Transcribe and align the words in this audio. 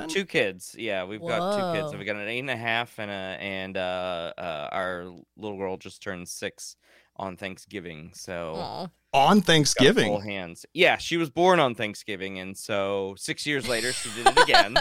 then? 0.00 0.08
Two 0.08 0.24
kids. 0.24 0.74
Yeah, 0.78 1.04
we've 1.04 1.20
got 1.20 1.56
two 1.56 1.78
kids. 1.78 1.86
Whoa. 1.86 1.92
So 1.92 1.98
we 1.98 2.04
got 2.04 2.16
an 2.16 2.28
eight 2.28 2.40
and 2.40 2.50
a 2.50 2.56
half 2.56 2.98
and 2.98 3.10
a 3.10 3.14
and 3.14 3.76
uh, 3.76 4.32
uh 4.36 4.68
our 4.72 5.06
little 5.36 5.58
girl 5.58 5.76
just 5.76 6.02
turned 6.02 6.28
six 6.28 6.76
on 7.16 7.36
Thanksgiving. 7.36 8.12
So 8.14 8.54
Aw. 8.56 8.86
On 9.14 9.38
got 9.38 9.46
full 9.46 9.54
Thanksgiving. 9.54 10.20
hands. 10.20 10.66
Yeah, 10.74 10.98
she 10.98 11.16
was 11.16 11.30
born 11.30 11.60
on 11.60 11.74
Thanksgiving, 11.74 12.38
and 12.40 12.56
so 12.56 13.14
six 13.16 13.46
years 13.46 13.66
later 13.66 13.92
she 13.92 14.10
did 14.10 14.26
it 14.26 14.42
again. 14.42 14.76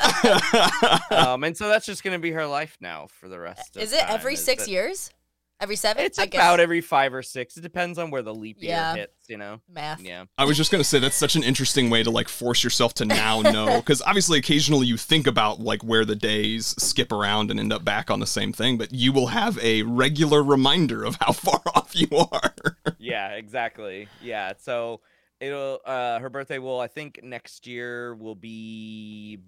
um, 1.12 1.44
and 1.46 1.56
so 1.56 1.70
that's 1.70 1.86
just 1.86 2.04
gonna 2.04 2.20
be 2.20 2.32
her 2.32 2.46
life 2.46 2.78
now 2.82 3.08
for 3.08 3.30
the 3.30 3.40
rest. 3.40 3.78
of 3.78 3.82
Is 3.84 3.94
it 3.94 4.02
time, 4.02 4.10
every 4.12 4.36
six 4.36 4.66
that- 4.66 4.72
years? 4.72 5.12
Every 5.60 5.76
seven? 5.76 6.04
It's 6.06 6.20
I 6.20 6.26
about 6.26 6.60
every 6.60 6.82
five 6.82 7.14
or 7.16 7.24
six. 7.24 7.58
It 7.58 7.62
depends 7.62 7.98
on 7.98 8.12
where 8.12 8.22
the 8.22 8.34
leap 8.34 8.58
year 8.62 8.72
Yeah. 8.72 8.94
hits. 8.96 9.14
You 9.28 9.38
know. 9.38 9.60
math. 9.68 10.02
Yeah. 10.02 10.26
I 10.38 10.46
was 10.46 10.56
just 10.56 10.72
gonna 10.72 10.84
say 10.84 11.00
that's 11.00 11.16
such 11.16 11.36
an 11.36 11.44
interesting 11.44 11.90
way 11.90 12.04
to 12.04 12.12
like 12.12 12.28
force 12.30 12.64
yourself 12.64 12.94
to 12.96 13.06
now 13.06 13.42
know 13.54 13.78
because 13.82 14.02
obviously 14.04 14.38
occasionally 14.38 14.86
you 14.88 14.98
think 14.98 15.26
about 15.28 15.60
like 15.60 15.84
where 15.84 16.06
the 16.06 16.16
days 16.16 16.68
skip 16.78 17.12
around 17.12 17.50
and 17.52 17.60
end 17.60 17.74
up 17.74 17.84
back 17.84 18.12
on 18.12 18.20
the 18.20 18.28
same 18.28 18.54
thing, 18.54 18.78
but 18.78 18.94
you 18.94 19.12
will 19.12 19.28
have 19.28 19.58
a 19.64 19.82
regular 19.84 20.44
reminder 20.44 21.04
of 21.04 21.18
how 21.20 21.32
far 21.34 21.62
off 21.76 21.92
you 21.96 22.08
are. 22.32 22.54
yeah, 23.00 23.30
exactly. 23.30 24.08
Yeah. 24.22 24.54
So 24.60 25.02
it'll 25.40 25.80
uh 25.86 26.20
her 26.20 26.30
birthday 26.30 26.60
will 26.60 26.80
I 26.80 26.88
think 26.88 27.20
next 27.24 27.66
year 27.68 28.14
will 28.16 28.36
be 28.36 29.40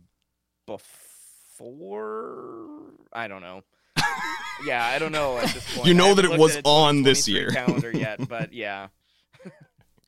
before 1.59 2.93
I 3.13 3.27
don't 3.27 3.41
know. 3.41 3.63
yeah, 4.65 4.85
I 4.85 4.99
don't 4.99 5.11
know 5.11 5.37
at 5.37 5.53
this 5.53 5.75
point. 5.75 5.87
You 5.87 5.93
know 5.93 6.13
that 6.13 6.25
it 6.25 6.37
was 6.37 6.57
on 6.63 7.03
this 7.03 7.27
year. 7.27 7.49
calendar 7.49 7.91
yet, 7.91 8.27
but 8.29 8.53
yeah. 8.53 8.87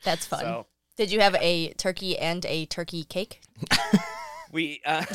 That's 0.04 0.26
fun. 0.26 0.42
So 0.42 0.66
Did 0.98 1.12
you 1.12 1.20
have 1.20 1.36
a 1.36 1.74
turkey 1.74 2.18
and 2.18 2.46
a 2.46 2.66
turkey 2.66 3.04
cake? 3.04 3.42
we 4.52 4.82
uh 4.86 5.06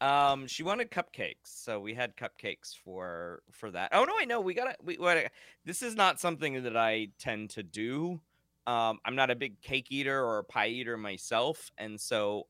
um 0.00 0.46
she 0.46 0.62
wanted 0.62 0.90
cupcakes 0.90 1.36
so 1.44 1.80
we 1.80 1.94
had 1.94 2.16
cupcakes 2.16 2.74
for 2.84 3.42
for 3.50 3.70
that 3.70 3.88
oh 3.92 4.04
no 4.04 4.12
i 4.18 4.24
know 4.24 4.40
we 4.40 4.52
gotta 4.54 4.74
we 4.82 4.96
what 4.96 5.30
this 5.64 5.82
is 5.82 5.94
not 5.94 6.20
something 6.20 6.62
that 6.62 6.76
i 6.76 7.08
tend 7.18 7.48
to 7.50 7.62
do 7.62 8.20
um 8.66 8.98
i'm 9.04 9.14
not 9.14 9.30
a 9.30 9.36
big 9.36 9.60
cake 9.62 9.86
eater 9.90 10.22
or 10.22 10.38
a 10.38 10.44
pie 10.44 10.68
eater 10.68 10.96
myself 10.96 11.70
and 11.78 12.00
so 12.00 12.46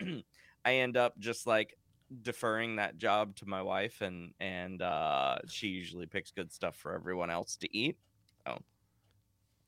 i 0.64 0.74
end 0.74 0.96
up 0.96 1.16
just 1.18 1.46
like 1.46 1.76
deferring 2.22 2.76
that 2.76 2.96
job 2.96 3.36
to 3.36 3.46
my 3.46 3.60
wife 3.60 4.00
and 4.00 4.32
and 4.40 4.80
uh 4.80 5.36
she 5.46 5.66
usually 5.68 6.06
picks 6.06 6.30
good 6.30 6.50
stuff 6.52 6.74
for 6.76 6.94
everyone 6.94 7.28
else 7.30 7.56
to 7.56 7.68
eat 7.76 7.98
Oh, 8.46 8.56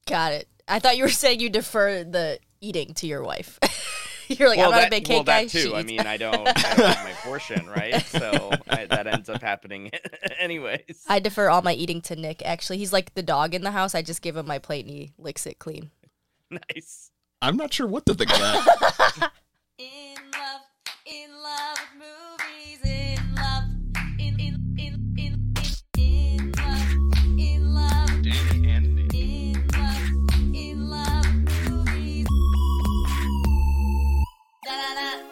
Got 0.07 0.33
it. 0.33 0.49
I 0.67 0.79
thought 0.79 0.97
you 0.97 1.05
were 1.05 1.11
saying 1.11 1.41
you 1.41 1.51
defer 1.51 2.03
the 2.05 2.39
eating 2.61 2.95
to 2.95 3.07
your 3.07 3.23
wife. 3.23 3.59
You're 4.29 4.49
like, 4.49 4.59
well, 4.59 4.67
I'm 4.69 4.71
not 4.73 4.81
that, 4.83 4.87
a 4.87 4.91
big 4.91 5.09
well, 5.09 5.19
cake 5.19 5.27
guy. 5.27 5.45
that 5.45 5.51
too. 5.51 5.75
I 5.75 5.81
eats- 5.81 5.87
mean, 5.89 6.01
I 6.01 6.17
don't, 6.17 6.35
I 6.49 6.53
don't 6.53 6.87
have 6.95 7.05
my 7.05 7.13
portion, 7.25 7.69
right? 7.69 8.01
So 8.07 8.51
I, 8.69 8.87
that 8.87 9.07
ends 9.09 9.29
up 9.29 9.43
happening 9.43 9.91
anyways. 10.39 11.05
I 11.09 11.19
defer 11.19 11.51
all 11.51 11.63
my 11.63 11.75
eating 11.75 12.01
to 12.03 12.17
Nick. 12.17 12.41
Actually, 12.47 12.79
he's 12.79 12.93
like 12.93 13.15
the 13.15 13.23
dog 13.25 13.55
in 13.55 13.63
the 13.63 13.73
house. 13.73 13.95
I 13.95 14.03
just 14.03 14.23
give 14.23 14.37
him 14.37 14.47
my 14.47 14.59
plate 14.59 14.87
and 14.87 14.95
he 14.95 15.13
licks 15.19 15.47
it 15.47 15.59
clean. 15.59 15.91
nice. 16.51 17.11
I'm 17.43 17.57
not 17.57 17.73
sure 17.73 17.87
what 17.89 18.07
to 18.07 18.15
think 18.15 18.31
of 18.33 18.39
that. 18.39 19.33
In 21.13 21.31
love, 21.43 21.79
with 21.79 21.99
movies, 21.99 22.79
in 22.85 23.35
love, 23.35 23.65
in 24.19 24.39
in 24.39 24.55
in 24.79 25.15
in 25.19 25.55
in 25.99 26.39
in 26.39 26.53
love, 26.53 27.39
in 27.39 27.75
love, 27.75 28.09
Danny 28.23 28.71
and 28.71 28.95
Nick. 28.97 29.15
in 29.15 29.67
love, 29.73 30.55
in 30.55 30.89
love 30.89 31.27
movies. 31.69 32.27
Da-da-da. 34.65 35.25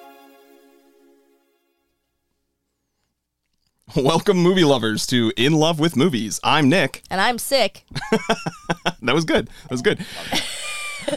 Welcome, 4.02 4.38
movie 4.38 4.64
lovers, 4.64 5.06
to 5.06 5.32
In 5.36 5.52
Love 5.54 5.78
with 5.78 5.96
Movies. 5.96 6.40
I'm 6.42 6.68
Nick. 6.68 7.02
And 7.10 7.20
I'm 7.20 7.38
sick. 7.38 7.84
That 9.02 9.14
was 9.14 9.24
good. 9.24 9.46
That 9.46 9.70
was 9.70 9.82
good. 9.82 10.04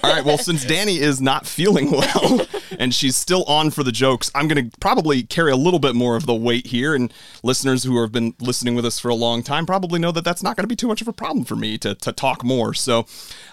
All 0.04 0.14
right. 0.14 0.24
Well, 0.24 0.38
since 0.38 0.66
Danny 0.66 0.98
is 1.00 1.20
not 1.22 1.46
feeling 1.46 1.92
well 1.92 2.48
and 2.80 2.94
she's 2.94 3.16
still 3.16 3.44
on 3.46 3.72
for 3.72 3.84
the 3.84 3.92
jokes, 3.92 4.32
I'm 4.36 4.48
going 4.48 4.70
to 4.70 4.78
probably 4.80 5.24
carry 5.24 5.52
a 5.52 5.56
little 5.56 5.80
bit 5.80 5.96
more 5.96 6.16
of 6.16 6.26
the 6.26 6.34
weight 6.36 6.68
here. 6.68 6.96
And 6.96 7.14
listeners 7.44 7.84
who 7.84 8.02
have 8.02 8.12
been 8.12 8.34
listening 8.40 8.76
with 8.76 8.86
us 8.86 9.00
for 9.00 9.10
a 9.10 9.16
long 9.16 9.44
time 9.44 9.66
probably 9.66 10.00
know 10.00 10.12
that 10.12 10.24
that's 10.24 10.44
not 10.44 10.56
going 10.56 10.64
to 10.64 10.68
be 10.68 10.76
too 10.76 10.88
much 10.88 11.02
of 11.02 11.08
a 11.08 11.14
problem 11.14 11.46
for 11.46 11.56
me 11.56 11.78
to, 11.80 11.96
to 11.96 12.12
talk 12.12 12.44
more. 12.44 12.74
So, 12.74 13.06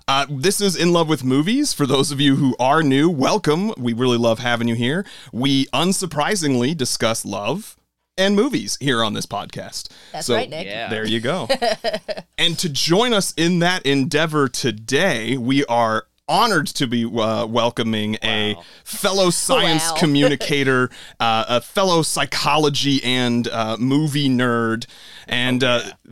uh, 0.06 0.26
this 0.30 0.60
is 0.60 0.74
In 0.74 0.92
Love 0.92 1.08
with 1.08 1.22
Movies. 1.24 1.72
For 1.74 1.86
those 1.86 2.10
of 2.10 2.20
you 2.20 2.36
who 2.36 2.56
are 2.58 2.82
new, 2.82 3.10
welcome. 3.10 3.72
We 3.76 3.92
really 3.92 4.16
love 4.18 4.38
having 4.38 4.66
you 4.68 4.74
here. 4.74 5.04
We 5.32 5.66
unsurprisingly 5.66 6.76
discuss 6.76 7.24
love 7.24 7.76
and 8.16 8.34
movies 8.34 8.76
here 8.80 9.04
on 9.04 9.12
this 9.14 9.26
podcast. 9.26 9.90
That's 10.12 10.26
So- 10.26 10.34
right, 10.34 10.50
Nick. 10.50 10.66
Yeah. 10.66 10.88
there 10.88 11.06
you 11.06 11.20
go. 11.20 11.46
and 12.38 12.58
to 12.58 12.68
join 12.68 13.12
us 13.12 13.32
in 13.36 13.60
that 13.60 13.86
endeavor 13.86 14.48
today, 14.48 15.36
we 15.36 15.64
are 15.66 16.06
honored 16.28 16.66
to 16.68 16.86
be 16.86 17.04
uh, 17.04 17.46
welcoming 17.46 18.16
a 18.22 18.56
fellow 18.84 19.30
science 19.30 19.90
Wow. 19.90 19.96
communicator, 19.98 20.90
uh, 21.20 21.44
a 21.48 21.60
fellow 21.60 22.02
psychology 22.02 23.02
and 23.02 23.48
uh, 23.48 23.76
movie 23.78 24.28
nerd, 24.28 24.86
and 25.26 25.64
uh, 25.64 25.82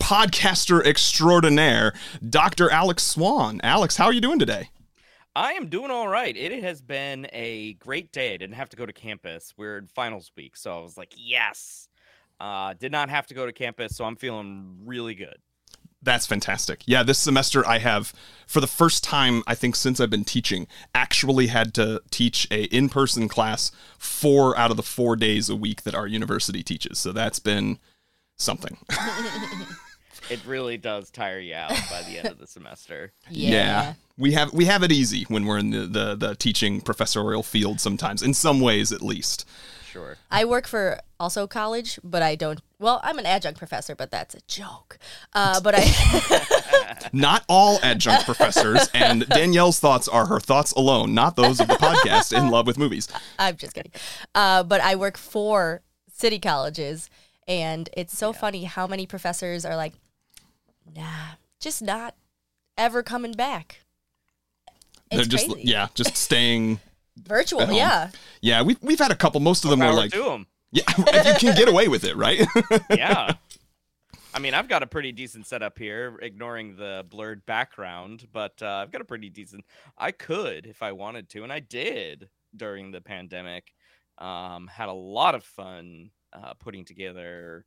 podcaster 0.00 0.84
extraordinaire, 0.84 1.92
Dr. 2.28 2.70
Alex 2.70 3.14
Swoyer. 3.14 3.60
Alex, 3.62 3.96
how 3.96 4.06
are 4.06 4.12
you 4.12 4.20
doing 4.20 4.38
today? 4.38 4.70
I 5.36 5.52
am 5.52 5.68
doing 5.68 5.90
all 5.92 6.08
right. 6.08 6.36
It 6.36 6.62
has 6.64 6.82
been 6.82 7.28
a 7.32 7.74
great 7.74 8.10
day. 8.12 8.34
I 8.34 8.36
didn't 8.36 8.56
have 8.56 8.68
to 8.70 8.76
go 8.76 8.84
to 8.84 8.92
campus. 8.92 9.54
We're 9.56 9.78
in 9.78 9.86
finals 9.86 10.32
week, 10.36 10.56
so 10.56 10.76
I 10.76 10.82
was 10.82 10.96
like, 10.96 11.14
yes. 11.16 11.88
Uh, 12.40 12.74
did 12.74 12.90
not 12.90 13.10
have 13.10 13.26
to 13.28 13.34
go 13.34 13.46
to 13.46 13.52
campus, 13.52 13.94
so 13.96 14.04
I'm 14.04 14.16
feeling 14.16 14.78
really 14.84 15.14
good. 15.14 15.36
That's 16.02 16.26
fantastic. 16.26 16.82
Yeah, 16.86 17.02
this 17.02 17.18
semester 17.18 17.66
I 17.66 17.78
have, 17.78 18.14
for 18.46 18.60
the 18.60 18.66
first 18.66 19.04
time 19.04 19.42
I 19.46 19.54
think 19.54 19.76
since 19.76 20.00
I've 20.00 20.10
been 20.10 20.24
teaching, 20.24 20.66
actually 20.94 21.48
had 21.48 21.74
to 21.74 22.00
teach 22.10 22.48
a 22.50 22.64
in-person 22.64 23.28
class 23.28 23.70
four 23.98 24.56
out 24.56 24.70
of 24.70 24.76
the 24.76 24.82
four 24.82 25.14
days 25.16 25.50
a 25.50 25.56
week 25.56 25.82
that 25.82 25.94
our 25.94 26.06
university 26.06 26.62
teaches. 26.62 26.98
So 26.98 27.12
that's 27.12 27.38
been 27.38 27.78
something. 28.36 28.78
It 30.30 30.40
really 30.46 30.76
does 30.76 31.10
tire 31.10 31.40
you 31.40 31.54
out 31.54 31.70
by 31.90 32.02
the 32.02 32.18
end 32.18 32.28
of 32.28 32.38
the 32.38 32.46
semester. 32.46 33.12
Yeah. 33.30 33.94
We 34.16 34.32
have 34.32 34.52
we 34.52 34.66
have 34.66 34.82
it 34.82 34.92
easy 34.92 35.24
when 35.28 35.46
we're 35.46 35.58
in 35.58 35.70
the, 35.70 35.86
the 35.86 36.14
the 36.14 36.34
teaching 36.36 36.80
professorial 36.82 37.42
field 37.42 37.80
sometimes, 37.80 38.22
in 38.22 38.34
some 38.34 38.60
ways 38.60 38.92
at 38.92 39.00
least. 39.02 39.48
Sure. 39.90 40.16
I 40.30 40.44
work 40.44 40.66
for 40.66 41.00
also 41.18 41.46
college, 41.46 41.98
but 42.04 42.22
I 42.22 42.34
don't. 42.36 42.60
Well, 42.78 43.00
I'm 43.02 43.18
an 43.18 43.26
adjunct 43.26 43.58
professor, 43.58 43.94
but 43.94 44.10
that's 44.10 44.34
a 44.34 44.40
joke. 44.46 44.98
Uh, 45.32 45.60
but 45.60 45.74
I, 45.76 47.08
Not 47.12 47.44
all 47.48 47.78
adjunct 47.82 48.24
professors, 48.24 48.88
and 48.94 49.28
Danielle's 49.28 49.80
thoughts 49.80 50.06
are 50.08 50.26
her 50.26 50.40
thoughts 50.40 50.72
alone, 50.72 51.12
not 51.12 51.36
those 51.36 51.60
of 51.60 51.68
the 51.68 51.74
podcast 51.74 52.36
In 52.36 52.50
Love 52.50 52.66
with 52.66 52.78
Movies. 52.78 53.08
I'm 53.38 53.56
just 53.56 53.74
kidding. 53.74 53.92
Uh, 54.34 54.62
but 54.62 54.80
I 54.80 54.94
work 54.96 55.16
for 55.18 55.82
city 56.12 56.38
colleges, 56.38 57.10
and 57.48 57.90
it's 57.96 58.16
so 58.16 58.32
funny 58.32 58.64
how 58.64 58.86
many 58.86 59.06
professors 59.06 59.64
are 59.64 59.76
like, 59.76 59.94
"Nah, 60.94 61.34
just 61.58 61.82
not 61.82 62.14
ever 62.78 63.02
coming 63.02 63.32
back." 63.32 63.80
It's 65.10 65.16
They're 65.16 65.24
just 65.24 65.50
crazy. 65.50 65.68
yeah, 65.68 65.88
just 65.94 66.16
staying 66.16 66.78
virtual. 67.16 67.70
Yeah, 67.72 68.10
Yeah, 68.40 68.62
we've 68.62 68.78
we've 68.82 68.98
had 68.98 69.10
a 69.10 69.16
couple. 69.16 69.40
Most 69.40 69.64
of 69.64 69.70
them 69.70 69.80
were 69.80 69.86
Power 69.86 69.94
like, 69.94 70.12
to 70.12 70.30
'em. 70.30 70.46
yeah, 70.72 70.82
if 70.98 71.42
you 71.42 71.48
can 71.48 71.56
get 71.56 71.68
away 71.68 71.88
with 71.88 72.04
it, 72.04 72.16
right? 72.16 72.46
Yeah. 72.90 73.34
I 74.32 74.38
mean, 74.38 74.54
I've 74.54 74.68
got 74.68 74.84
a 74.84 74.86
pretty 74.86 75.10
decent 75.10 75.46
setup 75.48 75.76
here, 75.76 76.16
ignoring 76.22 76.76
the 76.76 77.04
blurred 77.10 77.44
background, 77.46 78.28
but 78.32 78.62
uh, 78.62 78.66
I've 78.76 78.92
got 78.92 79.00
a 79.00 79.04
pretty 79.04 79.28
decent. 79.28 79.64
I 79.98 80.12
could 80.12 80.66
if 80.66 80.82
I 80.84 80.92
wanted 80.92 81.28
to, 81.30 81.42
and 81.42 81.52
I 81.52 81.58
did 81.58 82.28
during 82.56 82.92
the 82.92 83.00
pandemic. 83.00 83.72
Um, 84.18 84.68
had 84.68 84.88
a 84.88 84.92
lot 84.92 85.34
of 85.34 85.42
fun 85.42 86.10
uh, 86.32 86.54
putting 86.60 86.84
together 86.84 87.64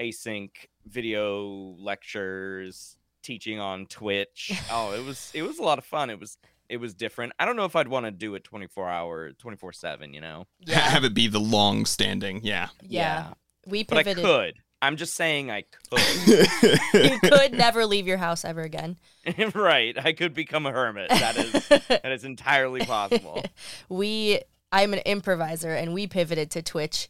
async 0.00 0.50
video 0.86 1.74
lectures, 1.78 2.96
teaching 3.22 3.58
on 3.60 3.84
Twitch. 3.86 4.52
Oh, 4.70 4.94
it 4.94 5.04
was 5.04 5.30
it 5.34 5.42
was 5.42 5.58
a 5.58 5.62
lot 5.62 5.78
of 5.78 5.84
fun. 5.84 6.08
It 6.08 6.18
was 6.20 6.38
it 6.68 6.78
was 6.78 6.94
different. 6.94 7.32
I 7.38 7.44
don't 7.44 7.56
know 7.56 7.64
if 7.64 7.76
I'd 7.76 7.88
want 7.88 8.06
to 8.06 8.10
do 8.10 8.34
it 8.34 8.44
24 8.44 8.88
hour, 8.88 9.32
24 9.32 9.72
seven. 9.72 10.14
You 10.14 10.20
know, 10.20 10.46
yeah, 10.60 10.78
Have 10.78 11.04
it 11.04 11.14
be 11.14 11.28
the 11.28 11.40
long 11.40 11.86
standing, 11.86 12.40
yeah. 12.42 12.68
yeah. 12.82 13.32
We 13.66 13.84
but 13.84 14.06
I 14.06 14.14
could. 14.14 14.54
I'm 14.80 14.96
just 14.96 15.14
saying 15.14 15.50
I 15.50 15.64
could. 15.90 16.48
you 16.94 17.18
could 17.18 17.52
never 17.52 17.84
leave 17.84 18.06
your 18.06 18.18
house 18.18 18.44
ever 18.44 18.62
again. 18.62 18.96
right. 19.54 19.96
I 19.98 20.12
could 20.12 20.34
become 20.34 20.66
a 20.66 20.72
hermit. 20.72 21.10
That 21.10 21.36
is 21.36 21.68
that 21.88 22.12
is 22.12 22.24
entirely 22.24 22.80
possible. 22.80 23.42
we 23.88 24.40
I'm 24.70 24.92
an 24.92 25.00
improviser 25.00 25.72
and 25.74 25.94
we 25.94 26.06
pivoted 26.06 26.50
to 26.52 26.62
Twitch 26.62 27.08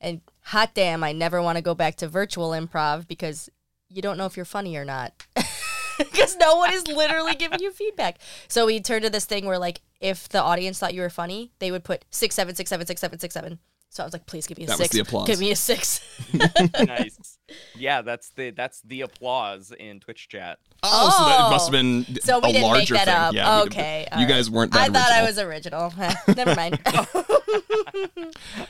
and 0.00 0.22
hot 0.44 0.70
damn 0.74 1.04
I 1.04 1.12
never 1.12 1.42
want 1.42 1.56
to 1.56 1.62
go 1.62 1.74
back 1.74 1.96
to 1.96 2.08
virtual 2.08 2.50
improv 2.50 3.06
because 3.06 3.50
you 3.88 4.00
don't 4.00 4.16
know 4.16 4.26
if 4.26 4.36
you're 4.36 4.46
funny 4.46 4.76
or 4.76 4.84
not. 4.84 5.12
Because 6.10 6.36
no 6.36 6.56
one 6.56 6.72
is 6.72 6.86
literally 6.86 7.34
giving 7.34 7.60
you 7.60 7.70
feedback. 7.72 8.18
So 8.48 8.66
we 8.66 8.80
turned 8.80 9.04
to 9.04 9.10
this 9.10 9.24
thing 9.24 9.46
where 9.46 9.58
like 9.58 9.80
if 10.00 10.28
the 10.28 10.42
audience 10.42 10.78
thought 10.78 10.94
you 10.94 11.02
were 11.02 11.10
funny, 11.10 11.52
they 11.58 11.70
would 11.70 11.84
put 11.84 12.04
six 12.10 12.34
seven 12.34 12.54
six 12.54 12.68
seven 12.70 12.86
six 12.86 13.00
seven 13.00 13.18
six 13.18 13.34
seven. 13.34 13.58
So 13.92 14.04
I 14.04 14.06
was 14.06 14.12
like, 14.12 14.24
please 14.26 14.46
give 14.46 14.56
me 14.56 14.64
a 14.64 14.66
That 14.68 14.78
was 14.78 14.86
six. 14.88 14.94
the 14.94 15.00
applause. 15.00 15.26
Give 15.26 15.40
me 15.40 15.50
a 15.50 15.56
six. 15.56 16.00
nice. 16.86 17.38
Yeah, 17.76 18.02
that's 18.02 18.30
the 18.30 18.50
that's 18.50 18.80
the 18.82 19.00
applause 19.00 19.72
in 19.78 19.98
Twitch 19.98 20.28
chat. 20.28 20.58
Oh, 20.84 21.10
so 21.10 21.24
that 21.24 21.40
Oh. 21.40 21.50
must 21.50 21.66
have 21.66 21.72
been 21.72 22.04
So 22.22 22.38
we 22.38 22.52
didn't 22.52 22.72
make 22.72 22.88
that 22.90 23.06
thing. 23.06 23.14
up. 23.14 23.34
Yeah, 23.34 23.62
okay. 23.62 24.06
you 24.12 24.22
all 24.22 24.28
guys 24.28 24.48
right. 24.48 24.54
weren't 24.56 24.72
that 24.74 24.90
I 24.90 24.92
thought 24.92 25.10
I 25.12 25.22
was 25.24 25.38
original. 25.40 25.92
Never 26.36 26.54
mind. 26.54 26.78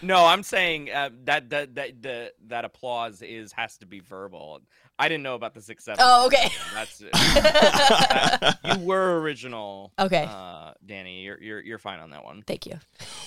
No, 0.02 0.24
I'm 0.24 0.42
saying 0.42 0.90
uh, 0.90 1.10
that 1.24 1.50
that 1.50 1.74
that 1.74 2.02
the, 2.02 2.32
that 2.46 2.64
applause 2.64 3.20
is 3.22 3.52
has 3.52 3.76
to 3.78 3.86
be 3.86 4.00
verbal. 4.00 4.60
I 5.00 5.08
didn't 5.08 5.22
know 5.22 5.34
about 5.34 5.54
the 5.54 5.62
six 5.62 5.84
seven. 5.84 5.98
oh, 6.02 6.26
okay. 6.26 6.50
That's 6.74 6.98
that- 6.98 8.58
you 8.78 8.84
were 8.84 9.20
original. 9.20 9.92
Okay. 9.98 10.26
uh, 10.28 10.72
Danny, 10.84 11.22
you're 11.22 11.40
you're 11.42 11.60
you're 11.60 11.78
fine 11.78 12.00
on 12.00 12.10
that 12.10 12.22
one. 12.24 12.42
Thank 12.46 12.66
you. 12.66 12.78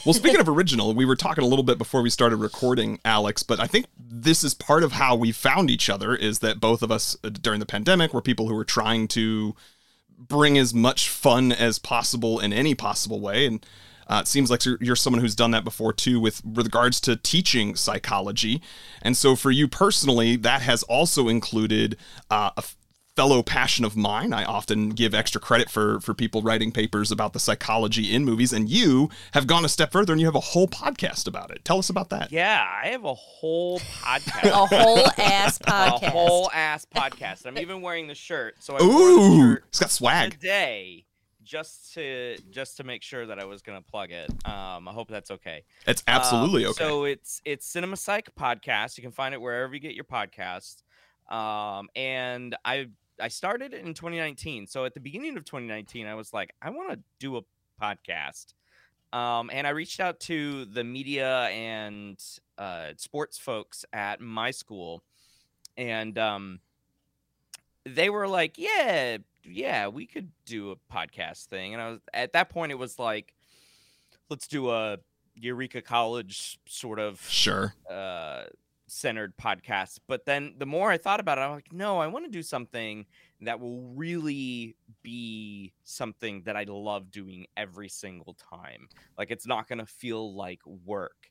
Well, 0.05 0.13
speaking 0.13 0.39
of 0.39 0.47
original, 0.57 0.93
we 0.93 1.05
were 1.05 1.15
talking 1.15 1.43
a 1.43 1.47
little 1.47 1.63
bit 1.63 1.77
before 1.77 2.01
we 2.01 2.09
started 2.09 2.37
recording, 2.37 2.99
Alex, 3.03 3.43
but 3.43 3.59
I 3.59 3.67
think 3.67 3.87
this 3.97 4.43
is 4.43 4.53
part 4.53 4.83
of 4.83 4.93
how 4.93 5.15
we 5.15 5.31
found 5.31 5.69
each 5.69 5.89
other 5.89 6.15
is 6.15 6.39
that 6.39 6.59
both 6.59 6.81
of 6.83 6.91
us 6.91 7.17
uh, 7.23 7.29
during 7.29 7.59
the 7.59 7.65
pandemic 7.65 8.13
were 8.13 8.21
people 8.21 8.47
who 8.47 8.55
were 8.55 8.65
trying 8.65 9.07
to 9.09 9.55
bring 10.17 10.57
as 10.57 10.73
much 10.73 11.09
fun 11.09 11.51
as 11.51 11.79
possible 11.79 12.39
in 12.39 12.53
any 12.53 12.75
possible 12.75 13.19
way. 13.19 13.45
And 13.45 13.65
uh, 14.07 14.19
it 14.23 14.27
seems 14.27 14.49
like 14.51 14.65
you're, 14.65 14.77
you're 14.81 14.95
someone 14.95 15.21
who's 15.21 15.35
done 15.35 15.51
that 15.51 15.63
before 15.63 15.93
too, 15.93 16.19
with 16.19 16.41
regards 16.45 16.99
to 17.01 17.15
teaching 17.15 17.75
psychology. 17.75 18.61
And 19.01 19.15
so 19.17 19.35
for 19.35 19.51
you 19.51 19.67
personally, 19.67 20.35
that 20.37 20.61
has 20.61 20.83
also 20.83 21.27
included 21.27 21.97
uh, 22.29 22.51
a 22.55 22.59
f- 22.59 22.75
fellow 23.15 23.43
passion 23.43 23.85
of 23.85 23.95
mine. 23.95 24.33
I 24.33 24.43
often 24.43 24.89
give 24.89 25.13
extra 25.13 25.39
credit 25.39 25.69
for 25.69 25.99
for 25.99 26.15
people 26.15 26.41
writing 26.41 26.71
papers 26.71 27.11
about 27.11 27.33
the 27.33 27.39
psychology 27.39 28.11
in 28.13 28.25
movies, 28.25 28.51
and 28.51 28.67
you 28.69 29.09
have 29.33 29.45
gone 29.45 29.63
a 29.63 29.69
step 29.69 29.91
further 29.91 30.13
and 30.13 30.19
you 30.19 30.25
have 30.25 30.33
a 30.35 30.39
whole 30.39 30.67
podcast 30.67 31.27
about 31.27 31.51
it. 31.51 31.63
Tell 31.63 31.77
us 31.77 31.89
about 31.91 32.09
that. 32.09 32.31
Yeah, 32.31 32.65
I 32.83 32.87
have 32.87 33.05
a 33.05 33.13
whole 33.13 33.79
podcast. 33.79 34.43
A 34.51 34.65
whole 34.65 35.07
ass 35.17 35.59
podcast, 35.59 36.01
a 36.01 36.09
whole 36.09 36.49
ass 36.51 36.87
podcast. 36.93 37.45
I'm 37.45 37.57
even 37.59 37.81
wearing 37.81 38.07
the 38.07 38.15
shirt. 38.15 38.55
So 38.63 38.75
I 38.77 38.79
Ooh, 38.83 39.37
shirt 39.53 39.65
it's 39.69 39.79
got 39.79 39.91
swag. 39.91 40.31
today 40.31 41.05
just 41.43 41.93
to 41.93 42.37
just 42.49 42.77
to 42.77 42.83
make 42.83 43.03
sure 43.03 43.25
that 43.25 43.39
I 43.39 43.45
was 43.45 43.61
gonna 43.61 43.81
plug 43.81 44.11
it. 44.11 44.29
Um, 44.45 44.87
I 44.87 44.91
hope 44.93 45.09
that's 45.09 45.31
okay. 45.31 45.63
It's 45.85 46.03
absolutely 46.07 46.65
Um, 46.65 46.71
okay. 46.71 46.83
So 46.83 47.03
it's 47.05 47.41
it's 47.45 47.65
Cinema 47.65 47.97
Psych 47.97 48.33
podcast. 48.35 48.97
You 48.97 49.03
can 49.03 49.11
find 49.11 49.33
it 49.33 49.41
wherever 49.41 49.73
you 49.73 49.79
get 49.79 49.95
your 49.95 50.05
podcasts. 50.05 50.83
Um, 51.29 51.89
and 51.95 52.55
I 52.65 52.87
I 53.19 53.27
started 53.27 53.73
it 53.73 53.85
in 53.85 53.93
2019. 53.93 54.67
So 54.67 54.85
at 54.85 54.93
the 54.93 54.99
beginning 54.99 55.37
of 55.37 55.45
2019, 55.45 56.07
I 56.07 56.15
was 56.15 56.33
like, 56.33 56.53
I 56.61 56.69
want 56.69 56.91
to 56.91 56.99
do 57.19 57.37
a 57.37 57.41
podcast. 57.81 58.53
Um, 59.11 59.51
and 59.53 59.67
I 59.67 59.69
reached 59.69 59.99
out 59.99 60.19
to 60.21 60.65
the 60.65 60.83
media 60.83 61.43
and 61.49 62.19
uh, 62.57 62.89
sports 62.97 63.37
folks 63.37 63.85
at 63.93 64.19
my 64.19 64.49
school, 64.49 65.03
and 65.77 66.17
um, 66.17 66.59
they 67.85 68.09
were 68.09 68.27
like, 68.27 68.57
"Yeah, 68.57 69.17
yeah, 69.43 69.87
we 69.87 70.05
could 70.05 70.31
do 70.45 70.71
a 70.71 70.75
podcast 70.93 71.45
thing." 71.45 71.73
And 71.73 71.81
I 71.81 71.89
was 71.91 71.99
at 72.13 72.33
that 72.33 72.49
point, 72.49 72.71
it 72.71 72.79
was 72.79 72.99
like, 72.99 73.33
"Let's 74.29 74.47
do 74.47 74.69
a 74.71 74.97
Eureka 75.35 75.81
College 75.81 76.59
sort 76.67 76.99
of 76.99 77.21
sure. 77.29 77.73
uh, 77.89 78.43
centered 78.87 79.35
podcast. 79.37 79.99
But 80.07 80.25
then 80.25 80.55
the 80.57 80.65
more 80.65 80.91
I 80.91 80.97
thought 80.97 81.19
about 81.19 81.37
it, 81.37 81.41
I'm 81.41 81.51
like, 81.51 81.73
no, 81.73 81.99
I 81.99 82.07
want 82.07 82.25
to 82.25 82.31
do 82.31 82.43
something 82.43 83.05
that 83.41 83.59
will 83.59 83.81
really 83.95 84.75
be 85.01 85.73
something 85.83 86.43
that 86.43 86.55
I 86.55 86.63
love 86.67 87.11
doing 87.11 87.47
every 87.57 87.89
single 87.89 88.35
time. 88.35 88.87
Like 89.17 89.31
it's 89.31 89.47
not 89.47 89.67
going 89.67 89.79
to 89.79 89.85
feel 89.85 90.35
like 90.35 90.61
work. 90.85 91.29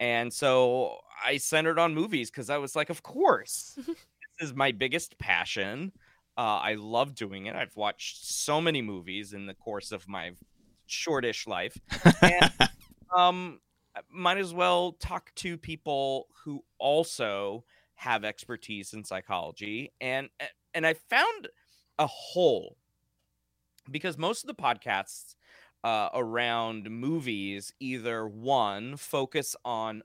And 0.00 0.32
so 0.32 0.98
I 1.24 1.36
centered 1.36 1.78
on 1.78 1.94
movies 1.94 2.30
because 2.30 2.50
I 2.50 2.58
was 2.58 2.74
like, 2.74 2.90
of 2.90 3.02
course, 3.02 3.78
this 3.86 3.96
is 4.40 4.54
my 4.54 4.72
biggest 4.72 5.16
passion. 5.18 5.92
Uh, 6.36 6.58
I 6.62 6.74
love 6.74 7.14
doing 7.14 7.46
it. 7.46 7.54
I've 7.54 7.76
watched 7.76 8.24
so 8.24 8.60
many 8.60 8.82
movies 8.82 9.32
in 9.32 9.46
the 9.46 9.54
course 9.54 9.92
of 9.92 10.08
my 10.08 10.32
shortish 10.86 11.46
life. 11.46 11.76
And 12.22 12.52
um 13.16 13.60
might 14.10 14.38
as 14.38 14.52
well 14.52 14.92
talk 14.92 15.32
to 15.36 15.56
people 15.56 16.26
who 16.44 16.64
also 16.78 17.64
have 17.94 18.24
expertise 18.24 18.92
in 18.92 19.04
psychology 19.04 19.92
and 20.00 20.28
and 20.74 20.84
i 20.84 20.92
found 20.92 21.48
a 21.98 22.06
hole 22.06 22.76
because 23.90 24.18
most 24.18 24.42
of 24.42 24.48
the 24.48 24.54
podcasts 24.54 25.36
uh, 25.84 26.08
around 26.14 26.90
movies 26.90 27.72
either 27.78 28.26
one 28.26 28.96
focus 28.96 29.54
on 29.64 30.02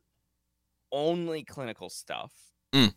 only 0.92 1.44
clinical 1.44 1.90
stuff 1.90 2.32
Mm. 2.72 2.94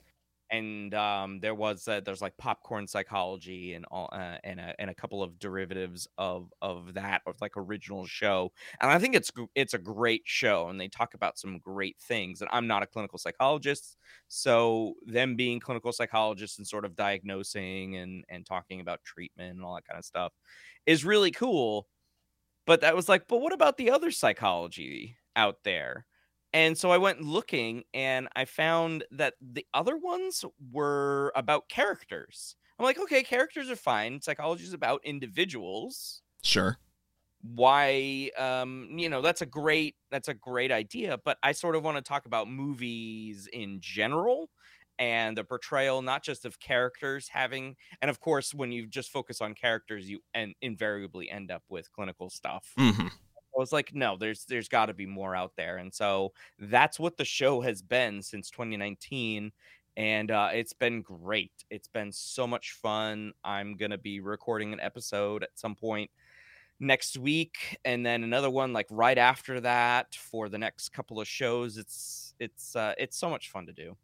And 0.52 0.94
um, 0.94 1.40
there 1.40 1.54
was 1.54 1.88
uh, 1.88 2.00
there's 2.04 2.22
like 2.22 2.36
popcorn 2.36 2.86
psychology 2.86 3.74
and 3.74 3.84
all 3.90 4.08
uh, 4.12 4.36
and 4.44 4.60
a, 4.60 4.74
and 4.78 4.90
a 4.90 4.94
couple 4.94 5.22
of 5.22 5.38
derivatives 5.38 6.06
of 6.18 6.52
of 6.62 6.94
that 6.94 7.22
of 7.26 7.40
like 7.40 7.52
original 7.56 8.06
show 8.06 8.52
and 8.80 8.90
I 8.90 8.98
think 8.98 9.14
it's 9.16 9.30
it's 9.54 9.74
a 9.74 9.78
great 9.78 10.22
show, 10.26 10.68
and 10.68 10.80
they 10.80 10.88
talk 10.88 11.14
about 11.14 11.38
some 11.38 11.58
great 11.58 11.96
things. 12.00 12.40
And 12.42 12.50
I'm 12.52 12.66
not 12.66 12.82
a 12.82 12.86
clinical 12.86 13.18
psychologist, 13.18 13.96
so 14.28 14.94
them 15.06 15.36
being 15.36 15.60
clinical 15.60 15.92
psychologists 15.92 16.58
and 16.58 16.66
sort 16.66 16.84
of 16.84 16.96
diagnosing 16.96 17.96
and 17.96 18.24
and 18.28 18.46
talking 18.46 18.80
about 18.80 19.02
treatment 19.04 19.56
and 19.56 19.64
all 19.64 19.74
that 19.76 19.86
kind 19.86 19.98
of 19.98 20.04
stuff 20.04 20.32
is 20.86 21.04
really 21.04 21.30
cool. 21.30 21.86
But 22.66 22.80
that 22.82 22.96
was 22.96 23.08
like, 23.08 23.28
but 23.28 23.38
what 23.40 23.52
about 23.52 23.76
the 23.76 23.90
other 23.90 24.10
psychology 24.10 25.16
out 25.36 25.58
there? 25.64 26.06
And 26.54 26.76
so 26.76 26.90
I 26.90 26.98
went 26.98 27.22
looking, 27.22 27.84
and 27.94 28.28
I 28.36 28.44
found 28.44 29.04
that 29.10 29.34
the 29.40 29.66
other 29.72 29.96
ones 29.96 30.44
were 30.70 31.32
about 31.34 31.68
characters. 31.68 32.56
I'm 32.78 32.84
like, 32.84 32.98
okay, 32.98 33.22
characters 33.22 33.70
are 33.70 33.76
fine. 33.76 34.20
Psychology 34.20 34.64
is 34.64 34.72
about 34.74 35.04
individuals 35.04 36.22
Sure. 36.42 36.78
why 37.44 38.30
um 38.38 38.88
you 38.96 39.08
know 39.08 39.20
that's 39.20 39.42
a 39.42 39.46
great 39.46 39.96
that's 40.12 40.28
a 40.28 40.34
great 40.34 40.70
idea 40.70 41.18
but 41.24 41.38
i 41.42 41.50
sort 41.50 41.74
of 41.74 41.82
want 41.82 41.96
to 41.96 42.02
talk 42.02 42.24
about 42.24 42.48
movies 42.48 43.48
in 43.52 43.80
general 43.80 44.48
and 45.00 45.36
the 45.36 45.42
portrayal 45.42 46.02
not 46.02 46.22
just 46.22 46.44
of 46.44 46.60
characters 46.60 47.28
having 47.28 47.74
and 48.00 48.08
of 48.10 48.20
course 48.20 48.54
when 48.54 48.70
you 48.70 48.86
just 48.86 49.10
focus 49.10 49.40
on 49.40 49.54
characters 49.54 50.08
you 50.08 50.20
and 50.32 50.54
invariably 50.62 51.28
end 51.28 51.50
up 51.50 51.64
with 51.68 51.90
clinical 51.90 52.30
stuff 52.30 52.78
hmm 52.78 53.08
I 53.54 53.60
was 53.60 53.72
like, 53.72 53.94
no, 53.94 54.16
there's 54.16 54.44
there's 54.46 54.68
got 54.68 54.86
to 54.86 54.94
be 54.94 55.06
more 55.06 55.34
out 55.34 55.52
there, 55.56 55.76
and 55.78 55.92
so 55.92 56.32
that's 56.58 56.98
what 56.98 57.16
the 57.16 57.24
show 57.24 57.60
has 57.60 57.82
been 57.82 58.22
since 58.22 58.50
2019, 58.50 59.52
and 59.96 60.30
uh, 60.30 60.50
it's 60.52 60.72
been 60.72 61.02
great. 61.02 61.52
It's 61.70 61.88
been 61.88 62.12
so 62.12 62.46
much 62.46 62.72
fun. 62.72 63.32
I'm 63.44 63.76
gonna 63.76 63.98
be 63.98 64.20
recording 64.20 64.72
an 64.72 64.80
episode 64.80 65.42
at 65.42 65.50
some 65.54 65.74
point 65.74 66.10
next 66.80 67.16
week, 67.18 67.78
and 67.84 68.04
then 68.04 68.24
another 68.24 68.50
one 68.50 68.72
like 68.72 68.86
right 68.90 69.18
after 69.18 69.60
that 69.60 70.14
for 70.14 70.48
the 70.48 70.58
next 70.58 70.90
couple 70.90 71.20
of 71.20 71.28
shows. 71.28 71.78
It's 71.78 72.34
it's 72.38 72.76
uh, 72.76 72.94
it's 72.98 73.16
so 73.16 73.30
much 73.30 73.50
fun 73.50 73.66
to 73.66 73.72
do. 73.72 73.96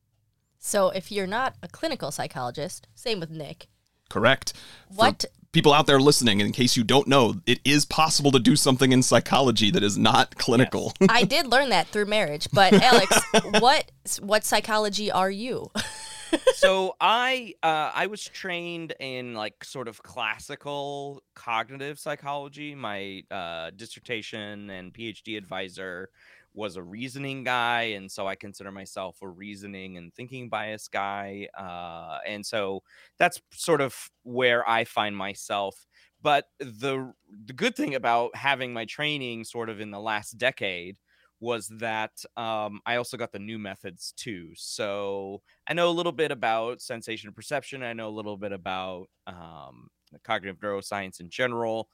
So 0.58 0.90
if 0.90 1.12
you're 1.12 1.26
not 1.26 1.54
a 1.62 1.68
clinical 1.68 2.10
psychologist, 2.10 2.88
same 2.94 3.20
with 3.20 3.30
Nick. 3.30 3.68
Correct. 4.08 4.52
For 4.88 4.94
What 4.94 5.24
people 5.52 5.72
out 5.72 5.86
there 5.86 6.00
listening, 6.00 6.40
in 6.40 6.52
case 6.52 6.76
you 6.76 6.84
don't 6.84 7.08
know, 7.08 7.34
it 7.46 7.60
is 7.64 7.84
possible 7.84 8.30
to 8.32 8.38
do 8.38 8.56
something 8.56 8.92
in 8.92 9.02
psychology 9.02 9.70
that 9.70 9.82
is 9.82 9.98
not 9.98 10.36
clinical. 10.36 10.92
I 11.08 11.24
did 11.24 11.46
learn 11.46 11.70
that 11.70 11.88
through 11.88 12.06
marriage, 12.06 12.48
but 12.52 12.72
Alex, 12.82 13.20
what 13.58 13.90
what 14.20 14.44
psychology 14.44 15.10
are 15.10 15.30
you? 15.30 15.70
so 16.54 16.94
I 17.00 17.54
uh, 17.62 17.90
I 17.94 18.06
was 18.06 18.24
trained 18.24 18.94
in 19.00 19.34
like 19.34 19.64
sort 19.64 19.88
of 19.88 20.02
classical 20.02 21.22
cognitive 21.34 21.98
psychology. 21.98 22.74
My 22.74 23.22
uh, 23.30 23.70
dissertation 23.74 24.70
and 24.70 24.92
PhD 24.92 25.36
advisor 25.36 26.10
was 26.58 26.76
a 26.76 26.82
reasoning 26.82 27.44
guy, 27.44 27.82
and 27.96 28.10
so 28.12 28.26
I 28.26 28.34
consider 28.36 28.72
myself 28.72 29.22
a 29.22 29.28
reasoning 29.28 29.96
and 29.96 30.12
thinking 30.14 30.48
bias 30.50 30.88
guy. 30.88 31.48
Uh, 31.56 32.18
and 32.26 32.44
so 32.44 32.82
that's 33.18 33.40
sort 33.52 33.80
of 33.80 34.10
where 34.24 34.68
I 34.68 34.84
find 34.84 35.16
myself. 35.16 35.86
But 36.20 36.46
the 36.58 37.12
the 37.46 37.52
good 37.52 37.76
thing 37.76 37.94
about 37.94 38.34
having 38.36 38.72
my 38.72 38.84
training 38.84 39.44
sort 39.44 39.70
of 39.70 39.80
in 39.80 39.90
the 39.92 40.00
last 40.00 40.32
decade 40.38 40.98
was 41.40 41.68
that 41.68 42.24
um, 42.36 42.80
I 42.84 42.96
also 42.96 43.16
got 43.16 43.30
the 43.32 43.38
new 43.38 43.58
methods 43.58 44.12
too. 44.16 44.50
So 44.56 45.42
I 45.68 45.74
know 45.74 45.88
a 45.88 45.92
little 45.92 46.10
bit 46.12 46.32
about 46.32 46.80
sensation 46.82 47.28
and 47.28 47.36
perception. 47.36 47.84
I 47.84 47.92
know 47.92 48.08
a 48.08 48.10
little 48.10 48.36
bit 48.36 48.50
about 48.52 49.06
um, 49.28 49.88
cognitive 50.24 50.58
neuroscience 50.58 51.20
in 51.20 51.30
general. 51.30 51.88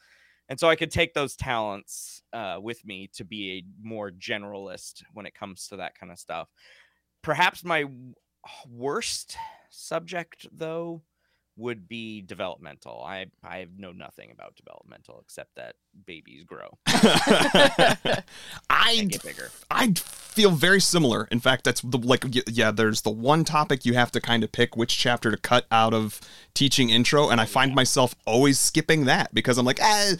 And 0.48 0.60
so 0.60 0.68
I 0.68 0.76
could 0.76 0.90
take 0.90 1.14
those 1.14 1.36
talents 1.36 2.22
uh, 2.32 2.58
with 2.60 2.84
me 2.84 3.08
to 3.14 3.24
be 3.24 3.52
a 3.52 3.86
more 3.86 4.10
generalist 4.10 5.02
when 5.12 5.26
it 5.26 5.34
comes 5.34 5.68
to 5.68 5.76
that 5.76 5.98
kind 5.98 6.12
of 6.12 6.18
stuff. 6.18 6.48
Perhaps 7.22 7.64
my 7.64 7.86
worst 8.68 9.36
subject, 9.70 10.46
though, 10.52 11.02
would 11.56 11.88
be 11.88 12.20
developmental. 12.20 13.02
I 13.04 13.26
I 13.42 13.66
know 13.76 13.92
nothing 13.92 14.30
about 14.32 14.56
developmental 14.56 15.20
except 15.25 15.54
that 15.56 15.76
babies 16.06 16.44
grow. 16.44 16.78
I 18.70 19.06
get 19.08 19.23
bigger. 19.23 19.50
I 19.70 19.92
feel 19.94 20.50
very 20.50 20.80
similar. 20.80 21.28
In 21.30 21.40
fact, 21.40 21.64
that's 21.64 21.80
the 21.80 21.99
like 21.99 22.25
yeah. 22.49 22.70
There's 22.70 23.02
the 23.02 23.11
one 23.11 23.44
topic 23.44 23.84
you 23.84 23.94
have 23.94 24.11
to 24.12 24.20
kind 24.20 24.42
of 24.42 24.52
pick 24.52 24.76
which 24.76 24.96
chapter 24.99 25.30
to 25.30 25.37
cut 25.37 25.66
out 25.70 25.94
of 25.94 26.20
teaching 26.54 26.90
intro, 26.90 27.28
and 27.28 27.40
I 27.40 27.44
find 27.44 27.75
myself 27.75 28.14
always 28.26 28.58
skipping 28.58 29.04
that 29.04 29.32
because 29.32 29.58
I'm 29.58 29.66
like, 29.66 29.80
eh, 29.80 30.16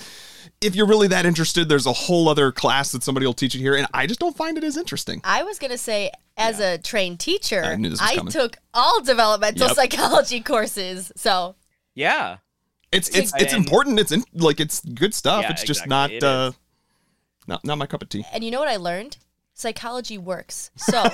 if 0.61 0.77
you're 0.77 0.87
really 0.87 1.09
that 1.09 1.27
interested, 1.27 1.69
there's 1.69 1.87
a 1.87 1.93
whole 1.93 2.29
other 2.29 2.53
class 2.53 2.93
that 2.93 3.03
somebody 3.03 3.27
will 3.27 3.35
teach 3.35 3.55
it 3.55 3.59
here, 3.59 3.75
and 3.75 3.87
I 3.93 4.07
just 4.07 4.21
don't 4.21 4.37
find 4.37 4.57
it 4.57 4.65
as 4.65 4.77
interesting. 4.77 5.21
I 5.25 5.43
was 5.43 5.59
gonna 5.59 5.79
say, 5.79 6.11
as 6.37 6.61
a 6.61 6.79
trained 6.79 7.21
teacher, 7.21 7.63
I 7.65 7.77
knew 7.77 7.91
this 7.91 8.01
was 8.01 8.11
I 8.11 8.17
took 8.31 8.57
all 8.73 9.01
developmental 9.03 9.67
Yep. 9.69 9.77
psychology 9.77 10.41
courses. 10.41 11.13
So 11.17 11.55
Yeah. 11.95 12.39
It's 12.93 13.09
it's 13.09 13.33
it's 13.39 13.53
And- 13.53 13.65
important. 13.65 13.99
It's 13.99 14.13
in, 14.13 14.25
like 14.35 14.61
it's 14.61 14.81
good 14.81 15.15
stuff. 15.15 15.43
Yeah, 15.43 15.51
it's 15.53 15.63
just 15.65 15.83
exactly. 15.85 16.17
It 16.19 16.23
not 16.23 16.29
uh, 16.49 16.53
not 17.49 17.65
not 17.65 17.79
my 17.79 17.87
cup 17.87 18.03
of 18.03 18.09
tea. 18.09 18.25
And 18.33 18.45
you 18.45 18.51
know 18.51 18.61
what 18.61 18.69
I 18.69 18.77
learned? 18.77 19.19
Psychology 19.55 20.17
works. 20.19 20.71
So, 20.79 21.05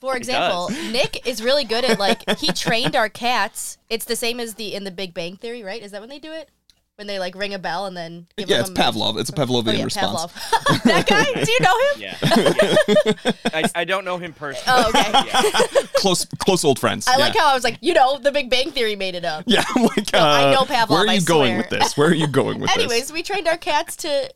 for 0.00 0.16
example, 0.16 0.70
Nick 0.90 1.26
is 1.26 1.42
really 1.42 1.64
good 1.64 1.84
at 1.84 1.98
like 1.98 2.38
he 2.38 2.52
trained 2.52 2.96
our 2.96 3.08
cats. 3.08 3.78
It's 3.90 4.04
the 4.04 4.16
same 4.16 4.40
as 4.40 4.54
the 4.54 4.74
in 4.74 4.84
the 4.84 4.90
Big 4.90 5.12
Bang 5.14 5.36
Theory, 5.36 5.62
right? 5.62 5.82
Is 5.82 5.92
that 5.92 6.00
when 6.00 6.08
they 6.10 6.18
do 6.18 6.32
it? 6.32 6.48
When 6.96 7.06
they 7.06 7.18
like 7.18 7.34
ring 7.34 7.54
a 7.54 7.58
bell 7.58 7.86
and 7.86 7.96
then 7.96 8.26
give 8.36 8.48
Yeah, 8.50 8.60
it's 8.60 8.68
a 8.68 8.74
Pavlov. 8.74 9.18
It's 9.18 9.30
a 9.30 9.32
Pavlovian 9.32 9.68
Oh 9.68 9.72
yeah, 9.72 9.84
response. 9.84 10.30
Pavlov. 10.32 10.82
that 10.84 11.06
guy? 11.06 11.24
Do 11.42 11.50
you 11.50 11.60
know 11.60 11.78
him? 11.78 12.00
Yeah. 12.00 12.16
yeah. 13.24 13.32
I, 13.54 13.80
I 13.80 13.84
don't 13.84 14.04
know 14.04 14.18
him 14.18 14.34
personally. 14.34 14.82
Oh, 14.84 14.88
okay. 14.90 15.10
Yeah. 15.10 15.86
Close 15.96 16.26
close 16.38 16.64
old 16.64 16.78
friends. 16.78 17.08
I 17.08 17.12
yeah. 17.12 17.16
like 17.18 17.36
how 17.36 17.50
I 17.50 17.54
was 17.54 17.64
like, 17.64 17.78
you 17.80 17.94
know, 17.94 18.18
the 18.18 18.30
Big 18.30 18.50
Bang 18.50 18.70
Theory 18.72 18.94
made 18.94 19.14
it 19.14 19.24
up. 19.24 19.44
Yeah, 19.46 19.64
I'm 19.74 19.84
like, 19.84 20.14
uh, 20.14 20.18
I 20.18 20.52
know 20.52 20.64
Pavlov, 20.64 20.90
Where 20.90 21.04
are 21.04 21.08
I 21.08 21.14
you 21.14 21.22
going 21.22 21.52
swear. 21.52 21.56
with 21.58 21.70
this? 21.70 21.96
Where 21.96 22.08
are 22.08 22.14
you 22.14 22.26
going 22.26 22.60
with 22.60 22.70
Anyways, 22.70 22.88
this? 22.88 23.10
Anyways, 23.10 23.12
we 23.12 23.22
trained 23.22 23.48
our 23.48 23.56
cats 23.56 23.96
to 23.96 24.32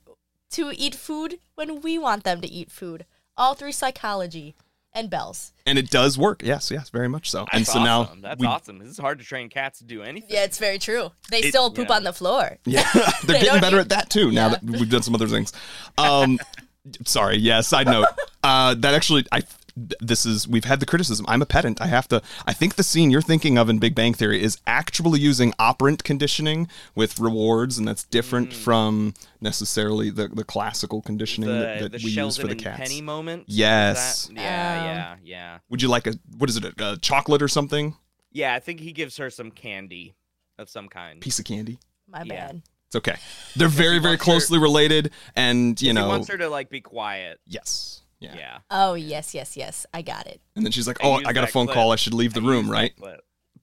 to 0.53 0.73
eat 0.75 0.95
food 0.95 1.39
when 1.57 1.83
we 1.83 1.99
want 1.99 2.25
them 2.25 2.41
to 2.41 2.49
eat 2.49 2.71
food, 2.71 3.05
all 3.37 3.55
through 3.55 3.73
psychology 3.73 4.55
and 4.97 5.09
bells. 5.11 5.53
And 5.67 5.79
it 5.79 5.91
does 5.91 6.19
work. 6.19 6.43
Yes, 6.43 6.71
yes, 6.71 6.89
very 6.91 7.09
much 7.09 7.31
so. 7.31 7.47
and 7.53 7.61
That's 7.61 7.73
so 7.73 7.83
now. 7.85 8.11
That's 8.21 8.41
we, 8.41 8.47
awesome. 8.47 8.79
This 8.79 8.89
is 8.89 8.99
hard 8.99 9.19
to 9.21 9.25
train 9.25 9.49
cats 9.49 9.79
to 9.79 9.85
do 9.85 10.03
anything. 10.03 10.31
Yeah, 10.33 10.45
it's 10.45 10.59
very 10.59 10.79
true. 10.79 11.13
They 11.31 11.41
It- 11.41 11.49
still 11.51 11.71
poop 11.71 11.89
yeah. 11.91 11.97
on 11.97 12.03
the 12.05 12.13
floor. 12.13 12.59
Yeah, 12.65 12.83
They 12.95 13.35
they're 13.35 13.43
getting 13.43 13.61
better 13.61 13.77
eat- 13.77 13.81
at 13.83 13.89
that 13.91 14.11
too. 14.11 14.33
Now 14.33 14.47
Yeah. 14.47 14.49
that 14.57 14.65
we've 14.65 14.91
done 14.91 15.03
some 15.03 15.15
other 15.15 15.29
things. 15.29 15.53
Um, 15.99 16.39
sorry. 17.05 17.37
Yeah. 17.37 17.61
Side 17.61 17.87
note. 17.87 18.09
Uh, 18.43 18.75
that 18.75 18.95
actually, 18.95 19.25
I. 19.31 19.43
This 19.77 20.25
is 20.25 20.49
we've 20.49 20.65
had 20.65 20.81
the 20.81 20.87
criticism. 20.87 21.27
I'm 21.29 21.43
a 21.43 21.47
pedant. 21.47 21.83
I 21.83 21.87
have 21.89 22.09
to. 22.09 22.23
I 22.47 22.55
think 22.55 22.77
the 22.77 22.83
scene 22.83 23.11
you're 23.11 23.21
thinking 23.21 23.59
of 23.59 23.69
in 23.69 23.79
Big 23.79 23.95
Bang 23.95 24.15
Theory 24.15 24.43
is 24.43 24.59
actually 24.67 25.21
using 25.21 25.53
operant 25.59 26.03
conditioning 26.03 26.69
with 26.95 27.21
rewards, 27.21 27.77
and 27.77 27.87
that's 27.87 28.05
different 28.05 28.55
from 28.55 29.13
necessarily 29.43 30.09
the, 30.09 30.29
the 30.29 30.45
classical 30.45 31.03
conditioning 31.03 31.51
The, 31.51 31.55
that, 31.57 31.81
that 31.81 31.93
the 31.93 32.01
we 32.03 32.11
use 32.11 32.39
for 32.39 32.47
the 32.47 32.53
and 32.53 32.61
cats. 32.63 32.79
Penny 32.89 33.03
moment. 33.03 33.45
Yes. 33.49 34.29
that- 34.29 34.35
Yeah, 34.35 34.41
Um, 34.81 34.87
yeah, 34.87 35.17
yeah. 35.25 35.59
Would 35.69 35.83
you 35.83 35.89
like 35.89 36.07
a 36.07 36.15
what 36.39 36.49
is 36.49 36.57
it? 36.57 36.65
A, 36.65 36.93
a 36.93 36.97
chocolate 36.97 37.43
or 37.43 37.49
something? 37.49 37.97
Yeah, 38.33 38.55
I 38.55 38.61
think 38.61 38.81
he 38.81 38.93
gives 38.93 39.19
her 39.19 39.29
some 39.29 39.51
candy 39.51 40.15
of 40.59 40.71
some 40.71 40.89
kind. 40.89 41.21
Piece 41.21 41.39
of 41.39 41.45
candy. 41.45 41.79
My 42.09 42.23
Yeah. 42.23 42.47
bad. 42.47 42.63
It's 42.87 42.97
okay. 42.97 43.17
They're 43.57 43.69
very 43.69 43.99
very 43.99 44.13
wants 44.13 44.25
her- 44.25 44.33
closely 44.33 44.59
related, 44.59 45.11
and 45.35 45.79
you 45.83 45.89
he 45.89 45.93
know. 45.93 46.09
wants 46.09 46.29
her 46.29 46.39
to 46.39 46.49
like 46.49 46.71
be 46.71 46.81
quiet. 46.81 47.41
Yes. 47.47 48.01
Yeah. 48.21 48.35
Yeah. 48.37 48.59
Oh 48.71 48.95
yes, 48.95 49.35
yes, 49.35 49.57
yes. 49.57 49.85
I 49.93 50.03
got 50.03 50.27
it. 50.27 50.41
And 50.55 50.65
then 50.65 50.73
she's 50.73 50.87
like, 50.87 50.99
"Oh, 51.03 51.17
used 51.19 51.27
I 51.29 51.33
got 51.33 51.45
a 51.45 51.49
phone 51.49 51.67
clip. 51.67 51.75
call. 51.75 51.93
I 51.93 51.97
should 51.97 52.15
leave 52.15 52.33
the 52.33 52.41
I 52.41 52.45
room." 52.47 52.71
Right 52.71 52.93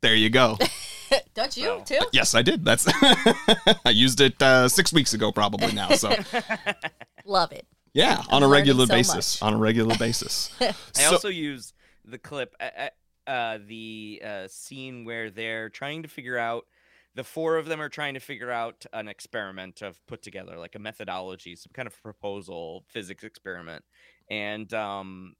there, 0.01 0.15
you 0.15 0.29
go. 0.29 0.57
Don't 1.33 1.55
you 1.57 1.63
So- 1.63 1.83
too? 1.86 2.00
yes, 2.12 2.33
I 2.36 2.41
did. 2.41 2.63
That's 2.65 2.86
I 3.86 3.89
used 3.91 4.19
it 4.22 4.41
uh, 4.41 4.67
six 4.69 4.91
weeks 4.93 5.13
ago, 5.13 5.31
probably 5.31 5.72
now. 5.72 5.89
So 5.91 6.13
Love 7.25 7.51
it. 7.51 7.65
yeah, 7.93 8.22
I'm 8.29 8.36
on 8.38 8.43
a 8.43 8.48
regular 8.48 8.86
so 8.86 8.93
basis. 8.93 9.41
much. 9.41 9.48
On 9.48 9.53
a 9.53 9.57
regular 9.57 9.95
basis. 9.98 10.51
I 10.60 10.74
So- 10.93 11.12
also 11.12 11.29
use 11.29 11.74
the 12.05 12.17
clip, 12.17 12.53
uh, 12.60 12.69
uh, 13.27 13.29
uh, 13.29 13.57
the 13.65 14.22
uh, 14.25 14.48
scene 14.50 15.05
where 15.05 15.29
they're 15.29 15.69
trying 15.69 16.03
to 16.03 16.10
figure 16.10 16.38
out. 16.38 16.65
The 17.15 17.24
four 17.24 17.57
of 17.57 17.67
them 17.67 17.79
are 17.79 17.89
trying 17.89 18.15
to 18.15 18.19
figure 18.19 18.50
out 18.50 18.88
an 18.91 19.07
experiment 19.07 19.83
of 19.83 20.03
put 20.07 20.24
together, 20.24 20.57
like 20.57 20.74
a 20.74 20.79
methodology, 20.79 21.55
some 21.55 21.69
kind 21.72 21.86
of 21.86 22.01
proposal, 22.01 22.86
physics 22.89 23.24
experiment, 23.24 23.86
and 24.30 24.74
um, 24.74 25.34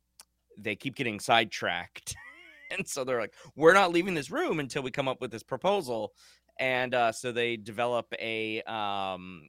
they 0.58 0.76
keep 0.76 0.96
getting 0.96 1.20
sidetracked, 1.20 2.16
and 2.72 2.88
so 2.88 3.04
they're 3.04 3.20
like, 3.22 3.34
"We're 3.56 3.74
not 3.74 3.92
leaving 3.92 4.14
this 4.14 4.32
room 4.32 4.60
until 4.60 4.84
we 4.84 4.92
come 4.92 5.08
up 5.08 5.22
with 5.22 5.32
this 5.32 5.44
proposal," 5.44 6.14
and 6.60 6.94
uh, 6.94 7.12
so 7.12 7.32
they 7.32 7.58
develop 7.58 8.14
a 8.20 8.62
um, 8.64 9.48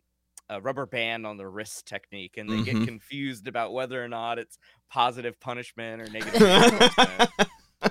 a 0.51 0.61
rubber 0.61 0.87
band 0.87 1.27
on 1.27 1.37
the 1.37 1.47
wrist 1.49 1.87
technique, 1.87 2.37
and 2.37 2.51
they 2.51 2.59
Mhm. 2.59 2.65
get 2.65 2.85
confused 2.85 3.47
about 3.49 3.73
whether 3.73 4.03
or 4.03 4.09
not 4.09 4.39
it's 4.39 4.59
positive 4.91 5.39
punishment 5.41 6.03
or 6.03 6.05
negative 6.11 6.41
reinforcement. 6.41 7.31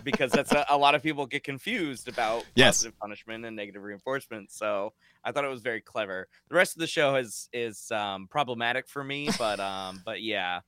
because 0.04 0.32
that's 0.32 0.52
a, 0.52 0.66
a 0.70 0.78
lot 0.78 0.96
of 0.96 1.02
people 1.04 1.26
get 1.26 1.44
confused 1.44 2.08
about 2.08 2.44
Yes. 2.56 2.78
positive 2.78 3.00
punishment 3.00 3.46
and 3.46 3.56
negative 3.56 3.82
reinforcement. 3.84 4.52
So 4.52 4.94
I 5.24 5.32
thought 5.32 5.46
it 5.46 5.50
was 5.50 5.62
very 5.62 5.82
clever. 5.82 6.28
The 6.50 6.56
rest 6.56 6.76
of 6.76 6.80
the 6.82 6.88
show 6.88 7.16
is 7.16 7.48
is 7.54 7.90
um, 7.92 8.28
problematic 8.30 8.88
for 8.88 9.04
me, 9.04 9.30
but 9.38 9.60
um, 9.60 10.02
but 10.06 10.22
yeah, 10.22 10.60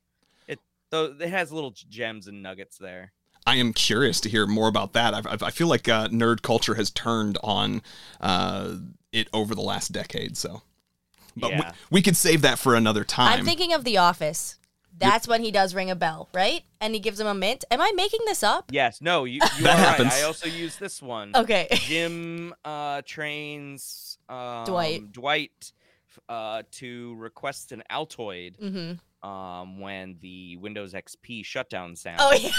it 0.91 0.91
though 0.91 1.15
it 1.19 1.29
has 1.29 1.51
little 1.51 1.71
gems 1.71 2.27
and 2.27 2.41
nuggets 2.41 2.77
there. 2.77 3.11
I 3.47 3.57
am 3.57 3.73
curious 3.73 4.19
to 4.21 4.29
hear 4.29 4.47
more 4.47 4.67
about 4.67 4.93
that. 4.93 5.13
I've, 5.13 5.27
I've, 5.27 5.43
I 5.43 5.51
feel 5.51 5.67
like 5.67 5.87
uh, 5.87 6.07
nerd 6.07 6.41
culture 6.41 6.73
has 6.75 6.89
turned 6.89 7.37
on 7.43 7.83
uh, 8.19 8.75
it 9.11 9.27
over 9.33 9.53
the 9.53 9.61
last 9.61 9.91
decade. 9.91 10.35
So, 10.35 10.63
but 11.37 11.51
Yeah. 11.51 11.71
we, 11.91 11.97
we 11.97 12.01
could 12.01 12.17
save 12.17 12.41
that 12.41 12.57
for 12.57 12.73
another 12.73 13.03
time. 13.03 13.39
I'm 13.39 13.45
thinking 13.45 13.71
of 13.71 13.83
The 13.83 13.97
Office. 13.97 14.57
That's 14.97 15.27
when 15.27 15.43
he 15.43 15.51
does 15.51 15.75
ring 15.75 15.91
a 15.91 15.95
bell, 15.95 16.29
right? 16.33 16.63
And 16.79 16.93
he 16.93 16.99
gives 16.99 17.19
him 17.19 17.27
a 17.27 17.33
mint. 17.33 17.65
Am 17.69 17.81
I 17.81 17.91
making 17.95 18.21
this 18.25 18.41
up? 18.43 18.71
Yes, 18.71 19.01
no, 19.01 19.25
you, 19.25 19.33
you 19.57 19.63
That 19.63 19.77
are 19.77 19.81
happens. 19.81 20.13
right. 20.13 20.21
I 20.21 20.23
also 20.23 20.47
use 20.47 20.77
this 20.77 21.01
one. 21.01 21.31
Okay. 21.35 21.67
Jim 21.71 22.53
uh, 22.63 23.01
trains 23.05 24.17
um, 24.29 24.65
Dwight. 24.65 25.11
Dwight 25.11 25.71
uh, 26.29 26.63
to 26.71 27.13
request 27.15 27.73
an 27.73 27.83
Altoid 27.91 28.57
mm-hmm. 28.57 28.93
Um, 29.25 29.79
when 29.79 30.17
the 30.21 30.57
Windows 30.57 30.93
XP 30.93 31.43
shutdown 31.43 31.95
sound. 31.95 32.17
Oh, 32.19 32.33
yeah. 32.33 32.51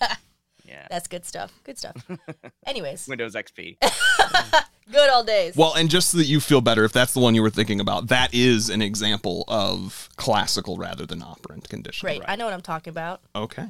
yeah. 0.00 0.14
Yeah. 0.64 0.86
That's 0.88 1.08
good 1.08 1.26
stuff. 1.26 1.52
Good 1.64 1.76
stuff. 1.76 1.96
Anyways, 2.66 3.06
Windows 3.08 3.34
XP. 3.34 3.76
good 4.92 5.10
old 5.10 5.26
days. 5.26 5.56
Well, 5.56 5.74
and 5.74 5.90
just 5.90 6.10
so 6.10 6.18
that 6.18 6.24
you 6.24 6.40
feel 6.40 6.60
better, 6.60 6.84
if 6.84 6.92
that's 6.92 7.12
the 7.12 7.20
one 7.20 7.34
you 7.34 7.42
were 7.42 7.50
thinking 7.50 7.80
about, 7.80 8.06
that 8.08 8.32
is 8.32 8.70
an 8.70 8.80
example 8.80 9.44
of 9.48 10.08
classical 10.16 10.78
rather 10.78 11.04
than 11.04 11.20
operant 11.20 11.68
conditioning. 11.68 12.20
Great. 12.20 12.30
I 12.30 12.36
know 12.36 12.44
what 12.44 12.54
I'm 12.54 12.62
talking 12.62 12.92
about. 12.92 13.20
Okay. 13.34 13.66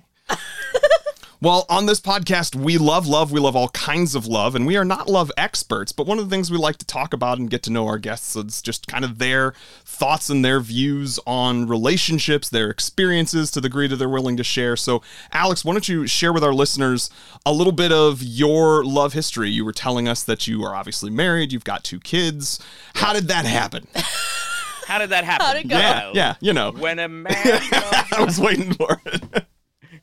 Well, 1.42 1.66
on 1.68 1.86
this 1.86 2.00
podcast, 2.00 2.54
we 2.54 2.78
love 2.78 3.08
love. 3.08 3.32
We 3.32 3.40
love 3.40 3.56
all 3.56 3.68
kinds 3.70 4.14
of 4.14 4.28
love, 4.28 4.54
and 4.54 4.64
we 4.64 4.76
are 4.76 4.84
not 4.84 5.08
love 5.08 5.32
experts. 5.36 5.90
But 5.90 6.06
one 6.06 6.20
of 6.20 6.24
the 6.24 6.30
things 6.30 6.52
we 6.52 6.56
like 6.56 6.76
to 6.76 6.86
talk 6.86 7.12
about 7.12 7.38
and 7.38 7.50
get 7.50 7.64
to 7.64 7.70
know 7.72 7.88
our 7.88 7.98
guests 7.98 8.36
is 8.36 8.62
just 8.62 8.86
kind 8.86 9.04
of 9.04 9.18
their 9.18 9.52
thoughts 9.84 10.30
and 10.30 10.44
their 10.44 10.60
views 10.60 11.18
on 11.26 11.66
relationships, 11.66 12.48
their 12.48 12.70
experiences 12.70 13.50
to 13.50 13.60
the 13.60 13.68
degree 13.68 13.88
that 13.88 13.96
they're 13.96 14.08
willing 14.08 14.36
to 14.36 14.44
share. 14.44 14.76
So, 14.76 15.02
Alex, 15.32 15.64
why 15.64 15.72
don't 15.72 15.88
you 15.88 16.06
share 16.06 16.32
with 16.32 16.44
our 16.44 16.54
listeners 16.54 17.10
a 17.44 17.52
little 17.52 17.72
bit 17.72 17.90
of 17.90 18.22
your 18.22 18.84
love 18.84 19.12
history? 19.12 19.50
You 19.50 19.64
were 19.64 19.72
telling 19.72 20.06
us 20.06 20.22
that 20.22 20.46
you 20.46 20.62
are 20.62 20.76
obviously 20.76 21.10
married, 21.10 21.52
you've 21.52 21.64
got 21.64 21.82
two 21.82 21.98
kids. 21.98 22.60
How 22.94 23.12
did 23.12 23.26
that 23.26 23.46
happen? 23.46 23.88
How 24.86 24.98
did 24.98 25.10
that 25.10 25.24
happen? 25.24 25.46
How'd 25.46 25.56
it 25.56 25.68
go? 25.68 25.76
yeah, 25.76 26.10
yeah, 26.14 26.34
you 26.40 26.52
know. 26.52 26.70
When 26.70 27.00
a 27.00 27.08
man. 27.08 27.34
I 27.34 28.22
was 28.24 28.38
waiting 28.38 28.74
for 28.74 29.00
it. 29.06 29.44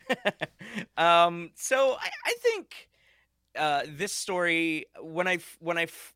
um. 0.99 1.51
So 1.55 1.93
I, 1.99 2.09
I 2.25 2.35
think 2.41 2.89
uh, 3.57 3.83
this 3.87 4.13
story 4.13 4.85
when 5.01 5.27
I 5.27 5.39
when 5.59 5.77
I 5.77 5.83
f- 5.83 6.13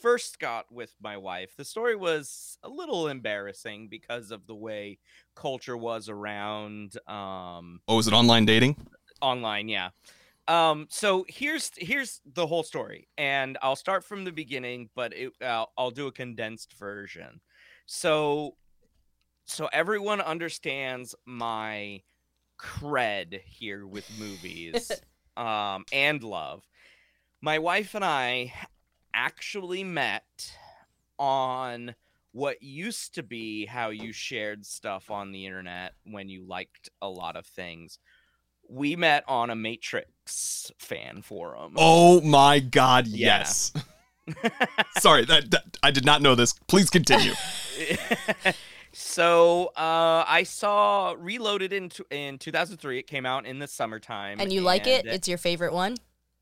first 0.00 0.38
got 0.38 0.72
with 0.72 0.94
my 1.00 1.16
wife, 1.16 1.56
the 1.56 1.64
story 1.64 1.96
was 1.96 2.58
a 2.62 2.68
little 2.68 3.08
embarrassing 3.08 3.88
because 3.88 4.30
of 4.30 4.46
the 4.46 4.54
way 4.54 4.98
culture 5.34 5.76
was 5.76 6.08
around 6.08 6.96
um 7.08 7.80
Oh, 7.88 7.96
was 7.96 8.06
it 8.08 8.14
online 8.14 8.46
dating? 8.46 8.76
online 9.22 9.68
yeah 9.68 9.90
um 10.48 10.86
so 10.90 11.24
here's 11.28 11.70
here's 11.76 12.20
the 12.26 12.46
whole 12.46 12.62
story 12.62 13.08
and 13.18 13.58
i'll 13.62 13.76
start 13.76 14.04
from 14.04 14.24
the 14.24 14.32
beginning 14.32 14.88
but 14.94 15.12
it, 15.14 15.32
I'll, 15.42 15.72
I'll 15.76 15.90
do 15.90 16.06
a 16.06 16.12
condensed 16.12 16.74
version 16.74 17.40
so 17.86 18.56
so 19.46 19.68
everyone 19.72 20.20
understands 20.20 21.14
my 21.26 22.02
cred 22.60 23.40
here 23.44 23.86
with 23.86 24.08
movies 24.18 24.90
um 25.36 25.84
and 25.92 26.22
love 26.22 26.66
my 27.40 27.58
wife 27.58 27.94
and 27.94 28.04
i 28.04 28.52
actually 29.14 29.82
met 29.84 30.52
on 31.18 31.94
what 32.32 32.62
used 32.62 33.14
to 33.14 33.22
be 33.22 33.66
how 33.66 33.90
you 33.90 34.12
shared 34.12 34.64
stuff 34.64 35.10
on 35.10 35.32
the 35.32 35.46
internet 35.46 35.94
when 36.04 36.28
you 36.28 36.46
liked 36.46 36.88
a 37.02 37.08
lot 37.08 37.36
of 37.36 37.46
things 37.46 37.98
we 38.70 38.96
met 38.96 39.24
on 39.26 39.50
a 39.50 39.56
Matrix 39.56 40.70
fan 40.78 41.22
forum. 41.22 41.74
Oh 41.76 42.20
my 42.20 42.60
God! 42.60 43.08
Yeah. 43.08 43.38
Yes. 43.38 43.72
Sorry, 44.98 45.24
that, 45.24 45.50
that 45.50 45.76
I 45.82 45.90
did 45.90 46.04
not 46.04 46.22
know 46.22 46.34
this. 46.34 46.54
Please 46.68 46.88
continue. 46.88 47.32
so 48.92 49.66
uh, 49.76 50.24
I 50.26 50.42
saw 50.44 51.14
Reloaded 51.18 51.72
in 51.72 51.88
t- 51.90 52.04
in 52.10 52.38
2003. 52.38 52.98
It 52.98 53.06
came 53.06 53.26
out 53.26 53.46
in 53.46 53.58
the 53.58 53.66
summertime, 53.66 54.40
And 54.40 54.52
you 54.52 54.60
like 54.62 54.86
it? 54.86 55.06
It's 55.06 55.28
your 55.28 55.38
favorite 55.38 55.72
one? 55.72 55.96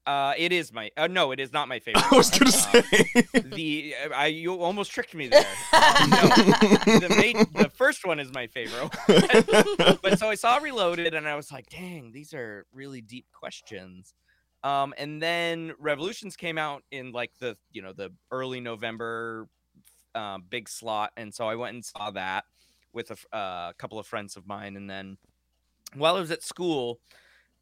Uh, 0.06 0.32
it 0.38 0.52
is 0.52 0.72
my. 0.72 0.90
Uh, 0.96 1.06
no, 1.06 1.32
it 1.32 1.40
is 1.40 1.52
not 1.52 1.68
my 1.68 1.78
favorite. 1.84 2.10
I 2.10 2.16
was 2.16 2.30
gonna 2.30 2.48
Uh, 2.50 2.82
say. 2.82 3.26
the 3.44 3.94
I 4.14 4.26
you 4.28 4.54
almost 4.62 4.90
tricked 4.90 5.14
me 5.14 5.28
there. 5.28 5.44
Um, 5.72 6.10
no, 6.10 6.16
the, 6.98 7.42
ma- 7.54 7.62
the 7.62 7.70
first 7.70 8.06
one 8.06 8.18
is 8.18 8.32
my 8.32 8.46
favorite. 8.46 8.90
but 10.02 10.18
so 10.18 10.28
I 10.30 10.34
saw 10.34 10.56
Reloaded, 10.56 11.12
and 11.14 11.28
I 11.28 11.34
was 11.36 11.52
like, 11.52 11.68
"Dang, 11.68 12.10
these 12.12 12.32
are 12.32 12.64
really 12.72 13.00
deep 13.02 13.26
questions." 13.32 14.14
Um, 14.64 14.92
and 14.98 15.20
then 15.22 15.74
Revolutions 15.78 16.36
came 16.36 16.56
out 16.58 16.82
in 16.90 17.12
like 17.12 17.32
the 17.38 17.56
you 17.70 17.82
know 17.82 17.92
the 17.92 18.10
early 18.30 18.60
November 18.60 19.46
um, 20.14 20.44
big 20.48 20.68
slot, 20.68 21.12
and 21.16 21.32
so 21.34 21.48
I 21.48 21.54
went 21.54 21.74
and 21.74 21.84
saw 21.84 22.10
that 22.12 22.44
with 22.92 23.10
a 23.10 23.36
uh, 23.36 23.72
couple 23.74 23.98
of 23.98 24.06
friends 24.06 24.36
of 24.36 24.46
mine, 24.46 24.76
and 24.76 24.88
then 24.88 25.18
while 25.94 26.16
I 26.16 26.20
was 26.20 26.30
at 26.30 26.42
school. 26.42 27.00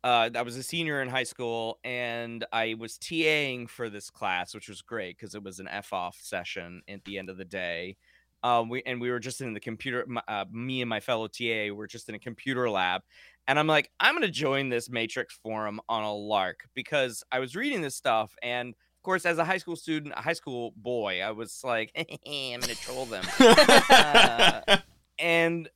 Uh, 0.05 0.31
I 0.37 0.43
was 0.43 0.57
a 0.57 0.62
senior 0.62 1.03
in 1.03 1.09
high 1.09 1.25
school, 1.25 1.81
and 1.83 2.45
I 2.53 2.76
was 2.79 2.97
TAing 2.97 3.69
for 3.69 3.91
this 3.91 4.09
class, 4.09 4.55
which 4.55 4.69
was 4.69 4.81
great 4.81 5.17
because 5.17 5.35
it 5.35 5.43
was 5.43 5.59
an 5.59 5.67
F 5.67 5.93
off 5.93 6.17
session 6.21 6.83
at 6.88 7.05
the 7.05 7.19
end 7.19 7.29
of 7.29 7.38
the 7.38 7.45
day. 7.45 7.97
Um, 8.45 8.69
we 8.69 8.83
and 8.87 9.00
we 9.00 9.11
were 9.11 9.19
just 9.19 9.41
in 9.41 9.53
the 9.53 9.59
computer. 9.59 10.07
Uh, 10.29 10.45
me 10.53 10.81
and 10.81 10.88
my 10.88 11.00
fellow 11.00 11.26
TA 11.26 11.75
were 11.75 11.88
just 11.88 12.09
in 12.09 12.15
a 12.15 12.19
computer 12.21 12.71
lab, 12.71 13.03
and 13.49 13.59
I'm 13.59 13.67
like, 13.67 13.91
I'm 13.99 14.15
gonna 14.15 14.29
join 14.29 14.69
this 14.69 14.88
Matrix 14.88 15.35
forum 15.43 15.81
on 15.88 16.05
a 16.05 16.15
lark 16.15 16.61
because 16.75 17.25
I 17.33 17.41
was 17.41 17.57
reading 17.57 17.81
this 17.81 17.97
stuff, 17.97 18.33
and 18.43 18.75
course, 19.06 19.25
as 19.25 19.38
a 19.38 19.44
high 19.44 19.58
school 19.58 19.76
student, 19.76 20.12
a 20.16 20.20
high 20.20 20.32
school 20.34 20.75
boy, 20.76 21.22
I 21.22 21.30
was 21.30 21.62
like, 21.64 21.92
I'm 22.26 22.60
gonna 22.60 22.75
troll 22.75 23.06
them. 23.06 23.25
Uh, 23.38 24.78
and 25.18 25.68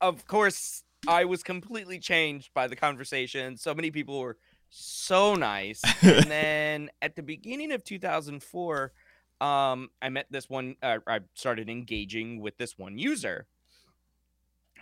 of 0.00 0.26
course 0.26 0.82
i 1.06 1.24
was 1.24 1.42
completely 1.42 1.98
changed 1.98 2.50
by 2.54 2.66
the 2.66 2.76
conversation. 2.76 3.56
So 3.56 3.74
many 3.74 3.90
people 3.90 4.18
were 4.20 4.38
so 4.70 5.34
nice. 5.34 5.82
And 6.02 6.24
then 6.30 6.90
at 7.02 7.16
the 7.16 7.22
beginning 7.22 7.72
of 7.72 7.84
2004 7.84 8.92
um 9.42 9.88
i 10.02 10.08
met 10.10 10.26
this 10.30 10.50
one 10.50 10.76
uh, 10.82 10.98
i 11.06 11.20
started 11.34 11.70
engaging 11.70 12.40
with 12.42 12.58
this 12.58 12.76
one 12.76 12.98
user 12.98 13.46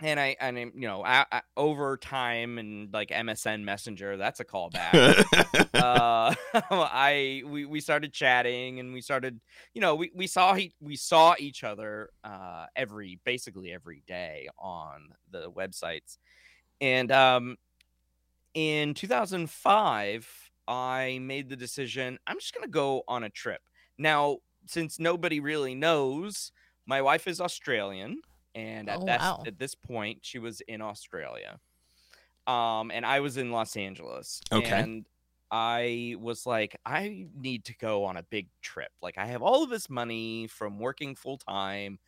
and 0.01 0.19
i 0.19 0.35
and 0.39 0.57
I, 0.57 0.61
you 0.61 0.87
know 0.87 1.03
I, 1.03 1.25
I, 1.31 1.41
over 1.57 1.97
time 1.97 2.57
and 2.57 2.93
like 2.93 3.09
msn 3.09 3.63
messenger 3.63 4.17
that's 4.17 4.39
a 4.39 4.45
callback. 4.49 5.25
Uh 5.73 6.33
i 6.71 7.43
we, 7.45 7.65
we 7.65 7.79
started 7.79 8.13
chatting 8.13 8.79
and 8.79 8.93
we 8.93 9.01
started 9.01 9.39
you 9.73 9.81
know 9.81 9.95
we, 9.95 10.11
we 10.15 10.27
saw 10.27 10.53
he, 10.53 10.73
we 10.79 10.95
saw 10.95 11.35
each 11.37 11.63
other 11.63 12.09
uh 12.23 12.65
every 12.75 13.19
basically 13.23 13.71
every 13.71 14.03
day 14.07 14.47
on 14.57 15.09
the 15.31 15.51
websites. 15.51 16.17
And 16.81 17.11
um 17.11 17.57
in 18.53 18.93
2005 18.93 20.49
i 20.67 21.19
made 21.21 21.49
the 21.49 21.55
decision 21.55 22.17
i'm 22.27 22.39
just 22.39 22.53
going 22.53 22.65
to 22.65 22.71
go 22.71 23.03
on 23.07 23.23
a 23.23 23.29
trip. 23.29 23.61
Now 23.97 24.37
since 24.65 24.99
nobody 24.99 25.39
really 25.39 25.75
knows 25.75 26.51
my 26.85 27.01
wife 27.01 27.27
is 27.27 27.39
australian 27.39 28.21
and 28.55 28.89
at 28.89 29.01
Oh, 29.01 29.05
that 29.05 29.21
wow. 29.21 29.45
at 29.45 29.59
this 29.59 29.75
point 29.75 30.19
she 30.25 30.39
was 30.39 30.61
in 30.61 30.81
australia. 30.81 31.59
Um 32.47 32.91
and 32.91 33.05
i 33.05 33.19
was 33.19 33.37
in 33.37 33.51
los 33.51 33.75
angeles 33.77 34.41
Okay. 34.51 34.89
and 34.89 35.07
i 35.51 36.15
was 36.19 36.45
like 36.45 36.75
i 36.85 37.27
need 37.35 37.65
to 37.65 37.77
go 37.77 38.05
on 38.05 38.17
a 38.17 38.23
big 38.23 38.49
trip. 38.61 38.91
Like 39.01 39.17
i 39.17 39.25
have 39.27 39.41
all 39.41 39.63
of 39.63 39.69
this 39.69 39.89
money 39.89 40.47
from 40.47 40.79
working 40.79 41.15
full 41.15 41.37
time 41.37 41.99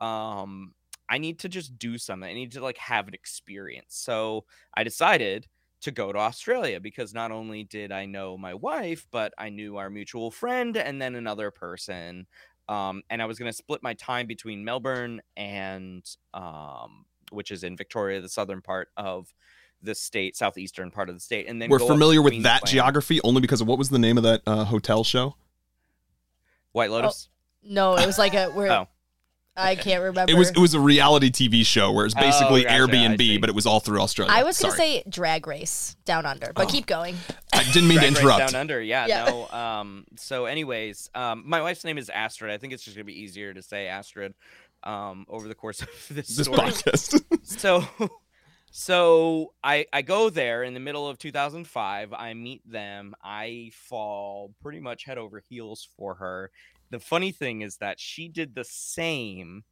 um 0.00 0.74
i 1.08 1.18
need 1.18 1.38
to 1.40 1.48
just 1.48 1.78
do 1.78 1.98
something. 1.98 2.28
I 2.28 2.34
need 2.34 2.52
to 2.52 2.60
like 2.62 2.78
have 2.78 3.08
an 3.08 3.14
experience. 3.14 3.96
So 3.96 4.46
i 4.74 4.84
decided 4.84 5.48
to 5.82 5.90
go 5.92 6.12
to 6.12 6.18
australia 6.18 6.80
because 6.80 7.14
not 7.14 7.30
only 7.32 7.64
did 7.64 7.92
i 7.92 8.06
know 8.06 8.36
my 8.38 8.54
wife 8.54 9.06
but 9.10 9.32
i 9.38 9.48
knew 9.50 9.76
our 9.76 9.90
mutual 9.90 10.30
friend 10.30 10.76
and 10.76 11.00
then 11.02 11.14
another 11.14 11.50
person 11.50 12.26
um, 12.68 13.02
and 13.10 13.22
I 13.22 13.26
was 13.26 13.38
going 13.38 13.50
to 13.50 13.56
split 13.56 13.82
my 13.82 13.94
time 13.94 14.26
between 14.26 14.64
Melbourne 14.64 15.20
and 15.36 16.04
um, 16.34 17.06
which 17.30 17.50
is 17.50 17.64
in 17.64 17.76
Victoria, 17.76 18.20
the 18.20 18.28
southern 18.28 18.62
part 18.62 18.88
of 18.96 19.32
the 19.82 19.94
state, 19.94 20.36
southeastern 20.36 20.90
part 20.90 21.08
of 21.08 21.14
the 21.14 21.20
state, 21.20 21.46
and 21.48 21.60
then 21.60 21.68
We're 21.68 21.78
go 21.78 21.86
familiar 21.86 22.22
with 22.22 22.32
that 22.42 22.62
Queensland. 22.62 22.66
geography 22.66 23.20
only 23.22 23.40
because 23.40 23.60
of 23.60 23.66
what 23.66 23.78
was 23.78 23.88
the 23.88 23.98
name 23.98 24.16
of 24.16 24.24
that 24.24 24.42
uh, 24.46 24.64
hotel 24.64 25.04
show? 25.04 25.36
White 26.72 26.90
Lotus. 26.90 27.28
No, 27.62 27.96
it 27.96 28.06
was 28.06 28.18
like 28.18 28.34
a 28.34 28.48
where 28.50 28.70
Oh. 28.70 28.88
I 29.56 29.74
can't 29.74 30.02
remember. 30.02 30.30
It 30.30 30.36
was 30.36 30.50
it 30.50 30.58
was 30.58 30.74
a 30.74 30.80
reality 30.80 31.30
TV 31.30 31.64
show 31.64 31.90
where 31.92 32.06
it's 32.06 32.14
Oh, 32.16 32.20
basically 32.20 32.64
gotcha, 32.64 32.74
Airbnb, 32.92 33.40
but 33.40 33.48
it 33.48 33.54
was 33.54 33.66
all 33.66 33.80
through 33.80 34.00
Australia. 34.00 34.32
I 34.34 34.42
was 34.42 34.58
gonna 34.60 34.74
say 34.74 35.02
Drag 35.08 35.46
Race 35.46 35.96
Down 36.04 36.26
Under, 36.26 36.52
but 36.54 36.66
Oh. 36.66 36.70
keep 36.70 36.86
going. 36.86 37.16
I 37.52 37.62
didn't 37.64 37.88
mean 37.88 37.98
to 37.98 38.00
Drag 38.00 38.12
Race 38.12 38.18
interrupt. 38.18 38.52
Down 38.52 38.60
Under, 38.60 38.82
yeah, 38.82 39.06
Yeah. 39.06 39.24
no. 39.24 39.48
Um, 39.48 40.04
so, 40.16 40.44
anyways, 40.46 41.08
um, 41.14 41.42
my 41.46 41.62
wife's 41.62 41.84
name 41.84 41.98
is 41.98 42.10
Astrid. 42.10 42.50
I 42.50 42.58
think 42.58 42.72
it's 42.72 42.82
just 42.84 42.96
gonna 42.96 43.04
be 43.04 43.18
easier 43.20 43.54
to 43.54 43.62
say 43.62 43.86
Astrid, 43.88 44.34
um, 44.82 45.24
over 45.28 45.48
the 45.48 45.54
course 45.54 45.80
of 45.82 45.88
this, 46.10 46.28
This 46.28 46.46
story. 46.46 46.58
podcast. 46.58 47.22
so 47.42 47.84
so 48.70 49.54
I 49.64 49.86
I 49.92 50.02
go 50.02 50.28
there 50.28 50.62
in 50.62 50.74
the 50.74 50.80
middle 50.80 51.08
of 51.08 51.18
2005. 51.18 52.12
I 52.12 52.34
meet 52.34 52.60
them. 52.70 53.14
I 53.22 53.70
fall 53.72 54.52
pretty 54.60 54.80
much 54.80 55.04
head 55.04 55.18
over 55.18 55.40
heels 55.40 55.88
for 55.96 56.14
her. 56.16 56.50
The 56.90 57.00
funny 57.00 57.32
thing 57.32 57.62
is 57.62 57.78
that 57.78 57.98
she 58.00 58.28
did 58.28 58.54
the 58.54 58.64
same. 58.64 59.64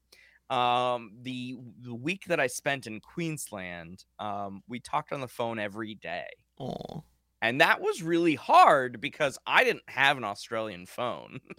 Um, 0.50 1.12
the 1.22 1.56
the 1.80 1.94
week 1.94 2.24
that 2.26 2.38
I 2.38 2.46
spent 2.48 2.86
in 2.86 3.00
Queensland, 3.00 4.04
um, 4.18 4.62
we 4.68 4.78
talked 4.80 5.12
on 5.12 5.20
the 5.20 5.28
phone 5.28 5.58
every 5.58 5.94
day. 5.94 6.26
Aw. 6.58 7.00
And 7.40 7.60
that 7.60 7.82
was 7.82 8.02
really 8.02 8.36
hard 8.36 9.02
because 9.02 9.38
I 9.46 9.64
didn't 9.64 9.82
have 9.88 10.16
an 10.16 10.24
Australian 10.24 10.86
phone. 10.86 11.40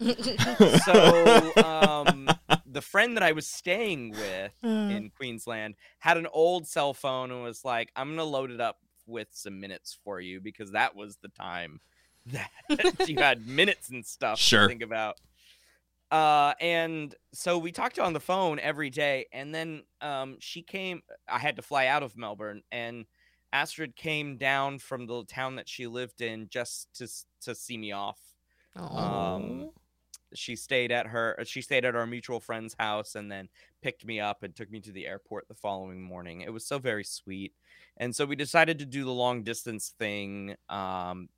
so 0.84 1.52
um, 1.64 2.28
the 2.66 2.80
friend 2.80 3.16
that 3.16 3.22
I 3.22 3.32
was 3.32 3.46
staying 3.46 4.10
with 4.10 4.52
in 4.62 5.10
Queensland 5.16 5.76
had 6.00 6.16
an 6.16 6.26
old 6.32 6.66
cell 6.66 6.92
phone 6.92 7.30
and 7.30 7.42
was 7.42 7.64
like, 7.64 7.92
I'm 7.94 8.10
gonna 8.10 8.24
load 8.24 8.50
it 8.50 8.60
up 8.60 8.78
with 9.06 9.28
some 9.32 9.60
minutes 9.60 9.96
for 10.02 10.20
you 10.20 10.40
because 10.40 10.72
that 10.72 10.96
was 10.96 11.18
the 11.22 11.28
time 11.28 11.80
that 12.26 12.50
you 13.08 13.18
had 13.18 13.46
minutes 13.46 13.88
and 13.88 14.04
stuff 14.04 14.38
Sure. 14.40 14.62
to 14.62 14.68
think 14.68 14.82
about. 14.82 15.16
Uh, 16.10 16.54
and 16.60 17.14
so 17.32 17.58
we 17.58 17.72
talked 17.72 17.98
on 17.98 18.12
the 18.12 18.20
phone 18.20 18.58
every 18.60 18.90
day, 18.90 19.26
and 19.32 19.54
then 19.54 19.82
um, 20.00 20.36
she 20.40 20.62
came. 20.62 21.02
I 21.28 21.38
had 21.38 21.56
to 21.56 21.62
fly 21.62 21.86
out 21.86 22.02
of 22.04 22.16
Melbourne, 22.16 22.62
and 22.70 23.06
Astrid 23.52 23.96
came 23.96 24.36
down 24.36 24.78
from 24.78 25.06
the 25.06 25.24
town 25.24 25.56
that 25.56 25.68
she 25.68 25.86
lived 25.86 26.20
in 26.20 26.48
just 26.48 26.88
to 26.94 27.08
to 27.42 27.54
see 27.54 27.78
me 27.78 27.92
off. 27.92 28.20
Um 28.94 29.70
she 30.34 30.56
stayed 30.56 30.92
at 30.92 31.06
her 31.06 31.38
she 31.46 31.62
stayed 31.62 31.84
at 31.84 31.96
our 31.96 32.06
mutual 32.06 32.40
friend's 32.40 32.74
house 32.78 33.14
and 33.14 33.30
then 33.30 33.48
picked 33.82 34.04
me 34.04 34.20
up 34.20 34.42
and 34.42 34.54
took 34.56 34.70
me 34.70 34.80
to 34.80 34.92
the 34.92 35.06
airport 35.06 35.48
the 35.48 35.54
following 35.54 36.02
morning. 36.02 36.42
It 36.42 36.52
was 36.52 36.66
so 36.66 36.78
very 36.78 37.04
sweet. 37.04 37.54
And 37.96 38.14
so 38.14 38.26
we 38.26 38.36
decided 38.36 38.78
to 38.80 38.86
do 38.86 39.04
the 39.04 39.12
long 39.12 39.42
distance 39.44 39.94
thing 39.98 40.56
um 40.68 41.28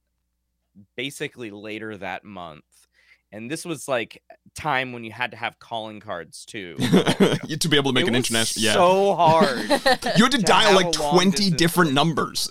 basically 0.96 1.50
later 1.50 1.96
that 1.96 2.24
month 2.24 2.87
and 3.32 3.50
this 3.50 3.64
was 3.64 3.86
like 3.88 4.22
time 4.54 4.92
when 4.92 5.04
you 5.04 5.12
had 5.12 5.30
to 5.32 5.36
have 5.36 5.58
calling 5.58 6.00
cards 6.00 6.44
too 6.44 6.74
to 6.78 7.68
be 7.68 7.76
able 7.76 7.90
to 7.92 7.94
make 7.94 8.04
It 8.04 8.08
an 8.08 8.14
international, 8.16 8.64
yeah. 8.64 8.72
so 8.74 9.14
hard 9.14 9.58
you 9.68 9.68
had 9.76 10.02
to 10.02 10.28
to 10.30 10.38
dial 10.38 10.74
like 10.74 10.92
twenty 10.92 11.50
different 11.50 11.92
numbers. 11.92 12.48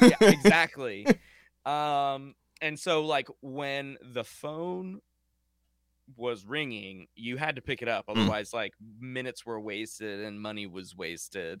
yeah, 0.00 0.14
exactly. 0.20 1.06
Um, 1.66 2.34
and 2.62 2.78
so 2.78 3.04
like 3.04 3.28
when 3.40 3.96
the 4.02 4.24
phone 4.24 5.00
was 6.16 6.44
ringing, 6.44 7.06
you 7.14 7.36
had 7.36 7.56
to 7.56 7.62
pick 7.62 7.82
it 7.82 7.88
up, 7.88 8.06
Mm. 8.06 8.16
otherwise 8.18 8.52
like 8.52 8.72
minutes 9.00 9.46
were 9.46 9.60
wasted 9.60 10.20
and 10.20 10.40
money 10.40 10.66
was 10.66 10.96
wasted. 10.96 11.60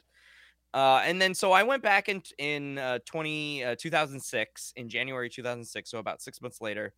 Uh, 0.72 1.02
and 1.04 1.20
then 1.20 1.34
so 1.34 1.50
I 1.52 1.64
went 1.64 1.82
back 1.82 2.08
in 2.08 2.22
in 2.38 2.78
uh, 2.78 2.98
20 3.04 3.64
uh, 3.64 3.76
2006 3.78 4.72
in 4.76 4.88
January 4.88 5.28
2006, 5.28 5.90
so 5.90 5.98
about 5.98 6.22
six 6.22 6.40
months 6.40 6.60
later, 6.60 6.92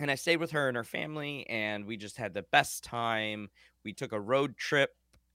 and 0.00 0.10
I 0.10 0.14
stayed 0.14 0.38
with 0.38 0.52
her 0.52 0.68
and 0.68 0.76
her 0.76 0.84
family, 0.84 1.46
and 1.48 1.84
we 1.86 1.96
just 1.96 2.16
had 2.16 2.34
the 2.34 2.44
best 2.50 2.84
time. 2.84 3.48
We 3.84 3.92
took 3.92 4.12
a 4.12 4.20
road 4.20 4.56
trip 4.56 4.90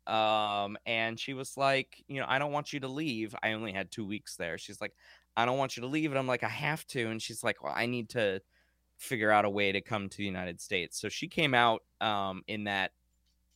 um 0.08 0.78
and 0.86 1.20
she 1.20 1.34
was 1.34 1.58
like 1.58 2.04
you 2.08 2.20
know 2.20 2.28
i 2.30 2.38
don't 2.38 2.52
want 2.52 2.72
you 2.72 2.80
to 2.80 2.88
leave 2.88 3.34
i 3.42 3.54
only 3.54 3.72
had 3.72 3.90
two 3.90 4.06
weeks 4.06 4.36
there 4.36 4.56
she's 4.56 4.80
like 4.80 4.94
i 5.36 5.46
don't 5.46 5.58
want 5.58 5.76
you 5.76 5.82
to 5.82 5.88
leave 5.88 6.12
and 6.12 6.20
i'm 6.20 6.28
like 6.28 6.44
i 6.44 6.48
have 6.48 6.86
to 6.86 7.08
and 7.08 7.22
she's 7.22 7.44
like 7.44 7.64
well 7.64 7.74
i 7.76 7.88
need 7.88 8.08
to 8.08 8.40
figure 8.98 9.32
out 9.32 9.46
a 9.46 9.50
way 9.50 9.72
to 9.72 9.82
come 9.82 10.08
to 10.08 10.18
the 10.18 10.24
united 10.24 10.62
states 10.62 11.00
so 11.00 11.10
she 11.10 11.28
came 11.28 11.56
out 11.56 11.82
um 12.02 12.44
in 12.48 12.66
that 12.66 12.92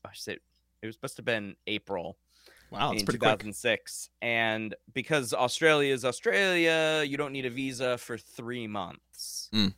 I 0.04 0.10
said 0.14 0.40
it 0.82 0.86
was 0.88 0.96
supposed 0.96 1.18
to 1.18 1.20
have 1.20 1.26
been 1.26 1.56
april 1.68 2.18
Wow, 2.72 2.92
in 2.92 3.04
pretty 3.04 3.18
quick. 3.18 3.40
2006. 3.40 4.10
And 4.22 4.76
because 4.94 5.34
Australia 5.34 5.92
is 5.92 6.06
Australia, 6.06 7.04
you 7.04 7.18
don't 7.18 7.34
need 7.34 7.48
a 7.48 7.50
visa 7.50 7.98
for 7.98 8.16
three 8.18 8.68
months. 8.68 9.50
Mm. 9.52 9.74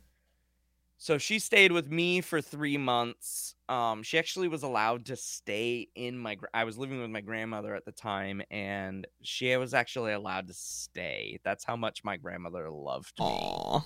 So 1.02 1.18
she 1.18 1.40
stayed 1.40 1.72
with 1.72 1.90
me 1.90 2.20
for 2.20 2.40
three 2.40 2.78
months. 2.78 3.56
Um, 3.68 4.04
she 4.04 4.20
actually 4.20 4.46
was 4.46 4.62
allowed 4.62 5.06
to 5.06 5.16
stay 5.16 5.88
in 5.96 6.16
my. 6.16 6.36
gra- 6.36 6.48
I 6.54 6.62
was 6.62 6.78
living 6.78 7.00
with 7.00 7.10
my 7.10 7.20
grandmother 7.20 7.74
at 7.74 7.84
the 7.84 7.90
time, 7.90 8.40
and 8.52 9.04
she 9.20 9.56
was 9.56 9.74
actually 9.74 10.12
allowed 10.12 10.46
to 10.46 10.54
stay. 10.54 11.40
That's 11.42 11.64
how 11.64 11.74
much 11.74 12.04
my 12.04 12.18
grandmother 12.18 12.70
loved 12.70 13.14
me. 13.18 13.24
Aw. 13.26 13.84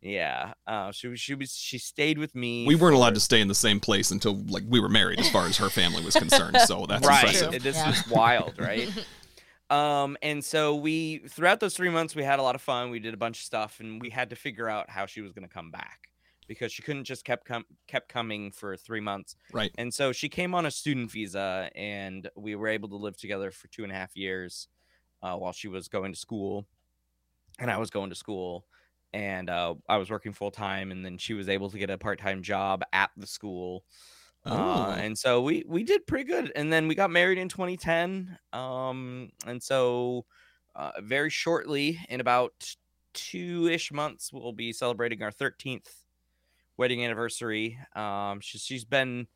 Yeah. 0.00 0.52
Uh, 0.64 0.92
she 0.92 1.08
was. 1.08 1.18
She 1.18 1.34
was. 1.34 1.50
She 1.56 1.76
stayed 1.78 2.18
with 2.18 2.36
me. 2.36 2.68
We 2.68 2.76
weren't 2.76 2.94
allowed 2.94 3.14
to 3.14 3.20
stay 3.20 3.40
in 3.40 3.48
the 3.48 3.54
same 3.56 3.80
place 3.80 4.12
until 4.12 4.36
like 4.46 4.62
we 4.68 4.78
were 4.78 4.88
married, 4.88 5.18
as 5.18 5.28
far 5.28 5.46
as 5.46 5.56
her 5.56 5.68
family 5.70 6.04
was 6.04 6.14
concerned. 6.14 6.56
So 6.66 6.86
that's 6.86 7.04
right. 7.04 7.34
impressive. 7.34 7.64
This 7.64 7.74
Yeah. 7.74 7.88
was 7.90 8.06
wild, 8.06 8.60
right? 8.60 8.88
um, 9.70 10.16
and 10.22 10.44
so 10.44 10.76
we 10.76 11.18
throughout 11.30 11.58
those 11.58 11.74
three 11.74 11.90
months 11.90 12.14
we 12.14 12.22
had 12.22 12.38
a 12.38 12.42
lot 12.42 12.54
of 12.54 12.62
fun. 12.62 12.90
We 12.90 13.00
did 13.00 13.12
a 13.12 13.16
bunch 13.16 13.40
of 13.40 13.44
stuff, 13.44 13.80
and 13.80 14.00
we 14.00 14.08
had 14.10 14.30
to 14.30 14.36
figure 14.36 14.68
out 14.68 14.88
how 14.88 15.06
she 15.06 15.20
was 15.20 15.32
going 15.32 15.48
to 15.48 15.52
come 15.52 15.72
back 15.72 16.10
because 16.46 16.72
she 16.72 16.82
couldn't 16.82 17.04
just 17.04 17.24
kept 17.24 17.46
com- 17.46 17.66
kept 17.88 18.08
coming 18.08 18.50
for 18.50 18.76
three 18.76 19.00
months. 19.00 19.36
Right. 19.52 19.70
And 19.78 19.92
so 19.92 20.12
she 20.12 20.28
came 20.28 20.54
on 20.54 20.66
a 20.66 20.70
student 20.70 21.10
visa, 21.10 21.70
and 21.74 22.28
we 22.36 22.54
were 22.54 22.68
able 22.68 22.88
to 22.90 22.96
live 22.96 23.16
together 23.16 23.50
for 23.50 23.68
two 23.68 23.82
and 23.82 23.92
a 23.92 23.94
half 23.94 24.16
years 24.16 24.68
uh, 25.22 25.36
while 25.36 25.52
she 25.52 25.68
was 25.68 25.88
going 25.88 26.12
to 26.12 26.18
school, 26.18 26.66
and 27.58 27.70
I 27.70 27.78
was 27.78 27.90
going 27.90 28.10
to 28.10 28.16
school. 28.16 28.66
And 29.12 29.48
uh, 29.48 29.74
I 29.88 29.98
was 29.98 30.10
working 30.10 30.32
full 30.32 30.50
time, 30.50 30.90
and 30.90 31.04
then 31.04 31.18
she 31.18 31.34
was 31.34 31.48
able 31.48 31.70
to 31.70 31.78
get 31.78 31.88
a 31.88 31.96
part 31.96 32.18
time 32.18 32.42
job 32.42 32.82
at 32.92 33.10
the 33.16 33.28
school. 33.28 33.84
Oh. 34.46 34.52
Uh, 34.56 34.96
and 34.98 35.16
so 35.16 35.40
we 35.40 35.64
we 35.66 35.84
did 35.84 36.06
pretty 36.06 36.24
good 36.24 36.52
and 36.54 36.70
then 36.70 36.86
we 36.86 36.94
got 36.94 37.10
married 37.10 37.38
in 37.38 37.48
2010 37.48 38.36
um 38.52 39.30
and 39.46 39.62
so 39.62 40.26
uh, 40.76 40.90
very 41.00 41.30
shortly 41.30 41.98
in 42.10 42.20
about 42.20 42.52
two-ish 43.14 43.90
months 43.90 44.32
we'll 44.34 44.52
be 44.52 44.70
celebrating 44.70 45.22
our 45.22 45.30
13th 45.30 45.88
wedding 46.76 47.04
anniversary 47.04 47.78
um 47.94 48.40
she, 48.40 48.58
she's 48.58 48.84
been 48.84 49.26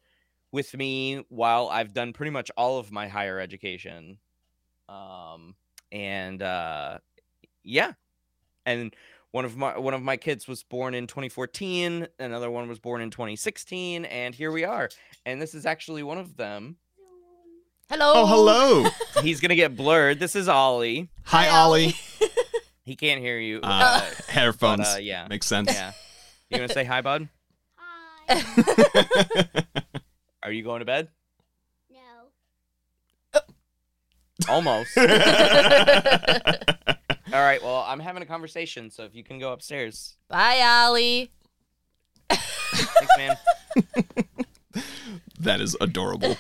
with 0.52 0.76
me 0.76 1.24
while 1.28 1.68
i've 1.68 1.92
done 1.92 2.12
pretty 2.12 2.30
much 2.30 2.50
all 2.56 2.78
of 2.78 2.90
my 2.90 3.08
higher 3.08 3.38
education 3.38 4.18
um 4.88 5.54
and 5.92 6.42
uh 6.42 6.98
yeah 7.62 7.92
and 8.66 8.94
one 9.30 9.44
of 9.44 9.56
my 9.56 9.76
one 9.78 9.94
of 9.94 10.02
my 10.02 10.16
kids 10.16 10.48
was 10.48 10.62
born 10.62 10.94
in 10.94 11.06
2014 11.06 12.08
another 12.18 12.50
one 12.50 12.68
was 12.68 12.78
born 12.78 13.00
in 13.02 13.10
2016 13.10 14.04
and 14.06 14.34
here 14.34 14.50
we 14.50 14.64
are 14.64 14.88
and 15.26 15.40
this 15.40 15.54
is 15.54 15.66
actually 15.66 16.02
one 16.02 16.18
of 16.18 16.36
them 16.36 16.76
Hello. 17.90 18.12
oh, 18.16 18.26
hello. 18.26 18.90
he's 19.22 19.40
gonna 19.40 19.54
get 19.54 19.76
blurred 19.76 20.18
this 20.18 20.34
is 20.36 20.48
ollie 20.48 21.08
Hi, 21.24 21.44
Hi, 21.44 21.58
Ollie. 21.60 21.94
he 22.84 22.96
can't 22.96 23.20
hear 23.20 23.38
you 23.38 23.60
Uh, 23.62 23.66
uh, 24.02 24.10
Headphones. 24.28 24.80
but, 24.88 24.96
uh, 24.96 24.98
yeah 24.98 25.26
Makes 25.28 25.46
sense. 25.46 25.72
yeah 25.72 25.92
you 26.50 26.56
gonna 26.58 26.68
say 26.68 26.84
hi 26.84 27.00
bud 27.00 27.28
Hi. 27.76 28.42
are 30.42 30.52
you 30.52 30.62
going 30.62 30.80
to 30.80 30.84
bed 30.84 31.08
No. 31.90 31.98
Oh. 33.34 33.40
almost 34.48 34.96
all 34.98 35.04
right 37.32 37.62
well 37.62 37.84
i'm 37.86 38.00
having 38.00 38.22
a 38.22 38.26
conversation 38.26 38.90
so 38.90 39.04
if 39.04 39.14
you 39.14 39.22
can 39.24 39.38
go 39.38 39.52
upstairs 39.52 40.16
Bye, 40.28 40.60
Ollie. 40.62 41.30
thanks 42.30 43.16
man 43.18 43.36
that 45.40 45.60
is 45.60 45.76
adorable. 45.80 46.36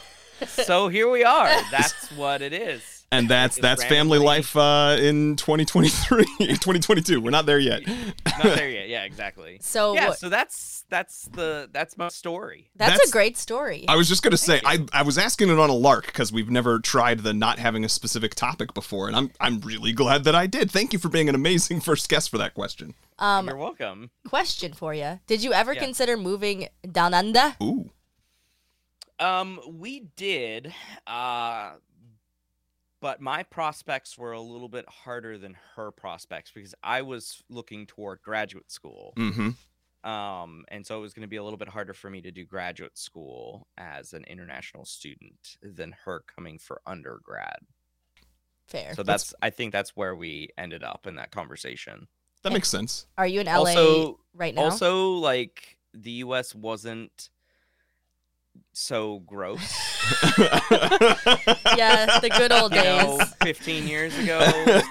so 0.46 0.88
here 0.88 1.08
we 1.10 1.24
are 1.24 1.48
that's 1.70 2.10
what 2.12 2.42
it 2.42 2.52
is 2.52 2.97
And 3.10 3.26
that's 3.26 3.56
that's 3.56 3.82
family 3.84 4.18
life 4.18 4.54
uh, 4.54 4.96
in 5.00 5.36
2023, 5.36 6.24
2022. 6.38 7.20
We're 7.22 7.30
not 7.30 7.46
there 7.46 7.58
yet. 7.58 7.86
not 7.86 8.42
there 8.42 8.68
yet 8.68 8.88
yeah 8.90 9.04
exactly 9.04 9.58
So 9.62 9.94
yeah 9.94 10.08
what- 10.08 10.18
so 10.18 10.28
that's 10.28 10.84
that's 10.90 11.22
the 11.32 11.68
that's 11.72 11.96
my 11.96 12.08
story 12.08 12.70
that's, 12.76 12.92
that's- 12.92 13.08
a 13.08 13.12
great 13.12 13.36
story. 13.38 13.86
I 13.88 13.96
was 13.96 14.08
just 14.08 14.22
gonna 14.22 14.36
say 14.36 14.60
I, 14.64 14.84
I 14.92 15.02
was 15.02 15.16
asking 15.16 15.48
it 15.48 15.58
on 15.58 15.70
a 15.70 15.74
lark 15.74 16.06
because 16.06 16.32
we've 16.32 16.50
never 16.50 16.78
tried 16.80 17.20
the 17.20 17.32
not 17.32 17.58
having 17.58 17.82
a 17.84 17.88
specific 17.88 18.34
topic 18.34 18.74
before, 18.74 19.06
and 19.08 19.16
I'm 19.16 19.30
I'm 19.40 19.60
really 19.60 19.92
glad 19.92 20.24
that 20.24 20.34
I 20.34 20.46
did. 20.46 20.70
Thank 20.70 20.92
you 20.92 20.98
for 20.98 21.08
being 21.08 21.28
an 21.30 21.34
amazing 21.34 21.80
first 21.80 22.08
guest 22.10 22.28
for 22.30 22.36
that 22.38 22.52
question. 22.54 22.94
um, 23.18 23.46
you're 23.46 23.56
welcome 23.56 24.10
question 24.28 24.72
for 24.74 24.92
you: 24.92 25.18
Did 25.26 25.42
you 25.42 25.52
ever 25.54 25.72
Yeah. 25.72 25.80
consider 25.84 26.16
moving 26.18 26.68
down 26.92 27.14
under? 27.14 27.54
Ooh, 27.62 27.90
Um, 29.18 29.60
we 29.66 30.00
did, 30.16 30.72
uh, 31.06 31.72
but 33.00 33.20
my 33.20 33.42
prospects 33.42 34.18
were 34.18 34.32
a 34.32 34.40
little 34.40 34.68
bit 34.68 34.88
harder 34.88 35.38
than 35.38 35.56
her 35.76 35.90
prospects 35.90 36.50
because 36.54 36.74
I 36.82 37.02
was 37.02 37.42
looking 37.48 37.86
toward 37.86 38.22
graduate 38.22 38.70
school. 38.70 39.12
mm-hmm. 39.16 39.50
Um, 40.08 40.64
and 40.68 40.86
so 40.86 40.96
it 40.96 41.00
was 41.00 41.12
going 41.12 41.22
to 41.22 41.28
be 41.28 41.36
a 41.36 41.42
little 41.42 41.58
bit 41.58 41.68
harder 41.68 41.92
for 41.92 42.08
me 42.08 42.20
to 42.22 42.30
do 42.30 42.44
graduate 42.44 42.96
school 42.96 43.66
as 43.76 44.12
an 44.12 44.24
international 44.24 44.84
student 44.84 45.56
than 45.60 45.94
her 46.04 46.22
coming 46.34 46.58
for 46.58 46.80
undergrad. 46.86 47.58
Fair. 48.68 48.94
So 48.94 49.02
that's, 49.02 49.34
I 49.42 49.50
think 49.50 49.72
that's 49.72 49.96
where 49.96 50.14
we 50.14 50.50
ended 50.56 50.84
up 50.84 51.06
in 51.06 51.16
that 51.16 51.32
conversation. 51.32 52.06
That 52.42 52.52
makes 52.52 52.68
sense. 52.68 53.06
Are 53.18 53.26
you 53.26 53.40
in 53.40 53.46
LA 53.46 53.54
Also, 53.54 54.20
right 54.34 54.54
now? 54.54 54.62
also 54.62 55.14
like 55.14 55.78
the 55.92 56.12
U.S. 56.12 56.54
wasn't 56.54 57.30
so 58.72 59.20
gross. 59.20 59.60
yeah, 61.76 62.18
the 62.20 62.30
good 62.36 62.52
old 62.52 62.74
you 62.74 62.80
days. 62.82 63.02
know, 63.04 63.18
15 63.42 63.86
years 63.86 64.16
ago. 64.18 64.40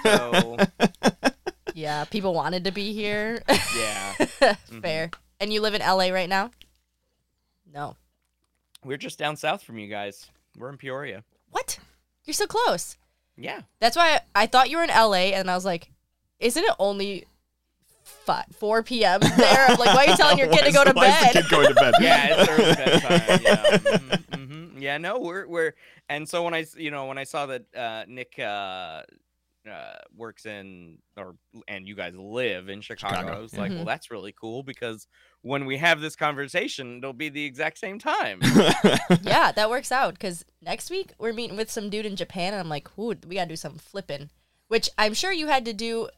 So, 0.02 0.56
Yeah, 1.74 2.04
people 2.04 2.34
wanted 2.34 2.64
to 2.64 2.72
be 2.72 2.92
here. 2.92 3.42
yeah. 3.76 4.14
Mm-hmm. 4.40 4.80
Fair. 4.80 5.10
And 5.40 5.52
you 5.52 5.60
live 5.60 5.74
in 5.74 5.80
LA 5.80 6.08
right 6.08 6.28
now? 6.28 6.50
No. 7.72 7.96
We're 8.84 8.96
just 8.96 9.18
down 9.18 9.36
south 9.36 9.62
from 9.62 9.78
you 9.78 9.88
guys. 9.88 10.26
We're 10.56 10.68
in 10.70 10.76
Peoria. 10.78 11.24
What? 11.50 11.78
You're 12.24 12.34
so 12.34 12.46
close. 12.46 12.96
Yeah. 13.36 13.62
That's 13.80 13.96
why 13.96 14.14
I, 14.34 14.42
I 14.42 14.46
thought 14.46 14.70
you 14.70 14.76
were 14.78 14.82
in 14.84 14.90
LA, 14.90 15.32
and 15.34 15.50
I 15.50 15.54
was 15.54 15.64
like, 15.64 15.90
isn't 16.40 16.62
it 16.62 16.74
only 16.78 17.24
fi 18.08 18.44
4 18.58 18.82
p.m. 18.82 19.20
there? 19.20 19.66
I'm 19.68 19.78
like, 19.78 19.94
why 19.94 20.06
are 20.06 20.10
you 20.10 20.16
telling 20.16 20.38
your 20.38 20.48
kid 20.48 20.64
to 20.64 20.72
go 20.72 20.84
to 20.84 20.92
why 20.94 21.06
is 21.08 21.14
bed? 21.14 21.28
the 21.34 21.42
kid 21.42 21.50
going 21.50 21.68
to 21.68 21.74
bed? 21.74 21.94
Yeah, 22.00 22.26
it's 22.30 22.48
early 22.48 22.74
bedtime. 22.74 23.40
Yeah. 23.42 24.16
hmm 24.36 24.44
hmm 24.74 24.78
Yeah, 24.78 24.98
no, 24.98 25.18
we're 25.18 25.46
we're 25.46 25.74
and 26.08 26.28
so 26.28 26.42
when 26.44 26.54
I 26.54 26.64
you 26.76 26.90
know, 26.90 27.06
when 27.06 27.18
I 27.18 27.24
saw 27.24 27.46
that 27.46 27.64
uh 27.76 28.04
Nick 28.08 28.38
uh 28.38 29.02
uh, 29.68 29.98
works 30.16 30.46
in 30.46 30.96
or 31.18 31.34
and 31.66 31.86
you 31.86 31.94
guys 31.94 32.14
live 32.16 32.70
in 32.70 32.80
Chicago. 32.80 33.16
Chicago, 33.16 33.36
I 33.36 33.40
was 33.40 33.52
yeah. 33.52 33.60
like, 33.60 33.72
Mhm. 33.72 33.76
well, 33.76 33.84
that's 33.84 34.10
really 34.10 34.32
cool 34.32 34.62
because 34.62 35.06
when 35.42 35.66
we 35.66 35.76
have 35.76 36.00
this 36.00 36.16
conversation, 36.16 36.98
it'll 36.98 37.12
be 37.12 37.28
the 37.28 37.44
exact 37.44 37.76
same 37.78 37.98
time. 37.98 38.40
yeah, 39.22 39.52
that 39.52 39.68
works 39.68 39.92
out 39.92 40.14
because 40.14 40.44
next 40.62 40.88
week 40.90 41.12
we're 41.18 41.34
meeting 41.34 41.56
with 41.56 41.70
some 41.70 41.90
dude 41.90 42.06
in 42.06 42.16
Japan, 42.16 42.54
and 42.54 42.60
I'm 42.60 42.68
like, 42.70 42.88
ooh, 42.98 43.14
we 43.26 43.34
gotta 43.34 43.48
do 43.50 43.56
some 43.56 43.76
flipping, 43.76 44.30
which 44.68 44.88
I'm 44.96 45.12
sure 45.12 45.32
you 45.32 45.48
had 45.48 45.66
to 45.66 45.74
do 45.74 46.08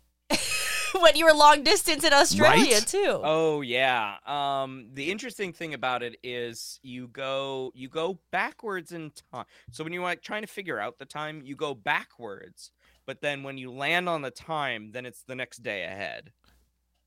when 1.01 1.17
you 1.17 1.25
were 1.25 1.33
long 1.33 1.63
distance 1.63 2.05
in 2.05 2.13
Australia 2.13 2.75
Right? 2.77 2.87
too. 2.87 3.21
Oh 3.23 3.61
yeah. 3.61 4.17
Um 4.27 4.89
the 4.93 5.11
interesting 5.11 5.53
thing 5.53 5.75
about 5.75 6.03
it 6.03 6.17
is 6.23 6.79
you 6.83 7.09
go 7.09 7.73
you 7.75 7.89
go 7.89 8.19
backwards 8.31 8.93
in 8.93 9.13
time. 9.33 9.45
So 9.71 9.85
when 9.85 9.93
you're 9.93 10.03
like 10.03 10.23
trying 10.23 10.43
to 10.43 10.49
figure 10.49 10.79
out 10.81 10.99
the 10.99 11.05
time, 11.07 11.43
you 11.45 11.57
go 11.57 11.75
backwards. 11.75 12.71
But 13.07 13.21
then 13.23 13.43
when 13.43 13.59
you 13.59 13.71
land 13.73 14.09
on 14.09 14.23
the 14.23 14.31
time, 14.31 14.93
then 14.93 15.07
it's 15.07 15.23
the 15.23 15.35
next 15.35 15.63
day 15.63 15.85
ahead. 15.85 16.33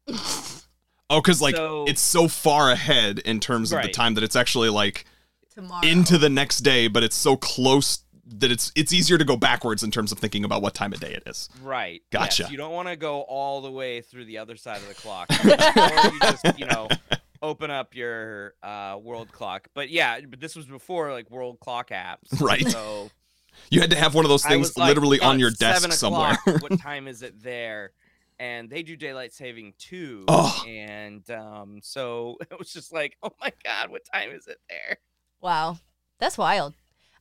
oh, 0.07 1.21
because 1.21 1.41
like 1.41 1.55
So- 1.55 1.85
it's 1.87 2.01
so 2.01 2.27
far 2.27 2.71
ahead 2.71 3.19
in 3.19 3.39
terms 3.39 3.71
of 3.71 3.81
the 3.81 3.89
time 3.89 4.13
that 4.15 4.23
it's 4.23 4.35
actually 4.35 4.69
like 4.69 5.05
Tomorrow. 5.53 5.85
into 5.87 6.17
the 6.17 6.29
next 6.29 6.59
day, 6.59 6.87
but 6.87 7.03
it's 7.03 7.15
so 7.15 7.35
close 7.37 8.03
that 8.25 8.51
it's 8.51 8.71
it's 8.75 8.93
easier 8.93 9.17
to 9.17 9.25
go 9.25 9.35
backwards 9.35 9.83
in 9.83 9.91
terms 9.91 10.11
of 10.11 10.19
thinking 10.19 10.45
about 10.45 10.61
what 10.61 10.73
time 10.73 10.93
of 10.93 10.99
day 10.99 11.13
it 11.13 11.23
is. 11.25 11.49
Right. 11.61 12.01
Gotcha. 12.11 12.43
Yes, 12.43 12.51
you 12.51 12.57
don't 12.57 12.73
want 12.73 12.87
to 12.87 12.95
go 12.95 13.21
all 13.21 13.61
the 13.61 13.71
way 13.71 14.01
through 14.01 14.25
the 14.25 14.37
other 14.37 14.55
side 14.55 14.77
of 14.77 14.87
the 14.87 14.93
clock. 14.93 15.29
or 15.43 16.11
you 16.11 16.19
just, 16.19 16.59
you 16.59 16.65
know, 16.65 16.87
open 17.41 17.69
up 17.69 17.95
your 17.95 18.53
uh, 18.63 18.97
world 19.01 19.31
clock. 19.31 19.67
But 19.73 19.89
yeah, 19.89 20.21
but 20.21 20.39
this 20.39 20.55
was 20.55 20.65
before 20.65 21.11
like 21.11 21.29
world 21.29 21.59
clock 21.59 21.89
apps. 21.89 22.39
Right. 22.39 22.67
So 22.67 23.09
You 23.69 23.81
had 23.81 23.89
to 23.91 23.95
have 23.95 24.15
one 24.15 24.25
of 24.25 24.29
those 24.29 24.45
things 24.45 24.77
like, 24.77 24.87
literally 24.87 25.19
"Oh, 25.19 25.29
on 25.29 25.39
your 25.39 25.51
desk 25.51 25.81
7 25.81 25.95
somewhere. 25.95 26.37
what 26.59 26.79
time 26.79 27.07
is 27.07 27.21
it 27.21 27.41
there? 27.41 27.91
And 28.39 28.69
they 28.69 28.83
do 28.83 28.95
daylight 28.95 29.33
saving 29.33 29.73
too. 29.77 30.25
Oh. 30.27 30.63
And 30.67 31.27
um, 31.29 31.79
so 31.81 32.37
it 32.51 32.57
was 32.57 32.73
just 32.73 32.91
like, 32.91 33.17
oh 33.23 33.31
my 33.39 33.51
god, 33.63 33.89
what 33.89 34.01
time 34.11 34.31
is 34.31 34.47
it 34.47 34.59
there? 34.69 34.97
Wow, 35.41 35.77
that's 36.19 36.37
wild. 36.37 36.73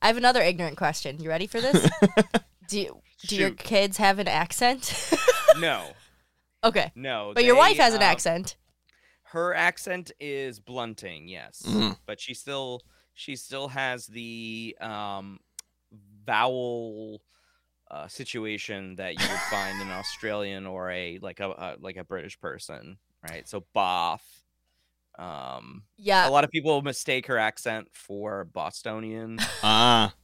I 0.02 0.08
have 0.08 0.16
another 0.16 0.42
ignorant 0.42 0.76
question. 0.76 1.20
You 1.20 1.28
ready 1.30 1.46
for 1.46 1.60
this? 1.60 1.88
do 2.68 2.80
you, 2.80 3.00
do 3.28 3.36
your 3.36 3.48
Shoot. 3.50 3.58
kids 3.58 3.96
have 3.98 4.18
an 4.18 4.28
accent? 4.28 5.10
No, 5.58 5.84
okay, 6.64 6.90
no. 6.94 7.32
but 7.34 7.44
your 7.44 7.56
wife 7.56 7.76
they, 7.76 7.82
has 7.82 7.92
an 7.92 8.00
um, 8.00 8.04
accent. 8.08 8.56
Her 9.24 9.54
accent 9.54 10.10
is 10.18 10.60
blunting, 10.60 11.28
yes, 11.28 11.62
Mhm. 11.66 11.98
but 12.06 12.18
she 12.18 12.32
still 12.32 12.80
she 13.12 13.36
still 13.36 13.68
has 13.68 14.06
the 14.06 14.74
um 14.80 15.40
vowel 16.24 17.20
uh, 17.90 18.08
situation 18.08 18.96
that 18.96 19.12
you 19.20 19.28
would 19.28 19.40
find 19.50 19.78
in 19.82 19.88
an 19.88 19.92
Australian 19.98 20.66
or 20.66 20.90
a 20.90 21.18
like 21.20 21.40
a, 21.40 21.50
a 21.50 21.76
like 21.78 21.98
a 21.98 22.04
British 22.04 22.40
person, 22.40 22.96
right? 23.28 23.46
So 23.46 23.64
Bath. 23.74 24.41
Um, 25.18 25.84
Yeah. 25.96 26.28
a 26.28 26.30
lot 26.30 26.44
of 26.44 26.50
people 26.50 26.80
mistake 26.82 27.26
her 27.26 27.38
accent 27.38 27.88
for 27.92 28.44
Bostonian, 28.44 29.38
Ah, 29.62 30.14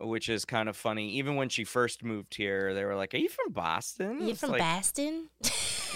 which 0.00 0.28
is 0.28 0.44
kind 0.44 0.68
of 0.68 0.76
funny. 0.76 1.10
Even 1.12 1.36
when 1.36 1.48
she 1.48 1.64
first 1.64 2.02
moved 2.02 2.34
here, 2.34 2.74
they 2.74 2.84
were 2.84 2.96
like, 2.96 3.14
"Are 3.14 3.18
you 3.18 3.28
from 3.28 3.52
Boston?" 3.52 4.18
Are 4.20 4.24
You 4.24 4.30
It's 4.30 4.40
from 4.40 4.50
like, 4.52 4.60
Boston? 4.60 5.28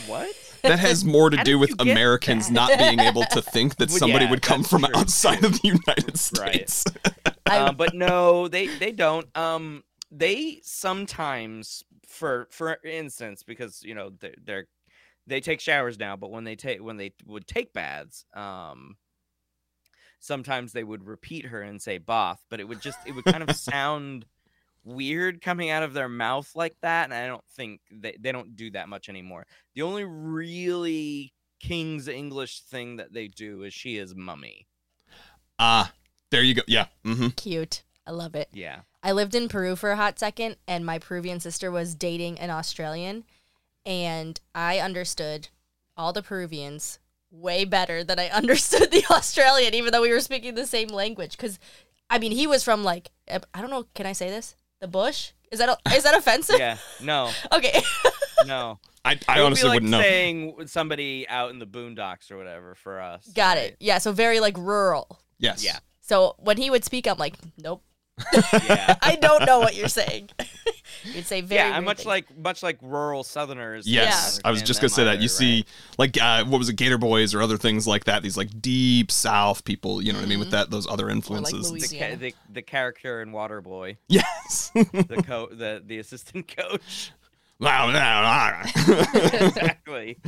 What? 0.07 0.35
that 0.63 0.79
has 0.79 1.05
more 1.05 1.31
to 1.31 1.37
do 1.45 1.59
with 1.59 1.73
Americans 1.81 2.47
that? 2.49 2.53
not 2.53 2.79
being 2.79 3.01
able 3.01 3.25
to 3.33 3.41
think 3.43 3.77
that 3.77 3.89
Well, 3.91 3.99
somebody 3.99 4.27
yeah, 4.27 4.31
would 4.31 4.43
come 4.43 4.63
from 4.63 4.83
true, 4.85 4.95
outside 4.95 5.41
too. 5.41 5.47
of 5.47 5.53
the 5.61 5.69
United 5.69 6.19
States. 6.19 6.85
I- 7.47 7.59
um, 7.59 7.77
but 7.77 7.95
no, 7.95 8.49
they 8.49 8.67
they 8.67 8.93
don't. 8.93 9.27
Um, 9.37 9.83
they 10.13 10.61
sometimes, 10.63 11.83
for 12.07 12.49
for 12.51 12.79
instance, 12.85 13.43
because 13.43 13.83
you 13.83 13.95
know 13.95 14.11
they're, 14.21 14.35
they're 14.45 14.67
they 15.27 15.41
take 15.41 15.61
showers 15.61 15.99
now, 15.99 16.17
but 16.17 16.31
when 16.31 16.45
they 16.45 16.57
take 16.57 16.83
when 16.83 16.97
they 16.97 17.13
would 17.27 17.47
take 17.47 17.73
baths, 17.73 18.25
um, 18.35 18.97
sometimes 20.21 20.73
they 20.73 20.85
would 20.85 21.07
repeat 21.07 21.47
her 21.47 21.63
and 21.63 21.81
say 21.81 21.99
bath, 21.99 22.43
but 22.49 22.61
it 22.61 22.69
would 22.69 22.81
just 22.81 22.99
it 23.07 23.13
would 23.13 23.25
kind 23.25 23.43
of 23.43 23.55
sound 23.57 24.27
weird 24.85 25.43
coming 25.43 25.71
out 25.71 25.83
of 25.83 25.93
their 25.93 26.09
mouth 26.09 26.51
like 26.55 26.77
that, 26.83 27.05
and 27.05 27.15
I 27.15 27.27
don't 27.27 27.45
think 27.57 27.81
they 27.91 28.17
they 28.19 28.33
don't 28.33 28.57
do 28.57 28.71
that 28.73 28.89
much 28.89 29.09
anymore. 29.09 29.47
The 29.75 29.83
only 29.83 30.05
really 30.05 31.33
King's 31.61 32.09
English 32.09 32.61
thing 32.61 32.97
that 32.97 33.13
they 33.13 33.29
do 33.29 33.63
is 33.63 33.75
she 33.75 33.99
is 33.99 34.15
mummy. 34.15 34.67
Ah, 35.59 35.93
there 36.31 36.43
you 36.43 36.55
go. 36.55 36.63
Yeah. 36.67 36.87
Mm-hmm. 37.05 37.29
Cute. 37.29 37.83
I 38.07 38.13
love 38.13 38.35
it. 38.35 38.49
Yeah. 38.53 38.81
I 39.03 39.13
lived 39.13 39.35
in 39.35 39.49
Peru 39.49 39.75
for 39.75 39.91
a 39.91 39.97
hot 39.97 40.19
second, 40.19 40.57
and 40.69 40.87
my 40.87 40.99
Peruvian 40.99 41.41
sister 41.41 41.71
was 41.71 41.95
dating 41.95 42.39
an 42.39 42.51
Australian, 42.51 43.25
and 43.87 44.39
I 44.55 44.79
understood 44.81 45.49
all 45.97 46.13
the 46.13 46.23
Peruvians 46.23 46.99
way 47.31 47.65
better 47.65 48.05
than 48.05 48.19
I 48.19 48.29
understood 48.35 48.91
the 48.91 49.05
Australian, 49.11 49.73
even 49.75 49.93
though 49.93 50.03
we 50.03 50.11
were 50.13 50.21
speaking 50.21 50.55
the 50.55 50.67
same 50.67 50.89
language. 50.89 51.37
Because, 51.37 51.59
I 52.11 52.19
mean, 52.19 52.33
he 52.33 52.47
was 52.47 52.63
from 52.65 52.85
like 52.85 53.11
uh, 53.31 53.39
I 53.55 53.61
don't 53.61 53.71
know. 53.71 53.87
Can 53.95 54.05
I 54.07 54.13
say 54.13 54.29
this? 54.29 54.57
The 54.81 54.89
bush? 54.89 55.33
Is 55.51 55.61
that 55.61 55.81
is 55.95 56.03
that 56.03 56.15
offensive? 56.15 56.59
Yeah. 56.59 56.77
No. 57.01 57.31
Okay. 57.53 57.81
No. 58.47 58.79
I, 59.05 59.13
It 59.13 59.25
I 59.29 59.39
would 59.39 59.47
honestly 59.47 59.63
be 59.63 59.69
like 59.69 59.75
wouldn't 59.77 59.91
know. 59.93 60.01
saying 60.01 60.67
somebody 60.67 61.29
out 61.29 61.51
in 61.51 61.61
the 61.61 61.67
boondocks 61.67 62.33
or 62.33 62.37
whatever 62.37 62.75
for 62.75 63.01
us. 63.01 63.25
Got 63.29 63.57
right? 63.57 63.67
it. 63.71 63.77
Yeah. 63.79 63.99
So 63.99 64.11
very 64.11 64.41
like 64.41 64.59
rural. 64.59 65.21
Yes. 65.39 65.65
Yeah. 65.65 65.79
So 66.01 66.35
when 66.39 66.57
he 66.57 66.71
would 66.71 66.85
speak, 66.85 67.07
I'm 67.07 67.17
like, 67.17 67.37
nope. 67.57 67.83
Yeah. 68.19 68.97
I 69.03 69.17
don't 69.21 69.45
know 69.45 69.59
what 69.61 69.75
you're 69.75 69.89
saying. 69.89 70.31
You'd 71.05 71.27
say 71.27 71.41
very. 71.41 71.71
yeah, 71.71 71.79
much 71.81 71.99
things. 71.99 72.07
like 72.07 72.37
much 72.37 72.63
like 72.63 72.79
rural 72.83 73.23
Southerners. 73.23 73.87
Yes, 73.87 74.37
don't 74.37 74.47
I 74.47 74.51
was 74.51 74.63
just 74.63 74.81
gonna 74.81 74.89
say 74.89 75.05
that. 75.05 75.19
You 75.19 75.25
either, 75.25 75.29
see, 75.29 75.65
like, 75.99 76.21
uh, 76.21 76.45
what 76.45 76.59
was 76.59 76.69
it, 76.69 76.77
Gator 76.77 76.99
Boys 76.99 77.35
or 77.35 77.43
other 77.43 77.57
things 77.57 77.87
like 77.87 78.05
that? 78.05 78.23
These 78.23 78.37
like 78.37 78.61
deep 78.61 79.13
South 79.13 79.65
people, 79.65 80.03
you 80.03 80.13
know 80.13 80.19
what 80.19 80.25
I 80.25 80.29
mean, 80.29 80.39
with 80.41 80.51
that 80.51 80.71
those 80.71 80.87
other 80.87 81.09
influences. 81.11 81.71
Louis- 81.71 81.81
right? 81.81 81.91
the, 81.91 81.99
ca- 81.99 82.15
the 82.17 82.35
the 82.55 82.63
character 82.63 83.23
in 83.23 83.31
Waterboy, 83.31 83.99
yes. 84.09 84.71
the 84.75 85.23
co 85.25 85.49
the 85.51 85.83
the 85.85 85.99
assistant 85.99 86.55
coach. 86.57 87.13
exactly. 89.47 90.19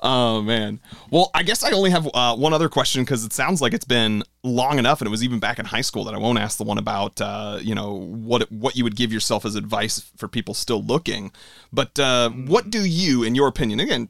oh 0.00 0.40
man. 0.42 0.80
Well, 1.10 1.30
I 1.34 1.42
guess 1.42 1.64
I 1.64 1.72
only 1.72 1.90
have 1.90 2.08
uh, 2.14 2.36
one 2.36 2.52
other 2.52 2.68
question 2.68 3.02
because 3.02 3.24
it 3.24 3.32
sounds 3.32 3.60
like 3.60 3.74
it's 3.74 3.84
been 3.84 4.22
long 4.44 4.78
enough, 4.78 5.00
and 5.00 5.06
it 5.08 5.10
was 5.10 5.24
even 5.24 5.40
back 5.40 5.58
in 5.58 5.66
high 5.66 5.80
school 5.80 6.04
that 6.04 6.14
I 6.14 6.18
won't 6.18 6.38
ask 6.38 6.58
the 6.58 6.64
one 6.64 6.78
about, 6.78 7.20
uh, 7.20 7.58
you 7.60 7.74
know, 7.74 7.94
what 7.94 8.50
what 8.52 8.76
you 8.76 8.84
would 8.84 8.96
give 8.96 9.12
yourself 9.12 9.44
as 9.44 9.56
advice 9.56 10.12
for 10.16 10.28
people 10.28 10.54
still 10.54 10.82
looking. 10.82 11.32
But 11.72 11.98
uh, 11.98 12.30
what 12.30 12.70
do 12.70 12.84
you, 12.84 13.22
in 13.24 13.34
your 13.34 13.48
opinion, 13.48 13.80
again, 13.80 14.08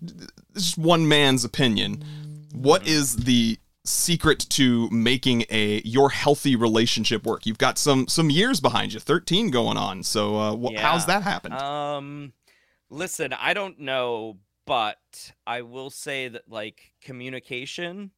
this 0.52 0.68
is 0.70 0.78
one 0.78 1.08
man's 1.08 1.44
opinion. 1.44 2.04
What 2.52 2.86
is 2.86 3.16
the 3.16 3.58
secret 3.86 4.38
to 4.50 4.88
making 4.90 5.44
a 5.48 5.80
your 5.84 6.10
healthy 6.10 6.56
relationship 6.56 7.24
work? 7.24 7.46
You've 7.46 7.58
got 7.58 7.78
some 7.78 8.06
some 8.08 8.28
years 8.28 8.60
behind 8.60 8.92
you, 8.92 9.00
thirteen 9.00 9.50
going 9.50 9.78
on. 9.78 10.02
So 10.02 10.36
uh, 10.36 10.56
wh- 10.56 10.78
how's 10.78 11.06
that 11.06 11.22
happened? 11.22 11.54
Um, 11.54 12.32
listen, 12.90 13.32
I 13.32 13.54
don't 13.54 13.78
know, 13.78 14.38
but 14.66 15.32
I 15.46 15.62
will 15.62 15.90
say 15.90 16.28
that 16.28 16.42
like 16.48 16.92
communication 17.02 18.10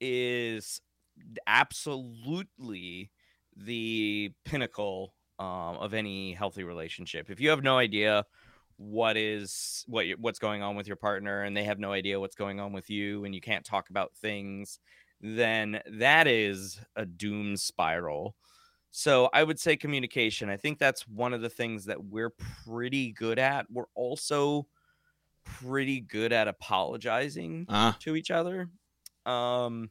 is 0.00 0.80
absolutely 1.46 3.10
the 3.56 4.32
pinnacle 4.44 5.14
um, 5.38 5.76
of 5.78 5.94
any 5.94 6.32
healthy 6.32 6.64
relationship. 6.64 7.30
If 7.30 7.40
you 7.40 7.50
have 7.50 7.62
no 7.62 7.78
idea 7.78 8.24
what 8.76 9.16
is 9.16 9.84
what 9.88 10.06
what's 10.20 10.38
going 10.38 10.62
on 10.62 10.76
with 10.76 10.86
your 10.86 10.96
partner 10.96 11.42
and 11.42 11.56
they 11.56 11.64
have 11.64 11.80
no 11.80 11.92
idea 11.92 12.20
what's 12.20 12.36
going 12.36 12.60
on 12.60 12.72
with 12.72 12.88
you 12.88 13.24
and 13.24 13.34
you 13.34 13.40
can't 13.40 13.64
talk 13.64 13.90
about 13.90 14.14
things 14.14 14.78
then 15.20 15.80
that 15.90 16.28
is 16.28 16.80
a 16.94 17.04
doom 17.04 17.56
spiral 17.56 18.36
so 18.90 19.28
I 19.32 19.42
would 19.44 19.58
say 19.60 19.76
communication. 19.76 20.48
I 20.50 20.56
think 20.56 20.78
that's 20.78 21.06
one 21.06 21.32
of 21.34 21.40
the 21.40 21.50
things 21.50 21.84
that 21.86 22.04
we're 22.04 22.30
pretty 22.66 23.12
good 23.12 23.38
at. 23.38 23.66
We're 23.70 23.84
also 23.94 24.66
pretty 25.44 26.00
good 26.00 26.32
at 26.32 26.48
apologizing 26.48 27.66
Ah, 27.68 27.96
to 28.00 28.16
each 28.16 28.30
other. 28.30 28.70
Um 29.26 29.90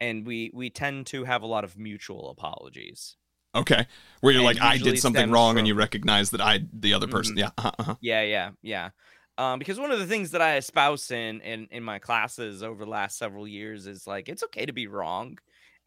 and 0.00 0.26
we 0.26 0.50
we 0.54 0.70
tend 0.70 1.06
to 1.08 1.24
have 1.24 1.42
a 1.42 1.46
lot 1.46 1.64
of 1.64 1.78
mutual 1.78 2.30
apologies. 2.30 3.16
okay. 3.54 3.86
Where 4.20 4.32
you're 4.32 4.40
and 4.46 4.58
like, 4.58 4.62
I 4.62 4.78
did 4.78 4.98
something 4.98 5.30
wrong, 5.30 5.58
and 5.58 5.66
you 5.66 5.74
recognize 5.74 6.30
that 6.30 6.40
I 6.40 6.60
the 6.72 6.94
other 6.94 7.06
person. 7.06 7.36
Mhm. 7.36 7.40
Yeah. 7.40 7.50
Uh-huh, 7.58 7.70
uh-huh. 7.78 7.94
Yeah, 8.00 8.22
yeah, 8.22 8.50
yeah. 8.62 8.90
Um, 9.38 9.58
because 9.58 9.78
one 9.80 9.90
of 9.90 9.98
the 9.98 10.06
things 10.06 10.32
that 10.32 10.42
I 10.42 10.56
espouse 10.56 11.10
in, 11.10 11.40
in 11.40 11.66
in 11.70 11.82
my 11.82 11.98
classes 11.98 12.62
over 12.62 12.84
the 12.84 12.90
last 12.90 13.16
several 13.18 13.48
years 13.48 13.86
is 13.86 14.06
like 14.06 14.28
it's 14.28 14.42
okay 14.44 14.66
to 14.66 14.72
be 14.72 14.86
wrong, 14.86 15.38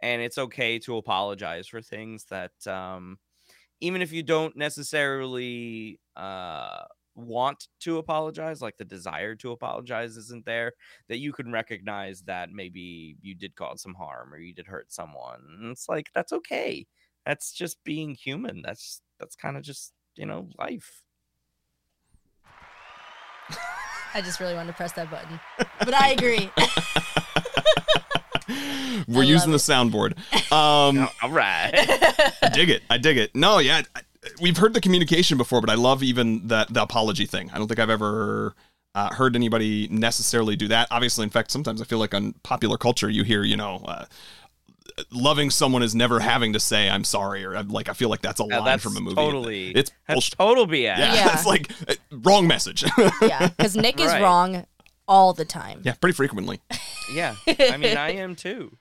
and 0.01 0.21
it's 0.21 0.37
okay 0.37 0.79
to 0.79 0.97
apologize 0.97 1.67
for 1.67 1.81
things 1.81 2.25
that 2.29 2.67
um, 2.67 3.17
even 3.81 4.01
if 4.01 4.11
you 4.11 4.23
don't 4.23 4.55
necessarily 4.55 5.99
uh, 6.15 6.83
want 7.15 7.67
to 7.81 7.97
apologize, 7.97 8.61
like 8.61 8.77
the 8.77 8.85
desire 8.85 9.35
to 9.35 9.51
apologize 9.51 10.17
isn't 10.17 10.45
there, 10.45 10.73
that 11.07 11.19
you 11.19 11.31
can 11.31 11.51
recognize 11.51 12.21
that 12.23 12.51
maybe 12.51 13.17
you 13.21 13.35
did 13.35 13.55
cause 13.55 13.81
some 13.81 13.95
harm 13.95 14.33
or 14.33 14.37
you 14.37 14.53
did 14.53 14.67
hurt 14.67 14.91
someone. 14.91 15.39
And 15.59 15.71
it's 15.71 15.89
like 15.89 16.09
that's 16.13 16.33
okay. 16.33 16.85
That's 17.25 17.51
just 17.51 17.83
being 17.83 18.15
human. 18.15 18.61
That's 18.61 19.01
that's 19.19 19.35
kind 19.35 19.57
of 19.57 19.63
just 19.63 19.93
you 20.15 20.25
know 20.25 20.49
life. 20.57 21.01
I 24.13 24.21
just 24.21 24.39
really 24.39 24.53
wanted 24.53 24.67
to 24.67 24.77
press 24.77 24.93
that 24.93 25.11
button, 25.11 25.39
but 25.57 25.93
I 26.01 26.11
agree. 26.11 26.49
We're 29.15 29.21
I 29.23 29.25
using 29.25 29.51
the 29.51 29.57
love 29.57 29.91
soundboard. 29.91 30.17
Um, 30.51 31.07
All 31.23 31.29
right. 31.31 31.71
I 32.41 32.49
dig 32.53 32.69
it. 32.69 32.83
I 32.89 32.97
dig 32.97 33.17
it. 33.17 33.35
No, 33.35 33.59
yeah, 33.59 33.81
I- 33.95 34.01
we've 34.41 34.57
heard 34.57 34.73
the 34.73 34.81
communication 34.81 35.37
before, 35.37 35.61
but 35.61 35.69
I 35.69 35.75
love 35.75 36.01
even 36.03 36.47
that 36.47 36.73
the 36.73 36.81
apology 36.81 37.25
thing. 37.25 37.49
I 37.53 37.57
don't 37.57 37.67
think 37.67 37.79
I've 37.79 37.89
ever 37.89 38.55
uh, 38.95 39.13
heard 39.13 39.35
anybody 39.35 39.87
necessarily 39.89 40.55
do 40.55 40.67
that. 40.69 40.87
Obviously, 40.91 41.23
in 41.23 41.29
fact, 41.29 41.51
sometimes 41.51 41.81
I 41.81 41.85
feel 41.85 41.99
like 41.99 42.13
on 42.13 42.33
popular 42.43 42.77
culture, 42.77 43.09
you 43.09 43.23
hear, 43.23 43.43
you 43.43 43.57
know. 43.57 43.81
Uh, 43.85 44.05
Loving 45.11 45.49
someone 45.49 45.83
is 45.83 45.93
never 45.93 46.21
having 46.21 46.53
to 46.53 46.59
say 46.59 46.89
"I'm 46.89 47.03
sorry" 47.03 47.43
or 47.43 47.61
like 47.63 47.89
I 47.89 47.93
feel 47.93 48.07
like 48.07 48.21
that's 48.21 48.39
a 48.39 48.45
Yeah, 48.47 48.57
line 48.59 48.65
that's 48.65 48.83
from 48.83 48.95
a 48.95 49.01
movie. 49.01 49.15
totally- 49.15 49.71
it's 49.71 49.91
That's 50.07 50.15
bullshit. 50.15 50.37
total 50.37 50.67
BS. 50.67 50.83
Yeah, 50.97 50.97
Yeah. 51.15 51.33
it's 51.33 51.45
like 51.45 51.69
uh, 51.89 51.95
wrong 52.23 52.47
message. 52.47 52.85
yeah, 53.21 53.49
because 53.49 53.75
Nick 53.75 53.99
is 53.99 54.07
Right. 54.07 54.21
wrong 54.21 54.65
all 55.07 55.33
the 55.33 55.45
time. 55.45 55.81
yeah, 55.83 55.93
pretty 55.93 56.15
frequently. 56.15 56.59
Yeah. 57.13 57.35
I 57.47 57.77
mean, 57.77 57.97
I 57.97 58.13
am 58.13 58.35
too. 58.35 58.75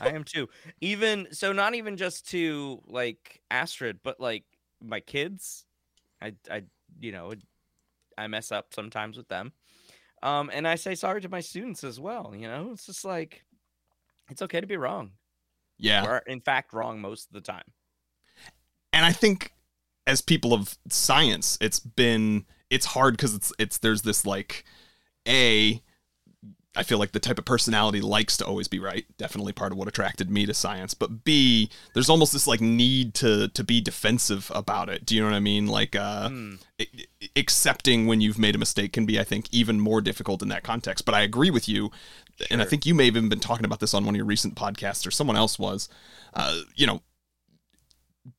I 0.00 0.10
am 0.10 0.22
too. 0.22 0.48
Even 0.80 1.26
so, 1.32 1.52
not 1.52 1.74
even 1.74 1.96
just 1.96 2.28
to 2.30 2.80
like 2.86 3.42
Astrid, 3.50 3.98
but 4.04 4.20
like 4.20 4.44
my 4.80 5.00
kids. 5.00 5.64
I, 6.22 6.34
I, 6.48 6.62
you 7.00 7.10
know, 7.10 7.32
I 8.16 8.28
mess 8.28 8.52
up 8.52 8.72
sometimes 8.72 9.16
with 9.16 9.26
them. 9.26 9.52
Um, 10.22 10.48
and 10.54 10.68
I 10.68 10.76
say 10.76 10.94
sorry 10.94 11.20
to 11.22 11.28
my 11.28 11.40
students 11.40 11.82
as 11.82 11.98
well. 11.98 12.32
You 12.38 12.46
know, 12.46 12.70
it's 12.72 12.86
just 12.86 13.04
like 13.04 13.44
it's 14.30 14.42
okay 14.42 14.60
to 14.60 14.66
be 14.68 14.76
wrong. 14.76 15.10
Yeah, 15.76 16.06
Or 16.06 16.18
in 16.18 16.40
fact, 16.40 16.72
wrong 16.72 17.00
most 17.00 17.26
of 17.26 17.32
the 17.32 17.40
time. 17.40 17.64
and 18.92 19.04
I 19.04 19.10
think 19.10 19.50
as 20.06 20.22
people 20.22 20.54
of 20.54 20.78
science, 20.88 21.58
it's 21.60 21.80
been 21.80 22.46
it's 22.70 22.86
hard 22.86 23.14
because 23.16 23.34
it's 23.34 23.52
it's 23.58 23.78
there's 23.78 24.02
this 24.02 24.24
like 24.24 24.64
a 25.26 25.82
I 26.78 26.82
feel 26.82 26.98
like 26.98 27.12
the 27.12 27.20
type 27.20 27.38
of 27.38 27.46
personality 27.46 28.02
likes 28.02 28.36
to 28.36 28.44
always 28.44 28.68
be 28.68 28.78
right. 28.78 29.06
Definitely 29.16 29.54
part 29.54 29.72
of 29.72 29.78
what 29.78 29.88
attracted 29.88 30.30
me 30.30 30.44
to 30.44 30.52
science. 30.52 30.92
But 30.92 31.24
B, 31.24 31.70
there's 31.94 32.10
almost 32.10 32.34
this 32.34 32.46
like 32.46 32.60
need 32.60 33.14
to 33.14 33.48
to 33.48 33.64
be 33.64 33.80
defensive 33.80 34.52
about 34.54 34.90
it. 34.90 35.06
Do 35.06 35.14
you 35.14 35.22
know 35.22 35.28
what 35.28 35.36
I 35.36 35.40
mean? 35.40 35.66
Like 35.68 35.96
uh 35.96 36.28
i- 36.78 36.86
accepting 37.34 38.06
when 38.06 38.20
you've 38.20 38.38
made 38.38 38.54
a 38.54 38.58
mistake 38.58 38.92
can 38.92 39.06
be, 39.06 39.18
I 39.18 39.24
think, 39.24 39.48
even 39.52 39.80
more 39.80 40.02
difficult 40.02 40.42
in 40.42 40.48
that 40.48 40.64
context. 40.64 41.06
But 41.06 41.14
I 41.14 41.22
agree 41.22 41.50
with 41.50 41.66
you, 41.66 41.90
and 42.50 42.60
I 42.60 42.64
think 42.66 42.84
you 42.84 42.94
may 42.94 43.06
have 43.06 43.16
even 43.16 43.30
been 43.30 43.40
talking 43.40 43.64
about 43.64 43.80
this 43.80 43.94
on 43.94 44.04
one 44.04 44.14
of 44.14 44.16
your 44.18 44.26
recent 44.26 44.54
podcasts, 44.54 45.06
or 45.06 45.10
someone 45.10 45.36
else 45.36 45.58
was. 45.58 45.88
Uh, 46.34 46.60
you 46.74 46.86
know, 46.86 47.00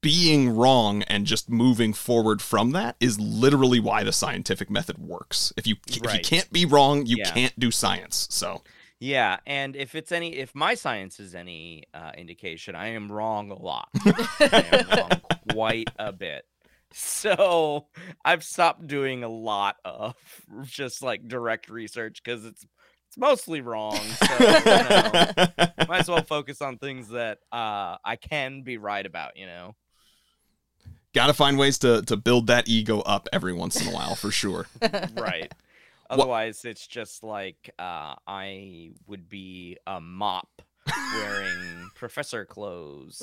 being 0.02 0.50
wrong 0.56 1.04
and 1.04 1.26
just 1.26 1.50
moving 1.50 1.94
forward 1.94 2.42
from 2.42 2.72
that 2.72 2.96
is 3.00 3.20
literally 3.20 3.80
why 3.80 4.04
the 4.04 4.12
scientific 4.12 4.70
method 4.70 4.98
works. 4.98 5.54
If 5.58 5.68
you 5.68 5.76
if 5.88 6.14
you 6.14 6.20
can't 6.22 6.52
be 6.52 6.66
wrong, 6.66 7.06
you 7.06 7.18
Yeah. 7.20 7.32
can't 7.32 7.58
do 7.60 7.72
science. 7.72 8.28
So 8.30 8.64
Yeah, 9.00 9.38
and 9.46 9.76
if 9.76 9.94
it's 9.96 10.12
any, 10.12 10.36
if 10.38 10.56
my 10.56 10.74
science 10.74 11.20
is 11.20 11.36
any 11.36 11.84
uh, 11.94 12.12
indication, 12.18 12.76
I 12.76 12.88
am 12.90 13.12
wrong 13.12 13.52
a 13.52 13.62
lot. 13.62 13.90
I 14.40 14.66
am 14.72 14.98
wrong 14.98 15.22
quite 15.52 15.90
a 16.00 16.12
bit. 16.12 16.46
So 16.94 17.88
I've 18.26 18.44
stopped 18.44 18.88
doing 18.88 19.24
a 19.24 19.30
lot 19.30 19.76
of 19.86 20.16
just 20.64 21.04
like 21.04 21.28
direct 21.28 21.70
research 21.70 22.22
because 22.24 22.46
it's 22.46 22.66
it's 23.18 23.22
mostly 23.22 23.62
wrong. 23.62 23.96
So 23.96 24.34
you 24.40 24.48
know, 24.48 25.68
might 25.88 26.00
as 26.02 26.08
well 26.08 26.24
focus 26.24 26.62
on 26.62 26.78
things 26.78 27.10
that 27.10 27.40
uh, 27.52 27.98
I 28.04 28.18
can 28.20 28.62
be 28.62 28.78
right 28.78 29.06
about. 29.06 29.38
You 29.38 29.48
know. 29.48 29.76
Got 31.14 31.28
to 31.28 31.34
find 31.34 31.58
ways 31.58 31.80
to 31.80 32.02
to 32.04 32.18
build 32.18 32.48
that 32.48 32.68
ego 32.68 33.00
up 33.02 33.28
every 33.34 33.54
once 33.54 33.82
in 33.82 33.88
a 33.88 33.92
while 33.92 34.16
for 34.16 34.32
sure. 34.32 34.68
right. 35.16 35.52
Otherwise, 36.10 36.64
it's 36.64 36.88
just 36.88 37.24
like 37.24 37.70
uh, 37.78 38.16
I 38.26 38.92
would 39.08 39.28
be 39.28 39.78
a 39.86 40.00
mop 40.00 40.62
wearing 41.16 41.90
professor 41.96 42.46
clothes. 42.46 43.22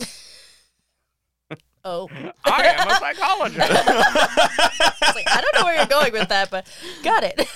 Oh, 1.83 2.09
I 2.45 2.65
am 2.65 2.89
a 2.89 2.95
psychologist. 2.95 3.71
I 3.71 5.13
like, 5.15 5.31
I 5.31 5.41
don't 5.41 5.55
know 5.55 5.65
where 5.65 5.77
you're 5.77 5.87
going 5.87 6.13
with 6.13 6.29
that, 6.29 6.51
but 6.51 6.67
got 7.03 7.25
it. 7.25 7.47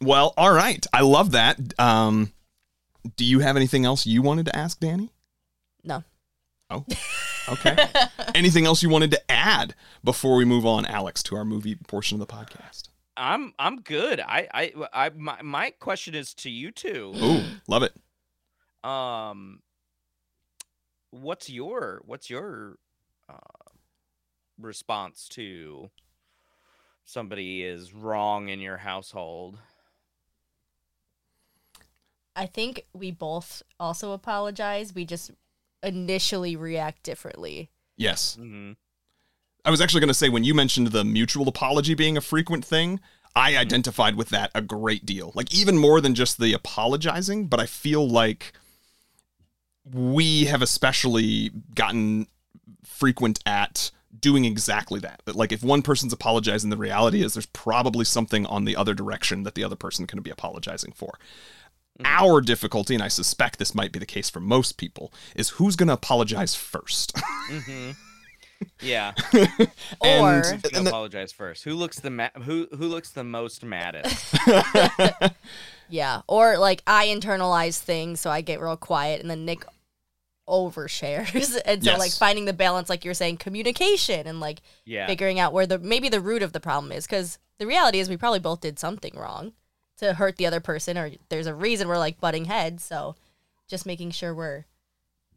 Well, 0.00 0.34
all 0.36 0.52
right. 0.52 0.84
I 0.92 1.00
love 1.02 1.32
that. 1.32 1.58
Um, 1.78 2.32
do 3.16 3.24
you 3.24 3.40
have 3.40 3.56
anything 3.56 3.84
else 3.84 4.06
you 4.06 4.22
wanted 4.22 4.46
to 4.46 4.56
ask 4.56 4.78
Danny? 4.80 5.10
no. 5.84 6.04
Oh, 6.70 6.84
okay. 7.48 7.88
anything 8.34 8.66
else 8.66 8.82
you 8.82 8.90
wanted 8.90 9.10
to 9.12 9.30
add 9.30 9.74
before 10.04 10.36
we 10.36 10.44
move 10.44 10.66
on, 10.66 10.84
Alex, 10.84 11.22
to 11.24 11.36
our 11.36 11.44
movie 11.44 11.76
portion 11.76 12.20
of 12.20 12.26
the 12.26 12.32
podcast? 12.32 12.88
I'm 13.16 13.54
I'm 13.58 13.80
good. 13.80 14.20
I 14.20 14.48
I, 14.52 14.72
I 14.92 15.08
my, 15.10 15.40
my 15.42 15.70
question 15.80 16.14
is 16.14 16.34
to 16.34 16.50
you 16.50 16.70
two. 16.70 17.12
Ooh, 17.16 17.42
love 17.66 17.82
it. 17.82 17.94
Um, 18.88 19.60
what's 21.10 21.48
your 21.48 22.02
what's 22.04 22.28
your 22.28 22.76
uh, 23.28 23.72
response 24.60 25.26
to 25.30 25.90
somebody 27.04 27.62
is 27.62 27.94
wrong 27.94 28.48
in 28.48 28.60
your 28.60 28.76
household? 28.76 29.58
I 32.38 32.46
think 32.46 32.86
we 32.94 33.10
both 33.10 33.64
also 33.80 34.12
apologize. 34.12 34.94
We 34.94 35.04
just 35.04 35.32
initially 35.82 36.54
react 36.54 37.02
differently. 37.02 37.70
Yes. 37.96 38.36
hmm 38.36 38.72
I 39.64 39.70
was 39.70 39.80
actually 39.80 40.00
going 40.00 40.08
to 40.08 40.14
say 40.14 40.28
when 40.28 40.44
you 40.44 40.54
mentioned 40.54 40.88
the 40.88 41.04
mutual 41.04 41.48
apology 41.48 41.94
being 41.94 42.16
a 42.16 42.22
frequent 42.22 42.64
thing, 42.64 43.00
I 43.34 43.56
identified 43.56 44.14
with 44.14 44.30
that 44.30 44.52
a 44.54 44.62
great 44.62 45.04
deal. 45.04 45.32
Like 45.34 45.52
even 45.52 45.76
more 45.76 46.00
than 46.00 46.14
just 46.14 46.38
the 46.38 46.52
apologizing, 46.54 47.48
but 47.48 47.60
I 47.60 47.66
feel 47.66 48.08
like 48.08 48.52
we 49.84 50.44
have 50.44 50.62
especially 50.62 51.50
gotten 51.74 52.28
frequent 52.84 53.40
at 53.44 53.90
doing 54.18 54.44
exactly 54.44 55.00
that. 55.00 55.22
That 55.24 55.36
like 55.36 55.52
if 55.52 55.62
one 55.62 55.82
person's 55.82 56.12
apologizing, 56.12 56.70
the 56.70 56.76
reality 56.76 57.22
is 57.22 57.34
there's 57.34 57.46
probably 57.46 58.04
something 58.04 58.46
on 58.46 58.64
the 58.64 58.76
other 58.76 58.94
direction 58.94 59.42
that 59.42 59.54
the 59.54 59.64
other 59.64 59.76
person 59.76 60.06
can 60.06 60.22
be 60.22 60.30
apologizing 60.30 60.92
for. 60.92 61.18
Our 62.04 62.40
difficulty, 62.40 62.94
and 62.94 63.02
I 63.02 63.08
suspect 63.08 63.58
this 63.58 63.74
might 63.74 63.90
be 63.92 63.98
the 63.98 64.06
case 64.06 64.30
for 64.30 64.40
most 64.40 64.76
people, 64.76 65.12
is 65.34 65.50
who's 65.50 65.74
going 65.76 65.88
to 65.88 65.94
apologize 65.94 66.54
first. 66.54 67.12
hmm 67.50 67.90
Yeah. 68.80 69.12
Or 70.00 70.34
Who's 70.36 70.50
And 70.50 70.62
the- 70.62 70.88
apologize 70.88 71.32
first? 71.32 71.64
Who 71.64 71.74
looks 71.74 72.00
the 72.00 72.10
ma- 72.10 72.30
who 72.42 72.68
who 72.70 72.86
looks 72.88 73.10
the 73.10 73.24
most 73.24 73.64
maddest? 73.64 74.34
yeah, 75.88 76.22
or 76.28 76.58
like 76.58 76.82
I 76.86 77.06
internalize 77.06 77.78
things, 77.78 78.20
so 78.20 78.30
I 78.30 78.40
get 78.40 78.60
real 78.60 78.76
quiet, 78.76 79.20
and 79.20 79.30
then 79.30 79.44
Nick 79.44 79.64
overshares, 80.48 81.60
and 81.66 81.82
so 81.84 81.90
Yes. 81.90 81.98
like 81.98 82.12
finding 82.12 82.44
the 82.46 82.52
balance, 82.52 82.88
like 82.88 83.04
you're 83.04 83.14
saying, 83.14 83.36
communication, 83.38 84.26
and 84.26 84.40
like 84.40 84.60
Yeah. 84.84 85.06
figuring 85.06 85.38
out 85.40 85.52
where 85.52 85.66
the 85.66 85.78
maybe 85.78 86.08
the 86.08 86.20
root 86.20 86.42
of 86.42 86.52
the 86.52 86.60
problem 86.60 86.92
is, 86.92 87.06
because 87.06 87.38
the 87.58 87.66
reality 87.66 87.98
is 88.00 88.08
we 88.08 88.16
probably 88.16 88.38
both 88.40 88.60
did 88.60 88.78
something 88.78 89.14
wrong 89.16 89.52
to 89.98 90.14
hurt 90.14 90.36
the 90.36 90.46
other 90.46 90.60
person, 90.60 90.96
or 90.98 91.10
there's 91.28 91.46
a 91.46 91.54
reason 91.54 91.88
we're 91.88 91.98
like 91.98 92.20
butting 92.20 92.46
heads. 92.46 92.84
So 92.84 93.16
just 93.68 93.86
making 93.86 94.10
sure 94.12 94.34
we're 94.34 94.64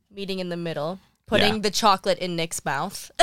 meeting 0.10 0.39
in 0.39 0.50
the 0.50 0.58
middle, 0.58 1.00
putting 1.28 1.56
Yeah. 1.56 1.60
the 1.62 1.71
chocolate 1.71 2.17
in 2.19 2.36
Nick's 2.36 2.63
mouth. 2.65 3.12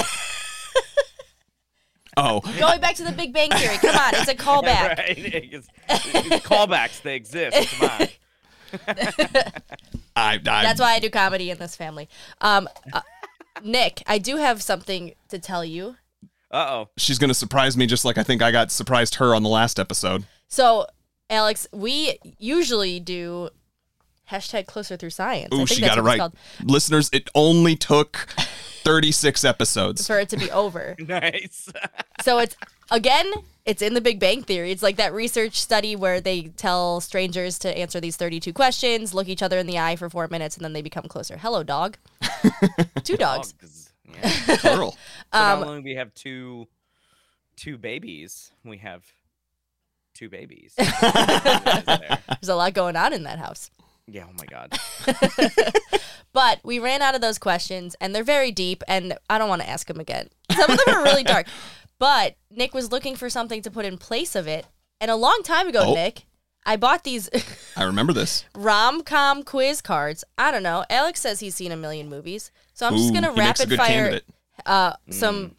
oh, 2.17 2.41
Going 2.59 2.81
back 2.81 2.97
to 2.97 3.05
the 3.05 3.13
Big 3.13 3.33
Bang 3.33 3.51
Theory. 3.51 3.77
Come 3.79 3.97
on, 3.97 4.15
it's 4.15 4.29
a 4.29 4.35
callback. 4.35 4.97
Right. 4.99 5.19
It's- 5.19 5.69
it's 5.89 6.47
callbacks 6.47 7.01
they 7.03 7.15
exist. 7.17 7.71
Come 7.79 7.91
on. 7.91 8.09
I, 10.17 10.35
I 10.35 10.39
That's 10.39 10.81
why 10.81 10.93
I 10.95 10.99
do 10.99 11.09
comedy 11.11 11.51
in 11.51 11.59
this 11.59 11.77
family. 11.77 12.09
Um, 12.41 12.69
uh, 12.93 13.01
Nick, 13.63 14.03
I 14.07 14.19
do 14.19 14.37
have 14.37 14.63
something 14.63 15.15
to 15.29 15.39
tell 15.39 15.65
you. 15.65 15.97
Uh 16.51 16.67
oh. 16.71 16.89
she's 16.97 17.19
going 17.19 17.29
to 17.29 17.35
surprise 17.35 17.77
me 17.77 17.87
just 17.87 18.05
like 18.05 18.17
I 18.19 18.23
think 18.23 18.41
I 18.43 18.51
got 18.51 18.71
surprised 18.71 19.17
her 19.17 19.35
on 19.35 19.43
the 19.43 19.49
last 19.51 19.79
episode. 19.79 20.25
So, 20.49 20.87
Alex, 21.31 21.67
we 21.73 22.19
usually 22.39 23.01
do 23.01 23.51
hashtag 24.31 24.67
closer 24.67 24.97
through 24.97 25.11
science. 25.11 25.49
I 25.53 25.55
Ooh, 25.55 25.59
think 25.59 25.69
she 25.71 25.81
that's 25.81 25.95
got 25.97 25.99
it 25.99 26.03
right. 26.07 26.19
called, 26.19 26.35
Listeners, 26.65 27.11
it 27.13 27.29
only 27.35 27.77
took 27.77 28.17
36 28.85 29.45
episodes. 29.45 30.07
for 30.07 30.19
it 30.19 30.29
to 30.31 30.37
be 30.37 30.51
over. 30.51 30.97
Nice. 31.07 31.69
So 32.25 32.39
it's 32.41 32.57
again, 32.91 33.33
it's 33.65 33.81
in 33.81 33.95
the 33.95 34.01
Big 34.01 34.19
Bang 34.19 34.43
Theory. 34.43 34.73
It's 34.73 34.83
like 34.83 34.97
that 34.97 35.13
research 35.15 35.55
study 35.61 35.95
where 35.95 36.21
they 36.21 36.49
tell 36.57 37.01
strangers 37.01 37.61
to 37.61 37.79
answer 37.79 38.01
these 38.01 38.17
32 38.17 38.53
questions, 38.53 39.15
look 39.15 39.29
each 39.29 39.41
other 39.43 39.57
in 39.57 39.69
the 39.69 39.79
eye 39.79 39.95
for 39.95 40.11
four 40.11 40.27
minutes, 40.27 40.57
and 40.57 40.65
then 40.65 40.73
they 40.73 40.83
become 40.83 41.05
closer. 41.05 41.37
Hello, 41.39 41.63
dog. 41.63 41.97
Two 43.05 43.17
dogs. 43.17 43.53
Dogs. 43.53 43.91
Yeah. 44.05 44.57
Plural. 44.57 44.93
So 45.33 45.39
Um, 45.39 45.61
not 45.61 45.69
only 45.69 45.83
we 45.83 45.95
have 45.95 46.13
two 46.15 46.67
two 47.57 47.79
babies, 47.79 48.51
we 48.65 48.79
have 48.79 49.05
two 50.19 50.29
babies. 50.29 50.75
There's 50.77 52.49
a 52.49 52.55
lot 52.57 52.75
going 52.75 52.97
on 52.97 53.13
in 53.13 53.23
that 53.25 53.39
house. 53.39 53.71
yeah. 54.07 54.25
Oh 54.29 54.33
my 54.39 54.47
god. 54.47 54.79
But 56.35 56.61
we 56.63 56.79
ran 56.79 57.01
out 57.01 57.15
of 57.15 57.21
those 57.23 57.39
questions, 57.39 57.97
and 58.03 58.15
they're 58.15 58.23
very 58.23 58.53
deep, 58.53 58.83
and 58.87 59.17
I 59.31 59.39
don't 59.39 59.49
want 59.49 59.63
to 59.63 59.69
ask 59.69 59.87
them 59.89 59.99
again. 59.99 60.29
Some 60.55 60.71
of 60.71 60.79
them 60.85 60.95
are 60.95 61.03
really 61.03 61.25
dark. 61.25 61.47
But 61.99 62.37
Nick 62.49 62.75
was 62.75 62.93
looking 62.93 63.17
for 63.17 63.29
something 63.29 63.61
to 63.63 63.73
put 63.73 63.85
in 63.85 63.99
place 63.99 64.37
of 64.37 64.47
it. 64.47 64.67
And 65.01 65.11
a 65.11 65.17
long 65.17 65.41
time 65.43 65.67
ago, 65.67 65.83
Oh. 65.85 65.95
Nick, 65.95 66.27
I 66.65 66.77
bought 66.77 67.03
these 67.03 67.29
I 67.77 67.83
remember 67.83 68.13
this. 68.13 68.45
rom 68.55 69.03
com 69.03 69.43
quiz 69.43 69.83
cards. 69.83 70.23
I 70.37 70.53
don't 70.53 70.63
know. 70.63 70.85
Alex 70.91 71.21
says 71.23 71.41
he's 71.41 71.57
seen 71.57 71.73
a 71.73 71.77
million 71.77 72.09
movies. 72.09 72.53
So 72.73 72.87
I'm 72.87 72.95
just 72.95 73.09
Ooh, 73.09 73.13
going 73.21 73.25
to 73.25 73.33
he 73.33 73.39
makes 73.41 73.59
a 73.59 73.63
rapid 73.65 73.69
good 73.71 73.79
fire 73.79 73.89
candidate. 73.89 74.25
uh, 74.65 74.93
some 75.11 75.57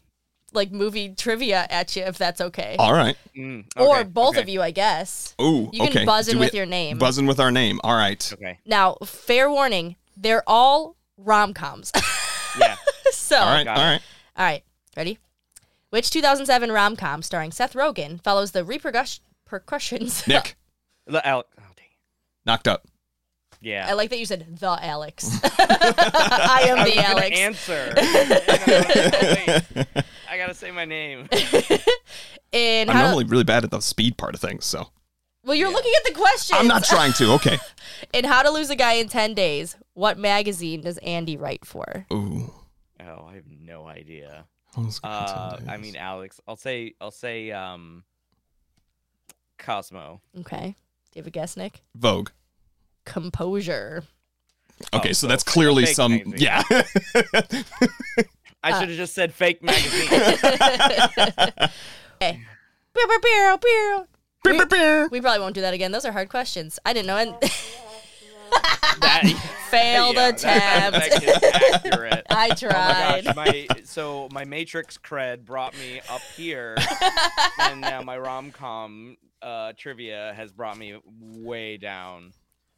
like 0.52 0.72
movie 0.72 1.14
trivia 1.14 1.66
at 1.70 1.94
you, 1.96 2.02
if 2.02 2.18
that's 2.18 2.40
okay. 2.40 2.76
All 2.78 2.92
right. 2.92 3.16
Mm, 3.36 3.64
or 3.76 4.04
both 4.04 4.30
okay, 4.30 4.40
of 4.42 4.48
you, 4.48 4.62
I 4.62 4.70
guess. 4.70 5.34
Ooh, 5.40 5.70
You 5.72 5.80
can 5.82 5.88
okay. 5.90 6.04
buzz 6.04 6.28
in 6.28 6.34
Do 6.34 6.40
with 6.40 6.52
we- 6.52 6.56
your 6.58 6.66
name. 6.66 6.98
Buzzing 6.98 7.26
with 7.26 7.38
our 7.40 7.50
name. 7.50 7.80
All 7.84 7.96
right. 7.96 8.32
Okay. 8.32 8.58
Now, 8.66 8.96
fair 9.04 9.48
warning, 9.50 9.96
they're 10.16 10.42
all 10.46 10.96
rom 11.16 11.54
coms. 11.54 11.92
Yeah. 12.58 12.74
so, 13.12 13.36
All 13.38 13.46
right. 13.46 13.64
got 13.64 13.76
All 13.78 13.84
it. 13.84 13.86
right. 13.86 14.02
All 14.36 14.44
right, 14.44 14.64
ready? 14.96 15.18
Which 15.90 16.10
2007 16.10 16.72
rom 16.72 16.96
com 16.96 17.22
starring 17.22 17.52
Seth 17.52 17.74
Rogen 17.74 18.20
follows 18.24 18.50
the 18.50 18.64
repercussions? 18.64 20.26
Nick, 20.26 20.56
The 21.06 21.24
Al- 21.26 21.44
oh, 21.58 21.62
dang. 21.76 21.86
knocked 22.44 22.66
up. 22.66 22.88
Yeah. 23.60 23.86
I 23.88 23.92
like 23.92 24.10
that 24.10 24.18
you 24.18 24.26
said 24.26 24.58
the 24.58 24.78
Alex. 24.80 25.40
I 25.44 26.64
am 26.68 26.78
I 26.78 26.84
the 26.84 26.94
gonna 26.94 27.08
Alex. 27.08 27.38
Answer. 27.38 27.92
Wait, 27.96 30.04
I 30.30 30.36
gotta 30.36 30.54
say 30.54 30.70
my 30.70 30.84
name. 30.84 31.28
In 32.52 32.88
I'm 32.88 32.96
how, 32.96 33.02
normally 33.04 33.24
really 33.24 33.44
bad 33.44 33.64
at 33.64 33.70
the 33.70 33.80
speed 33.80 34.16
part 34.16 34.34
of 34.34 34.40
things, 34.40 34.64
so 34.64 34.88
well, 35.44 35.54
you're 35.54 35.72
looking 35.72 35.92
at 35.96 36.04
the 36.04 36.18
question. 36.18 36.56
I'm 36.58 36.66
not 36.66 36.84
trying 36.84 37.12
to. 37.14 37.32
Okay. 37.32 37.58
In 38.12 38.24
How 38.24 38.42
to 38.42 38.50
Lose 38.50 38.68
a 38.68 38.76
Guy 38.76 38.94
in 38.94 39.08
10 39.08 39.34
Days, 39.34 39.76
what 39.94 40.18
magazine 40.18 40.82
does 40.82 40.98
Andy 40.98 41.36
write 41.36 41.64
for? 41.64 42.06
Ooh. 42.12 42.52
Oh, 43.00 43.26
I 43.26 43.36
have 43.36 43.46
no 43.48 43.86
idea. 43.86 44.44
I 44.76 44.90
Uh, 45.02 45.58
I 45.66 45.78
mean, 45.78 45.96
Alex. 45.96 46.40
I'll 46.46 46.56
say. 46.56 46.94
I'll 47.00 47.10
say. 47.10 47.50
Um. 47.50 48.04
Cosmo. 49.58 50.20
Okay. 50.40 50.74
Do 51.12 51.18
you 51.18 51.20
have 51.20 51.26
a 51.26 51.30
guess, 51.30 51.56
Nick? 51.56 51.82
Vogue. 51.94 52.30
Composure. 53.04 54.04
Okay, 54.94 55.10
Oh, 55.10 55.12
so 55.12 55.12
so 55.12 55.26
that's 55.26 55.42
it's 55.42 55.48
like 55.48 55.52
a 55.52 55.58
clearly 55.58 55.84
fake 55.86 55.94
some. 55.96 56.12
magazine. 56.12 56.34
Yeah. 56.38 56.62
I 58.62 58.72
Uh, 58.72 58.80
should 58.80 58.88
have 58.90 58.98
just 58.98 59.14
said 59.14 59.32
fake 59.34 59.62
magazine. 59.62 60.08
Okay. 62.22 62.38
Beer. 64.70 65.08
We 65.10 65.20
probably 65.20 65.40
won't 65.40 65.54
do 65.54 65.60
that 65.62 65.72
again. 65.74 65.92
Those 65.92 66.04
are 66.04 66.12
hard 66.12 66.28
questions. 66.28 66.78
I 66.84 66.92
didn't 66.92 67.06
know. 67.06 67.16
And 67.16 67.34
that, 69.00 69.22
failed 69.70 70.16
yeah, 70.16 70.28
attempt. 70.28 70.42
That, 70.42 70.92
that 70.92 71.22
is 71.22 71.84
accurate. 71.84 72.26
I 72.30 72.46
Oh 72.46 72.48
my 72.48 72.54
tried. 72.54 73.24
gosh, 73.24 73.36
my 73.36 73.66
so 73.84 74.28
my 74.32 74.44
Matrix 74.44 74.98
cred 74.98 75.44
brought 75.44 75.74
me 75.78 76.00
up 76.10 76.20
here, 76.36 76.76
and 77.60 77.80
now 77.80 78.02
my 78.02 78.18
rom 78.18 78.50
com 78.50 79.16
uh, 79.40 79.72
trivia 79.76 80.32
has 80.36 80.52
brought 80.52 80.76
me 80.76 80.98
way 81.20 81.76
down. 81.76 82.32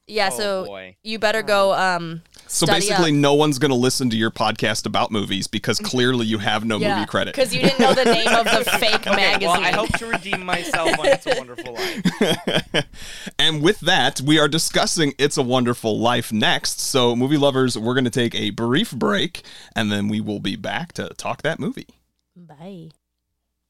Yeah, 0.07 0.31
oh 0.33 0.37
so 0.37 0.65
boy. 0.67 0.97
you 1.03 1.19
better 1.19 1.43
go 1.43 1.73
um 1.75 2.23
So 2.49 2.67
basically, 2.67 3.11
up. 3.11 3.17
no 3.17 3.35
one's 3.35 3.59
going 3.59 3.71
to 3.71 3.77
listen 3.77 4.11
to 4.11 4.17
your 4.17 4.31
podcast 4.31 4.85
about 4.87 5.11
movies 5.11 5.47
because 5.47 5.79
clearly 5.93 6.27
you 6.27 6.39
have 6.39 6.65
no 6.65 6.79
movie 6.79 7.07
credit. 7.07 7.35
Because 7.35 7.55
you 7.55 7.61
didn't 7.63 7.79
know 7.81 7.95
the 7.95 8.05
name 8.05 8.29
of 8.29 8.45
the 8.45 8.65
fake 8.79 9.07
Okay, 9.07 9.17
magazine. 9.17 9.49
well, 9.49 9.61
I 9.61 9.71
hope 9.73 9.89
to 9.99 10.07
redeem 10.07 10.45
myself 10.45 10.99
on 10.99 11.07
It's 11.07 11.27
a 11.27 11.35
Wonderful 11.37 11.75
Life. 11.75 12.87
and 13.39 13.63
with 13.63 13.81
that, 13.81 14.21
we 14.21 14.39
are 14.39 14.49
discussing 14.49 15.15
It's 15.19 15.37
a 15.37 15.43
Wonderful 15.43 15.99
Life 15.99 16.33
next. 16.33 16.81
So, 16.81 17.15
movie 17.17 17.37
lovers, 17.39 17.79
we're 17.79 17.95
going 17.95 18.05
to 18.05 18.11
take 18.11 18.35
a 18.35 18.51
brief 18.51 18.93
break 18.93 19.43
and 19.77 19.91
then 19.91 20.09
we 20.09 20.21
will 20.21 20.41
be 20.41 20.57
back 20.57 20.93
to 20.95 21.09
talk 21.11 21.43
that 21.43 21.59
movie. 21.61 21.89
Bye. 22.37 22.91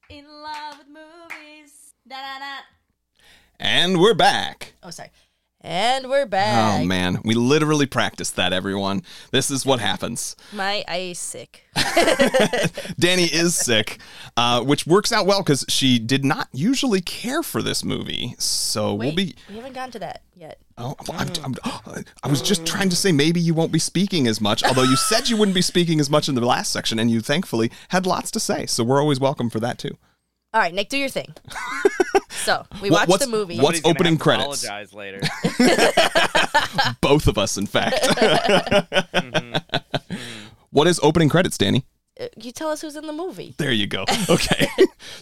In 0.09 0.25
love 0.27 0.77
with 0.79 0.87
movies. 0.87 1.93
Da, 2.07 2.15
da, 2.17 2.39
da. 2.39 2.55
And 3.59 4.01
we're 4.01 4.13
back. 4.13 4.73
Oh, 4.83 4.89
sorry. 4.89 5.09
And 5.65 6.09
we're 6.09 6.25
back. 6.25 6.81
Oh, 6.81 6.83
man. 6.83 7.19
We 7.23 7.35
literally 7.35 7.85
practiced 7.85 8.35
that, 8.35 8.51
everyone. 8.51 9.01
This 9.31 9.49
is 9.49 9.65
what 9.65 9.79
happens. 9.79 10.35
My 10.51 10.83
ice 10.89 11.19
sick. 11.19 11.63
Danny 12.99 13.23
is 13.23 13.55
sick, 13.55 13.97
uh, 14.35 14.61
which 14.61 14.85
works 14.85 15.13
out 15.13 15.25
well 15.25 15.41
because 15.41 15.63
she 15.69 15.99
did 15.99 16.25
not 16.25 16.49
usually 16.51 16.99
care 16.99 17.41
for 17.41 17.61
this 17.61 17.81
movie. 17.81 18.35
So, 18.39 18.93
Wait, 18.95 19.05
we'll 19.05 19.15
be. 19.15 19.35
we 19.47 19.55
haven't 19.55 19.71
gotten 19.71 19.91
to 19.91 19.99
that 19.99 20.23
yet. 20.35 20.59
Oh, 20.77 20.95
I'm, 21.13 21.31
I'm, 21.45 21.55
I 22.23 22.27
was 22.27 22.41
just 22.41 22.65
trying 22.65 22.89
to 22.89 22.95
say 22.97 23.13
maybe 23.13 23.39
you 23.39 23.53
won't 23.53 23.71
be 23.71 23.79
speaking 23.79 24.27
as 24.27 24.41
much, 24.41 24.65
although 24.65 24.83
you 24.83 24.97
said 24.97 25.29
you 25.29 25.37
wouldn't 25.37 25.55
be 25.55 25.61
speaking 25.61 26.01
as 26.01 26.09
much 26.09 26.27
in 26.27 26.35
the 26.35 26.45
last 26.45 26.73
section, 26.73 26.99
and 26.99 27.09
you 27.09 27.21
thankfully 27.21 27.71
had 27.89 28.05
lots 28.05 28.31
to 28.31 28.39
say. 28.41 28.65
So 28.65 28.83
we're 28.83 28.99
always 28.99 29.19
welcome 29.21 29.49
for 29.49 29.61
that 29.61 29.77
too. 29.77 29.97
All 30.53 30.61
right, 30.61 30.73
Nick, 30.73 30.89
do 30.89 30.97
your 30.97 31.09
thing. 31.09 31.33
so 32.29 32.65
we 32.81 32.89
What- 32.89 32.99
watched 33.01 33.09
what's- 33.09 33.25
the 33.25 33.31
movie. 33.31 33.57
What's 33.59 33.81
Somebody's 33.81 33.81
gonna 33.81 33.93
opening 33.95 34.13
have 34.13 34.19
to 34.19 34.23
credits? 34.23 34.63
Apologize 34.63 34.93
later. 34.93 35.21
Both 37.01 37.27
of 37.27 37.37
us, 37.37 37.57
in 37.57 37.65
fact. 37.65 38.05
What 40.69 40.87
is 40.87 40.99
opening 41.03 41.29
credits, 41.29 41.57
Danny? 41.57 41.85
Uh, 42.19 42.27
You 42.37 42.51
tell 42.51 42.69
us 42.69 42.81
who's 42.81 42.95
in 42.95 43.07
the 43.07 43.13
movie. 43.13 43.55
There 43.57 43.71
you 43.71 43.87
go. 43.87 44.05
Okay. 44.29 44.67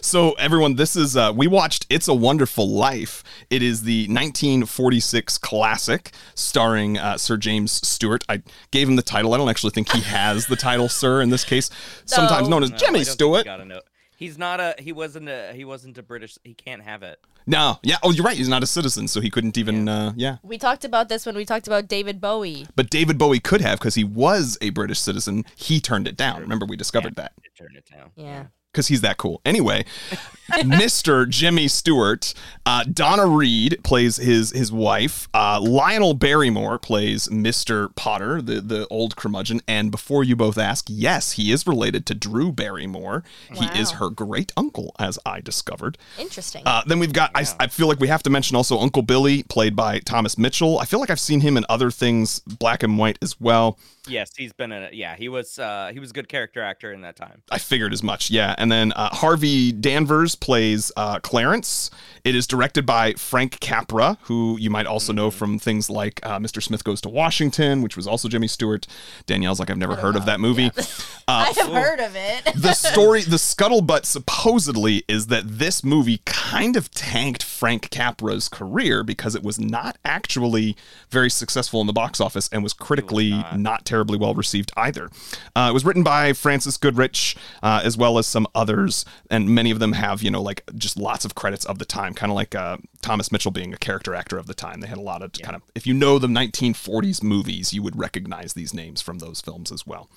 so 0.02 0.32
everyone, 0.32 0.76
this 0.76 0.94
is 0.96 1.16
uh 1.16 1.32
we 1.34 1.46
watched 1.46 1.86
It's 1.88 2.08
a 2.08 2.14
Wonderful 2.14 2.68
Life. 2.68 3.22
It 3.50 3.62
is 3.62 3.82
the 3.82 4.02
1946 4.08 5.38
classic 5.38 6.10
starring 6.34 6.98
uh, 6.98 7.16
Sir 7.18 7.36
James 7.38 7.72
Stewart. 7.86 8.24
I 8.28 8.42
gave 8.70 8.88
him 8.88 8.96
the 8.96 9.02
title. 9.02 9.32
I 9.34 9.38
don't 9.38 9.48
actually 9.48 9.70
think 9.70 9.90
he 9.92 10.00
has 10.02 10.46
the 10.46 10.56
title 10.56 10.88
Sir 10.90 11.22
in 11.22 11.30
this 11.30 11.44
case. 11.44 11.70
Sometimes 12.04 12.48
No. 12.48 12.56
known 12.56 12.62
as 12.64 12.70
No, 12.70 12.76
I 12.76 12.78
Jimmy 12.78 12.86
don't 12.90 12.94
think 12.98 13.06
you 13.06 13.12
Stewart. 13.12 13.44
gotta 13.46 13.64
know. 13.64 13.80
He's 14.22 14.38
not 14.38 14.60
a. 14.60 14.76
He 14.78 14.92
wasn't 14.92 15.28
a. 15.28 15.52
He 15.52 15.64
wasn't 15.64 15.98
a 15.98 16.02
British. 16.04 16.38
He 16.44 16.54
can't 16.54 16.80
have 16.80 17.02
it. 17.02 17.18
No. 17.44 17.80
Yeah. 17.82 17.96
Oh, 18.04 18.12
you're 18.12 18.24
right. 18.24 18.36
He's 18.36 18.48
not 18.48 18.62
a 18.62 18.68
citizen, 18.68 19.08
so 19.08 19.20
he 19.20 19.30
couldn't 19.30 19.58
even 19.58 19.88
uh 19.88 20.12
yeah. 20.14 20.36
We 20.44 20.58
talked 20.58 20.84
about 20.84 21.08
this 21.08 21.26
when 21.26 21.34
we 21.34 21.44
talked 21.44 21.66
about 21.66 21.88
David 21.88 22.20
Bowie. 22.20 22.68
But 22.76 22.88
David 22.88 23.18
Bowie 23.18 23.40
could 23.40 23.60
have 23.62 23.80
because 23.80 23.96
he 23.96 24.04
was 24.04 24.56
a 24.60 24.70
British 24.70 25.00
citizen. 25.00 25.44
He 25.56 25.80
turned 25.80 26.06
it 26.06 26.16
down. 26.16 26.40
Remember 26.40 26.66
we 26.66 26.76
discovered 26.76 27.16
that. 27.16 27.32
It 27.42 27.50
turned 27.58 27.76
it 27.76 27.90
down. 27.92 28.12
Yeah. 28.14 28.44
Because 28.72 28.88
he's 28.88 29.02
that 29.02 29.18
cool. 29.18 29.40
Anyway, 29.44 29.84
Mr. 30.52 31.28
Jimmy 31.28 31.68
Stewart, 31.68 32.34
uh, 32.66 32.84
Donna 32.84 33.26
Reed 33.26 33.78
plays 33.84 34.16
his 34.16 34.50
his 34.50 34.72
wife. 34.72 35.28
Uh, 35.34 35.60
Lionel 35.60 36.14
Barrymore 36.14 36.78
plays 36.78 37.28
Mr. 37.28 37.94
Potter, 37.94 38.40
the 38.42 38.60
the 38.60 38.86
old 38.88 39.16
curmudgeon. 39.16 39.60
And 39.68 39.90
before 39.90 40.24
you 40.24 40.34
both 40.36 40.58
ask, 40.58 40.86
yes, 40.88 41.32
he 41.32 41.52
is 41.52 41.66
related 41.66 42.06
to 42.06 42.14
Drew 42.14 42.50
Barrymore. 42.50 43.24
He 43.52 43.66
is 43.78 43.92
her 43.92 44.10
great 44.10 44.52
uncle, 44.56 44.94
as 44.98 45.18
I 45.24 45.40
discovered. 45.40 45.98
Interesting. 46.18 46.62
Uh, 46.66 46.82
then 46.86 46.98
we've 46.98 47.12
got, 47.12 47.30
I, 47.34 47.44
I 47.60 47.66
feel 47.66 47.86
like 47.86 48.00
we 48.00 48.08
have 48.08 48.22
to 48.24 48.30
mention 48.30 48.56
also 48.56 48.78
Uncle 48.78 49.02
Billy, 49.02 49.42
played 49.44 49.76
by 49.76 50.00
Thomas 50.00 50.36
Mitchell. 50.38 50.78
I 50.78 50.84
feel 50.84 51.00
like 51.00 51.10
I've 51.10 51.20
seen 51.20 51.40
him 51.40 51.56
in 51.56 51.64
other 51.68 51.90
things, 51.90 52.40
black 52.40 52.82
and 52.82 52.98
white 52.98 53.18
as 53.22 53.40
well. 53.40 53.78
Yes, 54.08 54.32
he's 54.36 54.52
been 54.52 54.72
in 54.72 54.82
it. 54.82 54.94
Yeah, 54.94 55.14
he 55.14 55.28
was. 55.28 55.58
Uh, 55.58 55.90
he 55.92 56.00
was 56.00 56.10
a 56.10 56.12
good 56.12 56.28
character 56.28 56.60
actor 56.60 56.92
in 56.92 57.02
that 57.02 57.14
time. 57.14 57.42
I 57.50 57.58
figured 57.58 57.92
as 57.92 58.02
much, 58.02 58.30
yeah. 58.30 58.54
And 58.62 58.70
then 58.70 58.92
uh, 58.92 59.08
Harvey 59.08 59.72
Danvers 59.72 60.36
plays 60.36 60.92
uh, 60.96 61.18
Clarence. 61.18 61.90
It 62.22 62.36
is 62.36 62.46
directed 62.46 62.86
by 62.86 63.14
Frank 63.14 63.58
Capra, 63.58 64.16
who 64.22 64.56
you 64.60 64.70
might 64.70 64.86
also 64.86 65.12
know 65.12 65.32
from 65.32 65.58
things 65.58 65.90
like 65.90 66.20
uh, 66.22 66.38
Mr. 66.38 66.62
Smith 66.62 66.84
Goes 66.84 67.00
to 67.00 67.08
Washington, 67.08 67.82
which 67.82 67.96
was 67.96 68.06
also 68.06 68.28
Jimmy 68.28 68.46
Stewart. 68.46 68.86
Danielle's 69.26 69.58
like, 69.58 69.68
I've 69.68 69.78
never 69.78 69.96
heard 69.96 70.14
of 70.14 70.26
that 70.26 70.38
movie. 70.38 70.70
Uh, 71.28 71.46
I 71.56 71.60
have 71.60 71.72
heard 71.72 72.00
of 72.00 72.16
it. 72.16 72.52
the 72.56 72.74
story, 72.74 73.22
the 73.22 73.36
scuttlebutt 73.36 74.04
supposedly 74.04 75.04
is 75.06 75.28
that 75.28 75.44
this 75.46 75.84
movie 75.84 76.20
kind 76.24 76.74
of 76.76 76.90
tanked 76.90 77.44
Frank 77.44 77.90
Capra's 77.90 78.48
career 78.48 79.04
because 79.04 79.36
it 79.36 79.42
was 79.44 79.60
not 79.60 79.98
actually 80.04 80.76
very 81.10 81.30
successful 81.30 81.80
in 81.80 81.86
the 81.86 81.92
box 81.92 82.20
office 82.20 82.48
and 82.52 82.64
was 82.64 82.72
critically 82.72 83.30
not. 83.30 83.58
not. 83.58 83.84
terribly 83.84 84.18
well 84.18 84.34
received 84.34 84.72
either. 84.76 85.10
Uh, 85.54 85.68
it 85.70 85.72
was 85.72 85.84
written 85.84 86.02
by 86.02 86.32
Frances 86.32 86.76
Goodrich 86.76 87.36
uh, 87.62 87.80
as 87.84 87.96
well 87.96 88.18
as 88.18 88.26
some 88.26 88.48
others, 88.54 89.04
and 89.30 89.48
many 89.48 89.70
of 89.70 89.78
them 89.78 89.92
have, 89.92 90.22
you 90.22 90.30
know, 90.30 90.42
like 90.42 90.62
just 90.76 90.96
lots 90.96 91.24
of 91.24 91.34
credits 91.34 91.64
of 91.64 91.78
the 91.78 91.84
time, 91.84 92.14
kind 92.14 92.30
of 92.30 92.36
like 92.36 92.54
uh, 92.54 92.76
Thomas 93.02 93.30
Mitchell 93.32 93.50
being 93.50 93.74
a 93.74 93.76
character 93.76 94.14
actor 94.14 94.38
of 94.38 94.46
the 94.46 94.54
time. 94.54 94.80
They 94.80 94.86
had 94.86 94.98
a 94.98 95.02
lot 95.02 95.22
of 95.22 95.32
kind 95.32 95.56
of, 95.56 95.62
if 95.74 95.86
you 95.86 95.92
know 95.92 96.18
the 96.18 96.28
1940s 96.28 97.22
movies, 97.22 97.72
you 97.74 97.82
would 97.82 97.98
recognize 97.98 98.54
these 98.54 98.72
names 98.72 99.02
from 99.02 99.18
those 99.18 99.40
films 99.40 99.70
as 99.72 99.86
well. 99.86 100.08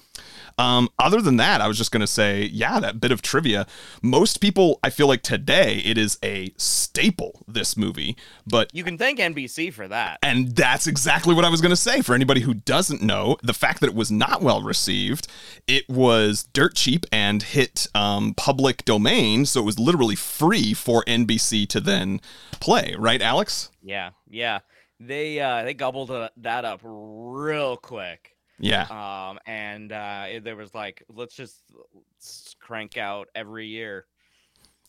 Um, 0.57 0.87
other 0.97 1.19
than 1.21 1.37
that, 1.37 1.59
I 1.61 1.67
was 1.67 1.77
just 1.77 1.91
going 1.91 2.01
to 2.01 2.07
say, 2.07 2.43
yeah, 2.45 2.79
that 2.79 3.01
bit 3.01 3.11
of 3.11 3.21
trivia. 3.21 3.67
Most 4.01 4.39
people, 4.39 4.79
I 4.83 4.89
feel 4.89 5.07
like 5.07 5.21
today, 5.23 5.81
it 5.83 5.97
is 5.97 6.17
a 6.23 6.53
staple, 6.55 7.43
this 7.47 7.75
movie, 7.75 8.15
but 8.47 8.69
You 8.73 8.83
can 8.83 8.97
thank 8.97 9.19
NBC 9.19 9.73
for 9.73 9.87
that. 9.87 10.19
and 10.23 10.55
that's 10.55 10.87
exactly 10.87 11.33
what 11.33 11.43
I 11.43 11.49
was 11.49 11.59
going 11.61 11.71
to 11.71 11.75
say. 11.75 12.01
For 12.01 12.15
anybody 12.15 12.41
who 12.41 12.53
doesn't 12.53 13.01
know, 13.01 13.37
the 13.43 13.53
fact 13.53 13.81
that 13.81 13.87
it 13.87 13.95
was 13.95 14.11
not 14.11 14.41
well 14.41 14.61
received, 14.61 15.27
it 15.67 15.89
was 15.89 16.43
dirt 16.53 16.75
cheap 16.75 17.05
and 17.11 17.41
hit 17.43 17.87
um, 17.93 18.33
public 18.35 18.85
domain. 18.85 19.45
So 19.45 19.59
it 19.61 19.65
was 19.65 19.79
literally 19.79 20.15
free 20.15 20.73
for 20.73 21.03
NBC 21.05 21.67
to 21.69 21.79
then 21.81 22.21
play, 22.61 22.74
right, 22.97 23.21
Alex? 23.21 23.71
Yeah, 23.83 24.11
yeah. 24.29 24.59
They 24.99 25.39
uh, 25.39 25.63
they 25.63 25.73
gobbled 25.73 26.11
uh, 26.11 26.29
that 26.37 26.65
up 26.65 26.81
real 26.83 27.77
quick. 27.77 28.35
Yeah. 28.59 28.83
Um, 28.83 29.39
and 29.45 29.91
uh, 29.91 30.25
it- 30.29 30.43
there 30.43 30.55
was 30.55 30.73
like, 30.73 31.03
let's 31.09 31.35
just 31.35 31.61
let's 31.93 32.55
crank 32.59 32.97
out 32.97 33.27
every 33.35 33.67
year. 33.67 34.05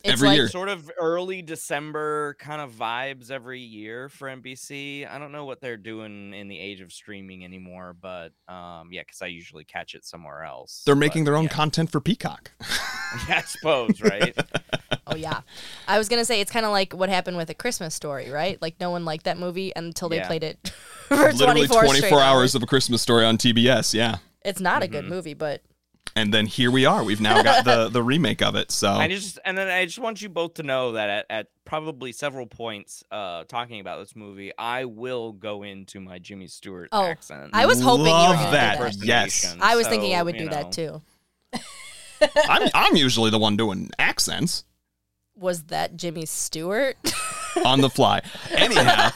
It's 0.05 0.13
Every 0.13 0.29
like, 0.29 0.37
year. 0.37 0.49
Sort 0.49 0.69
of 0.69 0.91
early 1.01 1.43
December 1.43 2.37
kind 2.39 2.61
of 2.61 2.71
vibes 2.73 3.31
every 3.31 3.61
year 3.61 4.09
for 4.09 4.29
NBC. 4.29 5.11
I 5.11 5.19
don't 5.19 5.33
know 5.33 5.47
what 5.47 5.61
they're 5.61 5.79
doing 5.79 6.33
in 6.33 6.47
the 6.49 6.59
age 6.59 6.81
of 6.81 6.93
streaming 6.93 7.45
anymore, 7.45 7.97
but 8.01 8.33
um, 8.47 8.91
yeah, 8.93 9.03
because 9.03 9.21
I 9.23 9.27
usually 9.27 9.65
catch 9.65 9.95
it 9.95 10.05
somewhere 10.05 10.45
else. 10.45 10.83
They're 10.85 10.95
but, 10.95 11.01
making 11.01 11.25
their 11.25 11.35
own 11.37 11.45
yeah. 11.45 11.51
content 11.51 11.91
for 11.91 12.01
Peacock. 12.01 12.53
yeah, 13.29 13.39
I 13.39 13.41
suppose, 13.43 14.01
right? 14.01 14.37
Oh 15.17 15.21
yeah. 15.21 15.41
I 15.89 15.99
was 15.99 16.09
gonna 16.09 16.25
say 16.25 16.41
it's 16.41 16.51
kind 16.53 16.67
of 16.67 16.73
like 16.73 16.93
what 16.93 17.09
happened 17.09 17.37
with 17.37 17.51
a 17.51 17.55
Christmas 17.55 17.95
story, 17.95 18.31
right? 18.31 18.61
Like 18.63 18.79
no 18.81 18.91
one 18.91 19.05
liked 19.05 19.25
that 19.25 19.39
movie 19.39 19.73
until 19.77 20.09
they 20.09 20.17
Yeah. 20.17 20.27
played 20.27 20.45
it 20.45 20.69
for 21.09 21.17
Literally 21.17 21.67
24, 21.67 21.85
24 21.85 22.21
hours 22.21 22.55
of 22.55 22.63
a 22.63 22.67
Christmas 22.67 23.03
story 23.03 23.25
on 23.25 23.37
TBS. 23.39 23.95
Yeah. 23.95 24.17
It's 24.45 24.61
not 24.61 24.83
a 24.83 24.89
good 24.89 25.05
Mhm. 25.07 25.09
movie, 25.09 25.35
but 25.35 25.63
And 26.15 26.33
then 26.33 26.47
here 26.47 26.71
we 26.71 26.87
are. 26.87 27.05
We've 27.05 27.21
now 27.21 27.43
got 27.43 27.65
the 27.65 27.89
the 27.93 28.03
remake 28.03 28.41
of 28.41 28.55
it. 28.57 28.71
So 28.71 28.91
I 28.91 29.09
just 29.09 29.39
and 29.45 29.57
then 29.59 29.69
I 29.69 29.85
just 29.85 29.99
want 29.99 30.23
you 30.23 30.29
both 30.29 30.55
to 30.55 30.63
know 30.63 30.93
that 30.93 31.11
at, 31.11 31.27
at 31.29 31.47
probably 31.65 32.13
several 32.13 32.47
points 32.47 33.03
uh 33.11 33.45
talking 33.45 33.81
about 33.81 33.99
this 33.99 34.15
movie, 34.17 34.53
I 34.57 34.85
will 34.87 35.33
go 35.33 35.63
into 35.63 36.01
my 36.01 36.19
Jimmy 36.19 36.47
Stewart 36.47 36.89
Oh, 36.93 37.05
accent. 37.05 37.51
I 37.53 37.67
was 37.67 37.81
hoping 37.83 38.07
you 38.07 38.13
were 38.13 38.19
Love 38.19 38.37
gonna 38.37 38.51
that. 38.53 38.79
do 38.79 38.85
that. 38.85 39.05
Yes. 39.05 39.45
Impersonation, 39.45 39.61
I 39.63 39.77
was 39.77 39.87
thinking 39.89 40.15
I 40.15 40.19
so, 40.21 40.25
would 40.25 40.35
you 40.37 40.41
do 40.41 40.49
that 40.51 40.73
too. 40.73 41.03
I'm 42.49 42.69
I'm 42.75 42.97
usually 42.97 43.31
the 43.31 43.39
one 43.39 43.57
doing 43.57 43.91
accents 43.99 44.65
Was 45.37 45.65
that 45.65 45.97
Jimmy 45.97 46.27
Stewart? 46.27 46.97
on 47.65 47.81
the 47.81 47.91
fly. 47.91 48.23
Anyhow, 48.51 49.11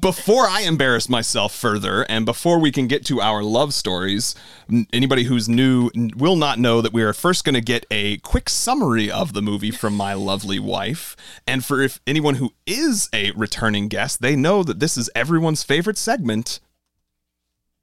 before 0.00 0.46
I 0.46 0.62
embarrass 0.62 1.08
myself 1.08 1.54
further, 1.54 2.02
and 2.08 2.24
before 2.26 2.58
we 2.58 2.72
can 2.72 2.86
get 2.86 3.04
to 3.06 3.20
our 3.20 3.42
love 3.42 3.74
stories, 3.74 4.34
n- 4.70 4.86
anybody 4.92 5.24
who's 5.24 5.48
new 5.48 5.90
n- 5.94 6.10
will 6.16 6.36
not 6.36 6.58
know 6.58 6.80
that 6.80 6.92
we 6.92 7.02
are 7.02 7.12
first 7.12 7.44
going 7.44 7.54
to 7.54 7.60
get 7.60 7.86
a 7.90 8.16
quick 8.18 8.48
summary 8.48 9.10
of 9.10 9.32
the 9.34 9.42
movie 9.42 9.70
from 9.70 9.94
my 9.94 10.14
lovely 10.14 10.58
wife. 10.58 11.14
And 11.46 11.64
for 11.64 11.80
if 11.80 12.00
anyone 12.06 12.36
who 12.36 12.52
is 12.66 13.08
a 13.12 13.30
returning 13.32 13.88
guest, 13.88 14.20
they 14.22 14.34
know 14.36 14.62
that 14.62 14.80
this 14.80 14.96
is 14.96 15.10
everyone's 15.14 15.62
favorite 15.62 15.98
segment. 15.98 16.60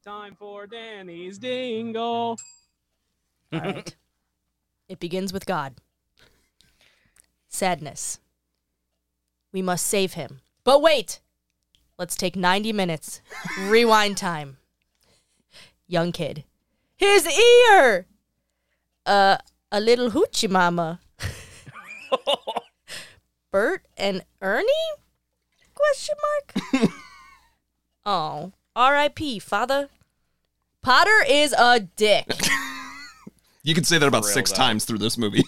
Time 0.03 0.36
for 0.36 0.65
Danny's 0.65 1.38
Dingle. 1.38 2.38
All 3.53 3.59
right. 3.59 3.95
It 4.89 4.99
begins 4.99 5.32
with 5.32 5.45
God. 5.45 5.75
Sadness. 7.51 8.19
We 9.51 9.61
must 9.61 9.85
save 9.85 10.13
him. 10.13 10.39
But 10.63 10.81
wait! 10.81 11.19
Let's 11.99 12.15
take 12.15 12.35
90 12.35 12.71
minutes. 12.71 13.21
Rewind 13.59 14.17
time. 14.17 14.57
Young 15.85 16.13
kid. 16.13 16.45
his 16.95 17.27
ear. 17.27 18.07
Uh, 19.05 19.37
a 19.71 19.81
little 19.81 20.11
hoochie 20.11 20.49
mama. 20.49 21.01
Bert 23.51 23.85
and 23.97 24.23
Ernie? 24.41 24.65
Question 25.75 26.15
mark. 26.23 26.53
oh, 28.05 28.53
R.I.P. 28.75 29.39
Father. 29.39 29.89
Potter 30.81 31.23
is 31.27 31.53
a 31.53 31.81
dick. 31.81 32.27
You 33.63 33.75
can 33.75 33.83
say 33.83 33.97
that 33.97 34.07
about 34.07 34.25
six 34.25 34.51
out. 34.51 34.55
times 34.55 34.85
through 34.85 34.99
this 34.99 35.17
movie. 35.17 35.43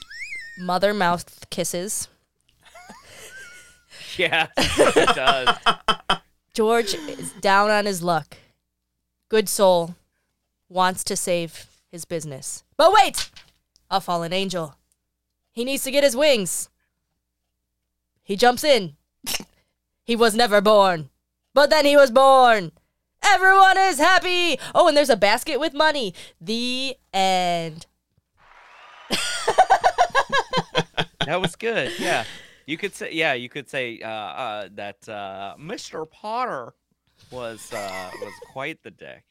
Mother 0.57 0.93
mouth 0.93 1.49
kisses. 1.49 2.07
Yeah, 4.15 4.47
it 4.57 5.15
does. 5.15 5.57
George 6.53 6.93
is 6.93 7.31
down 7.41 7.71
on 7.71 7.87
his 7.87 8.03
luck. 8.03 8.37
Good 9.27 9.49
soul. 9.49 9.95
Wants 10.69 11.03
to 11.05 11.15
save 11.15 11.65
his 11.91 12.05
business. 12.05 12.63
But 12.77 12.93
wait! 12.93 13.31
A 13.89 13.99
fallen 13.99 14.31
angel. 14.31 14.75
He 15.51 15.65
needs 15.65 15.83
to 15.85 15.91
get 15.91 16.03
his 16.03 16.15
wings. 16.15 16.69
He 18.21 18.35
jumps 18.35 18.63
in. 18.63 18.97
He 20.03 20.15
was 20.15 20.35
never 20.35 20.61
born. 20.61 21.09
But 21.55 21.69
then 21.71 21.85
he 21.85 21.95
was 21.97 22.11
born. 22.11 22.71
Everyone 23.23 23.77
is 23.77 23.97
happy. 23.97 24.59
Oh, 24.75 24.87
and 24.87 24.97
there's 24.97 25.09
a 25.09 25.15
basket 25.15 25.59
with 25.59 25.73
money. 25.73 26.13
The 26.41 26.97
end. 27.13 27.87
That 31.25 31.41
was 31.41 31.55
good. 31.55 31.91
Yeah, 31.99 32.25
you 32.65 32.77
could 32.77 32.95
say. 32.95 33.11
Yeah, 33.13 33.33
you 33.33 33.49
could 33.49 33.69
say 33.69 33.99
uh, 34.01 34.07
uh, 34.09 34.69
that 34.75 35.07
uh, 35.07 35.55
Mr. 35.59 36.09
Potter 36.09 36.73
was 37.31 37.71
uh, 37.73 38.11
was 38.21 38.33
quite 38.51 38.83
the 38.83 38.91
dick. 38.91 39.23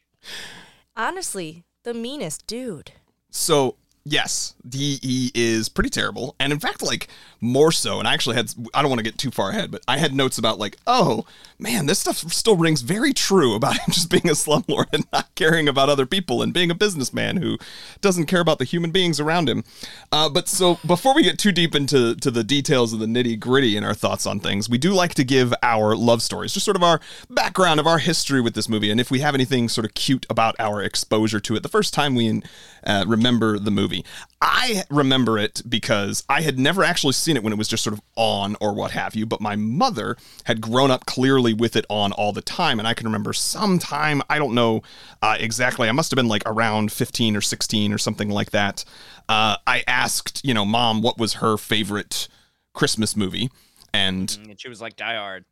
Honestly, 0.97 1.65
the 1.85 1.95
meanest 1.95 2.47
dude. 2.47 2.93
So 3.31 3.77
yes, 4.05 4.55
he 4.71 5.31
is 5.35 5.69
pretty 5.69 5.91
terrible, 5.91 6.35
and 6.39 6.53
in 6.53 6.59
fact, 6.59 6.83
like 6.83 7.09
more 7.41 7.73
so. 7.73 7.99
And 7.99 8.07
I 8.07 8.15
actually 8.15 8.37
had 8.37 8.53
I 8.73 8.83
don't 8.83 8.91
want 8.91 9.01
to 9.01 9.05
get 9.05 9.19
too 9.19 9.31
far 9.31 9.51
ahead, 9.51 9.71
but 9.71 9.83
I 9.87 9.99
had 9.99 10.15
notes 10.15 10.39
about 10.39 10.59
like, 10.59 10.77
oh 10.87 11.27
man, 11.59 11.87
this 11.87 11.99
stuff 11.99 12.17
still 12.33 12.57
rings 12.57 12.83
very 12.83 13.13
true 13.13 13.55
about 13.55 13.77
him 13.79 13.93
just 13.93 14.11
being 14.11 14.29
a 14.29 14.33
slumlord 14.33 14.87
and 14.93 15.07
not 15.13 15.35
caring 15.35 15.69
about 15.69 15.89
other 15.89 16.07
people 16.07 16.43
and 16.43 16.53
being 16.53 16.71
a 16.71 16.75
businessman 16.75 17.37
who 17.37 17.59
doesn't 18.01 18.27
care 18.27 18.41
about 18.41 18.59
the 18.59 18.65
human 18.65 18.91
beings 18.91 19.21
around 19.21 19.49
him. 19.49 19.65
Uh, 20.11 20.29
but 20.29 20.49
so 20.49 20.79
before 20.87 21.15
we 21.15 21.23
get 21.23 21.39
too 21.39 21.53
deep 21.53 21.75
into 21.75 22.15
to 22.17 22.31
the 22.31 22.45
details 22.45 22.93
of 22.93 22.99
the 22.99 23.07
nitty 23.07 23.39
gritty 23.39 23.77
and 23.77 23.85
our 23.85 23.95
thoughts 23.95 24.27
on 24.27 24.41
things, 24.41 24.69
we 24.69 24.79
do 24.79 24.93
like 24.93 25.15
to 25.15 25.25
give 25.25 25.53
our 25.63 25.95
love 25.97 26.23
stories, 26.23 26.53
just 26.53 26.65
sort 26.65 26.77
of 26.77 26.83
our 26.83 27.01
background 27.29 27.81
of 27.81 27.87
our 27.87 27.99
history 27.99 28.41
with 28.41 28.55
this 28.55 28.69
movie, 28.69 28.91
and 28.91 29.01
if 29.01 29.11
we 29.11 29.21
have 29.21 29.35
anything 29.35 29.69
sort 29.69 29.85
of 29.85 29.95
cute 29.95 30.27
about 30.31 30.55
our 30.59 30.83
exposure 30.83 31.41
to 31.41 31.55
it 31.55 31.63
the 31.63 31.69
first 31.69 31.93
time 31.95 32.15
we 32.15 32.43
uh, 32.85 33.05
remember 33.07 33.59
the 33.59 33.71
movie. 33.71 33.92
I 34.41 34.85
remember 34.91 35.39
it 35.39 35.63
because 35.69 36.25
I 36.29 36.43
had 36.43 36.59
never 36.59 36.83
actually 36.83 37.13
seen 37.13 37.37
it 37.37 37.43
when 37.43 37.53
it 37.53 37.57
was 37.57 37.69
just 37.69 37.85
sort 37.85 37.95
of 37.95 38.03
on 38.17 38.57
or 38.61 38.75
what 38.75 38.93
have 38.93 39.15
you, 39.15 39.27
but 39.27 39.41
my 39.41 39.57
mother 39.57 40.17
had 40.45 40.61
grown 40.61 40.91
up 40.91 41.07
clearly 41.07 41.55
with 41.55 41.77
it 41.77 41.85
on 41.89 42.13
all 42.13 42.33
the 42.33 42.43
time. 42.43 42.79
And 42.79 42.89
I 42.89 42.95
can 42.95 43.07
remember 43.07 43.33
sometime, 43.33 44.23
I 44.29 44.39
don't 44.39 44.55
know 44.55 44.83
uh, 45.23 45.37
exactly, 45.39 45.89
I 45.89 45.93
must 45.93 46.11
have 46.11 46.17
been 46.17 46.29
like 46.29 46.43
around 46.47 46.93
15 46.93 47.37
or 47.37 47.41
16 47.41 47.93
or 47.93 47.99
something 47.99 48.31
like 48.31 48.51
that. 48.51 48.85
Uh, 49.29 49.57
I 49.67 49.85
asked, 49.87 50.45
you 50.45 50.55
know, 50.55 50.65
mom 50.65 51.03
what 51.03 51.19
was 51.19 51.35
her 51.35 51.57
favorite 51.57 52.29
Christmas 52.75 53.17
movie. 53.17 53.51
And 53.93 54.37
And 54.49 54.61
she 54.61 54.69
was 54.69 54.81
like, 54.81 54.97
"Die 54.97 55.15
Hard." 55.15 55.45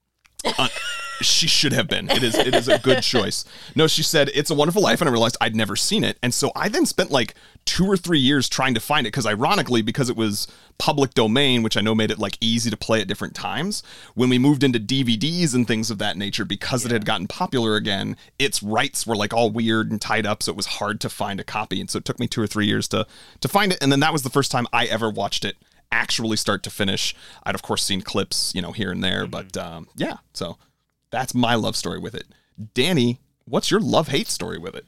She 1.20 1.46
should 1.46 1.72
have 1.72 1.88
been. 1.88 2.10
It 2.10 2.22
is 2.22 2.36
it 2.36 2.54
is 2.54 2.68
a 2.68 2.78
good 2.78 3.02
choice. 3.02 3.44
No, 3.74 3.86
she 3.86 4.02
said 4.02 4.30
it's 4.34 4.50
a 4.50 4.54
wonderful 4.54 4.82
life, 4.82 5.00
and 5.00 5.08
I 5.08 5.12
realized 5.12 5.36
I'd 5.40 5.56
never 5.56 5.76
seen 5.76 6.04
it, 6.04 6.18
and 6.22 6.32
so 6.32 6.52
I 6.54 6.68
then 6.68 6.86
spent 6.86 7.10
like 7.10 7.34
two 7.64 7.86
or 7.86 7.96
three 7.96 8.18
years 8.18 8.48
trying 8.48 8.74
to 8.74 8.80
find 8.80 9.06
it 9.06 9.10
because, 9.10 9.26
ironically, 9.26 9.82
because 9.82 10.08
it 10.08 10.16
was 10.16 10.46
public 10.78 11.12
domain, 11.14 11.62
which 11.62 11.76
I 11.76 11.82
know 11.82 11.94
made 11.94 12.10
it 12.10 12.18
like 12.18 12.38
easy 12.40 12.70
to 12.70 12.76
play 12.76 13.00
at 13.00 13.08
different 13.08 13.34
times. 13.34 13.82
When 14.14 14.30
we 14.30 14.38
moved 14.38 14.64
into 14.64 14.80
DVDs 14.80 15.54
and 15.54 15.66
things 15.66 15.90
of 15.90 15.98
that 15.98 16.16
nature, 16.16 16.44
because 16.44 16.84
it 16.84 16.90
had 16.90 17.04
gotten 17.04 17.28
popular 17.28 17.76
again, 17.76 18.16
its 18.38 18.62
rights 18.62 19.06
were 19.06 19.16
like 19.16 19.34
all 19.34 19.50
weird 19.50 19.90
and 19.90 20.00
tied 20.00 20.26
up, 20.26 20.42
so 20.42 20.50
it 20.50 20.56
was 20.56 20.66
hard 20.66 21.00
to 21.00 21.08
find 21.08 21.38
a 21.38 21.44
copy, 21.44 21.80
and 21.80 21.90
so 21.90 21.98
it 21.98 22.04
took 22.04 22.18
me 22.18 22.26
two 22.26 22.42
or 22.42 22.46
three 22.46 22.66
years 22.66 22.88
to 22.88 23.06
to 23.40 23.48
find 23.48 23.72
it, 23.72 23.78
and 23.82 23.92
then 23.92 24.00
that 24.00 24.12
was 24.12 24.22
the 24.22 24.30
first 24.30 24.50
time 24.50 24.66
I 24.72 24.86
ever 24.86 25.10
watched 25.10 25.44
it 25.44 25.56
actually 25.92 26.36
start 26.36 26.62
to 26.62 26.70
finish. 26.70 27.14
I'd 27.42 27.54
of 27.54 27.62
course 27.62 27.82
seen 27.84 28.00
clips, 28.00 28.52
you 28.54 28.62
know, 28.62 28.72
here 28.72 28.90
and 28.90 29.02
there, 29.02 29.26
but 29.26 29.56
um, 29.56 29.88
yeah, 29.96 30.18
so 30.32 30.56
that's 31.10 31.34
my 31.34 31.54
love 31.54 31.76
story 31.76 31.98
with 31.98 32.14
it. 32.14 32.26
Danny, 32.74 33.18
what's 33.44 33.70
your 33.70 33.80
love 33.80 34.08
hate 34.08 34.28
story 34.28 34.58
with 34.58 34.74
it? 34.74 34.84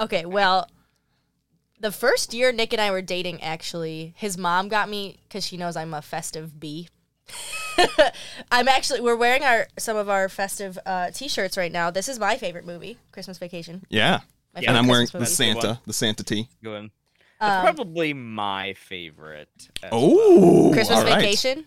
Okay, 0.00 0.24
well, 0.26 0.68
the 1.80 1.90
first 1.92 2.34
year 2.34 2.52
Nick 2.52 2.72
and 2.72 2.80
I 2.80 2.90
were 2.90 3.02
dating, 3.02 3.42
actually, 3.42 4.12
his 4.16 4.36
mom 4.38 4.68
got 4.68 4.88
me 4.88 5.18
because 5.24 5.46
she 5.46 5.56
knows 5.56 5.76
I'm 5.76 5.94
a 5.94 6.02
festive 6.02 6.58
bee. 6.60 6.88
I'm 8.52 8.68
actually 8.68 9.00
we're 9.00 9.16
wearing 9.16 9.42
our 9.42 9.66
some 9.78 9.96
of 9.96 10.08
our 10.08 10.28
festive 10.28 10.78
uh, 10.86 11.10
t-shirts 11.10 11.56
right 11.56 11.72
now. 11.72 11.90
This 11.90 12.08
is 12.08 12.18
my 12.18 12.36
favorite 12.36 12.64
movie, 12.64 12.98
Christmas 13.12 13.38
Vacation. 13.38 13.84
Yeah. 13.88 14.20
My 14.54 14.60
Yeah, 14.60 14.70
and 14.70 14.78
I'm 14.78 14.86
wearing 14.86 15.06
Christmas 15.08 15.36
the 15.36 15.46
movie. 15.48 15.60
Santa, 15.60 15.80
the 15.86 15.92
Santa 15.92 16.22
tee. 16.24 16.48
Good 16.62 16.72
one. 16.72 16.90
That's 17.40 17.56
Um, 17.68 17.74
probably 17.74 18.14
my 18.14 18.72
favorite. 18.74 19.48
as 19.82 19.90
well. 19.90 20.00
Oh, 20.02 20.70
Christmas 20.72 20.98
all 20.98 21.04
right. 21.04 21.20
Vacation. 21.20 21.66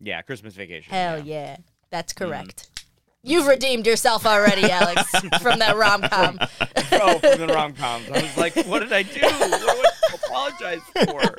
yeah, 0.00 0.20
Christmas 0.22 0.54
Vacation. 0.54 0.90
Hell 0.90 1.18
yeah. 1.18 1.24
yeah, 1.24 1.56
that's 1.90 2.12
correct. 2.12 2.68
You've 3.26 3.46
redeemed 3.46 3.86
yourself 3.86 4.24
already, 4.24 4.70
Alex, 4.70 5.10
from 5.42 5.58
that 5.58 5.76
rom 5.76 6.02
com. 6.02 6.38
oh, 6.40 7.18
from 7.18 7.40
the 7.46 7.52
rom 7.52 7.72
coms. 7.74 8.08
I 8.10 8.22
was 8.22 8.36
like, 8.36 8.54
what 8.66 8.80
did 8.80 8.92
I 8.92 9.02
do? 9.02 9.20
What 9.20 9.50
do 9.50 9.68
I 9.68 10.14
apologize 10.14 10.80
for? 11.04 11.36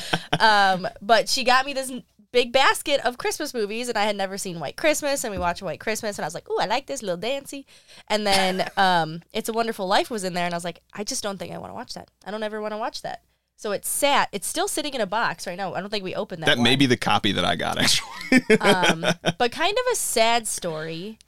Um, 0.40 0.86
but 1.02 1.28
she 1.28 1.42
got 1.42 1.66
me 1.66 1.72
this 1.72 1.90
big 2.30 2.52
basket 2.52 3.00
of 3.04 3.18
Christmas 3.18 3.52
movies, 3.52 3.88
and 3.88 3.98
I 3.98 4.04
had 4.04 4.14
never 4.14 4.38
seen 4.38 4.60
White 4.60 4.76
Christmas, 4.76 5.24
and 5.24 5.32
we 5.32 5.38
watched 5.38 5.62
White 5.62 5.80
Christmas, 5.80 6.16
and 6.16 6.24
I 6.24 6.28
was 6.28 6.34
like, 6.34 6.48
"Ooh, 6.48 6.58
I 6.60 6.66
like 6.66 6.86
this 6.86 7.02
little 7.02 7.16
dancy." 7.16 7.66
And 8.06 8.24
then 8.24 8.68
um, 8.76 9.22
It's 9.32 9.48
a 9.48 9.52
Wonderful 9.52 9.88
Life 9.88 10.10
was 10.10 10.22
in 10.22 10.34
there, 10.34 10.44
and 10.44 10.54
I 10.54 10.56
was 10.56 10.64
like, 10.64 10.80
"I 10.92 11.02
just 11.02 11.24
don't 11.24 11.38
think 11.38 11.52
I 11.52 11.58
want 11.58 11.70
to 11.70 11.74
watch 11.74 11.94
that. 11.94 12.08
I 12.24 12.30
don't 12.30 12.42
ever 12.44 12.60
want 12.60 12.72
to 12.72 12.78
watch 12.78 13.02
that." 13.02 13.22
So 13.56 13.72
it 13.72 13.84
sat. 13.84 14.28
It's 14.30 14.46
still 14.46 14.68
sitting 14.68 14.94
in 14.94 15.00
a 15.00 15.06
box 15.06 15.44
right 15.44 15.56
now. 15.56 15.74
I 15.74 15.80
don't 15.80 15.90
think 15.90 16.04
we 16.04 16.14
opened 16.14 16.42
that. 16.44 16.46
That 16.46 16.58
may 16.62 16.76
be 16.76 16.86
the 16.86 16.96
copy 16.96 17.32
that 17.32 17.44
I 17.44 17.56
got, 17.56 17.78
actually. 17.78 18.56
um, 18.60 19.04
but 19.36 19.50
kind 19.50 19.72
of 19.72 19.92
a 19.92 19.96
sad 19.96 20.46
story. 20.46 21.18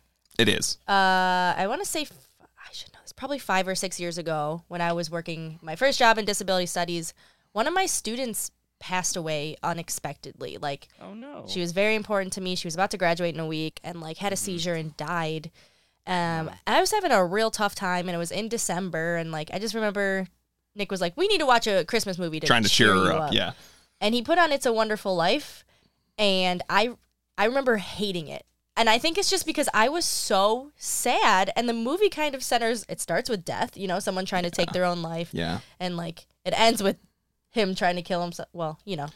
It 0.41 0.49
is. 0.49 0.79
Uh, 0.89 1.55
I 1.57 1.67
want 1.69 1.83
to 1.83 1.89
say, 1.89 2.03
f- 2.03 2.13
I 2.41 2.73
should 2.73 2.93
know 2.93 2.99
this, 3.03 3.13
probably 3.13 3.39
five 3.39 3.69
or 3.69 3.75
six 3.75 4.01
years 4.01 4.19
ago 4.19 4.65
when 4.69 4.81
I 4.81 4.93
was 4.93 5.11
working 5.11 5.59
my 5.63 5.77
first 5.77 5.99
job 5.99 6.19
in 6.19 6.25
disability 6.25 6.67
studies. 6.67 7.15
One 7.53 7.67
of 7.67 7.75
my 7.75 7.87
students 7.87 8.51
passed 8.79 9.17
away 9.17 9.57
unexpectedly. 9.63 10.57
Like, 10.57 10.89
Oh 11.03 11.13
no. 11.15 11.45
she 11.49 11.61
was 11.61 11.73
very 11.73 11.95
important 11.95 12.33
to 12.35 12.41
me. 12.41 12.55
She 12.55 12.67
was 12.67 12.75
about 12.75 12.91
to 12.93 12.97
graduate 12.99 13.35
in 13.35 13.41
a 13.41 13.47
week 13.47 13.79
and 13.85 14.01
like 14.01 14.17
had 14.19 14.33
a 14.33 14.37
seizure 14.37 14.75
and 14.75 14.97
died. 14.97 15.51
Um, 16.07 16.51
I 16.67 16.81
was 16.81 16.91
having 16.91 17.13
a 17.13 17.25
real 17.25 17.51
tough 17.51 17.75
time, 17.75 18.09
and 18.09 18.15
it 18.15 18.19
was 18.19 18.33
in 18.33 18.49
December. 18.49 19.17
And 19.17 19.31
like, 19.31 19.51
I 19.53 19.59
just 19.59 19.75
remember 19.75 20.27
Nick 20.75 20.91
was 20.91 21.01
like, 21.01 21.15
"We 21.17 21.29
need 21.29 21.39
to 21.39 21.47
watch 21.47 21.67
a 21.67 21.85
Christmas 21.85 22.19
movie 22.19 22.41
to 22.41 22.47
Trying 22.47 22.63
to 22.63 22.69
cheer 22.71 22.95
her 22.95 23.05
you 23.05 23.11
up. 23.19 23.33
Yeah. 23.35 23.53
and 24.01 24.15
he 24.15 24.23
put 24.23 24.39
on 24.39 24.51
It's 24.51 24.65
a 24.67 24.73
Wonderful 24.73 25.15
Life, 25.15 25.63
and 26.19 26.63
I 26.71 26.93
I 27.37 27.45
remember 27.45 27.77
hating 27.77 28.29
it. 28.29 28.45
And 28.77 28.89
I 28.89 28.99
think 28.99 29.19
it's 29.19 29.29
just 29.31 29.45
because 29.47 29.69
I 29.75 29.89
was 29.89 30.05
so 30.05 30.71
sad, 30.77 31.53
and 31.57 31.69
the 31.69 31.75
movie 31.75 32.09
kind 32.09 32.35
of 32.35 32.43
centers. 32.43 32.87
It 32.89 33.01
starts 33.01 33.29
with 33.29 33.45
death, 33.45 33.77
you 33.77 33.87
know, 33.89 33.99
someone 33.99 34.25
trying 34.25 34.45
to 34.45 34.51
take 34.51 34.73
their 34.73 34.85
own 34.85 35.03
life, 35.03 35.31
Yeah. 35.33 35.61
and 35.79 35.97
like 35.97 36.27
it 36.45 36.59
ends 36.59 36.83
with 36.83 36.97
him 37.51 37.75
trying 37.75 37.97
to 37.97 38.03
kill 38.03 38.23
himself. 38.23 38.49
Well, 38.53 38.79
you 38.85 38.97
know, 38.97 39.09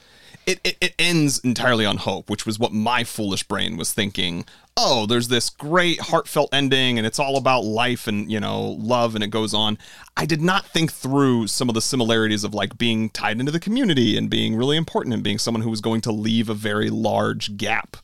It, 0.45 0.59
it, 0.65 0.77
it 0.81 0.95
ends 0.99 1.39
entirely 1.39 1.87
on 1.87 1.99
hope, 1.99 2.29
which 2.29 2.45
was 2.45 2.59
what 2.59 2.73
my 2.73 3.05
foolish 3.05 3.45
brain 3.45 3.77
was 3.77 3.93
thinking. 3.93 4.45
Oh, 4.77 5.07
there's 5.07 5.29
this 5.29 5.49
great 5.49 6.01
heartfelt 6.01 6.53
ending, 6.53 6.99
and 6.99 7.07
it's 7.07 7.21
all 7.21 7.37
about 7.37 7.65
life 7.65 8.09
and, 8.09 8.31
you 8.31 8.41
know, 8.41 8.61
love, 8.61 9.15
and 9.15 9.23
it 9.23 9.29
goes 9.29 9.55
on. 9.55 9.79
I 10.17 10.27
did 10.27 10.43
not 10.43 10.67
think 10.67 10.93
through 10.93 11.47
some 11.47 11.69
of 11.69 11.77
the 11.77 11.81
similarities 11.81 12.43
of 12.43 12.53
like 12.53 12.77
being 12.77 13.09
tied 13.09 13.39
into 13.39 13.53
the 13.53 13.61
community 13.61 14.19
and 14.19 14.29
being 14.29 14.57
really 14.57 14.77
important 14.77 15.15
and 15.15 15.23
being 15.23 15.39
someone 15.39 15.63
who 15.63 15.71
was 15.71 15.81
going 15.81 16.01
to 16.03 16.13
leave 16.13 16.49
a 16.51 16.55
very 16.55 16.91
large 16.91 17.57
gap. 17.57 17.97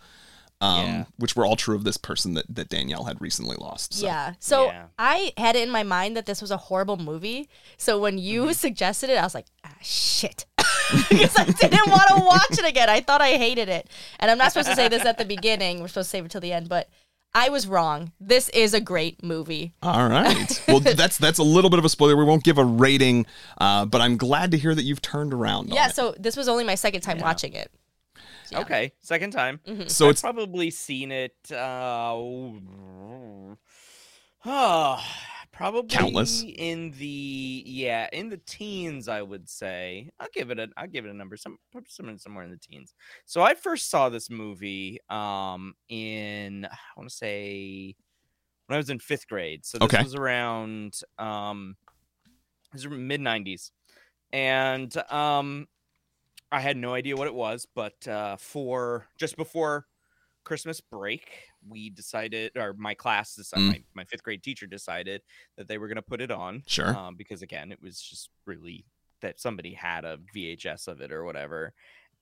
Um, 0.62 0.84
Yeah. 0.86 1.04
which 1.16 1.34
were 1.36 1.46
all 1.46 1.56
true 1.56 1.74
of 1.74 1.84
this 1.84 1.96
person 1.96 2.34
that, 2.34 2.44
that 2.54 2.68
Danielle 2.68 3.04
had 3.04 3.18
recently 3.20 3.56
lost. 3.58 3.94
So. 3.94 4.04
yeah. 4.06 4.34
So 4.40 4.66
Yeah. 4.66 4.86
I 4.98 5.32
had 5.38 5.56
it 5.56 5.62
in 5.62 5.70
my 5.70 5.82
mind 5.82 6.16
that 6.18 6.26
this 6.26 6.42
was 6.42 6.50
a 6.50 6.56
horrible 6.58 6.98
movie. 6.98 7.48
So 7.78 7.98
when 7.98 8.18
you 8.18 8.52
suggested 8.52 9.08
it, 9.08 9.16
I 9.16 9.22
was 9.22 9.34
like, 9.34 9.46
ah, 9.64 9.72
shit. 9.80 10.44
because 11.08 11.36
I 11.38 11.44
didn't 11.44 11.88
want 11.90 12.08
to 12.08 12.16
watch 12.24 12.58
it 12.58 12.66
again. 12.66 12.90
I 12.90 13.00
thought 13.00 13.22
I 13.22 13.38
hated 13.38 13.68
it. 13.70 13.88
And 14.18 14.30
I'm 14.30 14.36
not 14.38 14.52
supposed 14.52 14.68
to 14.68 14.76
say 14.76 14.88
this 14.88 15.04
at 15.06 15.16
the 15.18 15.24
beginning. 15.24 15.80
We're 15.80 15.88
supposed 15.88 16.08
to 16.08 16.10
save 16.10 16.24
it 16.26 16.30
till 16.30 16.40
the 16.42 16.52
end, 16.52 16.68
but 16.68 16.88
I 17.32 17.48
was 17.48 17.66
wrong. 17.66 18.12
This 18.20 18.48
is 18.50 18.74
a 18.74 18.80
great 18.80 19.22
movie. 19.22 19.72
All 19.82 20.08
right. 20.08 20.62
Well, 20.68 20.80
that's 20.80 21.16
that's 21.16 21.38
a 21.38 21.42
little 21.44 21.70
bit 21.70 21.78
of 21.78 21.84
a 21.84 21.88
spoiler. 21.88 22.16
We 22.16 22.24
won't 22.24 22.42
give 22.44 22.58
a 22.58 22.64
rating, 22.64 23.24
uh, 23.58 23.86
but 23.86 24.00
I'm 24.00 24.16
glad 24.16 24.50
to 24.50 24.58
hear 24.58 24.74
that 24.74 24.82
you've 24.82 25.00
turned 25.00 25.32
around. 25.32 25.70
on 25.70 25.76
Yeah, 25.76 25.88
it. 25.88 25.94
so 25.94 26.14
this 26.18 26.36
was 26.36 26.48
only 26.48 26.64
my 26.64 26.74
second 26.74 27.00
time 27.02 27.18
watching 27.18 27.52
it. 27.54 27.70
Yeah. 28.52 28.60
Okay, 28.60 28.92
second 29.00 29.30
time. 29.32 29.60
So 29.86 30.06
I've 30.06 30.10
it's 30.12 30.20
probably 30.20 30.70
seen 30.70 31.12
it. 31.12 31.34
Uh, 31.52 32.12
oh, 32.14 33.56
Probably 35.52 35.88
Countless. 35.88 36.42
in 36.46 36.92
the 36.92 37.62
yeah 37.66 38.08
in 38.12 38.28
the 38.30 38.38
teens. 38.38 39.08
I 39.08 39.20
would 39.20 39.48
say 39.48 40.08
I'll 40.18 40.28
give 40.32 40.50
it 40.50 40.58
a 40.58 40.68
I'll 40.76 40.86
give 40.86 41.04
it 41.04 41.10
a 41.10 41.14
number 41.14 41.36
some 41.36 41.58
some- 41.88 42.16
somewhere 42.18 42.44
in 42.44 42.50
the 42.50 42.56
teens. 42.56 42.94
So 43.26 43.42
I 43.42 43.54
first 43.54 43.90
saw 43.90 44.08
this 44.08 44.30
movie 44.30 45.00
um 45.10 45.74
in 45.88 46.64
I 46.64 46.76
want 46.96 47.10
to 47.10 47.14
say 47.14 47.94
when 48.66 48.74
I 48.76 48.78
was 48.78 48.90
in 48.90 49.00
fifth 49.00 49.26
grade. 49.28 49.66
So 49.66 49.78
this 49.78 49.86
Okay. 49.86 50.02
was 50.02 50.14
around 50.14 51.00
um 51.18 51.76
this 52.72 52.86
was 52.86 52.96
mid 52.96 53.20
nineties, 53.20 53.72
and 54.32 54.96
um 55.12 55.66
I 56.52 56.60
had 56.60 56.76
no 56.76 56.94
idea 56.94 57.16
what 57.16 57.26
it 57.28 57.34
was, 57.34 57.66
but 57.74 58.06
uh, 58.08 58.36
for 58.36 59.06
just 59.18 59.36
before 59.36 59.86
Christmas 60.44 60.80
break, 60.80 61.44
we 61.66 61.90
decided, 61.90 62.52
or 62.56 62.72
my 62.74 62.94
class, 62.94 63.34
decided, 63.34 63.64
Mm. 63.64 63.68
my, 63.68 63.84
my 63.94 64.04
fifth 64.04 64.22
grade 64.22 64.42
teacher 64.42 64.66
decided 64.66 65.22
that 65.56 65.68
they 65.68 65.78
were 65.78 65.86
going 65.88 65.96
to 65.96 66.02
put 66.02 66.20
it 66.20 66.30
on. 66.30 66.62
Sure. 66.66 66.96
Um, 66.96 67.14
because 67.16 67.42
again, 67.42 67.70
it 67.72 67.80
was 67.82 68.00
just 68.00 68.30
really 68.46 68.86
that 69.20 69.38
somebody 69.38 69.74
had 69.74 70.04
a 70.04 70.18
VHS 70.34 70.88
of 70.88 71.00
it 71.00 71.12
or 71.12 71.24
whatever. 71.24 71.74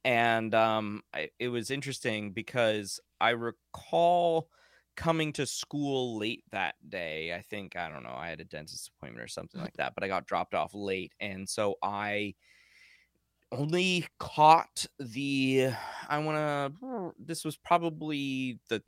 And 0.04 0.54
um, 0.54 1.02
I, 1.14 1.30
it 1.38 1.48
was 1.48 1.70
interesting 1.70 2.32
because 2.32 3.00
I 3.20 3.30
recall 3.30 4.50
coming 4.96 5.32
to 5.34 5.46
school 5.46 6.18
late 6.18 6.44
that 6.50 6.74
day. 6.88 7.32
I 7.34 7.40
think, 7.42 7.76
I 7.76 7.88
don't 7.88 8.02
know, 8.02 8.14
I 8.16 8.28
had 8.28 8.40
a 8.40 8.44
dentist 8.44 8.90
appointment 8.96 9.24
or 9.24 9.28
something 9.28 9.60
like 9.60 9.76
that, 9.76 9.94
but 9.94 10.02
I 10.02 10.08
got 10.08 10.26
dropped 10.26 10.54
off 10.54 10.74
late. 10.74 11.12
And 11.20 11.48
so 11.48 11.76
I 11.82 12.34
only 13.52 14.06
caught 14.18 14.86
the 14.98 15.70
I 16.08 16.18
want 16.18 16.36
to 16.80 17.12
this 17.18 17.44
was 17.44 17.56
probably 17.56 18.58
the 18.68 18.82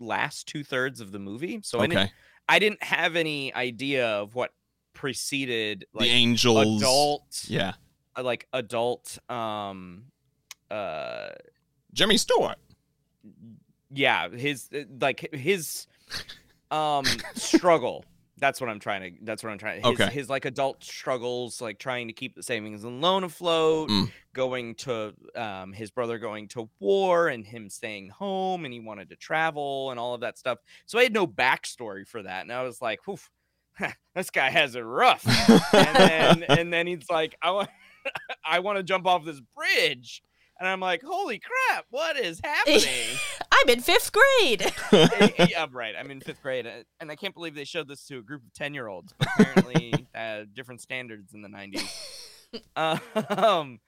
last 0.00 0.46
two 0.46 0.62
thirds 0.64 1.00
of 1.00 1.12
the 1.12 1.18
movie 1.18 1.60
so 1.62 1.80
I 1.80 1.86
didn't. 1.86 2.10
I 2.48 2.58
didn't 2.58 2.82
have 2.82 3.16
any 3.16 3.54
idea 3.54 4.06
of 4.06 4.34
what 4.34 4.52
preceded 4.92 5.86
the 5.94 6.00
like 6.00 6.10
angels. 6.10 6.80
adult 6.82 7.44
Yeah. 7.48 7.72
uh, 8.16 8.22
like 8.22 8.46
adult 8.52 9.18
um 9.30 10.04
uh 10.70 11.30
Jimmy 11.92 12.16
Stewart. 12.16 12.58
yeah 13.92 14.28
his 14.28 14.68
uh, 14.74 14.80
like 15.00 15.28
his 15.34 15.86
um 16.70 17.04
struggle 17.34 18.04
that's 18.38 18.60
what 18.60 18.68
i'm 18.70 18.80
trying 18.80 19.02
to 19.02 19.24
that's 19.24 19.42
what 19.42 19.50
i'm 19.50 19.58
trying 19.58 19.82
his, 19.82 20.00
Okay. 20.00 20.10
his 20.12 20.28
like 20.28 20.44
adult 20.44 20.82
struggles 20.82 21.60
like 21.60 21.78
trying 21.78 22.08
to 22.08 22.12
keep 22.12 22.34
the 22.34 22.42
savings 22.42 22.84
and 22.84 23.00
loan 23.00 23.24
afloat 23.24 23.88
Mm. 23.90 24.10
going 24.32 24.74
to 24.76 25.14
um 25.36 25.72
his 25.72 25.90
brother 25.90 26.18
going 26.18 26.48
to 26.48 26.68
war 26.80 27.28
and 27.28 27.46
him 27.46 27.68
staying 27.70 28.08
home 28.08 28.64
and 28.64 28.74
he 28.74 28.80
wanted 28.80 29.08
to 29.10 29.16
travel 29.16 29.90
and 29.90 30.00
all 30.00 30.14
of 30.14 30.20
that 30.22 30.36
stuff 30.38 30.58
so 30.86 30.98
i 30.98 31.02
had 31.04 31.12
no 31.12 31.26
backstory 31.26 32.06
for 32.06 32.22
that 32.22 32.42
and 32.42 32.52
i 32.52 32.62
was 32.62 32.80
like 32.82 33.06
Oof, 33.08 33.30
this 34.14 34.30
guy 34.30 34.50
has 34.50 34.74
it 34.74 34.80
rough 34.80 35.24
and 35.74 35.96
then 35.96 36.42
and 36.58 36.72
then 36.72 36.86
he's 36.86 37.08
like 37.10 37.36
i 37.42 37.50
want 37.50 37.68
i 38.44 38.58
want 38.60 38.76
to 38.78 38.82
jump 38.82 39.06
off 39.06 39.24
this 39.24 39.40
bridge 39.56 40.22
and 40.64 40.72
i'm 40.72 40.80
like 40.80 41.02
holy 41.06 41.38
crap 41.38 41.84
what 41.90 42.16
is 42.16 42.40
happening 42.44 43.18
I'm 43.52 43.68
in 43.68 43.80
fifth 43.80 44.10
grade. 44.12 44.72
Yeah, 45.48 45.66
right. 45.70 45.94
I'm 45.98 46.10
in 46.10 46.20
fifth 46.20 46.42
grade, 46.42 46.66
uh, 46.66 46.82
and 47.00 47.10
I 47.10 47.14
can't 47.16 47.32
believe 47.34 47.54
they 47.54 47.64
showed 47.64 47.86
this 47.86 48.04
to 48.08 48.18
a 48.18 48.22
group 48.22 48.42
of 48.44 48.52
ten 48.52 48.74
year 48.74 48.88
olds. 48.88 49.14
Apparently, 49.20 50.06
uh, 50.14 50.44
different 50.52 50.80
standards 50.80 51.32
in 51.34 51.40
the 51.42 51.48
'90s. 51.48 51.88
Um, 52.76 53.78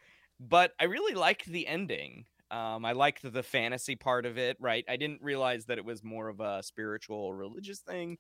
but 0.41 0.73
I 0.81 0.85
really 0.85 1.15
liked 1.15 1.47
the 1.47 1.67
ending. 1.67 2.27
Um, 2.51 2.85
I 2.85 2.93
liked 2.93 3.31
the 3.31 3.43
fantasy 3.43 3.97
part 3.97 4.25
of 4.25 4.39
it. 4.39 4.57
Right. 4.61 4.85
I 4.89 4.97
didn't 4.97 5.21
realize 5.21 5.67
that 5.67 5.79
it 5.79 5.85
was 5.85 6.05
more 6.05 6.29
of 6.29 6.39
a 6.41 6.63
spiritual 6.63 7.35
religious 7.35 7.81
thing. 7.81 8.19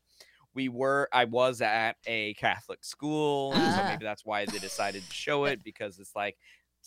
We 0.53 0.69
were. 0.69 1.09
I 1.13 1.27
was 1.27 1.61
at 1.63 1.97
a 2.07 2.35
Catholic 2.35 2.85
school, 2.85 3.53
so 3.53 3.59
Ah. 3.61 3.87
maybe 3.91 4.05
that's 4.05 4.25
why 4.27 4.47
they 4.47 4.59
decided 4.59 5.05
to 5.09 5.15
show 5.15 5.45
it 5.45 5.63
because 5.63 5.99
it's 6.01 6.17
like, 6.17 6.37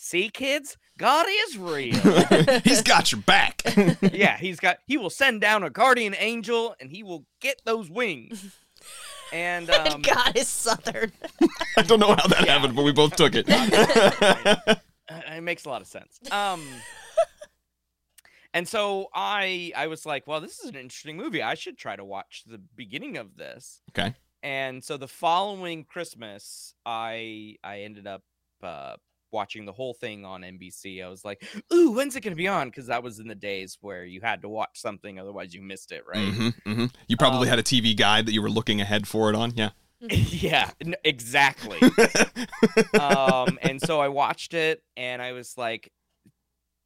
see, 0.02 0.30
kids, 0.30 0.78
God 0.98 1.26
is 1.30 1.58
real 1.58 2.00
He's 2.64 2.82
got 2.82 3.12
your 3.12 3.22
back. 3.22 3.62
yeah, 4.14 4.38
he's 4.38 4.60
got 4.60 4.78
he 4.86 4.98
will 4.98 5.10
send 5.10 5.42
down 5.42 5.64
a 5.64 5.70
guardian 5.70 6.16
angel 6.18 6.76
and 6.80 6.90
he 6.92 7.04
will 7.04 7.26
get 7.42 7.62
those 7.66 7.90
wings. 7.90 8.58
And 9.34 9.70
um 9.80 10.02
God 10.02 10.36
is 10.36 10.48
Southern. 10.48 11.12
I 11.78 11.82
don't 11.84 12.00
know 12.00 12.16
how 12.16 12.28
that 12.28 12.46
Yeah. 12.46 12.54
happened, 12.58 12.76
but 12.76 12.84
we 12.84 12.92
both 12.92 13.16
took 13.16 13.34
it. 13.36 13.46
uh, 13.50 14.76
it 15.10 15.42
makes 15.42 15.66
a 15.66 15.70
lot 15.70 15.82
of 15.82 15.88
sense. 15.88 16.20
Um 16.32 16.66
and 18.54 18.68
so 18.68 19.08
I 19.14 19.72
I 19.76 19.88
was 19.88 20.06
like, 20.06 20.26
well, 20.28 20.42
this 20.42 20.60
is 20.60 20.70
an 20.70 20.76
interesting 20.76 21.18
movie. 21.18 21.42
I 21.44 21.54
should 21.54 21.78
try 21.78 21.96
to 21.96 22.04
watch 22.06 22.44
the 22.48 22.58
beginning 22.76 23.18
of 23.18 23.36
this. 23.38 23.82
Okay. 23.92 24.16
And 24.42 24.84
so 24.84 24.98
the 24.98 25.08
following 25.08 25.84
Christmas, 25.84 26.74
I 26.86 27.56
I 27.64 27.82
ended 27.82 28.08
up 28.08 28.24
uh 28.64 28.96
watching 29.32 29.66
the 29.66 29.72
whole 29.74 29.94
thing 29.94 30.26
on 30.26 30.42
NBC. 30.42 31.04
I 31.04 31.10
was 31.10 31.24
like, 31.26 31.44
"Ooh, 31.74 31.92
when's 31.92 32.16
it 32.16 32.22
going 32.22 32.32
to 32.32 32.36
be 32.38 32.48
on?" 32.48 32.72
cuz 32.72 32.88
that 32.88 33.04
was 33.04 33.20
in 33.20 33.28
the 33.28 33.36
days 33.36 33.78
where 33.82 34.04
you 34.06 34.22
had 34.22 34.42
to 34.42 34.50
watch 34.50 34.80
something 34.80 35.20
otherwise 35.20 35.54
you 35.54 35.62
missed 35.62 35.92
it, 35.92 36.04
right? 36.08 36.32
Mhm, 36.34 36.54
mhm. 36.66 36.94
You 37.08 37.18
probably 37.18 37.48
Um, 37.48 37.52
had 37.52 37.60
a 37.60 37.64
TV 37.64 37.96
guide 37.96 38.26
that 38.26 38.34
you 38.34 38.42
were 38.42 38.50
looking 38.50 38.82
ahead 38.82 39.08
for 39.08 39.30
it 39.30 39.36
on. 39.36 39.54
Yeah. 39.56 39.72
yeah, 40.10 40.72
n- 40.82 40.96
exactly. 41.04 41.80
um, 43.00 43.60
and 43.62 43.82
so 43.82 44.00
I 44.00 44.08
watched 44.08 44.54
it, 44.54 44.84
and 44.96 45.22
I 45.22 45.34
was 45.34 45.58
like, 45.58 45.92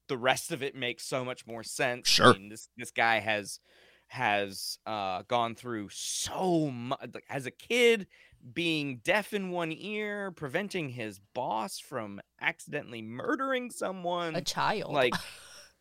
the 0.07 0.17
rest 0.17 0.51
of 0.51 0.61
it 0.63 0.75
makes 0.75 1.05
so 1.05 1.23
much 1.23 1.45
more 1.47 1.63
sense. 1.63 2.07
Sure. 2.07 2.31
I 2.31 2.33
mean, 2.33 2.49
this 2.49 2.67
this 2.77 2.91
guy 2.91 3.19
has 3.19 3.59
has 4.07 4.77
uh 4.85 5.23
gone 5.27 5.55
through 5.55 5.89
so 5.91 6.69
much 6.69 6.99
like, 7.13 7.23
as 7.29 7.45
a 7.45 7.51
kid 7.51 8.05
being 8.53 8.97
deaf 9.03 9.33
in 9.33 9.51
one 9.51 9.71
ear 9.71 10.31
preventing 10.31 10.89
his 10.89 11.19
boss 11.33 11.79
from 11.79 12.19
accidentally 12.41 13.01
murdering 13.01 13.71
someone 13.71 14.35
A 14.35 14.41
child. 14.41 14.91
like 14.93 15.13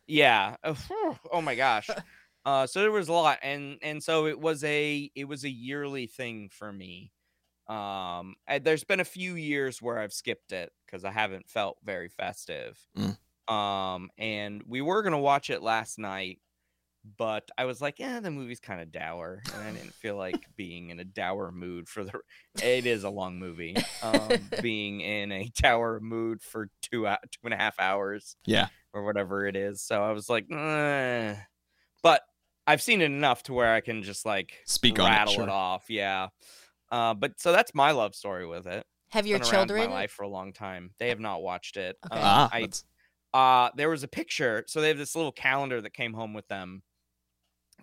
yeah 0.07 0.55
uh, 0.63 0.75
oh 1.31 1.41
my 1.41 1.55
gosh 1.55 1.89
uh 2.45 2.65
so 2.67 2.81
there 2.81 2.91
was 2.91 3.09
a 3.09 3.13
lot 3.13 3.39
and 3.43 3.79
and 3.81 4.01
so 4.03 4.27
it 4.27 4.39
was 4.39 4.63
a 4.63 5.09
it 5.15 5.25
was 5.25 5.43
a 5.43 5.49
yearly 5.49 6.07
thing 6.07 6.49
for 6.49 6.71
me 6.71 7.11
um 7.67 8.35
and 8.47 8.63
there's 8.63 8.83
been 8.83 8.99
a 8.99 9.05
few 9.05 9.35
years 9.35 9.81
where 9.81 9.99
i've 9.99 10.11
skipped 10.13 10.51
it 10.51 10.71
because 10.85 11.05
i 11.05 11.11
haven't 11.11 11.47
felt 11.49 11.77
very 11.83 12.09
festive 12.09 12.77
Mm. 12.97 13.17
um 13.53 14.09
and 14.17 14.63
we 14.67 14.81
were 14.81 15.01
gonna 15.03 15.19
watch 15.19 15.49
it 15.49 15.61
last 15.63 15.97
night 15.97 16.39
but 17.17 17.49
i 17.57 17.65
was 17.65 17.81
like 17.81 17.99
yeah 17.99 18.19
the 18.21 18.31
movie's 18.31 18.61
kind 18.61 18.79
of 18.79 18.91
dour 18.91 19.41
and 19.53 19.63
i 19.67 19.71
didn't 19.71 19.93
feel 19.93 20.15
like 20.25 20.45
being 20.55 20.89
in 20.89 20.99
a 20.99 21.03
dour 21.03 21.51
mood 21.51 21.89
for 21.89 22.03
the 22.05 22.13
it 22.63 22.85
is 22.85 23.03
a 23.03 23.09
long 23.09 23.37
movie 23.37 23.75
um 24.01 24.29
being 24.61 25.01
in 25.01 25.31
a 25.31 25.49
dour 25.61 25.99
mood 25.99 26.41
for 26.41 26.69
two 26.81 27.03
two 27.03 27.39
and 27.43 27.53
a 27.53 27.57
half 27.57 27.77
hours 27.79 28.35
Yeah. 28.45 28.67
or 28.93 29.03
whatever 29.03 29.45
it 29.47 29.55
is. 29.55 29.81
So 29.81 30.01
I 30.03 30.11
was 30.11 30.29
like, 30.29 30.47
but 32.01 32.21
I've 32.65 32.81
seen 32.81 33.01
it 33.01 33.05
enough 33.05 33.43
to 33.43 33.53
where 33.53 33.73
I 33.73 33.81
can 33.81 34.03
just 34.03 34.25
like 34.25 34.53
Speak 34.65 34.99
on 34.99 35.07
it, 35.07 35.09
rattle 35.09 35.33
sure. 35.33 35.49
off. 35.49 35.89
Yeah. 35.89 36.27
Uh, 36.91 37.13
but 37.13 37.39
so 37.39 37.51
that's 37.51 37.73
my 37.73 37.91
love 37.91 38.15
story 38.15 38.45
with 38.45 38.67
it. 38.67 38.85
Have 39.11 39.27
your 39.27 39.39
Been 39.39 39.47
children? 39.49 39.89
my 39.89 39.93
life 39.95 40.11
for 40.11 40.23
a 40.23 40.27
long 40.29 40.53
time. 40.53 40.91
They 40.99 41.09
have 41.09 41.19
not 41.19 41.41
watched 41.41 41.75
it. 41.77 41.97
Okay. 42.05 42.19
Um, 42.19 42.23
Ah, 42.25 42.49
I 42.53 42.69
uh 43.37 43.71
there 43.75 43.89
was 43.89 44.03
a 44.03 44.07
picture. 44.07 44.63
So 44.67 44.79
they 44.79 44.87
have 44.89 44.97
this 44.97 45.15
little 45.15 45.31
calendar 45.31 45.81
that 45.81 45.93
came 45.93 46.13
home 46.13 46.33
with 46.33 46.47
them, 46.47 46.83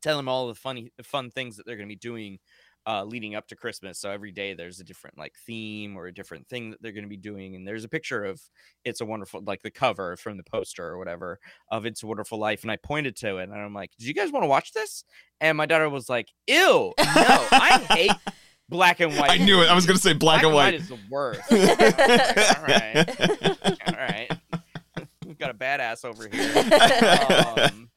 telling 0.01 0.19
them 0.19 0.29
all 0.29 0.49
the 0.49 0.55
funny 0.55 0.93
fun 1.03 1.31
things 1.31 1.57
that 1.57 1.67
they're 1.67 1.77
gonna 1.77 1.87
be 1.89 1.97
doing 1.97 2.39
uh 2.87 3.05
leading 3.05 3.35
up 3.35 3.47
to 3.49 3.57
Christmas. 3.57 3.99
So 3.99 4.11
every 4.11 4.33
day 4.33 4.55
there's 4.55 4.81
a 4.81 4.85
different 4.85 5.19
like 5.19 5.35
theme 5.47 5.97
or 5.97 6.07
a 6.07 6.15
different 6.15 6.49
thing 6.49 6.71
that 6.71 6.81
they're 6.83 6.93
gonna 6.93 7.07
be 7.07 7.17
doing. 7.17 7.55
And 7.55 7.67
there's 7.67 7.85
a 7.85 7.89
picture 7.89 8.25
of 8.25 8.41
It's 8.85 9.01
a 9.01 9.05
Wonderful 9.05 9.43
like 9.47 9.63
the 9.63 9.71
cover 9.71 10.17
from 10.17 10.37
the 10.37 10.45
poster 10.45 10.87
or 10.87 10.99
whatever 10.99 11.39
of 11.71 11.85
It's 11.87 12.03
a 12.03 12.07
Wonderful 12.07 12.39
Life. 12.39 12.63
And 12.63 12.71
I 12.71 12.77
pointed 12.77 13.17
to 13.17 13.39
it 13.39 13.45
and 13.51 13.55
I'm 13.55 13.75
like, 13.75 13.91
Do 13.99 14.07
you 14.07 14.15
guys 14.15 14.33
want 14.33 14.45
to 14.45 14.49
watch 14.49 14.73
this? 14.73 15.05
And 15.41 15.57
my 15.57 15.67
daughter 15.67 15.89
was 15.89 16.09
like, 16.09 16.29
Ew, 16.47 16.57
no, 16.57 16.95
I 16.99 17.87
hate 17.91 18.13
black 18.69 19.01
and 19.01 19.17
white. 19.17 19.31
I 19.33 19.37
knew 19.39 19.63
it. 19.63 19.69
I 19.69 19.75
was 19.75 19.85
going 19.85 19.97
to 19.97 20.03
say 20.03 20.13
black, 20.13 20.43
and 20.45 20.55
white. 20.55 20.75
is 20.75 20.89
the 20.89 20.99
worst. 21.11 21.41
Like, 21.51 22.59
all 22.59 22.65
right 22.65 23.71
all 23.87 23.95
right. 23.95 24.31
We've 25.27 25.39
got 25.39 25.51
a 25.51 25.55
badass 25.55 26.05
over 26.05 26.29
here. 26.29 27.71
Um, 27.71 27.91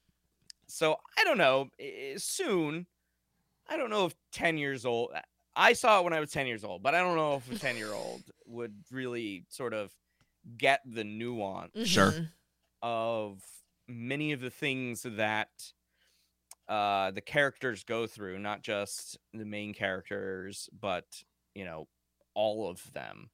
so 0.74 0.98
I 1.18 1.24
don't 1.24 1.38
know. 1.38 1.70
eh, 1.80 2.16
Soon, 2.18 2.88
I 3.68 3.78
don't 3.78 3.90
know 3.92 4.06
if 4.08 4.16
10 4.32 4.58
years 4.58 4.86
old. 4.86 5.12
I 5.56 5.74
saw 5.74 6.00
it 6.00 6.04
when 6.04 6.14
I 6.14 6.20
was 6.20 6.32
10 6.32 6.48
years 6.48 6.64
old, 6.64 6.82
but 6.82 6.96
I 6.96 7.00
don't 7.00 7.16
know 7.16 7.36
if 7.36 7.52
a 7.52 7.60
10 7.60 7.78
year 7.78 7.94
old 7.94 8.24
would 8.48 8.74
really 8.92 9.46
sort 9.50 9.74
of 9.74 9.92
get 10.58 10.82
the 10.86 11.04
nuance 11.04 11.72
Sure. 11.86 12.14
Of 12.82 13.40
many 13.88 14.32
of 14.34 14.42
the 14.42 14.50
things 14.50 15.04
that 15.04 15.50
uh, 16.68 17.12
the 17.12 17.22
characters 17.22 17.84
go 17.84 18.08
through, 18.08 18.40
not 18.40 18.62
just 18.64 19.18
the 19.34 19.46
main 19.46 19.74
characters, 19.74 20.70
but 20.78 21.06
you 21.54 21.66
know, 21.66 21.88
all 22.34 22.70
of 22.70 22.92
them. 22.94 23.30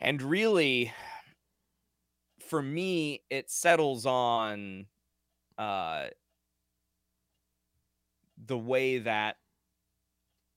And 0.00 0.22
really, 0.22 0.92
for 2.48 2.62
me, 2.62 3.22
it 3.28 3.50
settles 3.50 4.06
on 4.06 4.86
uh, 5.58 6.06
the 8.46 8.58
way 8.58 8.98
that 8.98 9.36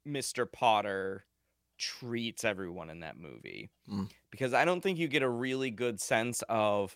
Mr. 0.07 0.49
Potter 0.51 1.25
treats 1.77 2.43
everyone 2.43 2.89
in 2.89 3.01
that 3.01 3.17
movie. 3.17 3.69
Mm. 3.89 4.09
Because 4.31 4.53
I 4.53 4.65
don't 4.65 4.81
think 4.81 4.97
you 4.97 5.07
get 5.07 5.23
a 5.23 5.29
really 5.29 5.71
good 5.71 5.99
sense 5.99 6.43
of 6.49 6.95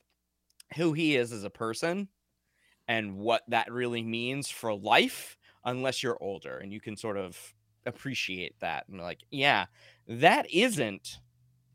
who 0.75 0.93
he 0.93 1.15
is 1.15 1.31
as 1.31 1.43
a 1.43 1.49
person 1.49 2.09
and 2.88 3.17
what 3.17 3.43
that 3.49 3.71
really 3.71 4.03
means 4.03 4.49
for 4.49 4.73
life 4.73 5.38
unless 5.65 6.01
you're 6.01 6.21
older 6.21 6.57
and 6.57 6.71
you 6.71 6.79
can 6.79 6.95
sort 6.95 7.17
of 7.17 7.38
appreciate 7.85 8.59
that 8.59 8.85
and 8.88 8.99
like, 8.99 9.19
yeah, 9.31 9.65
that 10.07 10.49
isn't 10.51 11.19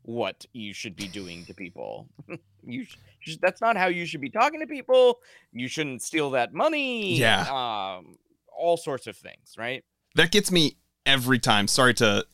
what 0.03 0.45
you 0.53 0.73
should 0.73 0.95
be 0.95 1.07
doing 1.07 1.45
to 1.45 1.53
people. 1.53 2.07
you, 2.63 2.83
sh- 2.83 2.97
you 3.25 3.33
sh- 3.33 3.37
that's 3.41 3.61
not 3.61 3.77
how 3.77 3.87
you 3.87 4.05
should 4.05 4.21
be 4.21 4.29
talking 4.29 4.59
to 4.59 4.67
people. 4.67 5.19
You 5.51 5.67
shouldn't 5.67 6.01
steal 6.01 6.31
that 6.31 6.53
money. 6.53 7.15
Yeah. 7.17 7.41
Um, 7.41 8.17
all 8.57 8.77
sorts 8.77 9.07
of 9.07 9.17
things, 9.17 9.55
right? 9.57 9.83
that 10.15 10.31
gets 10.31 10.51
me 10.51 10.77
every 11.05 11.39
time. 11.39 11.67
Sorry 11.67 11.93
to 11.95 12.25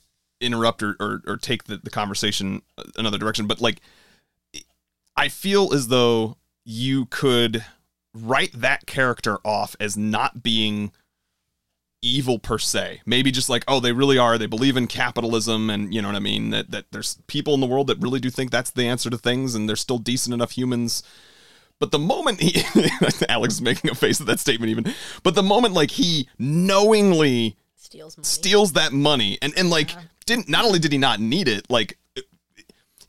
interrupt 0.41 0.83
or, 0.83 0.95
or, 0.99 1.21
or 1.27 1.37
take 1.37 1.65
the, 1.65 1.77
the 1.77 1.89
conversation 1.89 2.61
another 2.97 3.17
direction, 3.17 3.47
but 3.47 3.61
like, 3.61 3.81
I 5.15 5.27
feel 5.27 5.73
as 5.73 5.89
though 5.89 6.37
you 6.63 7.05
could 7.05 7.65
write 8.13 8.51
that 8.53 8.85
character 8.85 9.39
off 9.43 9.75
as 9.79 9.97
not 9.97 10.41
being 10.41 10.91
evil 12.01 12.39
per 12.39 12.57
se. 12.57 13.01
Maybe 13.05 13.31
just 13.31 13.49
like, 13.49 13.65
oh, 13.67 13.81
they 13.81 13.91
really 13.91 14.17
are. 14.17 14.37
They 14.37 14.45
believe 14.45 14.77
in 14.77 14.87
capitalism, 14.87 15.69
and 15.69 15.93
you 15.93 16.01
know 16.01 16.07
what 16.07 16.15
I 16.15 16.19
mean. 16.19 16.51
That 16.51 16.71
that 16.71 16.85
there's 16.91 17.19
people 17.27 17.53
in 17.53 17.59
the 17.59 17.67
world 17.67 17.87
that 17.87 17.99
really 17.99 18.21
do 18.21 18.29
think 18.29 18.51
that's 18.51 18.71
the 18.71 18.87
answer 18.87 19.09
to 19.09 19.17
things, 19.17 19.55
and 19.55 19.67
they're 19.67 19.75
still 19.75 19.97
decent 19.97 20.33
enough 20.33 20.51
humans. 20.51 21.03
But 21.79 21.91
the 21.91 21.99
moment 21.99 22.41
he, 22.41 22.61
Alex 23.29 23.55
is 23.55 23.61
making 23.61 23.89
a 23.89 23.95
face 23.95 24.19
at 24.19 24.27
that 24.27 24.39
statement, 24.39 24.69
even. 24.69 24.93
But 25.23 25.35
the 25.35 25.43
moment 25.43 25.73
like 25.73 25.91
he 25.91 26.27
knowingly 26.37 27.57
Steals 27.75 28.17
money. 28.17 28.25
steals 28.25 28.73
that 28.73 28.91
money 28.93 29.37
and 29.41 29.53
and 29.57 29.69
like 29.69 29.93
Yeah. 29.93 30.01
didn't 30.25 30.49
not 30.49 30.65
only 30.65 30.79
did 30.79 30.91
he 30.91 30.97
not 30.97 31.19
need 31.19 31.47
it 31.47 31.65
like 31.69 31.97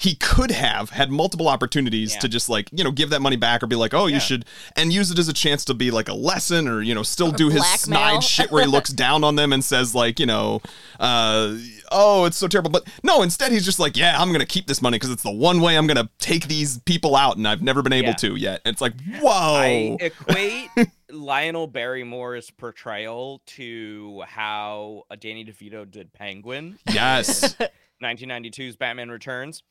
he 0.00 0.14
could 0.14 0.50
have 0.50 0.88
had 0.90 1.10
multiple 1.10 1.46
opportunities 1.46 2.14
Yeah. 2.14 2.20
to 2.20 2.28
just 2.28 2.48
like 2.48 2.68
you 2.72 2.82
know 2.82 2.90
give 2.90 3.10
that 3.10 3.20
money 3.20 3.36
back 3.36 3.62
or 3.62 3.66
be 3.66 3.76
like 3.76 3.92
oh 3.92 4.06
Yeah. 4.06 4.14
you 4.14 4.20
should 4.20 4.44
and 4.74 4.92
use 4.92 5.10
it 5.10 5.18
as 5.18 5.28
a 5.28 5.32
chance 5.34 5.64
to 5.66 5.74
be 5.74 5.90
like 5.90 6.08
a 6.08 6.14
lesson 6.14 6.66
or 6.66 6.80
you 6.80 6.94
know 6.94 7.02
still 7.02 7.30
do 7.30 7.50
his 7.50 7.64
snide 7.66 8.24
shit 8.24 8.50
where 8.50 8.64
he 8.64 8.70
looks 8.70 8.90
down 8.90 9.24
on 9.24 9.36
them 9.36 9.52
and 9.52 9.62
says 9.62 9.94
like 9.94 10.18
you 10.18 10.26
know 10.26 10.62
uh 10.98 11.54
oh 11.92 12.24
it's 12.24 12.36
so 12.38 12.48
terrible 12.48 12.70
but 12.70 12.84
no 13.02 13.22
instead 13.22 13.52
he's 13.52 13.64
just 13.64 13.78
like 13.78 13.96
yeah 13.96 14.20
i'm 14.20 14.32
gonna 14.32 14.46
keep 14.46 14.66
this 14.66 14.80
money 14.80 14.96
because 14.96 15.10
it's 15.10 15.22
the 15.22 15.30
one 15.30 15.60
way 15.60 15.76
i'm 15.76 15.86
gonna 15.86 16.08
take 16.18 16.48
these 16.48 16.78
people 16.80 17.14
out 17.14 17.36
and 17.36 17.46
i've 17.46 17.62
never 17.62 17.82
been 17.82 17.92
able 17.92 18.08
Yeah. 18.08 18.14
to 18.14 18.36
yet 18.36 18.60
it's 18.64 18.80
like 18.80 18.94
whoa 19.20 19.30
I 19.30 19.96
equate 20.00 20.88
Lionel 21.10 21.66
Barrymore's 21.66 22.50
portrayal 22.50 23.42
to 23.46 24.22
how 24.26 25.02
Danny 25.18 25.44
DeVito 25.44 25.90
did 25.90 26.12
Penguin, 26.12 26.78
yes 26.92 27.56
1992's 28.02 28.76
Batman 28.76 29.10
Returns. 29.10 29.62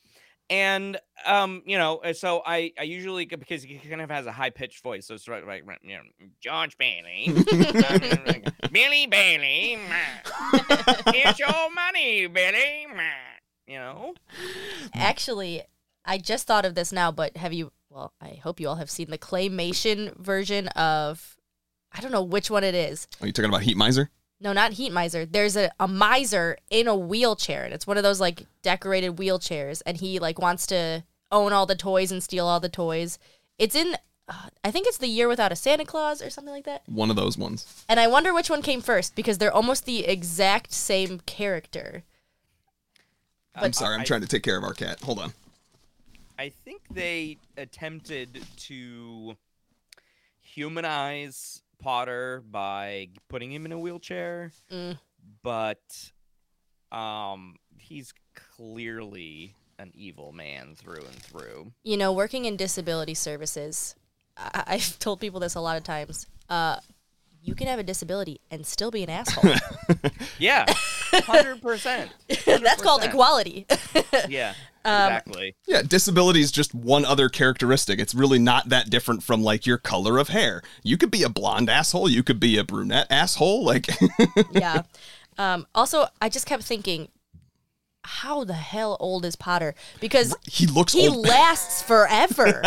And 0.49 0.97
um, 1.27 1.61
you 1.65 1.77
know, 1.77 1.97
uh, 1.97 2.13
so 2.13 2.41
I 2.43 2.71
I 2.79 2.83
usually 2.83 3.25
because 3.25 3.61
he 3.61 3.77
kind 3.77 4.01
of 4.01 4.09
has 4.09 4.25
a 4.25 4.31
high 4.31 4.49
pitched 4.49 4.81
voice, 4.81 5.05
so 5.05 5.13
it's 5.13 5.27
right, 5.27 5.45
right, 5.45 5.63
right, 5.63 5.77
you 5.83 5.95
know, 5.95 6.01
George 6.41 6.75
Bailey, 6.75 7.27
Billy 8.71 9.05
Bailey, 9.05 9.77
here's 11.13 11.37
your 11.37 11.71
money, 11.71 12.25
Billy, 12.25 12.87
you 13.67 13.77
know. 13.77 14.15
Actually, 14.95 15.61
I 16.03 16.17
just 16.17 16.47
thought 16.47 16.65
of 16.65 16.73
this 16.73 16.91
now, 16.91 17.11
but 17.11 17.37
have 17.37 17.53
you? 17.53 17.71
Well, 17.91 18.13
I 18.19 18.39
hope 18.41 18.59
you 18.59 18.67
all 18.69 18.75
have 18.75 18.89
seen 18.89 19.11
the 19.11 19.19
claymation 19.19 20.17
version 20.17 20.67
of. 20.69 21.35
I 21.91 22.01
don't 22.01 22.11
know 22.11 22.23
which 22.23 22.51
one 22.51 22.63
it 22.63 22.75
is. 22.75 23.07
are 23.19 23.27
you 23.27 23.33
talking 23.33 23.49
about 23.49 23.63
heat 23.63 23.75
miser 23.77 24.11
No, 24.41 24.53
not 24.53 24.73
Heat 24.73 24.91
Miser. 24.93 25.25
There's 25.25 25.57
a, 25.57 25.69
a 25.79 25.87
miser 25.87 26.57
in 26.69 26.87
a 26.87 26.95
wheelchair, 26.95 27.65
and 27.65 27.73
it's 27.73 27.85
one 27.85 27.97
of 27.97 28.03
those 28.03 28.21
like 28.21 28.45
decorated 28.61 29.17
wheelchairs, 29.17 29.81
and 29.85 29.97
he 29.97 30.17
like 30.19 30.39
wants 30.39 30.65
to 30.67 31.03
own 31.31 31.51
all 31.53 31.65
the 31.65 31.75
toys 31.75 32.11
and 32.11 32.23
steal 32.23 32.47
all 32.47 32.59
the 32.59 32.69
toys. 32.69 33.19
It's 33.57 33.75
in, 33.75 33.95
uh, 34.29 34.49
I 34.63 34.71
think 34.71 34.87
it's 34.87 34.97
the 34.97 35.07
year 35.07 35.27
without 35.27 35.51
a 35.51 35.55
Santa 35.57 35.83
Claus 35.85 36.21
or 36.21 36.29
something 36.29 36.53
like 36.53 36.63
that. 36.65 36.83
one 36.87 37.09
of 37.09 37.15
those 37.17 37.37
ones 37.37 37.83
And 37.89 37.99
I 37.99 38.07
wonder 38.07 38.33
which 38.33 38.49
one 38.49 38.61
came 38.61 38.79
first 38.81 39.13
because 39.15 39.37
they're 39.37 39.53
almost 39.53 39.85
the 39.85 40.05
exact 40.05 40.71
same 40.71 41.19
character. 41.25 42.03
i'm 43.55 43.61
But- 43.63 43.75
sorry 43.75 43.95
i'm 43.95 44.01
I- 44.01 44.05
trying 44.05 44.21
to 44.21 44.27
take 44.27 44.43
care 44.43 44.57
of 44.57 44.63
our 44.63 44.73
cat 44.73 45.01
hold 45.01 45.19
on 45.19 45.33
I 46.37 46.47
think 46.63 46.81
they 46.89 47.35
attempted 47.57 48.41
to 48.67 49.35
humanize 50.41 51.61
Potter 51.79 52.43
by 52.49 53.09
putting 53.29 53.51
him 53.51 53.65
in 53.65 53.71
a 53.71 53.79
wheelchair, 53.79 54.51
Mm. 54.71 54.97
but 55.43 56.11
um, 56.91 57.55
he's 57.77 58.13
clearly 58.55 59.55
an 59.77 59.91
evil 59.95 60.31
man 60.31 60.75
through 60.75 61.03
and 61.05 61.15
through. 61.15 61.71
You 61.83 61.97
know, 61.97 62.11
working 62.11 62.45
in 62.45 62.57
disability 62.57 63.13
services, 63.13 63.95
I- 64.37 64.63
I've 64.67 64.99
told 64.99 65.19
people 65.19 65.39
this 65.39 65.55
a 65.55 65.61
lot 65.61 65.77
of 65.77 65.83
times. 65.83 66.27
Uh, 66.49 66.79
you 67.41 67.55
can 67.55 67.67
have 67.67 67.79
a 67.79 67.83
disability 67.83 68.41
and 68.51 68.65
still 68.65 68.91
be 68.91 69.03
an 69.03 69.09
asshole. 69.09 69.53
Yeah, 70.37 70.65
hundred 71.13 71.61
percent. 71.61 72.11
That's 72.45 72.81
called 72.81 73.03
equality. 73.03 73.65
Yeah, 74.29 74.53
Um, 74.89 75.03
exactly. 75.03 75.55
Yeah, 75.67 75.81
disability 75.83 76.41
is 76.41 76.51
just 76.51 76.73
one 76.73 77.05
other 77.05 77.29
characteristic. 77.29 77.99
It's 77.99 78.15
really 78.15 78.39
not 78.39 78.69
that 78.69 78.89
different 78.89 79.23
from 79.23 79.43
like 79.43 79.65
your 79.65 79.77
color 79.77 80.17
of 80.17 80.29
hair. 80.29 80.61
You 80.83 80.97
could 80.97 81.11
be 81.11 81.23
a 81.23 81.29
blonde 81.29 81.69
asshole, 81.69 82.09
you 82.09 82.23
could 82.23 82.39
be 82.39 82.57
a 82.57 82.63
brunette 82.63 83.07
asshole. 83.09 83.63
Like, 83.63 83.87
yeah. 84.51 84.83
Um, 85.37 85.67
also, 85.75 86.07
I 86.21 86.29
just 86.29 86.45
kept 86.45 86.63
thinking, 86.63 87.09
how 88.03 88.43
the 88.43 88.53
hell 88.53 88.97
old 88.99 89.25
is 89.25 89.35
Potter? 89.35 89.75
Because 89.99 90.35
he 90.49 90.65
looks 90.65 90.93
he 90.93 91.07
old. 91.07 91.27
lasts 91.27 91.81
forever. 91.83 92.63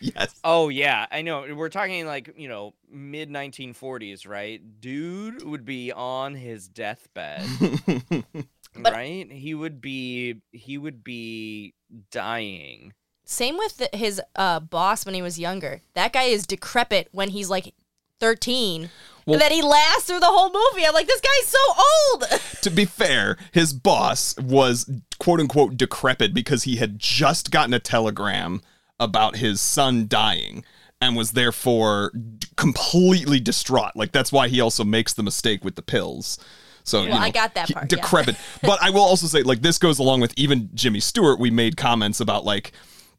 yes. 0.00 0.34
Oh 0.44 0.68
yeah, 0.68 1.06
I 1.10 1.22
know. 1.22 1.46
We're 1.54 1.68
talking 1.68 2.06
like 2.06 2.34
you 2.36 2.48
know 2.48 2.74
mid 2.90 3.30
1940s, 3.30 4.28
right? 4.28 4.60
Dude 4.80 5.42
would 5.44 5.64
be 5.64 5.92
on 5.92 6.34
his 6.34 6.68
deathbed, 6.68 7.46
But- 8.82 8.92
right? 8.92 9.30
He 9.30 9.54
would 9.54 9.80
be 9.80 10.42
he 10.52 10.78
would 10.78 11.02
be 11.04 11.74
dying. 12.10 12.92
Same 13.24 13.56
with 13.58 13.78
the, 13.78 13.88
his 13.92 14.20
uh, 14.36 14.60
boss 14.60 15.04
when 15.04 15.14
he 15.14 15.22
was 15.22 15.38
younger. 15.38 15.80
That 15.94 16.12
guy 16.12 16.24
is 16.24 16.46
decrepit 16.46 17.08
when 17.10 17.30
he's 17.30 17.50
like 17.50 17.74
13. 18.20 18.88
Well- 19.26 19.34
and 19.34 19.40
then 19.40 19.50
he 19.50 19.62
lasts 19.62 20.04
through 20.04 20.20
the 20.20 20.26
whole 20.26 20.52
movie. 20.52 20.86
I'm 20.86 20.94
like, 20.94 21.08
this 21.08 21.20
guy's 21.20 21.48
so 21.48 21.58
old. 21.76 22.40
to 22.62 22.70
be 22.70 22.84
fair, 22.84 23.36
his 23.52 23.72
boss 23.72 24.36
was 24.38 24.88
quote 25.18 25.40
unquote 25.40 25.76
decrepit 25.76 26.32
because 26.32 26.62
he 26.62 26.76
had 26.76 26.98
just 26.98 27.50
gotten 27.50 27.74
a 27.74 27.80
telegram 27.80 28.60
about 29.00 29.36
his 29.36 29.60
son 29.60 30.06
dying 30.08 30.64
and 31.00 31.16
was 31.16 31.32
therefore 31.32 32.10
d- 32.12 32.46
completely 32.56 33.40
distraught. 33.40 33.96
Like 33.96 34.12
that's 34.12 34.32
why 34.32 34.48
he 34.48 34.60
also 34.60 34.84
makes 34.84 35.12
the 35.12 35.22
mistake 35.22 35.64
with 35.64 35.74
the 35.74 35.82
pills. 35.82 36.38
So 36.86 37.02
you 37.02 37.10
Well, 37.10 37.18
I 37.18 37.26
know, 37.28 37.32
got 37.32 37.54
that 37.54 37.68
he- 37.68 37.74
part, 37.74 37.92
yeah. 37.92 37.96
Decrepit. 38.00 38.36
but 38.62 38.80
I 38.82 38.90
will 38.90 39.00
also 39.02 39.26
say, 39.26 39.42
like, 39.42 39.60
this 39.60 39.76
goes 39.78 39.98
along 39.98 40.20
with 40.20 40.32
even 40.36 40.70
Jimmy 40.74 41.00
Stewart. 41.00 41.38
We 41.38 41.50
made 41.50 41.76
comments 41.76 42.20
about 42.20 42.44
like 42.44 42.72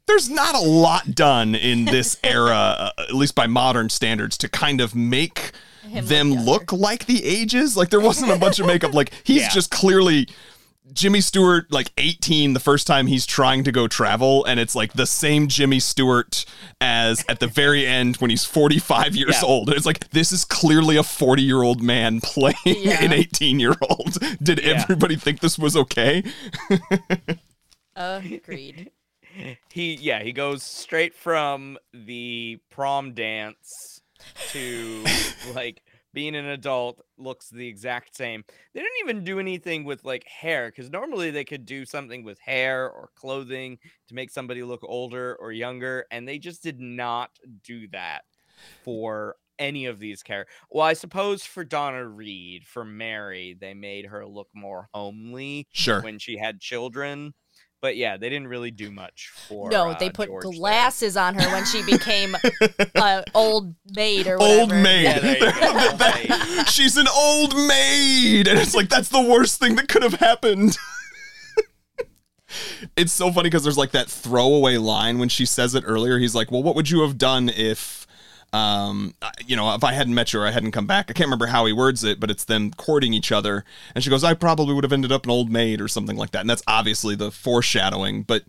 there's 0.07 0.29
not 0.29 0.55
a 0.55 0.59
lot 0.59 1.13
done 1.13 1.53
in 1.53 1.83
this 1.85 2.17
era, 2.23 2.53
uh, 2.55 2.91
at 2.97 3.13
least 3.13 3.35
by 3.35 3.45
modern 3.45 3.89
standards, 3.89 4.37
to 4.37 4.47
kind 4.49 4.79
of 4.79 4.95
make 4.95 5.51
Him 5.83 6.05
them 6.05 6.29
younger. 6.31 6.49
look 6.49 6.71
like 6.71 7.05
the 7.07 7.23
ages. 7.25 7.75
Like 7.75 7.89
there 7.89 7.99
wasn't 7.99 8.31
a 8.31 8.37
bunch 8.39 8.57
of 8.59 8.65
makeup. 8.67 8.93
Like 8.93 9.11
he's 9.25 9.41
Yeah. 9.41 9.49
just 9.49 9.69
clearly 9.69 10.29
Jimmy 10.93 11.21
Stewart, 11.21 11.71
like 11.71 11.91
18, 11.97 12.53
the 12.53 12.59
first 12.59 12.87
time 12.87 13.07
he's 13.07 13.25
trying 13.25 13.63
to 13.65 13.71
go 13.71 13.87
travel, 13.87 14.43
and 14.45 14.59
it's 14.59 14.75
like 14.75 14.93
the 14.93 15.05
same 15.05 15.47
Jimmy 15.47 15.79
Stewart 15.79 16.45
as 16.81 17.23
at 17.29 17.39
the 17.39 17.47
very 17.47 17.85
end 17.85 18.15
when 18.17 18.29
he's 18.29 18.45
45 18.45 19.15
years 19.15 19.35
Yeah. 19.41 19.47
old. 19.47 19.69
And 19.69 19.77
it's 19.77 19.85
like, 19.85 20.09
this 20.11 20.31
is 20.31 20.43
clearly 20.45 20.97
a 20.97 21.03
40 21.03 21.41
year 21.43 21.61
old 21.61 21.81
man 21.81 22.19
playing 22.21 22.55
Yeah. 22.65 23.03
an 23.03 23.13
18 23.13 23.59
year 23.59 23.75
old. 23.81 24.17
Did 24.41 24.59
Yeah. 24.63 24.81
everybody 24.81 25.15
think 25.15 25.39
this 25.41 25.57
was 25.59 25.75
okay? 25.75 26.23
Uh, 27.95 28.21
agreed. 28.31 28.91
He 29.73 29.95
yeah 29.95 30.21
he 30.21 30.31
goes 30.31 30.61
straight 30.61 31.15
from 31.15 31.79
the 31.93 32.59
prom 32.69 33.13
dance 33.13 34.01
to 34.51 35.03
like 35.55 35.81
being 36.17 36.33
an 36.35 36.47
adult 36.47 36.99
looks 37.19 37.47
the 37.51 37.67
exact 37.67 38.15
same. 38.15 38.43
They 38.73 38.79
didn't 38.79 38.97
even 39.03 39.23
do 39.23 39.39
anything 39.39 39.83
with 39.83 40.03
like 40.03 40.25
hair 40.25 40.71
because 40.71 40.89
normally 40.89 41.29
they 41.29 41.45
could 41.45 41.63
do 41.63 41.85
something 41.85 42.23
with 42.23 42.39
hair 42.39 42.89
or 42.89 43.11
clothing 43.13 43.77
to 44.07 44.15
make 44.15 44.31
somebody 44.31 44.63
look 44.63 44.83
older 44.83 45.35
or 45.39 45.51
younger, 45.51 46.07
and 46.09 46.27
they 46.27 46.39
just 46.39 46.63
did 46.63 46.79
not 46.79 47.29
do 47.63 47.87
that 47.89 48.23
for 48.83 49.35
any 49.59 49.85
of 49.85 49.99
these 49.99 50.23
characters. 50.23 50.55
Well, 50.71 50.83
I 50.83 50.93
suppose 50.93 51.43
for 51.45 51.63
Donna 51.63 52.07
Reed, 52.07 52.65
for 52.65 52.83
Mary, 52.83 53.55
they 53.59 53.75
made 53.75 54.07
her 54.07 54.25
look 54.25 54.49
more 54.55 54.89
homely 54.95 55.67
Sure. 55.71 56.01
when 56.01 56.17
she 56.17 56.35
had 56.35 56.59
children. 56.59 57.35
But 57.79 57.95
yeah, 57.95 58.17
they 58.17 58.29
didn't 58.29 58.47
really 58.47 58.71
do 58.71 58.89
much 58.89 59.31
for. 59.47 59.69
no, 59.69 59.91
uh, 59.91 59.97
they 59.99 60.09
put 60.09 60.29
George 60.29 60.43
there. 60.43 60.51
glasses 60.53 61.15
on 61.15 61.35
her 61.35 61.47
when 61.51 61.63
she 61.65 61.83
became 61.83 62.35
an 62.95 63.23
old 63.35 63.75
maid 63.95 64.25
or 64.25 64.41
Old 64.41 64.71
maid. 64.71 65.03
Yeah, 65.03 65.19
there 65.19 65.35
you 65.35 65.61
go, 65.61 65.87
old 65.91 65.99
maid. 65.99 66.67
She's 66.69 66.97
an 66.97 67.07
old 67.07 67.55
maid. 67.55 68.47
And 68.47 68.57
it's 68.57 68.73
like, 68.73 68.89
that's 68.89 69.09
the 69.09 69.21
worst 69.21 69.59
thing 69.59 69.75
that 69.75 69.89
could 69.89 70.01
have 70.01 70.15
happened. 70.15 70.75
it's 72.97 73.11
so 73.11 73.31
funny 73.31 73.49
because 73.49 73.63
there's 73.63 73.77
like 73.77 73.91
that 73.91 74.09
throwaway 74.09 74.77
line 74.77 75.19
when 75.19 75.29
she 75.29 75.45
says 75.45 75.75
it 75.75 75.83
earlier. 75.85 76.17
He's 76.17 76.33
like, 76.33 76.51
"Well, 76.51 76.63
what 76.63 76.75
would 76.75 76.89
you 76.89 77.01
have 77.01 77.17
done 77.17 77.49
if, 77.49 78.06
um, 78.53 79.13
you 79.45 79.55
know, 79.55 79.73
if 79.75 79.83
I 79.83 79.93
hadn't 79.93 80.13
met 80.13 80.33
you 80.33 80.39
or 80.39 80.47
I 80.47 80.51
hadn't 80.51 80.71
come 80.71 80.87
back?" 80.87 81.05
I 81.09 81.13
can't 81.13 81.27
remember 81.27 81.47
how 81.47 81.65
he 81.65 81.73
words 81.73 82.03
it, 82.03 82.19
but 82.19 82.31
it's 82.31 82.45
them 82.45 82.71
courting 82.71 83.13
each 83.13 83.31
other, 83.31 83.63
and 83.95 84.03
she 84.03 84.09
goes, 84.09 84.23
"I 84.23 84.33
probably 84.33 84.73
would 84.73 84.83
have 84.83 84.93
ended 84.93 85.11
up 85.11 85.25
an 85.25 85.31
old 85.31 85.51
maid 85.51 85.81
or 85.81 85.87
something 85.87 86.17
like 86.17 86.31
that," 86.31 86.41
and 86.41 86.49
that's 86.49 86.63
obviously 86.67 87.15
the 87.15 87.31
foreshadowing, 87.31 88.23
but. 88.23 88.43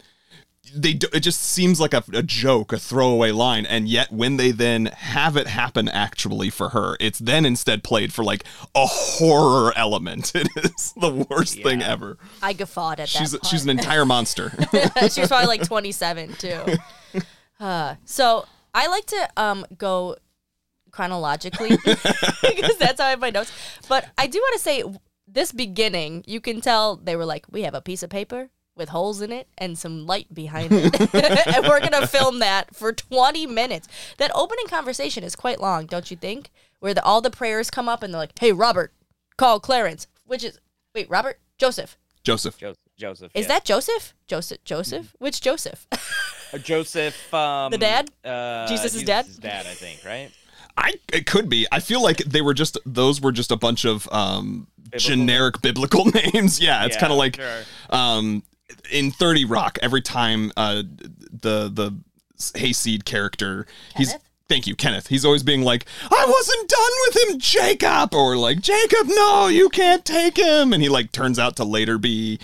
They 0.74 0.92
do, 0.92 1.07
it 1.14 1.20
just 1.20 1.40
seems 1.40 1.80
like 1.80 1.94
a, 1.94 2.05
a 2.12 2.22
joke, 2.22 2.74
a 2.74 2.78
throwaway 2.78 3.30
line, 3.30 3.64
and 3.64 3.88
yet 3.88 4.12
when 4.12 4.36
they 4.36 4.51
then 4.51 4.86
have 4.86 5.34
it 5.34 5.46
happen 5.46 5.88
actually 5.88 6.51
for 6.51 6.70
her, 6.70 6.94
it's 7.01 7.18
then 7.18 7.46
instead 7.46 7.82
played 7.82 8.12
for 8.12 8.22
like 8.22 8.44
a 8.74 8.84
horror 8.84 9.72
element. 9.76 10.30
It 10.34 10.49
is 10.57 10.92
the 10.92 11.26
worst 11.30 11.62
thing 11.62 11.80
ever. 11.80 12.18
I 12.42 12.53
guffawed 12.53 13.01
at 13.01 13.09
She's 13.09 13.30
that. 13.32 13.46
she's 13.46 13.64
an 13.64 13.70
entire 13.70 14.05
monster. 14.05 14.51
she 15.11 15.20
was 15.22 15.28
probably 15.28 15.46
like 15.46 15.62
27 15.62 16.34
too. 16.34 16.61
Uh, 17.61 17.96
so 18.05 18.46
I 18.75 18.89
like 18.89 19.07
to 19.07 19.29
um 19.37 19.66
go 19.77 20.16
chronologically 20.91 21.71
because 21.85 22.79
that's 22.79 23.01
how 23.01 23.07
I 23.07 23.11
have 23.11 23.21
my 23.21 23.31
notes. 23.31 23.53
But 23.89 24.07
I 24.16 24.27
do 24.27 24.39
want 24.39 24.55
to 24.55 24.62
say 24.62 24.85
this 25.27 25.53
beginning, 25.53 26.25
you 26.27 26.41
can 26.41 26.61
tell 26.61 26.97
they 26.97 27.16
were 27.16 27.25
like, 27.25 27.47
we 27.51 27.62
have 27.62 27.75
a 27.75 27.81
piece 27.81 28.03
of 28.03 28.11
paper 28.11 28.51
with 28.77 28.89
holes 28.91 29.21
in 29.21 29.33
it 29.33 29.49
and 29.59 29.77
some 29.77 30.07
light 30.07 30.33
behind 30.33 30.71
it, 30.73 31.01
and 31.57 31.66
we're 31.66 31.81
gonna 31.81 32.07
film 32.07 32.39
that 32.39 32.75
for 32.75 32.93
20 32.93 33.47
minutes. 33.47 33.89
That 34.19 34.31
opening 34.35 34.66
conversation 34.69 35.25
is 35.25 35.35
quite 35.35 35.61
long, 35.61 35.87
don't 35.87 36.11
you 36.11 36.16
think? 36.16 36.51
Where 36.79 36.95
the, 36.95 37.03
all 37.03 37.21
the 37.21 37.31
prayers 37.31 37.71
come 37.71 37.89
up 37.89 38.05
and 38.05 38.14
they're 38.14 38.21
like, 38.21 38.39
"Hey, 38.39 38.53
Robert, 38.53 38.93
call 39.37 39.59
Clarence," 39.59 40.07
which 40.25 40.45
is 40.45 40.61
wait, 40.95 41.11
Robert, 41.11 41.41
Joseph. 41.59 41.99
Joseph. 42.23 42.57
Joseph. 42.57 42.79
Joseph. 42.97 43.33
Is 43.35 43.43
yeah. 43.43 43.49
that 43.49 43.64
Joseph? 43.64 44.14
Joseph? 44.27 44.62
Joseph? 44.64 45.14
Which 45.19 45.41
Joseph? 45.41 45.87
Uh, 46.53 46.59
Joseph? 46.59 47.32
Um, 47.34 47.70
The 47.70 47.78
dad? 47.78 48.11
Uh, 48.24 48.66
Jesus' 48.68 49.03
dad? 49.03 49.26
dad, 49.40 49.66
I 49.66 49.74
think. 49.74 50.05
Right. 50.05 50.30
I 50.76 50.94
it 51.12 51.26
could 51.26 51.49
be. 51.49 51.66
I 51.72 51.80
feel 51.80 52.03
like 52.03 52.18
they 52.18 52.40
were 52.40 52.55
just 52.55 52.78
those 52.86 53.20
were 53.20 53.32
just 53.32 53.51
a 53.51 53.57
bunch 53.57 53.84
of 53.84 54.09
um 54.12 54.68
generic 54.96 55.61
biblical 55.61 56.05
names. 56.32 56.61
Yeah, 56.61 56.84
it's 56.84 56.94
Yeah, 56.94 57.01
kind 57.01 57.12
of 57.12 57.18
like 57.18 57.36
sure. 57.36 57.62
um 57.90 58.42
in 58.92 59.11
30 59.11 59.44
Rock 59.44 59.78
every 59.82 60.01
time 60.03 60.53
uh 60.57 60.82
the 61.32 61.68
the 61.68 61.96
hayseed 62.57 63.05
character 63.05 63.66
he's 63.96 64.14
Thank 64.49 64.66
you, 64.66 64.74
Kenneth. 64.74 65.09
He's 65.09 65.26
always 65.26 65.42
being 65.42 65.61
like, 65.61 65.84
I 66.11 66.24
wasn't 66.26 66.68
done 66.70 66.90
with 67.07 67.16
him, 67.34 67.38
Jacob, 67.38 68.14
or 68.14 68.34
like, 68.34 68.62
Jacob, 68.62 69.07
no, 69.07 69.49
you 69.49 69.68
can't 69.68 70.07
take 70.07 70.38
him. 70.38 70.72
And 70.72 70.82
he 70.82 70.88
like 70.88 71.12
turns 71.12 71.38
out 71.38 71.55
to 71.57 71.64
later 71.64 71.99
be 71.99 72.38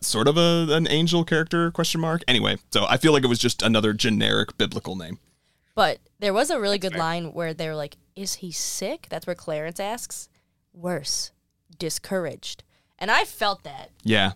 sort 0.00 0.28
of 0.28 0.36
a 0.36 0.66
an 0.70 0.86
angel 0.88 1.24
character 1.24 1.70
question 1.70 2.00
mark. 2.00 2.22
Anyway, 2.26 2.56
so 2.70 2.86
I 2.88 2.96
feel 2.96 3.12
like 3.12 3.24
it 3.24 3.28
was 3.28 3.38
just 3.38 3.62
another 3.62 3.92
generic 3.92 4.56
biblical 4.58 4.96
name. 4.96 5.18
But 5.74 5.98
there 6.18 6.34
was 6.34 6.50
a 6.50 6.60
really 6.60 6.78
good 6.78 6.96
line 6.96 7.32
where 7.32 7.54
they 7.54 7.68
were 7.68 7.74
like, 7.74 7.96
Is 8.14 8.34
he 8.36 8.52
sick? 8.52 9.06
That's 9.08 9.26
where 9.26 9.36
Clarence 9.36 9.80
asks. 9.80 10.28
Worse, 10.72 11.32
discouraged. 11.78 12.64
And 12.98 13.10
I 13.10 13.24
felt 13.24 13.64
that. 13.64 13.90
Yeah. 14.02 14.32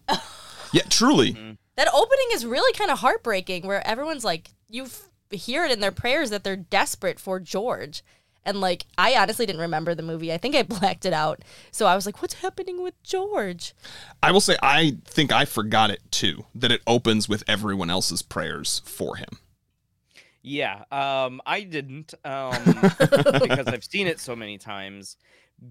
Yeah, 0.72 0.82
truly. 0.88 1.34
Mm-hmm. 1.34 1.52
That 1.76 1.88
opening 1.94 2.26
is 2.32 2.44
really 2.44 2.72
kind 2.72 2.90
of 2.90 2.98
heartbreaking 2.98 3.64
where 3.64 3.86
everyone's 3.86 4.24
like, 4.24 4.50
you 4.68 4.88
hear 5.30 5.64
it 5.64 5.70
in 5.70 5.78
their 5.78 5.92
prayers 5.92 6.30
that 6.30 6.42
they're 6.42 6.56
desperate 6.56 7.20
for 7.20 7.38
George. 7.38 8.02
And 8.46 8.60
like, 8.60 8.86
I 8.98 9.14
honestly 9.16 9.46
didn't 9.46 9.60
remember 9.62 9.94
the 9.94 10.02
movie. 10.02 10.32
I 10.32 10.38
think 10.38 10.54
I 10.54 10.62
blacked 10.64 11.04
it 11.06 11.12
out. 11.12 11.42
So 11.70 11.86
I 11.86 11.94
was 11.94 12.06
like, 12.06 12.20
what's 12.22 12.34
happening 12.34 12.82
with 12.82 13.00
George? 13.02 13.74
I 14.22 14.30
will 14.32 14.40
say 14.40 14.56
I 14.62 14.96
think 15.04 15.32
I 15.32 15.44
forgot 15.44 15.90
it 15.90 16.00
too, 16.10 16.44
that 16.54 16.70
it 16.72 16.82
opens 16.86 17.28
with 17.28 17.42
everyone 17.48 17.90
else's 17.90 18.22
prayers 18.22 18.82
for 18.84 19.16
him. 19.16 19.38
Yeah, 20.42 20.84
um, 20.92 21.40
I 21.46 21.62
didn't 21.62 22.12
um, 22.22 22.62
because 22.98 23.66
I've 23.66 23.84
seen 23.84 24.06
it 24.06 24.20
so 24.20 24.36
many 24.36 24.58
times. 24.58 25.16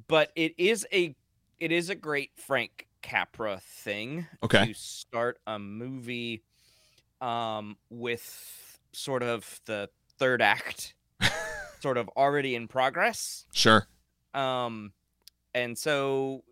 But 0.08 0.32
it 0.36 0.56
is 0.58 0.88
a 0.92 1.16
it 1.60 1.72
is 1.72 1.90
a 1.92 1.96
great 1.96 2.32
Frank 2.38 2.88
Capra 3.04 3.60
thing 3.64 4.26
Okay. 4.42 4.66
to 4.68 4.74
start 4.74 5.38
a 5.46 5.60
movie 5.60 6.42
um, 7.22 7.78
with 7.92 8.80
sort 8.94 9.22
of 9.22 9.62
the 9.66 9.90
third 10.18 10.42
act 10.42 10.96
sort 11.84 11.98
of 11.98 12.10
already 12.18 12.56
in 12.56 12.68
progress. 12.68 13.46
Sure. 13.54 13.86
Um, 14.34 14.94
and 15.54 15.78
so 15.78 16.44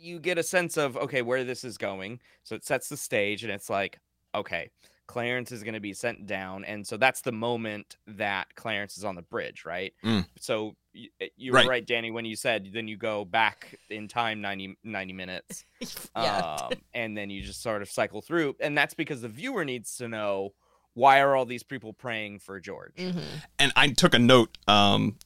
you 0.00 0.20
get 0.20 0.38
a 0.38 0.42
sense 0.42 0.76
of 0.78 0.96
okay 0.96 1.20
where 1.22 1.44
this 1.44 1.64
is 1.64 1.76
going. 1.76 2.20
So 2.44 2.54
it 2.54 2.64
sets 2.64 2.88
the 2.88 2.96
stage, 2.96 3.42
and 3.42 3.52
it's 3.52 3.68
like 3.68 3.98
okay, 4.34 4.70
Clarence 5.08 5.50
is 5.52 5.62
going 5.64 5.74
to 5.74 5.80
be 5.80 5.92
sent 5.92 6.26
down, 6.26 6.64
and 6.64 6.86
so 6.86 6.96
that's 6.96 7.20
the 7.22 7.32
moment 7.32 7.96
that 8.06 8.54
Clarence 8.54 8.96
is 8.96 9.04
on 9.04 9.16
the 9.16 9.22
bridge, 9.22 9.64
right? 9.66 9.92
Mm. 10.04 10.24
So 10.38 10.76
y- 10.94 11.08
uh, 11.20 11.26
you 11.36 11.52
Right. 11.52 11.64
were 11.64 11.70
right, 11.70 11.86
Danny, 11.86 12.10
when 12.10 12.24
you 12.24 12.36
said 12.36 12.70
then 12.72 12.86
you 12.88 12.96
go 12.96 13.24
back 13.24 13.74
in 13.90 14.06
time 14.06 14.40
90, 14.40 14.76
90 14.84 15.12
minutes, 15.14 15.64
yeah. 16.16 16.38
um, 16.38 16.72
and 16.94 17.16
then 17.18 17.28
you 17.30 17.42
just 17.42 17.60
sort 17.62 17.82
of 17.82 17.90
cycle 17.90 18.22
through, 18.22 18.54
and 18.60 18.78
that's 18.78 18.94
because 18.94 19.20
the 19.22 19.28
viewer 19.28 19.64
needs 19.64 19.96
to 19.96 20.08
know 20.08 20.52
why 20.98 21.20
are 21.20 21.34
all 21.36 21.46
these 21.46 21.62
people 21.62 21.92
praying 21.92 22.40
for 22.40 22.60
George? 22.60 22.92
hmm 22.98 23.18
and 23.58 23.72
I 23.76 23.88
took 23.88 24.14
a 24.14 24.18
note. 24.18 24.56
Um, 24.66 25.16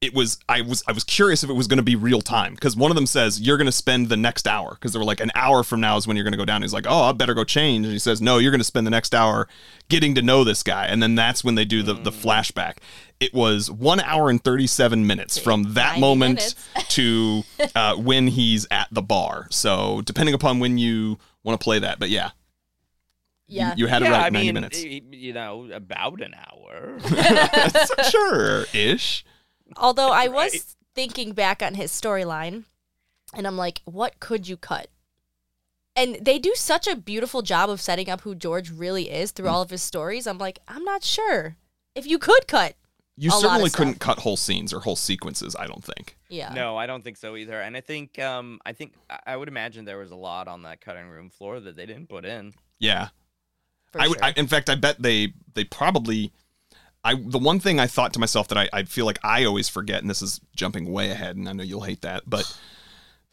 it 0.00 0.14
was 0.14 0.38
I 0.48 0.62
was 0.62 0.82
I 0.88 0.92
was 0.92 1.04
curious 1.04 1.44
if 1.44 1.50
it 1.50 1.52
was 1.52 1.66
going 1.66 1.76
to 1.76 1.82
be 1.82 1.94
real 1.94 2.22
time 2.22 2.54
because 2.54 2.74
one 2.74 2.90
of 2.90 2.94
them 2.94 3.04
says 3.04 3.38
you're 3.38 3.58
going 3.58 3.66
to 3.66 3.72
spend 3.72 4.08
the 4.08 4.16
next 4.16 4.46
hour 4.48 4.70
because 4.70 4.94
they 4.94 4.98
were 4.98 5.04
like 5.04 5.20
an 5.20 5.30
hour 5.34 5.62
from 5.62 5.80
now 5.82 5.98
is 5.98 6.06
when 6.06 6.16
you're 6.16 6.24
going 6.24 6.32
to 6.32 6.38
go 6.38 6.46
down. 6.46 6.62
He's 6.62 6.72
like, 6.72 6.86
oh, 6.88 7.02
I 7.02 7.12
better 7.12 7.34
go 7.34 7.44
change, 7.44 7.84
and 7.84 7.92
he 7.92 7.98
says, 7.98 8.22
no, 8.22 8.38
you're 8.38 8.50
going 8.50 8.60
to 8.60 8.64
spend 8.64 8.86
the 8.86 8.90
next 8.90 9.14
hour 9.14 9.46
getting 9.90 10.14
to 10.14 10.22
know 10.22 10.42
this 10.42 10.62
guy, 10.62 10.86
and 10.86 11.02
then 11.02 11.16
that's 11.16 11.44
when 11.44 11.54
they 11.54 11.66
do 11.66 11.82
the 11.82 11.92
the 11.92 12.10
flashback. 12.12 12.78
It 13.20 13.34
was 13.34 13.70
one 13.70 14.00
hour 14.00 14.30
and 14.30 14.42
thirty 14.42 14.66
seven 14.66 15.06
minutes 15.06 15.36
from 15.36 15.74
that 15.74 15.98
moment 15.98 16.54
to 16.90 17.42
uh, 17.74 17.94
when 17.96 18.28
he's 18.28 18.66
at 18.70 18.88
the 18.90 19.02
bar. 19.02 19.48
So 19.50 20.00
depending 20.06 20.34
upon 20.34 20.60
when 20.60 20.78
you 20.78 21.18
want 21.44 21.60
to 21.60 21.62
play 21.62 21.78
that, 21.78 21.98
but 21.98 22.08
yeah, 22.08 22.26
you- 22.26 22.39
Yeah. 23.50 23.74
you, 23.76 23.86
had 23.86 24.02
it 24.02 24.06
yeah, 24.06 24.10
right, 24.12 24.26
I 24.26 24.28
ninety 24.30 24.46
mean, 24.48 24.54
minutes. 24.54 24.82
you 24.84 25.32
know, 25.32 25.70
about 25.72 26.20
an 26.22 26.34
hour. 26.34 26.98
sure, 28.10 28.64
ish. 28.72 29.24
Although 29.76 30.10
I 30.10 30.28
was 30.28 30.52
Right. 30.52 30.62
thinking 30.94 31.32
back 31.32 31.62
on 31.62 31.74
his 31.74 31.90
storyline, 31.92 32.64
and 33.34 33.46
I'm 33.46 33.56
like, 33.56 33.82
what 33.84 34.20
could 34.20 34.48
you 34.48 34.56
cut? 34.56 34.88
And 35.96 36.16
they 36.20 36.38
do 36.38 36.52
such 36.54 36.86
a 36.86 36.96
beautiful 36.96 37.42
job 37.42 37.68
of 37.68 37.80
setting 37.80 38.08
up 38.08 38.22
who 38.22 38.34
George 38.34 38.70
really 38.70 39.10
is 39.10 39.30
Mm. 39.32 39.34
through 39.36 39.48
all 39.48 39.62
of 39.62 39.70
his 39.70 39.82
stories. 39.82 40.26
I'm 40.26 40.38
like, 40.38 40.58
I'm 40.68 40.84
not 40.84 41.02
sure 41.04 41.56
if 41.94 42.06
you 42.06 42.18
could 42.18 42.46
cut. 42.46 42.74
You 43.16 43.28
a 43.28 43.32
lot 43.32 43.36
of 43.44 43.50
certainly 43.50 43.70
couldn't 43.70 44.00
cut 44.00 44.20
whole 44.20 44.36
scenes 44.38 44.72
or 44.72 44.80
whole 44.80 44.96
sequences. 44.96 45.54
I 45.54 45.66
don't 45.66 45.84
think. 45.84 46.16
Yeah. 46.30 46.54
No, 46.54 46.78
I 46.78 46.86
don't 46.86 47.04
think 47.04 47.18
so 47.18 47.36
either. 47.36 47.60
And 47.60 47.76
I 47.76 47.80
think, 47.82 48.18
um, 48.18 48.60
I 48.64 48.72
think 48.72 48.94
I- 49.10 49.20
I 49.26 49.36
would 49.36 49.48
imagine 49.48 49.84
there 49.84 49.98
was 49.98 50.10
a 50.10 50.16
lot 50.16 50.48
on 50.48 50.62
that 50.62 50.80
cutting 50.80 51.06
room 51.08 51.28
floor 51.28 51.60
that 51.60 51.76
they 51.76 51.84
didn't 51.84 52.08
put 52.08 52.24
in. 52.24 52.54
Yeah, 52.78 53.08
for 53.08 53.12
I 53.98 54.06
sure. 54.06 54.16
I, 54.22 54.32
in 54.36 54.46
fact, 54.46 54.70
I 54.70 54.74
bet 54.74 55.00
they 55.00 55.34
they 55.54 55.64
probably. 55.64 56.32
I 57.02 57.14
the 57.14 57.38
one 57.38 57.60
thing 57.60 57.80
I 57.80 57.86
thought 57.86 58.12
to 58.12 58.18
myself 58.18 58.48
that 58.48 58.58
I, 58.58 58.68
I 58.72 58.82
feel 58.82 59.06
like 59.06 59.18
I 59.24 59.44
always 59.44 59.68
forget, 59.68 60.02
and 60.02 60.10
this 60.10 60.20
is 60.20 60.40
jumping 60.54 60.92
way 60.92 61.10
ahead, 61.10 61.36
and 61.36 61.48
I 61.48 61.52
know 61.52 61.62
you'll 61.62 61.82
hate 61.82 62.02
that, 62.02 62.24
but 62.26 62.54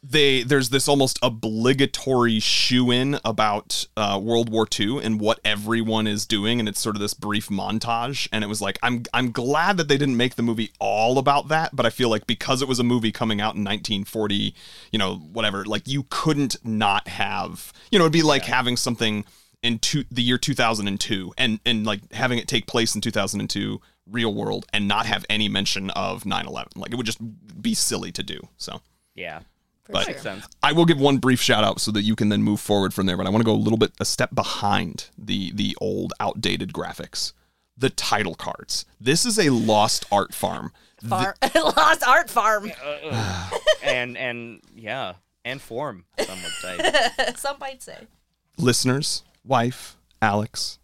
they 0.02 0.44
there's 0.44 0.70
this 0.70 0.86
almost 0.86 1.18
obligatory 1.22 2.38
shoe 2.38 2.90
in 2.90 3.18
about 3.24 3.86
uh, 3.96 4.18
World 4.22 4.48
War 4.48 4.66
II 4.78 5.02
and 5.02 5.20
what 5.20 5.40
everyone 5.44 6.06
is 6.06 6.24
doing, 6.24 6.60
and 6.60 6.68
it's 6.68 6.78
sort 6.78 6.94
of 6.94 7.00
this 7.00 7.14
brief 7.14 7.48
montage, 7.48 8.28
and 8.32 8.44
it 8.44 8.46
was 8.46 8.60
like 8.60 8.78
I'm 8.82 9.02
I'm 9.12 9.32
glad 9.32 9.76
that 9.76 9.88
they 9.88 9.98
didn't 9.98 10.16
make 10.16 10.36
the 10.36 10.42
movie 10.42 10.70
all 10.78 11.18
about 11.18 11.48
that, 11.48 11.74
but 11.74 11.84
I 11.84 11.90
feel 11.90 12.08
like 12.08 12.26
because 12.26 12.62
it 12.62 12.68
was 12.68 12.78
a 12.78 12.84
movie 12.84 13.10
coming 13.10 13.40
out 13.40 13.56
in 13.56 13.64
1940, 13.64 14.54
you 14.92 14.98
know, 14.98 15.16
whatever, 15.16 15.64
like 15.64 15.88
you 15.88 16.06
couldn't 16.10 16.56
not 16.64 17.08
have, 17.08 17.72
you 17.90 17.98
know, 17.98 18.04
it'd 18.04 18.12
be 18.12 18.22
like 18.22 18.44
having 18.44 18.76
something 18.76 19.24
in 19.62 19.78
two, 19.78 20.04
the 20.10 20.22
year 20.22 20.38
2002 20.38 21.32
and 21.36 21.58
and 21.66 21.84
like 21.86 22.12
having 22.12 22.38
it 22.38 22.46
take 22.46 22.66
place 22.66 22.94
in 22.94 23.00
2002 23.00 23.80
real 24.10 24.32
world 24.34 24.66
and 24.72 24.86
not 24.86 25.04
have 25.06 25.24
any 25.28 25.48
mention 25.48 25.90
of 25.90 26.24
9/11 26.24 26.76
like 26.76 26.92
it 26.92 26.96
would 26.96 27.06
just 27.06 27.18
be 27.60 27.74
silly 27.74 28.12
to 28.12 28.22
do 28.22 28.40
so 28.56 28.80
Yeah, 29.14 29.40
but- 29.88 30.04
sure. 30.04 30.12
makes 30.12 30.22
sense. 30.22 30.46
I 30.62 30.72
will 30.72 30.84
give 30.84 31.00
one 31.00 31.18
brief 31.18 31.40
shout 31.42 31.64
out 31.64 31.80
so 31.80 31.90
that 31.92 32.02
you 32.02 32.14
can 32.14 32.28
then 32.28 32.42
move 32.42 32.60
forward 32.60 32.94
from 32.94 33.06
there 33.06 33.16
but 33.16 33.26
I 33.26 33.30
want 33.30 33.40
to 33.40 33.44
go 33.46 33.52
a 33.54 33.56
little 33.56 33.78
bit 33.78 33.92
a 34.00 34.04
step 34.04 34.34
behind 34.34 35.06
the 35.18 35.50
the 35.52 35.76
old 35.80 36.12
outdated 36.20 36.72
graphics 36.72 37.32
the 37.76 37.90
title 37.90 38.34
cards 38.36 38.84
this 39.00 39.26
is 39.26 39.38
a 39.38 39.50
lost 39.50 40.04
art 40.12 40.34
farm 40.34 40.72
Far- 41.08 41.36
Lost 41.54 42.02
Art 42.08 42.28
Farm. 42.28 42.72
Uh, 42.84 42.96
uh. 43.12 43.50
and 43.84 44.16
and 44.18 44.60
yeah, 44.74 45.12
and 45.44 45.62
form. 45.62 46.04
Some 46.18 46.38
would 46.42 46.52
say. 46.60 47.08
Some 47.36 47.56
might 47.60 47.80
say. 47.84 48.08
listeners 48.56 49.22
wife 49.44 49.96
Alex 50.20 50.78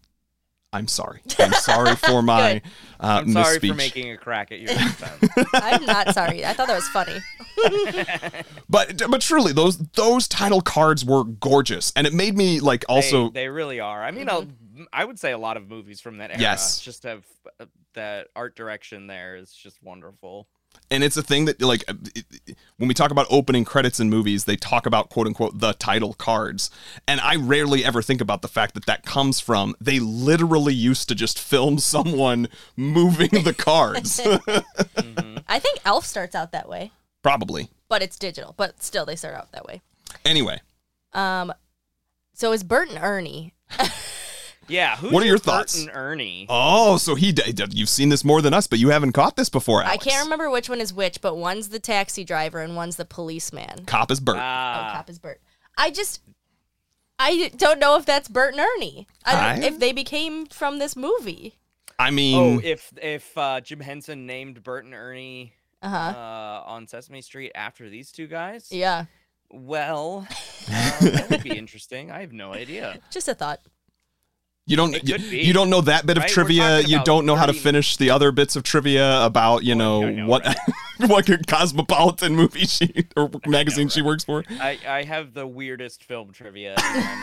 I'm 0.73 0.89
sorry 0.89 1.21
I'm 1.39 1.53
sorry 1.53 1.95
for 1.97 2.23
my 2.35 2.61
uh, 3.01 3.21
I'm 3.23 3.33
sorry 3.33 3.59
misspeech 3.59 3.69
for 3.69 3.75
making 3.75 4.11
a 4.11 4.17
crack 4.17 4.51
at 4.51 4.61
your 4.61 4.71
expense. 4.73 5.29
I'm 5.55 5.85
not 5.85 6.15
sorry. 6.15 6.45
I 6.45 6.53
thought 6.53 6.67
that 6.67 6.75
was 6.75 6.89
funny. 6.89 7.19
but 8.69 9.03
but 9.11 9.21
truly, 9.21 9.53
those 9.53 9.79
those 9.79 10.27
title 10.27 10.61
cards 10.61 11.05
were 11.05 11.25
gorgeous, 11.25 11.93
and 11.97 12.07
it 12.07 12.13
made 12.13 12.37
me 12.37 12.61
like 12.61 12.85
also. 12.89 13.29
they, 13.29 13.43
they 13.43 13.49
really 13.49 13.79
are. 13.79 14.03
I 14.03 14.11
mean, 14.11 14.29
i 14.93 15.05
would 15.05 15.19
say 15.19 15.33
a 15.33 15.39
lot 15.39 15.57
of 15.57 15.69
movies 15.69 16.01
from 16.01 16.19
that 16.19 16.31
era 16.31 16.41
Yes. 16.41 16.81
just 16.81 17.03
have 17.05 17.25
uh, 17.61 17.67
that 17.93 18.29
art 18.35 18.57
direction 18.57 19.07
there 19.07 19.37
is 19.37 19.53
just 19.53 19.83
wonderful. 19.83 20.49
And 20.91 21.03
it's 21.05 21.17
a 21.17 21.23
thing 21.23 21.45
that 21.47 21.61
like 21.63 21.85
it- 21.89 22.57
when 22.77 22.89
we 22.89 22.95
talk 22.95 23.11
about 23.11 23.27
opening 23.31 23.65
credits 23.65 24.01
in 24.01 24.11
movies 24.11 24.45
they 24.45 24.57
talk 24.57 24.87
about 24.87 25.09
quote 25.11 25.27
unquote 25.27 25.59
the 25.61 25.73
title 25.75 26.13
cards 26.15 26.71
and 27.09 27.21
i 27.21 27.37
rarely 27.37 27.85
ever 27.85 28.03
think 28.03 28.21
about 28.21 28.43
the 28.43 28.49
fact 28.49 28.75
that 28.75 28.87
that 28.87 29.05
comes 29.05 29.41
from 29.41 29.75
they 29.81 29.99
literally 29.99 30.75
used 30.75 31.09
to 31.09 31.15
just 31.15 31.39
film 31.39 31.79
someone 31.79 32.49
moving 32.77 33.31
the 33.45 33.55
cards 33.55 34.21
I 35.47 35.59
think 35.59 35.79
Elf 35.85 36.05
starts 36.07 36.35
out 36.35 36.53
that 36.53 36.69
way, 36.69 36.91
probably 37.23 37.69
but 37.89 38.03
it's 38.03 38.19
digital. 38.19 38.55
But 38.57 38.83
still, 38.83 39.05
they 39.05 39.15
start 39.17 39.35
out 39.35 39.53
that 39.53 39.67
way. 39.67 39.83
anyway 40.25 40.61
Um, 41.13 41.53
so 42.33 42.53
is 42.53 42.63
Bert 42.65 42.89
and 42.89 42.99
Ernie? 43.01 43.53
Yeah. 44.69 44.97
Who's 44.97 45.13
What 45.13 45.23
are 45.23 45.27
your 45.27 45.37
Bert 45.37 45.45
thoughts? 45.45 45.81
and 45.81 45.91
Ernie. 45.93 46.47
oh 46.49 46.97
so 46.97 47.15
he 47.15 47.33
d- 47.33 47.53
d- 47.53 47.65
you've 47.73 47.89
seen 47.89 48.09
this 48.09 48.25
more 48.25 48.41
than 48.43 48.55
us 48.55 48.67
but 48.67 48.79
you 48.79 48.89
haven't 48.91 49.13
caught 49.13 49.37
this 49.37 49.49
before 49.49 49.83
I 49.85 49.97
can't 49.97 50.25
remember 50.25 50.51
which 50.51 50.69
one 50.69 50.81
is 50.81 50.93
which, 50.93 51.21
but 51.21 51.37
one's 51.37 51.69
the 51.69 51.79
taxi 51.81 52.25
driver 52.25 52.61
and 52.61 52.75
one's 52.77 52.97
the 52.97 53.05
policeman. 53.05 53.85
cop 53.87 54.11
is 54.11 54.21
bert 54.21 54.37
oh, 54.37 54.41
Ah, 54.41 54.93
cop 54.97 55.11
is 55.11 55.19
Bert. 55.19 55.41
I 55.77 55.91
just, 55.91 56.21
I 57.19 57.51
don't 57.57 57.79
know 57.81 57.97
if 57.97 58.07
that's 58.07 58.29
Bert 58.29 58.55
and 58.55 58.61
Ernie. 58.61 59.07
I 59.25 59.33
don't, 59.55 59.65
I- 59.65 59.67
if 59.67 59.79
they 59.79 59.93
became 59.93 60.47
from 60.47 60.79
this 60.79 60.95
movie. 60.97 61.59
i 61.99 62.11
mean 62.11 62.59
oh, 62.59 62.61
if 62.63 62.93
if 63.03 63.37
uh, 63.39 63.61
Jim 63.61 63.81
Henson 63.81 64.27
named 64.27 64.63
Bert 64.63 64.85
and 64.85 64.95
Ernie 64.95 65.53
Uh 65.83 65.87
uh, 65.87 66.63
on 66.67 66.87
Sesame 66.89 67.21
Street 67.23 67.53
after 67.55 67.89
these 67.91 68.11
two 68.13 68.27
guys, 68.27 68.69
Yeah, 68.73 69.05
well, 69.51 70.27
uh, 70.73 70.99
that 71.01 71.27
would 71.31 71.43
be 71.45 71.57
interesting. 71.57 72.11
I 72.11 72.21
have 72.21 72.33
no 72.33 72.53
idea. 72.53 72.99
just 73.11 73.29
a 73.29 73.35
thought. 73.35 73.61
You 74.67 74.77
don't 74.79 74.93
you, 75.07 75.19
be, 75.19 75.41
you 75.43 75.53
don't 75.53 75.69
know 75.69 75.83
that 75.83 76.07
bit 76.07 76.17
of 76.17 76.23
right? 76.23 76.31
We're 76.31 76.35
trivia. 76.35 76.81
You 76.81 77.03
don't 77.05 77.27
know 77.27 77.37
how 77.37 77.45
to 77.47 77.53
finish 77.53 77.99
the 77.99 78.09
other 78.11 78.33
bits 78.33 78.57
of 78.57 78.63
trivia 78.63 79.23
about 79.25 79.63
you 79.63 79.75
know, 79.75 80.03
I 80.07 80.11
know, 80.13 80.27
what 80.27 80.57
what 81.01 81.47
cosmopolitan 81.47 82.35
movie 82.35 82.65
she 82.65 83.05
or 83.15 83.31
magazine 83.47 83.89
she 83.91 84.01
works 84.01 84.25
for. 84.25 84.43
I, 84.61 84.79
I 84.89 85.03
have 85.03 85.35
the 85.35 85.47
weirdest 85.47 86.05
film 86.05 86.33
trivia 86.33 86.75
in 86.79 87.05
my 87.05 87.15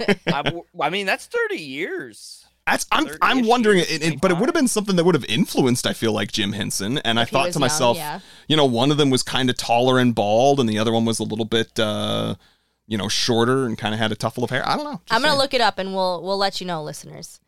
mind. 0.00 0.18
I, 0.26 0.42
w- 0.42 0.64
I 0.80 0.90
mean, 0.90 1.06
that's 1.06 1.26
30 1.26 1.56
years. 1.56 2.44
That's 2.66 2.86
I'm 2.92 3.06
I'm 3.22 3.46
wondering 3.46 3.78
it, 3.80 4.02
it- 4.02 4.20
but 4.20 4.30
it 4.32 4.38
would 4.38 4.46
have 4.48 4.54
been 4.54 4.68
something 4.68 4.96
that 4.96 5.04
would 5.04 5.14
have 5.14 5.24
influenced. 5.26 5.86
I 5.86 5.92
feel 5.92 6.12
like 6.12 6.32
Jim 6.32 6.52
Henson, 6.52 6.98
and 6.98 7.18
I 7.18 7.22
If 7.22 7.30
he 7.30 7.32
thought 7.34 7.46
to 7.46 7.50
young, 7.52 7.60
myself, 7.60 7.96
yeah. 7.96 8.20
you 8.48 8.56
know, 8.56 8.64
one 8.64 8.90
of 8.90 8.96
them 8.96 9.10
was 9.10 9.22
kind 9.22 9.48
of 9.48 9.56
taller 9.56 9.98
and 9.98 10.14
bald, 10.14 10.58
and 10.60 10.68
the 10.68 10.78
other 10.78 10.92
one 10.92 11.04
was 11.04 11.18
a 11.20 11.24
little 11.24 11.44
bit, 11.44 11.78
uh, 11.80 12.34
you 12.90 12.98
know, 12.98 13.08
shorter 13.08 13.64
and 13.64 13.78
kind 13.78 13.94
of 13.94 14.00
had 14.00 14.12
a 14.12 14.16
tuffle 14.16 14.42
of 14.42 14.50
hair. 14.50 14.68
I 14.68 14.74
don't 14.76 14.84
know. 14.84 15.00
Just 15.06 15.12
I'm 15.12 15.20
gonna 15.22 15.28
saying. 15.30 15.38
look 15.38 15.54
it 15.54 15.60
up 15.62 15.78
and 15.78 15.94
we'll 15.94 16.22
we'll 16.22 16.36
let 16.36 16.60
you 16.60 16.66
know, 16.66 16.82
listeners. 16.82 17.40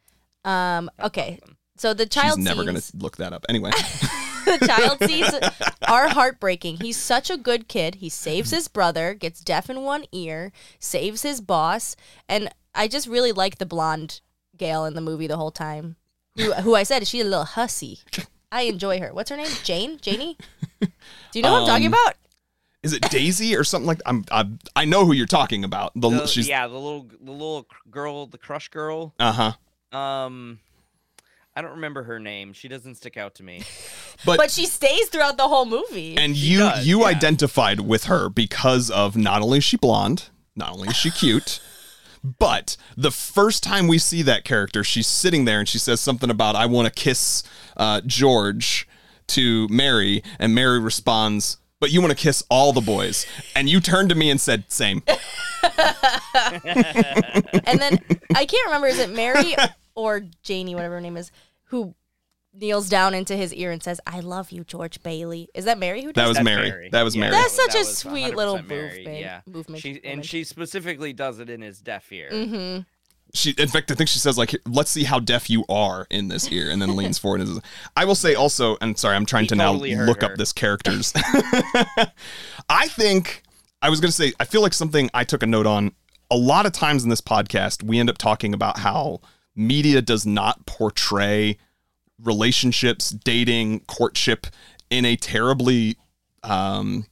Um. 0.44 0.90
Okay. 1.02 1.38
So 1.76 1.92
the 1.92 2.06
child 2.06 2.38
She's 2.38 2.44
never 2.44 2.64
scenes, 2.64 2.90
gonna 2.92 3.02
look 3.02 3.16
that 3.18 3.32
up 3.32 3.44
anyway. 3.48 3.70
the 4.44 4.58
child 4.66 4.98
scenes 5.02 5.34
are 5.88 6.08
heartbreaking. 6.08 6.76
He's 6.78 6.96
such 6.96 7.28
a 7.28 7.36
good 7.36 7.66
kid. 7.66 7.96
He 7.96 8.08
saves 8.08 8.50
his 8.52 8.68
brother, 8.68 9.14
gets 9.14 9.40
deaf 9.40 9.68
in 9.68 9.82
one 9.82 10.04
ear, 10.12 10.52
saves 10.78 11.22
his 11.22 11.40
boss, 11.40 11.96
and 12.28 12.50
I 12.74 12.86
just 12.88 13.08
really 13.08 13.32
like 13.32 13.58
the 13.58 13.66
blonde 13.66 14.20
Gail 14.56 14.84
in 14.84 14.94
the 14.94 15.00
movie 15.00 15.26
the 15.26 15.36
whole 15.38 15.50
time. 15.50 15.96
Who, 16.36 16.52
who 16.52 16.74
I 16.76 16.84
said 16.84 17.06
she's 17.06 17.22
a 17.24 17.28
little 17.28 17.44
hussy. 17.44 17.98
I 18.52 18.62
enjoy 18.62 19.00
her. 19.00 19.12
What's 19.12 19.30
her 19.30 19.36
name? 19.36 19.50
Jane? 19.64 19.98
Janie? 20.00 20.36
Do 20.80 20.88
you 21.34 21.42
know 21.42 21.52
what 21.52 21.62
I'm 21.62 21.66
talking 21.66 21.86
Um, 21.86 21.94
about? 21.94 22.14
Is 22.82 22.92
it 22.92 23.02
Daisy 23.10 23.54
or 23.56 23.62
something 23.64 23.86
like? 23.86 24.00
I'm, 24.06 24.24
I'm 24.32 24.58
I 24.74 24.84
know 24.84 25.04
who 25.06 25.12
you're 25.12 25.26
talking 25.26 25.62
about. 25.64 25.92
The, 25.94 26.08
The- 26.10 26.26
she's 26.26 26.48
yeah, 26.48 26.66
the 26.66 26.74
little 26.74 27.06
the 27.20 27.30
little 27.30 27.66
girl, 27.90 28.26
the 28.26 28.38
crush 28.38 28.68
girl. 28.68 29.14
uh 29.20 29.52
huh. 29.92 29.96
Um, 29.96 30.58
I 31.54 31.60
don't 31.62 31.72
remember 31.72 32.02
her 32.04 32.18
name. 32.18 32.52
She 32.54 32.66
doesn't 32.68 32.94
stick 32.96 33.16
out 33.16 33.34
to 33.36 33.42
me. 33.42 33.62
But, 34.24 34.36
But 34.36 34.50
she 34.52 34.66
stays 34.66 35.08
throughout 35.08 35.36
the 35.36 35.48
whole 35.48 35.64
movie. 35.66 36.16
and 36.16 36.36
She 36.36 36.46
you 36.52 36.58
does, 36.60 36.86
you 36.86 37.00
yeah. 37.00 37.06
identified 37.06 37.80
with 37.80 38.04
her 38.04 38.28
because 38.28 38.88
of 38.88 39.16
not 39.16 39.42
only 39.42 39.58
is 39.58 39.64
she 39.64 39.76
blonde, 39.76 40.28
not 40.54 40.74
only 40.74 40.90
is 40.90 40.94
she 40.96 41.10
cute, 41.10 41.60
but 42.38 42.76
the 42.96 43.10
first 43.10 43.64
time 43.64 43.88
we 43.88 43.98
see 43.98 44.22
that 44.22 44.44
character, 44.44 44.84
she's 44.84 45.08
sitting 45.08 45.44
there 45.44 45.58
and 45.58 45.68
she 45.68 45.78
says 45.78 46.00
something 46.00 46.30
about 46.30 46.54
I 46.54 46.66
want 46.66 46.86
to 46.86 46.92
kiss 46.92 47.42
uh, 47.76 48.00
George 48.06 48.86
to 49.28 49.66
Mary, 49.68 50.22
and 50.38 50.54
Mary 50.54 50.78
responds. 50.78 51.56
But 51.82 51.90
you 51.90 52.00
want 52.00 52.12
to 52.12 52.16
kiss 52.16 52.44
all 52.48 52.72
the 52.72 52.80
boys, 52.80 53.26
and 53.56 53.68
you 53.68 53.80
turned 53.80 54.10
to 54.10 54.14
me 54.14 54.30
and 54.30 54.40
said, 54.40 54.66
"Same." 54.68 55.02
and 55.08 55.18
then 57.80 57.98
I 58.36 58.46
can't 58.46 58.66
remember 58.66 58.86
is 58.86 59.00
it 59.00 59.10
Mary 59.10 59.56
or 59.96 60.22
Janie, 60.44 60.76
whatever 60.76 60.94
her 60.94 61.00
name 61.00 61.16
is, 61.16 61.32
who 61.64 61.96
kneels 62.54 62.88
down 62.88 63.14
into 63.14 63.34
his 63.34 63.52
ear 63.52 63.72
and 63.72 63.82
says, 63.82 64.00
"I 64.06 64.20
love 64.20 64.52
you, 64.52 64.62
George 64.62 65.02
Bailey." 65.02 65.48
Is 65.54 65.64
that 65.64 65.76
Mary 65.76 66.02
who 66.02 66.12
That 66.12 66.22
does 66.22 66.28
was 66.28 66.36
That's 66.36 66.44
Mary. 66.44 66.88
That 66.92 67.02
was 67.02 67.16
Mary. 67.16 67.32
That's 67.32 67.56
that 67.56 67.72
such 67.72 67.74
a 67.74 67.78
was 67.78 67.98
sweet 67.98 68.32
100% 68.32 68.36
little 68.36 68.62
Mary, 68.62 68.98
movement- 68.98 69.18
Yeah, 69.18 69.40
movement 69.46 69.82
She 69.82 69.88
woman. 69.94 70.04
and 70.04 70.24
she 70.24 70.44
specifically 70.44 71.12
does 71.12 71.40
it 71.40 71.50
in 71.50 71.62
his 71.62 71.80
deaf 71.80 72.12
ear. 72.12 72.28
Mm-hmm. 72.32 72.82
She 73.34 73.50
in 73.58 73.68
fact 73.68 73.90
i 73.90 73.94
think 73.94 74.08
she 74.08 74.18
says 74.18 74.36
like 74.36 74.54
let's 74.66 74.90
see 74.90 75.04
how 75.04 75.18
deaf 75.18 75.48
you 75.48 75.64
are 75.68 76.06
in 76.10 76.28
this 76.28 76.50
ear 76.52 76.70
and 76.70 76.82
then 76.82 76.94
leans 76.96 77.18
forward 77.18 77.40
and 77.40 77.48
says, 77.48 77.60
i 77.96 78.04
will 78.04 78.14
say 78.14 78.34
also 78.34 78.76
and 78.80 78.98
sorry 78.98 79.16
i'm 79.16 79.26
trying 79.26 79.44
He 79.44 79.48
to 79.48 79.56
totally 79.56 79.94
now 79.94 80.04
look 80.04 80.20
her. 80.22 80.32
up 80.32 80.36
this 80.36 80.52
characters 80.52 81.12
i 82.68 82.88
think 82.88 83.42
i 83.80 83.88
was 83.88 84.00
going 84.00 84.10
to 84.10 84.16
say 84.16 84.32
i 84.38 84.44
feel 84.44 84.60
like 84.60 84.74
something 84.74 85.08
i 85.14 85.24
took 85.24 85.42
a 85.42 85.46
note 85.46 85.66
on 85.66 85.92
a 86.30 86.36
lot 86.36 86.66
of 86.66 86.72
times 86.72 87.04
in 87.04 87.10
this 87.10 87.20
podcast 87.20 87.82
we 87.82 87.98
end 87.98 88.10
up 88.10 88.18
talking 88.18 88.52
about 88.54 88.78
how 88.78 89.20
media 89.56 90.02
does 90.02 90.26
not 90.26 90.64
portray 90.66 91.58
relationships 92.22 93.10
dating 93.10 93.80
courtship 93.80 94.46
in 94.90 95.04
a 95.04 95.16
terribly 95.16 95.96
um, 96.44 97.06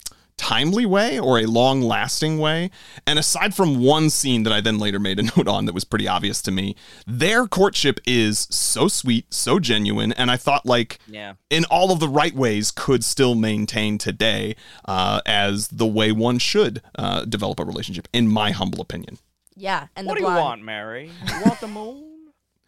timely 0.50 0.84
way 0.84 1.16
or 1.18 1.38
a 1.38 1.46
long 1.46 1.80
lasting 1.80 2.38
way. 2.38 2.70
And 3.06 3.18
aside 3.20 3.54
from 3.54 3.78
one 3.78 4.10
scene 4.10 4.42
that 4.42 4.52
I 4.52 4.60
then 4.60 4.78
later 4.78 4.98
made 4.98 5.18
a 5.20 5.22
note 5.36 5.46
on 5.46 5.66
that 5.66 5.74
was 5.74 5.84
pretty 5.84 6.08
obvious 6.08 6.42
to 6.42 6.50
me, 6.50 6.74
their 7.06 7.46
courtship 7.46 8.00
is 8.04 8.48
so 8.50 8.88
sweet, 8.88 9.32
so 9.32 9.60
genuine. 9.60 10.12
And 10.12 10.28
I 10.30 10.36
thought, 10.36 10.66
like, 10.66 10.98
Yeah. 11.06 11.34
in 11.50 11.64
all 11.66 11.92
of 11.92 12.00
the 12.00 12.08
right 12.08 12.34
ways, 12.34 12.72
could 12.72 13.04
still 13.04 13.34
maintain 13.36 13.96
today 13.96 14.56
uh, 14.86 15.20
as 15.24 15.68
the 15.68 15.86
way 15.86 16.10
one 16.10 16.38
should 16.38 16.82
uh, 16.98 17.24
develop 17.26 17.60
a 17.60 17.64
relationship, 17.64 18.08
in 18.12 18.26
my 18.26 18.50
humble 18.50 18.80
opinion. 18.80 19.18
Yeah, 19.54 19.86
and 19.94 20.06
What 20.06 20.14
the 20.14 20.20
do 20.24 20.26
you 20.30 20.34
want, 20.36 20.62
Mary? 20.64 21.10
You 21.28 21.40
want 21.44 21.60
the 21.60 21.68
moon? 21.68 22.06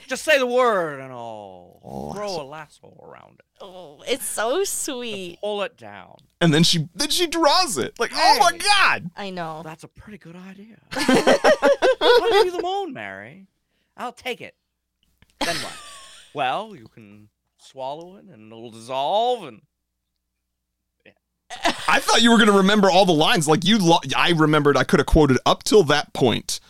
Just 0.08 0.24
say 0.24 0.38
the 0.38 0.46
word 0.46 1.00
and 1.00 1.12
I'll 1.12 1.80
oh, 1.84 2.12
throw 2.12 2.42
a 2.42 2.44
lasso 2.44 2.94
around 3.02 3.36
it. 3.38 3.44
Oh, 3.60 4.02
it's 4.06 4.26
so 4.26 4.64
sweet. 4.64 5.38
Pull 5.40 5.62
it 5.62 5.76
down. 5.76 6.16
And 6.40 6.52
then 6.52 6.62
she 6.62 6.88
then 6.94 7.10
she 7.10 7.26
draws 7.26 7.78
it. 7.78 7.98
Like, 7.98 8.12
oh 8.14 8.38
my 8.40 8.58
god. 8.58 9.10
I 9.16 9.30
know. 9.30 9.62
That's 9.64 9.84
a 9.84 9.88
pretty 9.88 10.18
good 10.18 10.36
idea. 10.36 10.76
I'll 10.92 12.30
give 12.30 12.46
you 12.46 12.56
the 12.56 12.62
moon, 12.62 12.92
Mary. 12.92 13.46
I'll 13.96 14.12
take 14.12 14.40
it. 14.40 14.54
Then 15.40 15.56
what? 15.56 15.72
Well, 16.34 16.74
you 16.74 16.88
can 16.88 17.28
swallow 17.58 18.16
it 18.16 18.24
and 18.24 18.52
it'll 18.52 18.70
dissolve 18.70 19.44
and 19.44 19.62
I 21.88 22.00
thought 22.00 22.22
you 22.22 22.30
were 22.30 22.38
going 22.38 22.50
to 22.50 22.56
remember 22.56 22.90
all 22.90 23.04
the 23.04 23.12
lines. 23.12 23.46
Like 23.48 23.64
you, 23.64 23.78
lo- 23.78 23.98
I 24.16 24.30
remembered. 24.30 24.76
I 24.76 24.84
could 24.84 25.00
have 25.00 25.06
quoted 25.06 25.38
up 25.44 25.62
till 25.62 25.82
that 25.84 26.12
point, 26.12 26.60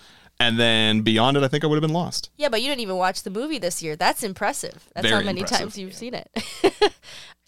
and 0.47 0.59
then 0.59 1.01
beyond 1.03 1.37
it, 1.37 1.43
I 1.43 1.49
think 1.49 1.65
I 1.65 1.67
would 1.67 1.77
have 1.77 1.83
been 1.89 1.93
lost. 1.95 2.31
Yeah, 2.37 2.49
but 2.49 2.63
you 2.63 2.69
didn't 2.69 2.81
even 2.83 2.97
watch 2.97 3.23
the 3.23 3.31
movie 3.31 3.59
this 3.59 3.83
year. 3.83 3.97
That's 3.97 4.23
impressive. 4.23 4.89
That's 4.95 5.07
Very 5.09 5.23
how 5.23 5.27
many 5.27 5.41
impressive. 5.41 5.59
times 5.67 5.79
you've 5.79 5.95
seen 5.95 6.15
it. 6.15 6.29
yeah. 6.63 6.89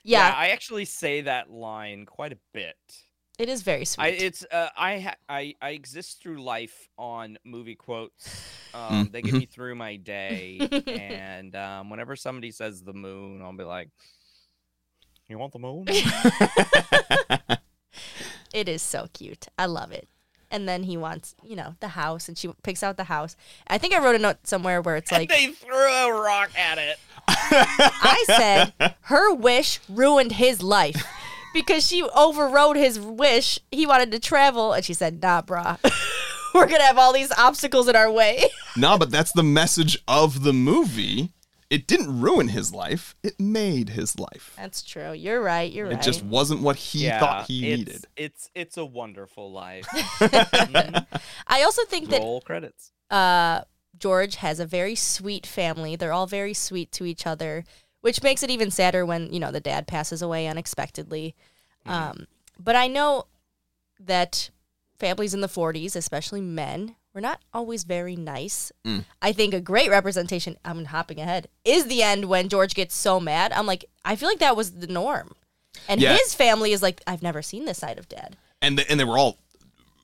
yeah, 0.05 0.34
I 0.36 0.49
actually 0.49 0.84
say 0.84 1.22
that 1.22 1.51
line 1.51 2.07
quite 2.07 2.32
a 2.32 2.38
bit. 2.53 2.76
it 3.38 3.49
is 3.49 3.62
very 3.62 3.84
sweet. 3.84 4.05
I 4.05 4.09
it's 4.09 4.45
uh, 4.51 4.68
I 4.76 5.01
ha- 5.01 5.16
I 5.28 5.55
I 5.61 5.70
exist 5.70 6.22
through 6.22 6.42
life 6.42 6.88
on 6.99 7.36
movie 7.45 7.74
quotes. 7.76 8.28
Um, 8.74 9.09
they 9.12 9.20
Mm-hmm. 9.22 9.30
get 9.30 9.34
me 9.40 9.47
through 9.47 9.74
my 9.76 9.97
day, 9.97 10.59
and 10.86 11.55
um, 11.57 11.90
whenever 11.90 12.16
somebody 12.16 12.51
says 12.51 12.82
the 12.82 12.92
moon, 12.92 13.40
I'll 13.42 13.57
be 13.57 13.64
like, 13.64 13.88
"You 15.28 15.38
want 15.38 15.53
the 15.53 15.59
moon?" 15.61 15.86
It 18.53 18.68
is 18.68 18.82
so 18.82 19.09
cute. 19.12 19.49
I 19.59 19.66
love 19.66 19.90
it. 19.90 20.07
And 20.55 20.69
then 20.69 20.85
he 20.85 20.97
wants, 20.97 21.35
you 21.43 21.57
know, 21.57 21.75
the 21.81 21.89
house, 21.89 22.29
and 22.29 22.39
she 22.39 22.49
picks 22.63 22.85
out 22.85 22.97
the 22.97 23.05
house. 23.05 23.35
I 23.67 23.77
think 23.77 23.93
I 23.93 23.99
wrote 23.99 24.15
a 24.15 24.21
note 24.21 24.47
somewhere 24.47 24.81
where 24.81 24.95
it's 24.95 25.11
like, 25.11 25.29
they 25.29 25.49
threw 25.49 25.75
a 25.75 26.13
rock 26.13 26.57
at 26.57 26.79
it. 26.79 26.97
I 27.27 28.25
said 28.29 28.95
her 29.01 29.35
wish 29.35 29.81
ruined 29.89 30.31
his 30.33 30.63
life 30.63 31.05
because 31.55 31.85
she 31.85 32.05
overrode 32.05 32.77
his 32.77 33.01
wish. 33.01 33.59
He 33.73 33.85
wanted 33.85 34.13
to 34.13 34.21
travel, 34.21 34.75
and 34.75 34.85
she 34.85 34.95
said, 34.95 35.21
"Nah, 35.21 35.43
brah, 35.43 35.79
we're 36.55 36.67
gonna 36.67 36.85
have 36.85 36.99
all 36.99 37.13
these 37.13 37.33
obstacles 37.33 37.89
in 37.89 37.97
our 37.97 38.11
way." 38.13 38.45
no, 38.77 38.97
but 38.97 39.11
that's 39.11 39.33
the 39.33 39.43
message 39.43 39.99
of 40.07 40.45
the 40.45 40.53
movie. 40.53 41.33
It 41.71 41.87
didn't 41.87 42.21
ruin 42.21 42.49
his 42.49 42.73
life; 42.73 43.15
it 43.23 43.39
made 43.41 43.91
his 43.91 44.19
life. 44.19 44.55
That's 44.57 44.83
true. 44.83 45.12
You're 45.12 45.41
right. 45.43 45.71
You're 45.73 45.87
It 45.87 45.95
right. 45.95 45.99
It 46.01 46.05
just 46.05 46.23
wasn't 46.25 46.61
what 46.62 46.77
he 46.77 47.05
yeah, 47.07 47.21
thought 47.21 47.47
he 47.47 47.71
it's, 47.73 47.79
needed. 47.79 48.05
It's 48.17 48.51
it's 48.55 48.77
a 48.77 48.85
wonderful 48.85 49.51
life. 49.53 49.87
I 51.47 51.62
also 51.62 51.85
think 51.85 52.11
that 52.11 52.21
Roll 52.21 52.41
credits. 52.41 52.93
uh, 53.11 53.62
George 53.99 54.37
has 54.37 54.61
a 54.61 54.67
very 54.67 54.95
sweet 54.95 55.47
family. 55.47 55.97
They're 55.97 56.12
all 56.12 56.27
very 56.27 56.55
sweet 56.55 56.91
to 56.93 57.05
each 57.05 57.27
other, 57.27 57.65
which 58.01 58.23
makes 58.23 58.43
it 58.43 58.51
even 58.51 58.71
sadder 58.71 59.05
when 59.07 59.33
you 59.33 59.41
know 59.41 59.51
the 59.53 59.61
dad 59.61 59.87
passes 59.87 60.21
away 60.23 60.47
unexpectedly. 60.47 61.35
Um, 61.87 62.27
but 62.59 62.77
I 62.77 62.89
know 62.89 63.27
that 64.01 64.51
families 64.99 65.35
in 65.35 65.41
the 65.43 65.49
40s, 65.49 65.95
especially 65.95 66.41
men, 66.41 66.97
were 67.15 67.21
not 67.21 67.41
always 67.53 67.85
very 67.85 68.17
nice. 68.17 68.73
Mm. 68.85 69.05
I 69.23 69.33
think 69.33 69.55
a 69.55 69.61
great 69.61 69.89
representation. 69.89 70.57
I'm 70.65 70.85
hopping 70.87 71.21
ahead. 71.21 71.49
Is 71.65 71.87
the 71.87 72.03
end 72.03 72.27
when 72.27 72.49
George 72.49 72.75
gets 72.75 72.95
so 72.95 73.21
mad. 73.21 73.53
I'm 73.53 73.67
like, 73.67 73.85
I 74.05 74.17
feel 74.17 74.29
like 74.29 74.41
that 74.41 74.57
was 74.57 74.73
the 74.73 74.89
norm, 74.89 75.35
and 75.89 76.01
Yeah. 76.01 76.17
his 76.17 76.35
family 76.35 76.73
is 76.73 76.83
like, 76.83 77.01
I've 77.07 77.23
never 77.23 77.41
seen 77.41 77.65
this 77.65 77.79
side 77.79 77.99
of 77.99 78.09
dad. 78.09 78.37
And 78.61 78.79
they, 78.79 78.85
and 78.91 78.99
they 78.99 79.05
were 79.05 79.17
all 79.19 79.39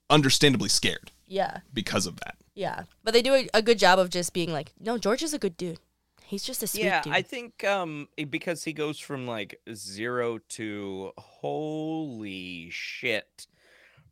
understandably 0.08 0.68
scared 0.68 1.10
Yeah. 1.26 1.58
because 1.74 2.06
of 2.06 2.16
that. 2.20 2.36
Yeah, 2.54 2.84
but 3.04 3.12
they 3.14 3.22
do 3.22 3.34
a, 3.34 3.48
a 3.54 3.62
good 3.62 3.78
job 3.78 3.98
of 3.98 4.10
just 4.10 4.32
being 4.32 4.52
like, 4.52 4.72
no, 4.78 4.98
George 4.98 5.22
is 5.22 5.32
a 5.34 5.38
good 5.38 5.56
dude. 5.56 5.78
He's 6.24 6.44
just 6.44 6.62
a 6.62 6.66
sweet 6.68 6.84
yeah, 6.84 7.02
dude. 7.02 7.12
I 7.12 7.22
think 7.22 7.64
um 7.64 8.06
because 8.28 8.62
he 8.62 8.72
goes 8.72 9.00
from 9.00 9.26
like 9.26 9.58
zero 9.74 10.38
to 10.50 11.10
holy 11.18 12.68
shit 12.70 13.46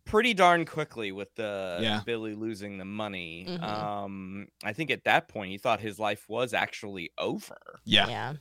pretty 0.08 0.34
darn 0.34 0.64
quickly 0.64 1.12
with 1.12 1.34
the 1.34 1.78
Yeah. 1.80 2.00
Billy 2.04 2.34
losing 2.34 2.78
the 2.78 2.84
money. 2.84 3.44
Mhm. 3.48 3.62
Um 3.62 4.48
I 4.64 4.72
think 4.72 4.90
at 4.90 5.04
that 5.04 5.28
point 5.28 5.50
he 5.52 5.58
thought 5.58 5.80
his 5.80 5.98
life 5.98 6.28
was 6.28 6.52
actually 6.54 7.10
over. 7.18 7.58
Yeah. 7.84 8.08
yeah, 8.08 8.34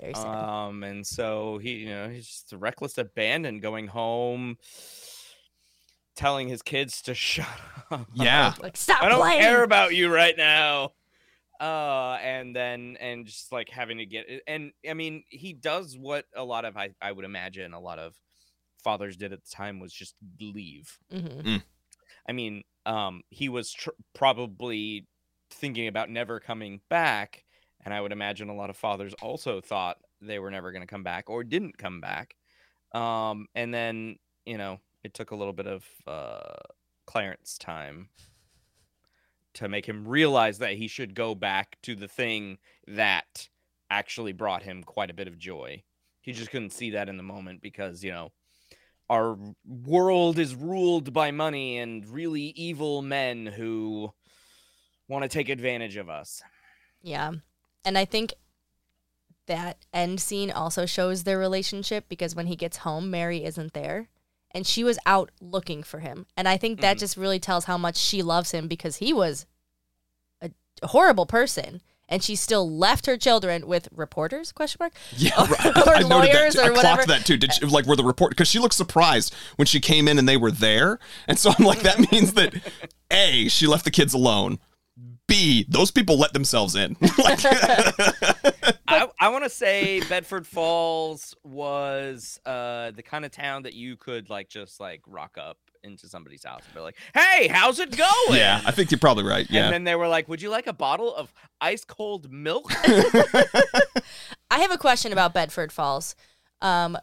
very 0.00 0.14
sad. 0.14 0.26
Um 0.26 0.82
and 0.84 1.06
so 1.06 1.58
he 1.58 1.72
you 1.74 1.88
know 1.90 2.08
he's 2.08 2.26
just 2.28 2.52
a 2.52 2.58
reckless 2.58 2.98
abandon 2.98 3.60
going 3.60 3.88
home 3.88 4.58
telling 6.14 6.48
his 6.48 6.62
kids 6.62 7.02
to 7.02 7.14
shut 7.26 7.46
up. 7.90 8.06
Yeah. 8.14 8.54
like, 8.60 8.76
stop 8.76 9.02
I 9.02 9.08
don't 9.08 9.20
playing. 9.20 9.40
care 9.42 9.62
about 9.62 9.94
you 9.94 10.12
right 10.12 10.36
now. 10.36 10.92
Uh, 11.58 12.18
and 12.22 12.54
then 12.54 12.98
and 13.00 13.24
just 13.24 13.50
like 13.50 13.70
having 13.70 13.96
to 13.96 14.04
get 14.04 14.26
and 14.46 14.72
I 14.86 14.92
mean, 14.92 15.24
he 15.30 15.54
does 15.54 15.96
what 15.96 16.26
a 16.34 16.44
lot 16.44 16.66
of 16.66 16.76
I 16.76 16.90
I 17.00 17.10
would 17.12 17.24
imagine 17.24 17.72
a 17.72 17.80
lot 17.80 17.98
of 17.98 18.14
fathers 18.86 19.16
did 19.16 19.32
at 19.32 19.42
the 19.42 19.50
time 19.50 19.80
was 19.80 19.92
just 19.92 20.14
leave. 20.40 20.96
hmm 21.10 21.56
I 22.28 22.32
mean, 22.32 22.62
um, 22.86 23.22
he 23.30 23.48
was 23.48 23.72
tr- 23.72 23.90
probably 24.14 25.08
thinking 25.50 25.88
about 25.88 26.08
never 26.10 26.40
coming 26.40 26.80
back, 26.88 27.44
and 27.84 27.92
I 27.92 28.00
would 28.00 28.12
imagine 28.12 28.48
a 28.48 28.54
lot 28.54 28.70
of 28.70 28.76
fathers 28.76 29.14
also 29.22 29.60
thought 29.60 29.98
they 30.20 30.38
were 30.38 30.50
never 30.50 30.72
going 30.72 30.82
to 30.82 30.86
come 30.86 31.02
back 31.02 31.28
or 31.28 31.42
didn't 31.44 31.78
come 31.78 32.00
back. 32.00 32.36
Um, 32.94 33.46
and 33.54 33.74
then 33.74 34.18
you 34.44 34.56
know, 34.56 34.78
it 35.02 35.14
took 35.14 35.32
a 35.32 35.36
little 35.36 35.52
bit 35.52 35.66
of 35.66 35.84
uh, 36.06 36.54
Clarence 37.06 37.58
time 37.58 38.08
to 39.54 39.68
make 39.68 39.86
him 39.86 40.06
realize 40.06 40.58
that 40.58 40.74
he 40.74 40.86
should 40.88 41.14
go 41.14 41.34
back 41.34 41.78
to 41.82 41.96
the 41.96 42.08
thing 42.08 42.58
that 42.86 43.48
actually 43.90 44.32
brought 44.32 44.62
him 44.62 44.82
quite 44.84 45.10
a 45.10 45.14
bit 45.14 45.28
of 45.28 45.38
joy. 45.38 45.82
He 46.20 46.32
just 46.32 46.50
couldn't 46.50 46.70
see 46.70 46.90
that 46.90 47.08
in 47.08 47.16
the 47.16 47.22
moment 47.22 47.62
because, 47.62 48.04
you 48.04 48.10
know, 48.10 48.32
our 49.08 49.36
world 49.64 50.38
is 50.38 50.54
ruled 50.54 51.12
by 51.12 51.30
money 51.30 51.78
and 51.78 52.06
really 52.08 52.52
evil 52.56 53.02
men 53.02 53.46
who 53.46 54.12
want 55.08 55.22
to 55.22 55.28
take 55.28 55.48
advantage 55.48 55.96
of 55.96 56.08
us. 56.08 56.42
Yeah, 57.02 57.32
and 57.84 57.96
I 57.96 58.04
think 58.04 58.34
that 59.46 59.78
end 59.92 60.20
scene 60.20 60.50
also 60.50 60.86
shows 60.86 61.22
their 61.22 61.38
relationship 61.38 62.08
because 62.08 62.34
when 62.34 62.48
he 62.48 62.56
gets 62.56 62.78
home, 62.78 63.10
Mary 63.10 63.44
isn't 63.44 63.74
there, 63.74 64.08
and 64.50 64.66
she 64.66 64.82
was 64.82 64.98
out 65.06 65.30
looking 65.40 65.84
for 65.84 66.00
him, 66.00 66.26
and 66.36 66.48
I 66.48 66.56
think 66.56 66.80
that 66.80 66.96
Mhm. 66.96 67.00
just 67.00 67.16
really 67.16 67.38
tells 67.38 67.66
how 67.66 67.78
much 67.78 67.96
she 67.96 68.22
loves 68.22 68.50
him 68.50 68.66
because 68.66 68.96
he 68.96 69.12
was 69.12 69.46
a 70.42 70.50
horrible 70.88 71.26
person. 71.26 71.80
And 72.08 72.22
she 72.22 72.36
still 72.36 72.70
left 72.70 73.06
her 73.06 73.16
children 73.16 73.66
with 73.66 73.88
reporters? 73.94 74.52
Question 74.52 74.78
mark. 74.80 74.92
Yeah, 75.16 75.32
Or- 75.40 75.46
right. 75.46 75.86
or 75.88 75.94
I 75.96 76.02
noted 76.02 76.32
that 76.34 76.52
too. 76.52 76.60
or 76.60 76.64
I 76.64 76.68
whatever. 76.70 76.80
clocked 76.80 77.08
that 77.08 77.26
too. 77.26 77.36
Did 77.36 77.52
she, 77.54 77.66
like 77.66 77.86
were 77.86 77.96
the 77.96 78.04
report 78.04 78.30
because 78.30 78.46
she 78.48 78.58
looked 78.60 78.74
surprised 78.74 79.34
when 79.56 79.66
she 79.66 79.80
came 79.80 80.06
in 80.06 80.18
and 80.18 80.28
they 80.28 80.36
were 80.36 80.52
there, 80.52 80.98
and 81.26 81.36
so 81.38 81.50
I'm 81.58 81.64
like, 81.64 81.80
that 81.80 82.10
means 82.12 82.34
that 82.34 82.54
a 83.10 83.48
she 83.48 83.66
left 83.66 83.84
the 83.84 83.90
kids 83.90 84.14
alone. 84.14 84.58
B 85.28 85.66
those 85.68 85.90
people 85.90 86.16
let 86.18 86.32
themselves 86.32 86.76
in. 86.76 86.96
like, 87.18 87.40
I, 88.88 89.08
I 89.18 89.28
want 89.30 89.42
to 89.44 89.50
say 89.50 90.00
Bedford 90.08 90.46
Falls 90.46 91.34
was 91.42 92.38
uh, 92.46 92.92
the 92.92 93.02
kind 93.02 93.24
of 93.24 93.32
town 93.32 93.64
that 93.64 93.74
you 93.74 93.96
could 93.96 94.30
like 94.30 94.48
just 94.48 94.78
like 94.78 95.02
rock 95.08 95.36
up 95.36 95.58
into 95.86 96.08
somebody's 96.08 96.44
house 96.44 96.62
and 96.66 96.74
be 96.74 96.80
like, 96.80 96.96
"Hey, 97.14 97.48
how's 97.48 97.78
it 97.78 97.96
going?" 97.96 98.38
yeah, 98.38 98.60
I 98.66 98.72
think 98.72 98.90
you're 98.90 98.98
probably 98.98 99.24
right. 99.24 99.46
Yeah, 99.48 99.64
And 99.64 99.72
then 99.72 99.84
they 99.84 99.94
were 99.94 100.08
like, 100.08 100.28
"Would 100.28 100.42
you 100.42 100.50
like 100.50 100.66
a 100.66 100.72
bottle 100.72 101.14
of 101.14 101.32
ice 101.60 101.84
cold 101.84 102.30
milk?" 102.30 102.70
I 104.50 104.60
have 104.60 104.70
a 104.70 104.78
question 104.78 105.12
about 105.12 105.32
Bedford 105.32 105.72
Falls. 105.72 106.14
Um, 106.60 106.98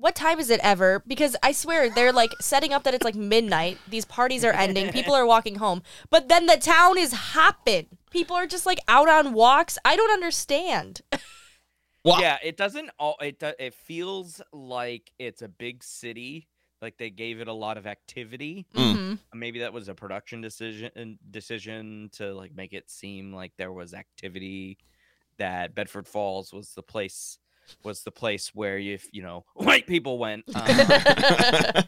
what 0.00 0.14
time 0.14 0.40
is 0.40 0.48
it 0.48 0.60
ever? 0.62 1.02
Because 1.06 1.36
I 1.42 1.52
swear 1.52 1.90
they're 1.90 2.12
like 2.12 2.30
setting 2.40 2.72
up 2.72 2.84
that 2.84 2.94
it's 2.94 3.04
like 3.04 3.14
midnight. 3.14 3.78
These 3.86 4.06
parties 4.06 4.44
are 4.44 4.52
ending. 4.52 4.90
People 4.92 5.14
are 5.14 5.26
walking 5.26 5.56
home, 5.56 5.82
but 6.08 6.28
then 6.28 6.46
the 6.46 6.56
town 6.56 6.96
is 6.96 7.12
hopping. 7.12 7.86
People 8.10 8.34
are 8.34 8.46
just 8.46 8.64
like 8.64 8.78
out 8.88 9.08
on 9.08 9.34
walks. 9.34 9.78
I 9.84 9.96
don't 9.96 10.10
understand. 10.10 11.02
well, 12.04 12.20
yeah, 12.20 12.38
it 12.42 12.56
doesn't 12.56 12.90
all. 12.98 13.16
It 13.20 13.38
do, 13.38 13.52
it 13.58 13.74
feels 13.74 14.40
like 14.52 15.12
it's 15.18 15.42
a 15.42 15.48
big 15.48 15.84
city. 15.84 16.48
Like 16.82 16.96
they 16.96 17.10
gave 17.10 17.40
it 17.40 17.48
a 17.48 17.52
lot 17.52 17.76
of 17.76 17.86
activity. 17.86 18.66
Mm. 18.74 18.94
Mhm. 18.94 19.18
Maybe 19.34 19.60
that 19.60 19.72
was 19.72 19.88
a 19.88 19.94
production 19.94 20.40
decision 20.40 21.18
decision 21.30 22.10
to 22.12 22.32
like 22.34 22.54
make 22.54 22.72
it 22.72 22.90
seem 22.90 23.34
like 23.34 23.52
there 23.56 23.72
was 23.72 23.94
activity. 23.94 24.78
That 25.38 25.74
Bedford 25.74 26.06
Falls 26.06 26.52
was 26.52 26.74
the 26.74 26.82
place 26.82 27.38
was 27.82 28.02
the 28.02 28.10
place 28.10 28.54
where 28.54 28.78
if 28.78 29.08
you 29.12 29.22
know 29.22 29.44
white 29.54 29.86
people 29.86 30.18
went 30.18 30.44
um, 30.54 31.84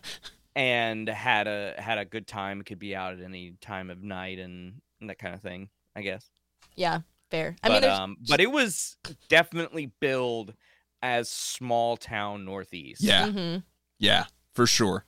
and 0.54 1.08
had 1.08 1.46
a 1.46 1.74
had 1.78 1.98
a 1.98 2.04
good 2.04 2.26
time. 2.26 2.62
Could 2.62 2.78
be 2.78 2.94
out 2.94 3.14
at 3.14 3.20
any 3.20 3.54
time 3.60 3.90
of 3.90 4.02
night 4.02 4.38
and, 4.38 4.80
and 5.00 5.10
that 5.10 5.18
kind 5.18 5.34
of 5.34 5.40
thing. 5.40 5.68
I 5.94 6.02
guess. 6.02 6.28
Yeah, 6.76 7.00
fair. 7.30 7.56
I 7.62 7.68
but 7.68 7.82
mean, 7.82 7.90
um, 7.90 8.16
but 8.28 8.40
it 8.40 8.50
was 8.50 8.96
definitely 9.28 9.92
billed 10.00 10.54
as 11.02 11.28
small 11.28 11.96
town 11.96 12.44
northeast. 12.44 13.02
yeah, 13.02 13.26
mhm. 13.26 13.62
yeah, 13.98 14.24
for 14.54 14.66
sure. 14.66 15.04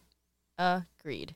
agreed. 0.59 1.35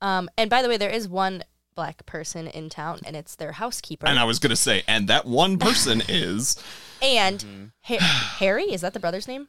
Um, 0.00 0.28
and 0.38 0.48
by 0.50 0.62
the 0.62 0.68
way, 0.68 0.76
there 0.76 0.90
is 0.90 1.06
one 1.08 1.44
black 1.74 2.04
person 2.06 2.46
in 2.48 2.68
town, 2.68 3.00
and 3.06 3.16
it's 3.16 3.34
their 3.36 3.52
housekeeper. 3.52 4.06
And 4.06 4.18
I 4.18 4.24
was 4.24 4.38
gonna 4.38 4.56
say, 4.56 4.82
and 4.86 5.08
that 5.08 5.26
one 5.26 5.58
person 5.66 6.02
is, 6.08 6.56
And 7.00 7.40
Mhm. 7.40 7.72
Ha- 7.98 8.34
Harry 8.38 8.64
is 8.72 8.80
that 8.82 8.94
the 8.94 9.00
brother's 9.00 9.26
name? 9.26 9.48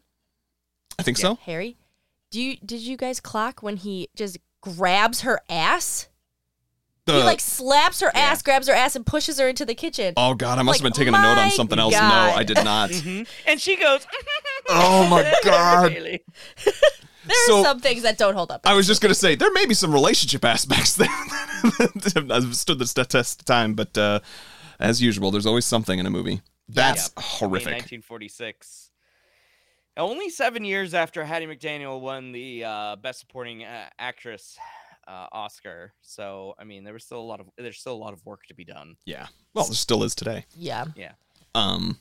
I 0.98 1.04
think 1.04 1.18
Yeah. 1.18 1.22
so. 1.22 1.36
Harry. 1.44 1.78
Do 2.32 2.42
you 2.42 2.58
did 2.58 2.80
you 2.82 2.98
guys 2.98 3.20
clock 3.20 3.62
when 3.62 3.78
he 3.78 4.10
just 4.16 4.38
grabs 4.62 5.22
her 5.22 5.40
ass? 5.50 6.08
The, 7.06 7.14
he 7.18 7.24
like 7.24 7.42
slaps 7.42 8.00
her 8.00 8.12
Yeah. 8.16 8.22
ass, 8.22 8.42
grabs 8.42 8.68
her 8.68 8.74
ass, 8.74 8.96
and 8.96 9.06
pushes 9.06 9.38
her 9.38 9.48
into 9.50 9.66
the 9.66 9.76
kitchen. 9.76 10.14
oh 10.18 10.34
god, 10.34 10.58
I 10.58 10.62
must 10.64 10.80
like, 10.80 10.86
have 10.86 10.94
been 10.94 10.98
taking 11.00 11.14
a 11.14 11.22
note 11.22 11.38
on 11.38 11.46
my 11.46 11.50
something 11.50 11.78
else. 11.78 11.94
God. 11.94 12.10
No, 12.32 12.36
I 12.36 12.44
did 12.44 12.64
not. 12.64 12.90
Mhm. 12.92 13.28
And 13.46 13.62
she 13.62 13.76
goes, 13.76 14.08
Oh 14.70 15.08
my 15.10 15.32
God. 15.44 15.92
Really? 15.94 16.24
there 17.26 17.36
so- 17.48 17.60
are 17.60 17.66
some 17.66 17.80
things 17.80 18.02
that 18.04 18.18
don't 18.18 18.34
hold 18.36 18.52
up. 18.52 18.62
I 18.66 18.74
was 18.74 18.88
just 18.88 19.02
gonna 19.02 19.14
say 19.16 19.36
there 19.36 19.52
may 19.54 19.66
be 19.66 19.74
some 19.74 19.92
relationship 19.94 20.44
aspects 20.46 20.96
there 20.98 21.08
that 21.96 22.12
have 22.16 22.28
not 22.28 22.44
stood 22.56 22.80
the 22.80 22.86
test 22.86 23.42
of 23.42 23.46
time, 23.46 23.74
but 23.74 23.98
uh, 23.98 24.20
as 24.80 25.02
usual, 25.02 25.32
there's 25.32 25.46
always 25.46 25.66
something 25.66 26.00
in 26.00 26.06
a 26.06 26.10
movie. 26.10 26.42
That's 26.70 27.10
Yep. 27.10 27.18
In 27.18 27.24
horrific. 27.24 27.72
1946. 27.74 28.90
Only 29.96 30.30
seven 30.30 30.66
years 30.66 30.94
after 30.96 31.24
Hattie 31.24 31.46
McDaniel 31.46 32.02
won 32.02 32.32
the 32.32 32.64
uh, 32.64 32.96
Best 32.96 33.20
Supporting 33.20 33.64
uh, 33.64 33.90
Actress 34.00 34.58
uh, 35.08 35.28
Oscar, 35.32 35.94
so 36.02 36.56
I 36.58 36.64
mean, 36.64 36.84
there 36.84 36.94
was 36.94 37.04
still 37.04 37.20
a 37.20 37.22
lot 37.22 37.40
of 37.40 37.48
there's 37.58 37.78
still 37.78 37.94
a 37.94 38.02
lot 38.04 38.14
of 38.14 38.26
work 38.26 38.46
to 38.48 38.56
be 38.56 38.64
done. 38.66 38.96
Yeah. 39.06 39.28
Well, 39.54 39.66
there 39.66 39.76
still 39.76 40.04
is 40.04 40.16
today. 40.16 40.46
Yeah, 40.58 40.86
yeah. 40.96 41.12
Um, 41.54 42.00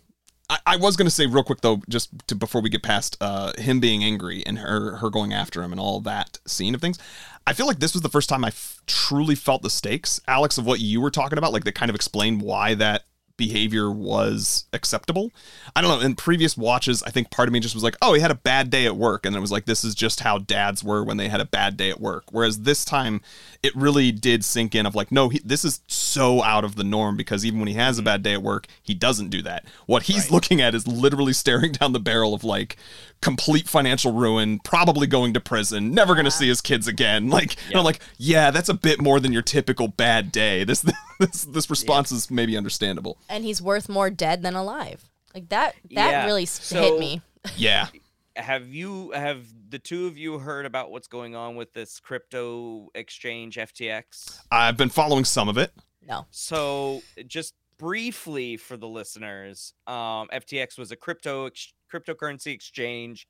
I, 0.52 0.58
I 0.66 0.76
was 0.76 0.96
gonna 0.96 1.10
say 1.10 1.26
real 1.26 1.42
quick 1.42 1.62
though, 1.62 1.80
just 1.88 2.10
to, 2.28 2.34
before 2.34 2.60
we 2.60 2.68
get 2.68 2.82
past 2.82 3.16
uh, 3.22 3.52
him 3.56 3.80
being 3.80 4.04
angry 4.04 4.44
and 4.44 4.58
her 4.58 4.96
her 4.96 5.08
going 5.08 5.32
after 5.32 5.62
him 5.62 5.72
and 5.72 5.80
all 5.80 6.00
that 6.00 6.38
scene 6.46 6.74
of 6.74 6.80
things, 6.80 6.98
I 7.46 7.54
feel 7.54 7.66
like 7.66 7.78
this 7.78 7.94
was 7.94 8.02
the 8.02 8.10
first 8.10 8.28
time 8.28 8.44
I 8.44 8.48
f- 8.48 8.82
truly 8.86 9.34
felt 9.34 9.62
the 9.62 9.70
stakes, 9.70 10.20
Alex, 10.28 10.58
of 10.58 10.66
what 10.66 10.80
you 10.80 11.00
were 11.00 11.10
talking 11.10 11.38
about, 11.38 11.54
like 11.54 11.64
that 11.64 11.74
kind 11.74 11.88
of 11.88 11.94
explained 11.94 12.42
why 12.42 12.74
that 12.74 13.04
behavior 13.46 13.90
was 13.90 14.66
acceptable. 14.72 15.32
I 15.74 15.80
don't 15.80 15.90
know. 15.90 16.06
In 16.06 16.14
previous 16.14 16.56
watches, 16.56 17.02
I 17.02 17.10
think 17.10 17.32
part 17.32 17.48
of 17.48 17.52
me 17.52 17.58
just 17.58 17.74
was 17.74 17.82
like, 17.82 17.96
oh, 18.00 18.14
he 18.14 18.20
had 18.20 18.30
a 18.30 18.36
bad 18.36 18.70
day 18.70 18.86
at 18.86 18.96
work. 18.96 19.26
And 19.26 19.34
it 19.34 19.40
was 19.40 19.50
like, 19.50 19.64
this 19.64 19.82
is 19.82 19.96
just 19.96 20.20
how 20.20 20.38
dads 20.38 20.84
were 20.84 21.02
when 21.02 21.16
they 21.16 21.28
had 21.28 21.40
a 21.40 21.44
bad 21.44 21.76
day 21.76 21.90
at 21.90 22.00
work. 22.00 22.26
Whereas 22.30 22.60
this 22.60 22.84
time, 22.84 23.20
it 23.60 23.74
really 23.74 24.12
did 24.12 24.44
sink 24.44 24.76
in 24.76 24.86
of 24.86 24.94
like, 24.94 25.10
no, 25.10 25.28
he, 25.28 25.40
this 25.44 25.64
is 25.64 25.80
so 25.88 26.40
out 26.44 26.62
of 26.62 26.76
the 26.76 26.84
norm 26.84 27.16
because 27.16 27.44
even 27.44 27.58
when 27.58 27.66
he 27.66 27.74
has 27.74 27.98
a 27.98 28.00
mm-hmm. 28.00 28.06
bad 28.06 28.22
day 28.22 28.34
at 28.34 28.42
work, 28.42 28.68
he 28.80 28.94
doesn't 28.94 29.30
do 29.30 29.42
that. 29.42 29.64
What 29.86 30.04
he's 30.04 30.22
Right. 30.22 30.30
looking 30.30 30.60
at 30.60 30.72
is 30.72 30.86
literally 30.86 31.32
staring 31.32 31.72
down 31.80 31.92
the 31.92 31.98
barrel 32.00 32.32
of 32.32 32.44
like 32.44 32.76
complete 33.20 33.68
financial 33.68 34.12
ruin, 34.12 34.60
probably 34.60 35.06
going 35.06 35.32
to 35.34 35.40
prison, 35.40 35.92
never 35.92 36.14
going 36.14 36.24
to 36.24 36.30
see 36.30 36.48
his 36.48 36.60
kids 36.60 36.86
again. 36.86 37.28
Like, 37.32 37.56
Yeah. 37.70 37.78
I'm 37.78 37.84
like, 37.84 38.00
yeah, 38.18 38.50
that's 38.50 38.68
a 38.68 38.74
bit 38.74 39.00
more 39.00 39.18
than 39.18 39.32
your 39.32 39.42
typical 39.42 39.88
bad 39.88 40.30
day. 40.30 40.64
This 40.64 40.84
this 41.18 41.44
this 41.44 41.70
response 41.70 42.12
is 42.12 42.30
maybe 42.30 42.56
understandable. 42.56 43.16
And 43.32 43.44
he's 43.44 43.62
worth 43.62 43.88
more 43.88 44.10
dead 44.10 44.42
than 44.42 44.54
alive. 44.54 45.04
Like 45.34 45.48
that. 45.48 45.74
That 45.92 46.10
Yeah, 46.10 46.26
really 46.26 46.44
so- 46.44 46.80
hit 46.82 46.98
me. 47.00 47.22
Yeah. 47.56 47.88
have 48.36 48.68
you 48.68 49.10
have 49.12 49.44
the 49.70 49.78
two 49.78 50.06
of 50.06 50.16
you 50.18 50.38
heard 50.38 50.66
about 50.66 50.90
what's 50.90 51.08
going 51.08 51.34
on 51.34 51.56
with 51.56 51.72
this 51.72 51.98
crypto 51.98 52.88
exchange 52.94 53.56
FTX? 53.56 54.38
I've 54.50 54.76
been 54.76 54.90
following 54.90 55.24
some 55.24 55.48
of 55.48 55.56
it. 55.58 55.72
No. 56.06 56.26
So, 56.30 57.02
just 57.26 57.54
briefly 57.78 58.56
for 58.58 58.76
the 58.76 58.88
listeners, 58.88 59.72
um, 59.86 60.28
FTX 60.32 60.78
was 60.78 60.92
a 60.92 60.96
crypto 60.96 61.46
ex- 61.46 61.72
cryptocurrency 61.92 62.48
exchange, 62.52 63.26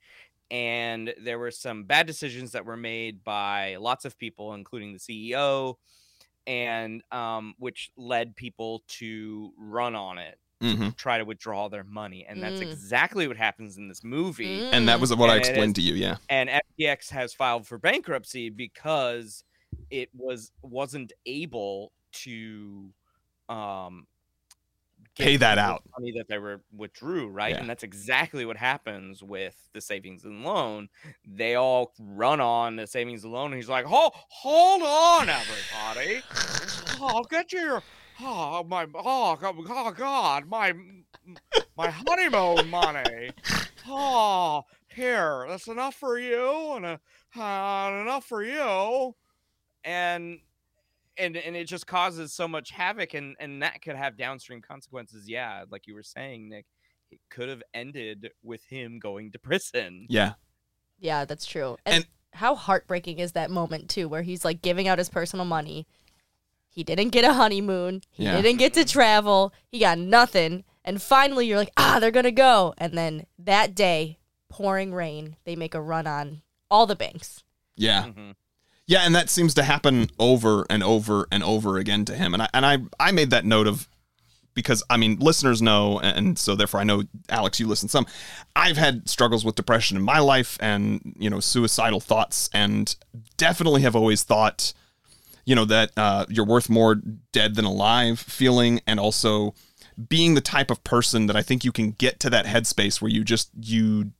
and 0.50 1.14
there 1.22 1.38
were 1.38 1.50
some 1.50 1.84
bad 1.84 2.06
decisions 2.06 2.52
that 2.52 2.64
were 2.64 2.76
made 2.76 3.22
by 3.24 3.76
lots 3.76 4.04
of 4.04 4.18
people, 4.18 4.54
including 4.54 4.92
the 4.92 4.98
CEO, 4.98 5.74
and 6.46 7.02
um, 7.12 7.54
which 7.58 7.90
led 7.96 8.34
people 8.36 8.82
to 8.88 9.52
run 9.58 9.94
on 9.94 10.18
it, 10.18 10.38
mm-hmm. 10.62 10.90
try 10.90 11.18
to 11.18 11.24
withdraw 11.24 11.68
their 11.68 11.84
money, 11.84 12.24
and 12.28 12.42
that's 12.42 12.60
Mm. 12.60 12.70
exactly 12.70 13.28
what 13.28 13.36
happens 13.36 13.76
in 13.78 13.88
this 13.88 14.02
movie 14.04 14.60
And 14.72 14.88
that 14.88 15.00
was 15.00 15.14
what 15.14 15.30
I 15.30 15.34
And 15.36 15.44
it 15.44 15.48
explained 15.48 15.78
is- 15.78 15.84
to 15.84 15.90
you. 15.90 15.94
Yeah. 15.94 16.16
and 16.28 16.48
FTX 16.50 17.10
has 17.10 17.32
filed 17.34 17.66
for 17.66 17.78
bankruptcy 17.78 18.50
because 18.50 19.44
it 19.90 20.08
was 20.14 20.50
wasn't 20.62 21.12
able 21.26 21.92
to 22.12 22.90
um 23.48 23.94
get 24.04 24.11
Pay 25.18 25.36
that 25.36 25.58
out. 25.58 25.82
money 25.98 26.12
that 26.16 26.26
they 26.28 26.38
were 26.38 26.62
withdrew 26.74 27.28
right? 27.28 27.52
Yeah. 27.52 27.60
and 27.60 27.68
that's 27.68 27.82
exactly 27.82 28.44
what 28.44 28.56
happens 28.56 29.22
with 29.22 29.56
the 29.72 29.80
savings 29.80 30.24
and 30.24 30.42
loan. 30.42 30.88
They 31.26 31.54
all 31.54 31.92
run 31.98 32.40
on 32.40 32.76
the 32.76 32.86
savings 32.86 33.24
and 33.24 33.32
loan 33.32 33.46
and 33.52 33.56
he's 33.56 33.68
like 33.68 33.84
hold 33.84 34.12
hold 34.28 34.82
on 34.82 35.28
everybody. 35.28 36.22
Oh 37.04 37.16
I'll 37.16 37.24
get 37.24 37.52
you 37.52 37.60
your 37.60 37.82
oh 38.20 38.62
my 38.62 38.86
oh 38.94 39.36
god, 39.36 39.56
oh 39.58 39.90
god 39.90 40.48
my 40.48 40.72
my 41.76 41.90
honeymoon 41.90 42.68
money. 42.70 43.30
Oh 43.88 44.62
here 44.94 45.46
that's 45.48 45.68
enough 45.68 45.94
for 45.94 46.18
you 46.18 46.74
and 46.76 46.86
uh, 46.86 46.96
uh, 47.40 48.00
enough 48.02 48.24
for 48.24 48.44
you. 48.44 49.14
And 49.84 50.38
and 51.18 51.36
and 51.36 51.54
it 51.56 51.66
just 51.66 51.86
causes 51.86 52.32
so 52.32 52.46
much 52.48 52.70
havoc 52.70 53.14
and 53.14 53.36
and 53.40 53.62
that 53.62 53.82
could 53.82 53.96
have 53.96 54.16
downstream 54.16 54.60
consequences 54.62 55.28
yeah 55.28 55.64
like 55.70 55.86
you 55.86 55.94
were 55.94 56.02
saying 56.02 56.48
nick 56.48 56.64
it 57.10 57.20
could 57.30 57.48
have 57.48 57.62
ended 57.74 58.30
with 58.42 58.64
him 58.64 58.98
going 58.98 59.30
to 59.32 59.38
prison 59.38 60.06
Yeah. 60.08 60.32
Yeah, 60.98 61.24
that's 61.24 61.44
true. 61.44 61.76
And, 61.84 61.96
And- 61.96 62.06
how 62.34 62.54
heartbreaking 62.54 63.18
is 63.18 63.32
that 63.32 63.50
moment 63.50 63.90
too, 63.90 64.08
where 64.08 64.22
he's 64.22 64.44
like 64.44 64.62
giving 64.62 64.86
out 64.88 64.96
his 64.98 65.08
personal 65.10 65.44
money. 65.44 65.86
He 66.70 66.82
didn't 66.84 67.10
get 67.10 67.24
a 67.24 67.32
honeymoon. 67.34 68.00
He 68.10 68.22
Yeah. 68.24 68.40
didn't 68.40 68.58
get 68.58 68.72
to 68.74 68.84
travel. 68.86 69.52
He 69.68 69.80
got 69.80 69.98
nothing. 69.98 70.64
And 70.84 71.02
finally, 71.02 71.46
you're 71.46 71.58
like, 71.58 71.72
ah, 71.76 71.98
they're 72.00 72.10
gonna 72.10 72.30
go. 72.30 72.72
And 72.78 72.96
then 72.96 73.26
that 73.38 73.74
day, 73.74 74.18
pouring 74.48 74.94
rain, 74.94 75.36
they 75.44 75.56
make 75.56 75.74
a 75.74 75.80
run 75.82 76.06
on 76.06 76.40
all 76.70 76.86
the 76.86 76.96
banks. 76.96 77.42
Yeah. 77.76 78.04
Mhm. 78.04 78.34
Yeah, 78.92 79.06
and 79.06 79.14
that 79.14 79.30
seems 79.30 79.54
to 79.54 79.62
happen 79.62 80.10
over 80.18 80.66
and 80.68 80.82
over 80.82 81.26
and 81.32 81.42
over 81.42 81.78
again 81.78 82.04
to 82.04 82.14
him. 82.14 82.34
And 82.34 82.42
I 82.42 82.48
and 82.52 82.66
I 82.66 82.76
I 83.00 83.10
made 83.10 83.30
that 83.30 83.46
note 83.46 83.66
of 83.66 83.88
because 84.52 84.82
I 84.90 84.98
mean 84.98 85.16
listeners 85.18 85.62
know, 85.62 85.98
and 86.00 86.38
so 86.38 86.54
therefore 86.54 86.80
I 86.80 86.84
know 86.84 87.04
Alex, 87.30 87.58
you 87.58 87.66
listen 87.66 87.88
some. 87.88 88.04
I've 88.54 88.76
had 88.76 89.08
struggles 89.08 89.46
with 89.46 89.54
depression 89.54 89.96
in 89.96 90.02
my 90.02 90.18
life, 90.18 90.58
and 90.60 91.14
you 91.18 91.30
know 91.30 91.40
suicidal 91.40 92.00
thoughts, 92.00 92.50
and 92.52 92.94
definitely 93.38 93.80
have 93.80 93.96
always 93.96 94.24
thought, 94.24 94.74
you 95.46 95.54
know, 95.54 95.64
that 95.64 95.92
uh, 95.96 96.26
you're 96.28 96.44
worth 96.44 96.68
more 96.68 96.96
dead 97.32 97.54
than 97.54 97.64
alive 97.64 98.20
feeling, 98.20 98.82
and 98.86 99.00
also 99.00 99.54
being 100.06 100.34
the 100.34 100.42
type 100.42 100.70
of 100.70 100.84
person 100.84 101.28
that 101.28 101.36
I 101.36 101.40
think 101.40 101.64
you 101.64 101.72
can 101.72 101.92
get 101.92 102.20
to 102.20 102.28
that 102.28 102.44
headspace 102.44 103.00
where 103.00 103.10
you 103.10 103.24
just 103.24 103.48
you 103.58 104.12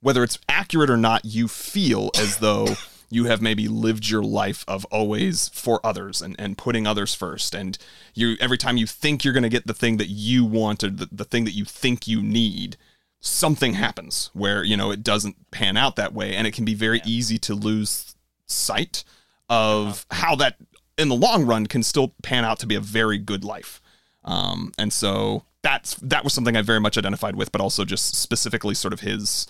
whether 0.00 0.24
it's 0.24 0.40
accurate 0.48 0.90
or 0.90 0.96
not, 0.96 1.24
you 1.24 1.46
feel 1.46 2.10
as 2.18 2.38
though 2.38 2.74
you 3.08 3.24
have 3.24 3.40
maybe 3.40 3.68
lived 3.68 4.08
your 4.08 4.22
life 4.22 4.64
of 4.66 4.84
always 4.86 5.48
for 5.50 5.80
others 5.84 6.20
and, 6.20 6.34
and 6.38 6.58
putting 6.58 6.86
others 6.86 7.14
first. 7.14 7.54
And 7.54 7.78
you 8.14 8.36
every 8.40 8.58
time 8.58 8.76
you 8.76 8.86
think 8.86 9.24
you're 9.24 9.32
going 9.32 9.42
to 9.42 9.48
get 9.48 9.66
the 9.66 9.74
thing 9.74 9.96
that 9.98 10.08
you 10.08 10.44
want 10.44 10.82
or 10.82 10.90
the, 10.90 11.08
the 11.10 11.24
thing 11.24 11.44
that 11.44 11.52
you 11.52 11.64
think 11.64 12.06
you 12.06 12.22
need, 12.22 12.76
something 13.20 13.74
happens 13.74 14.30
where, 14.32 14.64
you 14.64 14.76
know, 14.76 14.90
it 14.90 15.02
doesn't 15.02 15.50
pan 15.50 15.76
out 15.76 15.96
that 15.96 16.12
way. 16.12 16.34
And 16.34 16.46
it 16.46 16.54
can 16.54 16.64
be 16.64 16.74
very 16.74 17.00
easy 17.04 17.38
to 17.38 17.54
lose 17.54 18.14
sight 18.46 19.04
of 19.48 20.06
how 20.10 20.34
that 20.36 20.56
in 20.98 21.08
the 21.08 21.14
long 21.14 21.46
run 21.46 21.66
can 21.66 21.82
still 21.82 22.14
pan 22.22 22.44
out 22.44 22.58
to 22.60 22.66
be 22.66 22.74
a 22.74 22.80
very 22.80 23.18
good 23.18 23.44
life. 23.44 23.80
Um, 24.24 24.72
and 24.78 24.92
so 24.92 25.44
that's 25.62 25.94
that 25.96 26.24
was 26.24 26.32
something 26.32 26.56
I 26.56 26.62
very 26.62 26.80
much 26.80 26.98
identified 26.98 27.36
with, 27.36 27.52
but 27.52 27.60
also 27.60 27.84
just 27.84 28.14
specifically 28.14 28.74
sort 28.74 28.92
of 28.92 29.00
his 29.00 29.46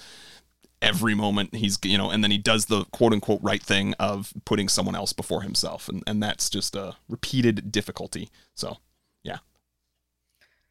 every 0.87 1.15
moment 1.15 1.55
he's 1.55 1.79
you 1.85 1.99
know 1.99 2.11
and 2.11 2.23
then 2.23 2.31
he 2.31 2.39
does 2.39 2.67
the 2.67 2.85
quote 2.93 3.13
unquote 3.13 3.41
right 3.43 3.63
thing 3.63 3.95
of 3.95 4.33
putting 4.45 4.69
someone 4.69 4.95
else 4.95 5.13
before 5.13 5.43
himself. 5.43 5.89
And 5.89 6.03
and 6.07 6.23
that's 6.23 6.49
just 6.51 6.75
a 6.77 6.97
repeated 7.09 7.71
difficulty. 7.73 8.31
So 8.55 8.79
yeah. 9.23 9.39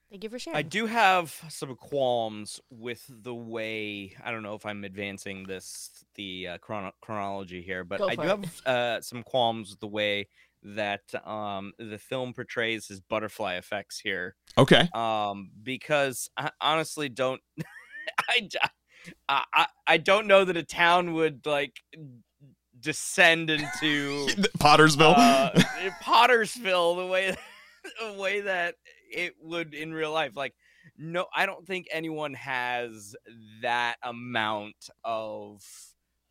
Thank 0.10 0.24
you 0.24 0.30
for 0.30 0.40
sharing. 0.40 0.58
I 0.58 0.62
do 0.62 0.86
have 0.86 1.36
some 1.50 1.76
qualms 1.76 2.62
with 2.70 3.04
the 3.10 3.34
way 3.36 4.14
I 4.24 4.32
don't 4.32 4.44
know 4.44 4.54
if 4.56 4.66
I'm 4.66 4.84
advancing 4.84 5.44
this 5.44 6.06
the 6.16 6.48
uh, 6.48 6.58
chrono- 6.60 6.94
chronology 7.02 7.62
here, 7.62 7.84
but 7.84 8.00
Go 8.00 8.08
I 8.08 8.16
do 8.16 8.22
it. 8.22 8.28
have 8.28 8.62
uh, 8.66 9.02
some 9.02 9.24
qualms 9.24 9.72
with 9.72 9.80
the 9.82 9.88
way 9.88 10.28
that 10.64 11.04
um, 11.28 11.74
the 11.78 11.98
film 12.00 12.34
portrays 12.34 12.88
his 12.88 13.00
butterfly 13.00 13.56
effects 13.56 14.00
here, 14.00 14.36
okay. 14.58 14.90
Um, 14.96 15.52
because 15.62 16.30
I 16.38 16.50
honestly 16.60 17.08
don't, 17.08 17.40
I, 18.30 18.40
d- 18.40 18.58
I, 19.30 19.44
I- 19.54 19.68
I 19.88 19.98
don't 19.98 20.28
know 20.28 20.44
that 20.46 20.58
a 20.58 20.64
town 20.64 21.14
would 21.14 21.46
like 21.46 21.80
descend 22.80 23.50
into 23.50 24.26
pottersville 24.58 25.14
uh, 25.18 25.52
Pottersville 26.04 26.98
the 26.98 27.06
way 27.08 27.36
the 28.02 28.14
way 28.14 28.42
that 28.42 28.76
it 29.12 29.34
would 29.42 29.74
in 29.74 29.94
real 29.94 30.12
life. 30.12 30.36
Like, 30.36 30.54
no, 30.98 31.28
I 31.34 31.46
don't 31.46 31.66
think 31.66 31.88
anyone 31.92 32.34
has 32.34 33.16
that 33.62 33.96
amount 34.04 34.90
of 35.04 35.64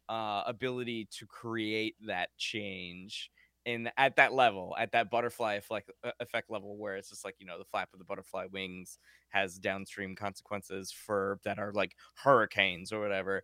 uh, 0.09 0.43
ability 0.47 1.09
to 1.19 1.27
create 1.27 1.95
that 2.07 2.29
change 2.37 3.31
in 3.65 3.89
at 3.97 4.17
that 4.17 4.35
level, 4.35 4.75
at 4.79 4.93
that 4.93 5.11
butterfly 5.11 5.55
effect, 5.55 5.91
effect 6.21 6.51
level, 6.51 6.77
where 6.77 6.97
it's 6.97 7.09
just 7.09 7.25
like 7.25 7.37
you 7.39 7.47
know 7.47 7.59
the 7.59 7.65
flap 7.65 7.89
of 7.93 7.99
the 7.99 8.05
butterfly 8.05 8.47
wings 8.53 8.99
has 9.35 9.59
downstream 9.59 10.17
consequences 10.17 10.91
for 10.93 11.39
that 11.45 11.59
are 11.59 11.73
like 11.73 11.97
hurricanes 12.23 12.93
or 12.93 13.01
whatever. 13.01 13.43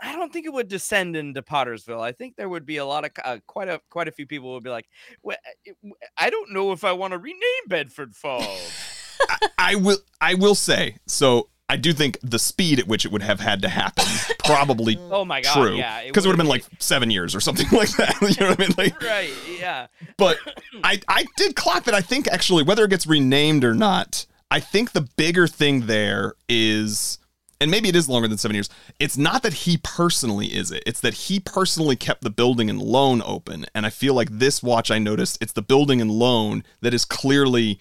I 0.00 0.12
don't 0.12 0.32
think 0.32 0.46
it 0.46 0.52
would 0.52 0.68
descend 0.68 1.16
into 1.16 1.42
Pottersville. 1.42 2.00
I 2.00 2.12
think 2.12 2.36
there 2.36 2.48
would 2.48 2.66
be 2.66 2.78
a 2.78 2.84
lot 2.84 3.04
of 3.04 3.10
uh, 3.24 3.38
quite 3.46 3.68
a 3.68 3.80
quite 3.90 4.08
a 4.08 4.12
few 4.12 4.26
people 4.26 4.52
would 4.54 4.64
be 4.64 4.70
like, 4.70 4.86
well, 5.22 5.38
I 6.18 6.30
don't 6.30 6.52
know 6.52 6.72
if 6.72 6.84
I 6.84 6.92
want 6.92 7.12
to 7.12 7.18
rename 7.18 7.68
Bedford 7.68 8.14
Falls. 8.14 8.72
i 9.58 9.74
will 9.74 9.96
i 10.20 10.34
will 10.34 10.54
say 10.54 10.94
so 11.06 11.48
i 11.70 11.76
do 11.76 11.94
think 11.94 12.18
the 12.22 12.38
speed 12.38 12.78
at 12.78 12.86
which 12.86 13.06
it 13.06 13.10
would 13.10 13.22
have 13.22 13.40
had 13.40 13.62
to 13.62 13.68
happen 13.68 14.04
probably 14.44 14.98
oh 15.10 15.24
my 15.24 15.40
god, 15.40 15.54
true 15.54 15.74
yeah, 15.74 16.04
because 16.06 16.26
it 16.26 16.28
would 16.28 16.34
have 16.34 16.44
been 16.44 16.50
like 16.50 16.66
seven 16.78 17.10
years 17.10 17.34
or 17.34 17.40
something 17.40 17.66
like 17.72 17.88
that 17.96 18.14
you 18.20 18.44
know 18.44 18.50
what 18.50 18.60
i 18.60 18.66
mean 18.66 18.74
like 18.76 19.02
right, 19.02 19.32
yeah, 19.58 19.86
but 20.18 20.36
I, 20.84 21.00
I 21.08 21.24
did 21.36 21.56
clock 21.56 21.84
that 21.84 21.94
I 21.94 22.00
think 22.00 22.28
actually 22.28 22.62
whether 22.62 22.84
it 22.84 22.90
gets 22.90 23.06
renamed 23.06 23.64
or 23.64 23.74
not, 23.74 24.26
I 24.50 24.60
think 24.60 24.92
the 24.92 25.00
bigger 25.16 25.46
thing 25.46 25.86
there 25.86 26.34
is 26.48 27.18
and 27.58 27.70
maybe 27.70 27.88
it 27.88 27.96
is 27.96 28.06
longer 28.06 28.28
than 28.28 28.36
seven 28.36 28.54
years. 28.54 28.68
It's 29.00 29.16
not 29.16 29.42
that 29.42 29.54
he 29.54 29.78
personally 29.78 30.48
is 30.48 30.70
it. 30.70 30.82
It's 30.84 31.00
that 31.00 31.14
he 31.14 31.40
personally 31.40 31.96
kept 31.96 32.20
the 32.20 32.28
building 32.30 32.68
and 32.68 32.80
loan 32.80 33.22
open. 33.24 33.64
And 33.74 33.86
I 33.86 33.90
feel 33.90 34.12
like 34.12 34.28
this 34.30 34.62
watch 34.62 34.90
I 34.90 34.98
noticed 34.98 35.38
it's 35.40 35.54
the 35.54 35.62
building 35.62 36.02
and 36.02 36.10
loan 36.10 36.64
that 36.82 36.92
is 36.92 37.06
clearly 37.06 37.80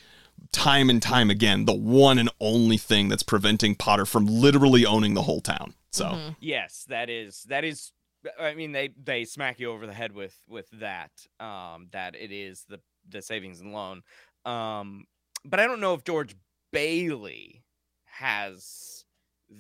time 0.54 0.90
and 0.90 1.02
time 1.02 1.30
again 1.30 1.66
the 1.66 1.74
one 1.74 2.18
and 2.18 2.30
only 2.40 2.78
thing 2.78 3.10
that's 3.10 3.24
preventing 3.24 3.76
Potter 3.76 4.06
from 4.06 4.26
literally 4.26 4.86
owning 4.86 5.14
the 5.14 5.24
whole 5.24 5.42
town. 5.42 5.74
So 5.92 6.06
Mhm. 6.06 6.36
yes, 6.40 6.86
that 6.88 7.10
is 7.10 7.44
that 7.50 7.64
is. 7.66 7.92
I 8.40 8.56
mean, 8.56 8.72
they 8.72 8.88
they 9.02 9.26
smack 9.26 9.60
you 9.60 9.70
over 9.72 9.86
the 9.86 9.94
head 9.94 10.14
with 10.14 10.36
with 10.48 10.70
that. 10.72 11.12
Um, 11.40 11.90
that 11.92 12.16
it 12.16 12.32
is 12.32 12.66
the 12.70 12.80
the 13.08 13.22
savings 13.22 13.60
and 13.60 13.72
loan. 13.74 14.04
Um, 14.46 15.06
but 15.44 15.60
I 15.60 15.68
don't 15.68 15.80
know 15.80 15.94
if 15.94 16.04
George 16.04 16.36
Bailey 16.76 17.64
has 18.04 19.06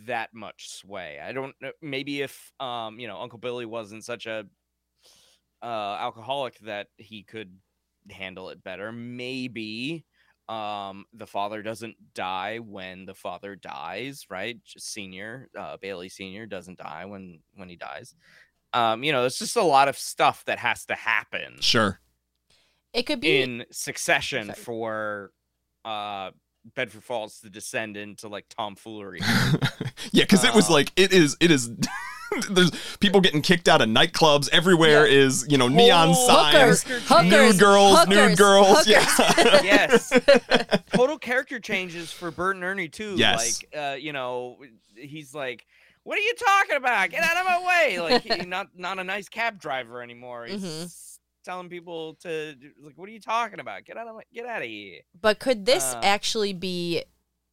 that 0.05 0.33
much 0.33 0.69
sway. 0.69 1.19
I 1.23 1.31
don't 1.31 1.55
know. 1.61 1.71
Maybe 1.81 2.21
if 2.21 2.51
um, 2.59 2.99
you 2.99 3.07
know, 3.07 3.19
Uncle 3.19 3.39
Billy 3.39 3.65
wasn't 3.65 4.03
such 4.03 4.25
a 4.25 4.45
uh 5.61 5.97
alcoholic 5.99 6.59
that 6.59 6.87
he 6.97 7.23
could 7.23 7.57
handle 8.11 8.49
it 8.49 8.63
better. 8.63 8.91
Maybe 8.91 10.05
um 10.47 11.05
the 11.13 11.25
father 11.25 11.63
doesn't 11.63 11.95
die 12.13 12.59
when 12.59 13.05
the 13.07 13.15
father 13.15 13.55
dies 13.55 14.27
right 14.29 14.63
just 14.63 14.93
senior 14.93 15.49
uh 15.57 15.75
bailey 15.81 16.07
senior 16.07 16.45
doesn't 16.45 16.77
die 16.77 17.03
when 17.05 17.39
when 17.55 17.67
he 17.67 17.75
dies 17.75 18.13
um 18.71 19.03
you 19.03 19.11
know 19.11 19.25
it's 19.25 19.39
just 19.39 19.55
a 19.55 19.63
lot 19.63 19.87
of 19.87 19.97
stuff 19.97 20.45
that 20.45 20.59
has 20.59 20.85
to 20.85 20.93
happen 20.93 21.59
Sure. 21.61 21.99
It 22.93 23.07
could 23.07 23.21
be 23.21 23.41
in 23.41 23.65
succession 23.71 24.47
Sorry. 24.47 24.55
for 24.59 25.31
uh 25.83 26.29
bedford 26.73 27.03
falls 27.03 27.39
to 27.41 27.49
descend 27.49 27.95
into 27.97 28.27
like 28.27 28.45
tomfoolery 28.49 29.19
yeah, 30.11 30.23
because 30.23 30.43
it 30.43 30.53
was 30.53 30.69
Uh, 30.69 30.73
like 30.73 30.91
it 30.95 31.13
is. 31.13 31.37
It 31.39 31.51
is. 31.51 31.69
There's 32.49 32.71
people 32.97 33.21
getting 33.21 33.41
kicked 33.41 33.69
out 33.69 33.81
of 33.81 33.87
nightclubs. 33.87 34.49
Everywhere 34.49 35.05
is 35.05 35.45
you 35.47 35.57
know 35.57 35.67
neon 35.67 36.07
Whole 36.09 36.27
signs, 36.27 36.83
hookers, 36.83 36.83
character 36.83 37.13
hookers, 37.13 37.31
nude 37.53 37.59
girls, 37.59 37.99
hookers, 37.99 38.15
nude 38.29 38.37
girls. 38.37 38.67
hookers. 38.85 38.87
Yeah. 38.87 39.61
yes 39.63 40.79
total 40.91 41.17
character 41.19 41.59
changes 41.59 42.11
for 42.11 42.31
Bert 42.31 42.55
and 42.55 42.63
Ernie 42.65 42.89
too. 42.89 43.15
Yes. 43.15 43.61
Like 43.63 43.79
uh, 43.79 43.95
you 43.95 44.11
know, 44.11 44.57
he's 44.95 45.33
like, 45.35 45.65
What 46.03 46.17
are 46.17 46.21
you 46.21 46.33
talking 46.35 46.75
about? 46.77 47.09
Get 47.11 47.23
out 47.23 47.37
of 47.37 47.45
my 47.45 47.67
way. 47.67 47.99
Like 48.01 48.23
he, 48.23 48.45
not 48.45 48.67
not 48.75 48.99
a 48.99 49.03
nice 49.03 49.29
cab 49.29 49.59
driver 49.59 50.01
anymore. 50.01 50.45
He's 50.45 50.63
Mhm. 50.63 51.14
Telling 51.45 51.69
people 51.69 52.15
to 52.23 52.55
like, 52.81 52.97
what 52.97 53.07
are 53.07 53.11
you 53.11 53.21
talking 53.21 53.59
about? 53.59 53.85
Get 53.85 53.97
out 53.97 54.07
of 54.07 54.15
my 54.15 54.23
get 54.33 54.45
out 54.45 54.61
of 54.61 54.67
here. 54.67 55.01
But 55.19 55.39
could 55.39 55.65
this 55.65 55.93
Uh, 55.93 56.01
actually 56.03 56.53
be 56.53 57.03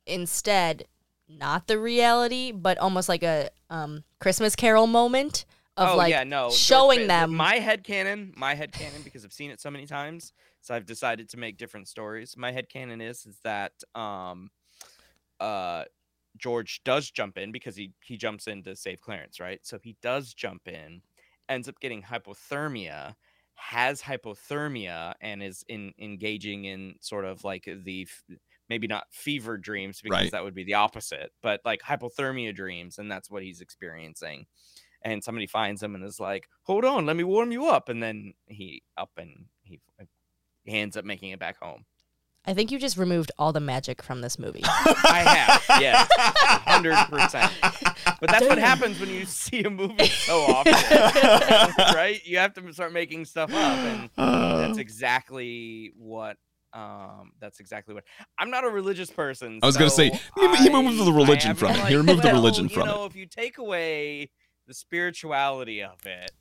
instead 0.07 0.87
not 1.29 1.67
the 1.67 1.79
reality, 1.79 2.53
but 2.53 2.77
almost 2.79 3.09
like 3.09 3.23
a 3.23 3.51
um, 3.71 4.05
Christmas 4.21 4.57
Carol 4.57 4.87
moment 4.87 5.45
of 5.77 5.91
oh 5.91 5.97
like 5.97 6.11
yeah, 6.11 6.25
no. 6.25 6.51
Showing 6.51 7.07
them? 7.07 7.35
my 7.35 7.55
head 7.57 7.85
canon, 7.85 8.35
my 8.37 8.55
head 8.55 8.73
canon, 8.73 9.03
because 9.03 9.25
I've 9.25 9.33
seen 9.33 9.51
it 9.51 9.61
so 9.61 9.71
many 9.71 9.87
times, 9.87 10.33
so 10.61 10.75
I've 10.75 10.85
decided 10.85 11.29
to 11.31 11.39
make 11.39 11.57
different 11.57 11.89
stories. 11.89 12.37
My 12.37 12.53
head 12.53 12.69
canon 12.69 13.01
is 13.01 13.25
is 13.25 13.39
that 13.45 13.73
um 13.95 14.51
uh 15.41 15.85
George 16.37 16.83
does 16.85 17.11
jump 17.11 17.39
in 17.39 17.53
because 17.53 17.77
he 17.77 17.93
he 18.03 18.17
jumps 18.17 18.47
in 18.47 18.63
to 18.65 18.77
save 18.77 19.01
Clarence, 19.01 19.41
right? 19.41 19.61
So 19.63 19.79
he 19.83 19.97
does 20.03 20.35
jump 20.35 20.69
in, 20.69 21.03
ends 21.49 21.69
up 21.69 21.81
getting 21.81 22.03
hypothermia, 22.03 23.15
has 23.55 24.03
hypothermia, 24.03 25.15
and 25.21 25.43
is 25.43 25.65
in 25.69 25.93
engaging 25.99 26.65
in 26.65 26.97
sort 27.01 27.25
of 27.25 27.45
like 27.45 27.65
the 27.65 28.03
f- 28.03 28.25
maybe 28.69 28.87
not 28.87 29.07
fever 29.13 29.59
dreams 29.59 30.01
because 30.03 30.11
Right. 30.11 30.31
that 30.31 30.45
would 30.45 30.55
be 30.55 30.65
the 30.65 30.75
opposite, 30.75 31.33
but 31.43 31.61
like 31.65 31.81
hypothermia 31.83 32.55
dreams, 32.55 32.99
and 32.99 33.11
that's 33.11 33.31
what 33.31 33.43
he's 33.43 33.61
experiencing. 33.61 34.47
And 35.03 35.23
somebody 35.25 35.47
finds 35.49 35.83
him 35.83 35.95
and 35.95 36.05
is 36.05 36.21
like, 36.21 36.49
"Hold 36.65 36.85
on, 36.85 37.07
let 37.07 37.17
me 37.17 37.25
warm 37.25 37.53
you 37.53 37.67
up," 37.69 37.89
and 37.89 38.03
then 38.03 38.35
he 38.47 38.83
up 38.97 39.13
and 39.19 39.49
he, 39.63 39.81
uh, 40.01 40.05
he 40.65 40.79
ends 40.79 40.97
up 40.97 41.05
making 41.07 41.31
it 41.31 41.41
back 41.41 41.59
home. 41.59 41.87
I 42.45 42.55
think 42.55 42.73
you 42.73 42.79
just 42.81 42.97
removed 42.97 43.31
all 43.39 43.53
the 43.53 43.61
magic 43.61 44.03
from 44.03 44.21
this 44.21 44.37
movie. 44.39 44.63
I 44.67 45.61
have, 45.69 45.81
yes, 45.81 46.09
hundred 46.19 46.97
percent. 47.09 47.53
But 48.21 48.31
that's 48.31 48.47
what 48.47 48.59
happens 48.59 48.99
when 48.99 49.11
you 49.11 49.25
see 49.27 49.63
a 49.63 49.71
movie 49.71 50.07
so 50.07 50.41
often, 50.41 50.73
right? 51.95 52.21
You 52.27 52.39
have 52.39 52.53
to 52.55 52.73
start 52.73 52.93
making 52.93 53.27
stuff 53.27 53.51
up, 53.53 53.57
and 53.79 54.11
Uh, 54.19 54.59
that's 54.59 54.79
exactly 54.87 55.93
what. 55.97 56.37
Um, 56.75 57.33
that's 57.39 57.61
exactly 57.61 57.95
what. 57.95 58.05
I'm 58.39 58.51
not 58.51 58.65
a 58.65 58.69
religious 58.71 59.11
person. 59.11 59.61
I 59.63 59.67
was 59.67 59.77
gonna 59.77 59.91
say, 59.91 60.11
so 60.11 60.17
he- 60.37 60.57
he 60.65 60.69
removed 60.75 60.99
the 60.99 61.05
I- 61.05 61.15
I 61.15 61.17
religion 61.17 61.55
from 61.55 61.73
no 61.75 61.83
it. 61.85 61.89
He 61.89 61.97
removed 61.97 62.23
the 62.23 62.29
well, 62.29 62.37
religion 62.37 62.65
you 62.65 62.71
from 62.75 62.87
know, 62.87 63.05
if 63.05 63.15
you 63.15 63.27
take 63.27 63.59
away 63.59 64.31
the 64.67 64.73
spirituality 64.75 65.83
of 65.83 66.05
it, 66.07 66.33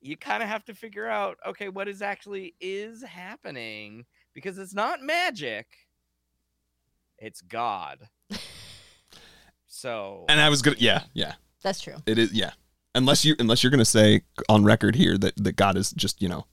you 0.00 0.16
kind 0.16 0.42
of 0.42 0.48
have 0.48 0.64
to 0.66 0.74
figure 0.74 1.08
out, 1.08 1.36
okay, 1.46 1.68
what 1.68 1.88
is 1.88 2.00
actually 2.00 2.54
is 2.60 3.02
happening 3.02 4.06
because 4.34 4.58
it's 4.58 4.74
not 4.74 5.02
magic, 5.02 5.66
it's 7.18 7.40
God. 7.40 8.08
So 9.72 10.24
and 10.28 10.40
I 10.40 10.48
was 10.48 10.62
gonna, 10.62 10.76
yeah, 10.80 11.04
yeah, 11.14 11.34
That's 11.62 11.80
true. 11.80 11.94
it 12.04 12.18
is, 12.18 12.32
yeah. 12.32 12.50
Unless 12.94 13.24
you, 13.24 13.36
unless 13.38 13.62
you're 13.62 13.70
gonna 13.70 13.84
say 13.84 14.22
on 14.48 14.64
record 14.64 14.96
here 14.96 15.16
that 15.16 15.36
that 15.36 15.54
God 15.54 15.76
is 15.76 15.92
just, 15.92 16.20
you 16.20 16.28
know, 16.28 16.44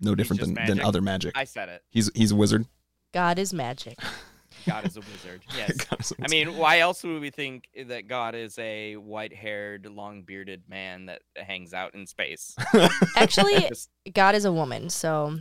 no 0.00 0.14
different 0.16 0.40
just 0.40 0.54
than 0.54 0.66
than 0.66 0.80
other 0.80 1.00
magic. 1.00 1.38
I 1.38 1.44
said 1.44 1.68
it. 1.68 1.82
He's 1.88 2.10
he's 2.14 2.32
a 2.32 2.36
wizard. 2.36 2.66
God 3.14 3.38
is 3.38 3.54
magic. 3.54 3.96
God 4.66 4.84
is 4.86 4.96
a 4.96 5.00
wizard. 5.00 5.42
Yes. 5.56 5.76
God 5.76 6.00
is 6.00 6.12
a 6.12 6.24
I 6.24 6.28
mean, 6.28 6.56
why 6.56 6.80
else 6.80 7.04
would 7.04 7.20
we 7.20 7.30
think 7.30 7.68
that 7.86 8.08
God 8.08 8.34
is 8.34 8.58
a 8.58 8.96
white-haired, 8.96 9.86
long-bearded 9.86 10.64
man 10.68 11.06
that 11.06 11.22
hangs 11.36 11.72
out 11.72 11.94
in 11.94 12.06
space? 12.06 12.54
Actually, 13.16 13.70
God 14.12 14.34
is 14.34 14.44
a 14.44 14.52
woman, 14.52 14.90
so 14.90 15.38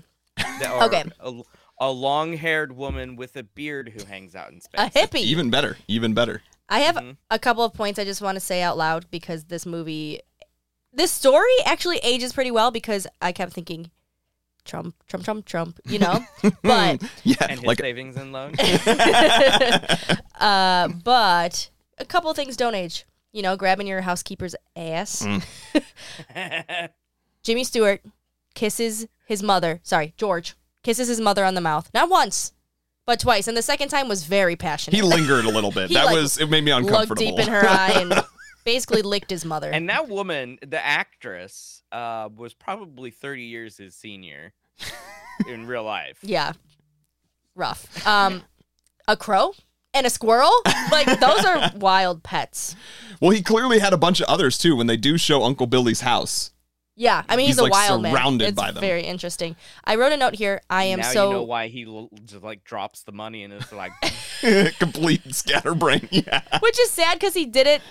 or 0.70 0.84
Okay. 0.84 1.04
A, 1.20 1.42
a 1.80 1.92
long-haired 1.92 2.72
woman 2.76 3.16
with 3.16 3.36
a 3.36 3.44
beard 3.44 3.90
who 3.96 4.04
hangs 4.06 4.36
out 4.36 4.52
in 4.52 4.60
space. 4.62 4.80
a 4.82 4.90
hippie. 4.90 5.20
even 5.22 5.50
better, 5.50 5.78
even 5.88 6.14
better. 6.14 6.42
I 6.70 6.80
have 6.82 6.96
Mhm. 6.96 7.18
a 7.30 7.40
couple 7.40 7.64
of 7.64 7.74
points 7.74 7.98
I 8.00 8.04
just 8.04 8.22
want 8.22 8.36
to 8.36 8.40
say 8.40 8.62
out 8.62 8.78
loud 8.78 9.10
because 9.12 9.46
this 9.46 9.66
movie, 9.66 10.20
this 10.92 11.12
story 11.12 11.54
actually 11.66 11.98
ages 12.00 12.34
pretty 12.34 12.52
well 12.52 12.72
because 12.72 13.08
I 13.22 13.32
kept 13.32 13.54
thinking, 13.54 13.92
Trump, 14.66 14.96
Trump, 15.08 15.24
Trump, 15.24 15.46
Trump, 15.46 15.80
you 15.86 15.98
know. 16.00 16.26
but 16.62 17.02
yeah, 17.24 17.36
and 17.42 17.52
his 17.60 17.64
like 17.64 17.80
savings 17.80 18.18
and 18.18 18.34
loan. 18.34 18.54
uh, 20.40 20.88
but 21.04 21.70
a 22.00 22.06
couple 22.06 22.30
of 22.30 22.36
things 22.36 22.58
don't 22.58 22.76
age. 22.76 23.06
You 23.32 23.44
know, 23.44 23.56
grabbing 23.56 23.88
your 23.88 24.02
housekeeper's 24.02 24.56
ass. 24.76 25.22
Mm. 25.24 26.90
Jimmy 27.44 27.64
Stewart 27.64 28.02
kisses 28.56 29.08
his 29.26 29.44
mother. 29.44 29.80
Sorry, 29.84 30.14
George 30.18 30.56
kisses 30.84 31.08
his 31.08 31.20
mother 31.20 31.44
on 31.46 31.54
the 31.56 31.62
mouth. 31.62 31.90
Not 31.94 32.10
once, 32.10 32.54
but 33.06 33.20
twice. 33.20 33.48
And 33.48 33.56
the 33.58 33.62
second 33.62 33.90
time 33.90 34.08
was 34.08 34.24
very 34.26 34.56
passionate. 34.56 34.96
he 34.96 35.02
lingered 35.02 35.46
a 35.46 35.50
little 35.50 35.72
bit. 35.72 35.88
He, 35.90 35.96
that 35.96 36.06
like, 36.08 36.16
was 36.16 36.38
it 36.40 36.50
made 36.50 36.64
me 36.64 36.72
uncomfortable. 36.72 37.00
Looked 37.00 37.20
uncomfortable. 37.22 37.38
deep 37.38 37.48
in 37.48 37.54
her 37.54 37.68
eye 37.68 37.92
and 38.02 38.14
basically 38.66 39.02
licked 39.02 39.30
his 39.30 39.46
mother. 39.46 39.70
and 39.72 39.90
that 39.90 40.08
woman, 40.10 40.60
the 40.66 40.84
actress, 40.86 41.82
uh, 41.92 42.28
was 42.36 42.54
probably 42.54 43.12
30 43.12 43.44
years 43.44 43.78
his 43.78 43.96
senior 43.96 44.54
in 45.48 45.66
real 45.68 45.84
life. 45.84 46.20
Yeah. 46.24 46.54
Rough. 47.56 48.06
Um 48.08 48.44
a 49.08 49.16
crow 49.18 49.54
and 49.94 50.06
a 50.06 50.10
squirrel? 50.10 50.52
Like 50.92 51.20
those 51.20 51.46
are 51.46 51.72
wild 51.76 52.22
pets. 52.24 52.76
well, 53.22 53.32
he 53.32 53.42
clearly 53.42 53.80
had 53.80 53.94
a 53.94 53.98
bunch 53.98 54.20
of 54.20 54.28
others 54.28 54.58
too. 54.58 54.76
When 54.76 54.86
they 54.88 54.98
do 54.98 55.18
show 55.18 55.44
Uncle 55.44 55.66
Billy's 55.66 56.02
house, 56.02 56.52
Yeah, 57.00 57.22
I 57.30 57.36
mean 57.36 57.46
he's, 57.46 57.56
He's, 57.56 57.60
a 57.60 57.64
like, 57.64 57.72
wild 57.72 58.02
man. 58.02 58.12
surrounded 58.12 58.48
It's 58.50 58.56
by 58.60 58.72
them. 58.72 58.82
very 58.82 59.04
interesting. 59.04 59.56
I 59.86 59.96
wrote 59.98 60.12
a 60.14 60.18
note 60.18 60.34
here. 60.34 60.62
I 60.68 60.86
am 60.86 61.00
now 61.00 61.12
so 61.12 61.28
you 61.30 61.34
know 61.36 61.44
why 61.44 61.68
he 61.68 61.86
l- 61.86 62.10
just 62.26 62.42
like 62.44 62.64
drops 62.64 63.04
the 63.04 63.12
money 63.12 63.44
and 63.44 63.54
is 63.54 63.72
like, 63.72 63.92
complete 64.80 65.34
scatterbrain. 65.36 66.08
Yeah, 66.12 66.42
which 66.60 66.80
is 66.80 66.90
sad 66.90 67.20
cuz 67.20 67.36
he 67.36 67.46
did 67.46 67.68
it 67.68 67.82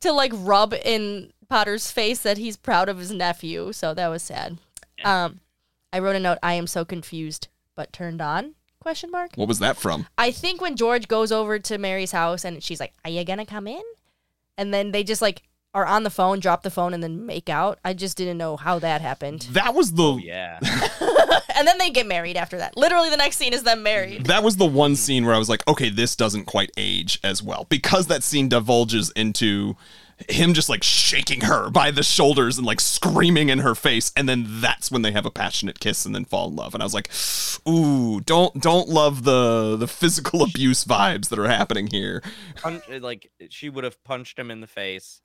to 0.00 0.12
like 0.12 0.32
rub 0.34 0.72
in 0.72 1.30
Potter's 1.50 1.90
face 1.90 2.20
that 2.22 2.38
he's 2.38 2.56
proud 2.56 2.88
of 2.88 2.98
his 2.98 3.10
nephew, 3.12 3.70
so 3.72 3.92
that 3.92 4.08
was 4.08 4.22
sad. 4.22 4.56
Um 5.04 5.40
I 5.92 5.98
wrote 5.98 6.16
a 6.16 6.20
note. 6.20 6.38
I 6.42 6.54
am 6.54 6.66
so 6.66 6.84
confused 6.86 7.48
but 7.76 7.92
turned 7.92 8.22
on? 8.22 8.54
Question 8.80 9.10
mark. 9.10 9.32
what 9.36 9.48
was 9.48 9.58
that 9.58 9.76
from? 9.76 10.06
I 10.16 10.30
think 10.30 10.60
when 10.60 10.74
George 10.76 11.06
goes 11.08 11.30
over 11.32 11.58
to 11.58 11.76
Mary's 11.78 12.12
house 12.12 12.44
and 12.44 12.62
she's 12.62 12.80
like, 12.80 12.94
"Are 13.04 13.10
you 13.10 13.24
gonna 13.24 13.44
come 13.46 13.66
in?" 13.66 13.82
and 14.56 14.72
then 14.72 14.92
they 14.92 15.02
just 15.04 15.20
like 15.22 15.42
are 15.74 15.84
on 15.84 16.04
the 16.04 16.10
phone, 16.10 16.38
drop 16.38 16.62
the 16.62 16.70
phone, 16.70 16.94
and 16.94 17.02
then 17.02 17.26
make 17.26 17.48
out. 17.48 17.80
I 17.84 17.94
just 17.94 18.16
didn't 18.16 18.38
know 18.38 18.56
how 18.56 18.78
that 18.78 19.00
happened. 19.00 19.48
That 19.50 19.74
was 19.74 19.92
the 19.92 20.02
oh, 20.04 20.16
yeah. 20.18 20.58
and 21.56 21.66
then 21.66 21.78
they 21.78 21.90
get 21.90 22.06
married 22.06 22.36
after 22.36 22.56
that. 22.58 22.76
Literally, 22.76 23.10
the 23.10 23.16
next 23.16 23.36
scene 23.36 23.52
is 23.52 23.64
them 23.64 23.82
married. 23.82 24.26
that 24.26 24.44
was 24.44 24.56
the 24.56 24.66
one 24.66 24.94
scene 24.94 25.26
where 25.26 25.34
I 25.34 25.38
was 25.38 25.48
like, 25.48 25.66
okay, 25.66 25.90
this 25.90 26.14
doesn't 26.14 26.44
quite 26.44 26.70
age 26.76 27.18
as 27.24 27.42
well 27.42 27.66
because 27.68 28.06
that 28.06 28.22
scene 28.22 28.48
divulges 28.48 29.10
into 29.16 29.76
him 30.28 30.54
just 30.54 30.68
like 30.68 30.82
shaking 30.84 31.40
her 31.42 31.70
by 31.70 31.90
the 31.90 32.02
shoulders 32.02 32.56
and 32.56 32.66
like 32.66 32.80
screaming 32.80 33.48
in 33.48 33.58
her 33.58 33.74
face, 33.74 34.12
and 34.16 34.28
then 34.28 34.46
that's 34.46 34.90
when 34.90 35.02
they 35.02 35.10
have 35.10 35.26
a 35.26 35.30
passionate 35.30 35.80
kiss 35.80 36.06
and 36.06 36.14
then 36.14 36.24
fall 36.24 36.48
in 36.48 36.56
love. 36.56 36.72
And 36.74 36.82
I 36.82 36.86
was 36.86 36.94
like, 36.94 37.10
ooh, 37.68 38.20
don't 38.20 38.60
don't 38.60 38.88
love 38.88 39.24
the 39.24 39.76
the 39.76 39.88
physical 39.88 40.42
abuse 40.44 40.84
vibes 40.84 41.30
that 41.30 41.38
are 41.38 41.48
happening 41.48 41.88
here. 41.88 42.22
Pun- 42.56 42.82
like 43.00 43.30
she 43.50 43.68
would 43.68 43.82
have 43.82 44.02
punched 44.04 44.38
him 44.38 44.52
in 44.52 44.60
the 44.60 44.68
face. 44.68 45.20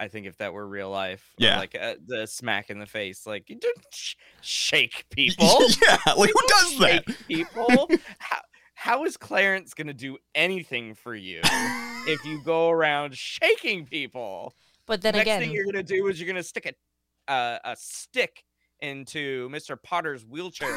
I 0.00 0.08
think 0.08 0.26
if 0.26 0.36
that 0.38 0.52
were 0.52 0.66
real 0.66 0.90
life, 0.90 1.32
Yeah. 1.38 1.58
like 1.58 1.74
uh, 1.80 1.94
the 2.06 2.26
smack 2.26 2.70
in 2.70 2.78
the 2.78 2.86
face, 2.86 3.26
like 3.26 3.48
you 3.50 3.56
don't 3.56 3.84
sh- 3.92 4.14
shake 4.40 5.04
people. 5.10 5.46
yeah, 5.86 5.96
like 6.16 6.30
who 6.32 6.48
does 6.48 6.70
don't 6.72 6.80
that? 6.80 7.04
shake 7.06 7.26
People, 7.26 7.88
how, 8.18 8.38
how 8.74 9.04
is 9.04 9.16
Clarence 9.16 9.74
gonna 9.74 9.92
do 9.94 10.16
anything 10.34 10.94
for 10.94 11.14
you 11.14 11.40
if 11.42 12.24
you 12.24 12.40
go 12.44 12.70
around 12.70 13.16
shaking 13.16 13.84
people? 13.86 14.54
But 14.86 15.02
then 15.02 15.14
again. 15.14 15.14
the 15.14 15.18
Next 15.18 15.22
again, 15.26 15.40
thing 15.40 15.50
you're 15.52 15.64
gonna 15.66 15.82
do 15.82 16.06
is 16.06 16.20
you're 16.20 16.28
gonna 16.28 16.42
stick 16.42 16.66
a 16.66 17.32
uh, 17.32 17.58
a 17.64 17.76
stick 17.76 18.44
into 18.80 19.48
Mr. 19.50 19.76
Potter's 19.82 20.24
wheelchair. 20.24 20.74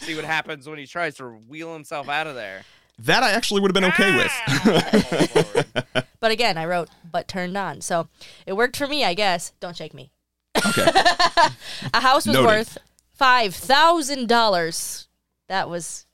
See 0.00 0.16
what 0.16 0.24
happens 0.24 0.66
when 0.68 0.78
he 0.78 0.86
tries 0.86 1.14
to 1.16 1.26
wheel 1.46 1.72
himself 1.74 2.08
out 2.08 2.26
of 2.26 2.34
there. 2.34 2.62
that 3.00 3.22
I 3.22 3.32
actually 3.32 3.60
would 3.60 3.68
have 3.70 3.74
been 3.74 3.84
okay 3.92 4.28
Ah! 4.46 5.82
with. 5.94 6.04
But 6.22 6.30
again, 6.30 6.56
I 6.56 6.64
wrote 6.66 6.88
but 7.10 7.26
turned 7.26 7.56
on. 7.56 7.80
So 7.80 8.08
it 8.46 8.52
worked 8.54 8.76
for 8.76 8.86
me, 8.86 9.04
I 9.04 9.12
guess. 9.12 9.52
Don't 9.60 9.76
shake 9.76 9.92
me. 9.92 10.12
okay. 10.66 10.86
A 11.92 12.00
house 12.00 12.26
was 12.26 12.34
Noted. 12.36 12.46
worth 12.46 12.78
five 13.12 13.54
thousand 13.56 14.28
dollars. 14.28 15.08
That 15.48 15.68
was 15.68 16.06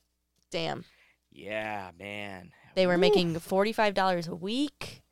damn. 0.51 0.83
Yeah, 1.31 1.91
man. 1.99 2.51
They 2.75 2.87
were 2.87 2.95
Woo. 2.95 2.99
making 3.01 3.37
forty 3.39 3.71
five 3.71 3.93
dollars 3.93 4.27
a 4.27 4.33
week. 4.35 5.03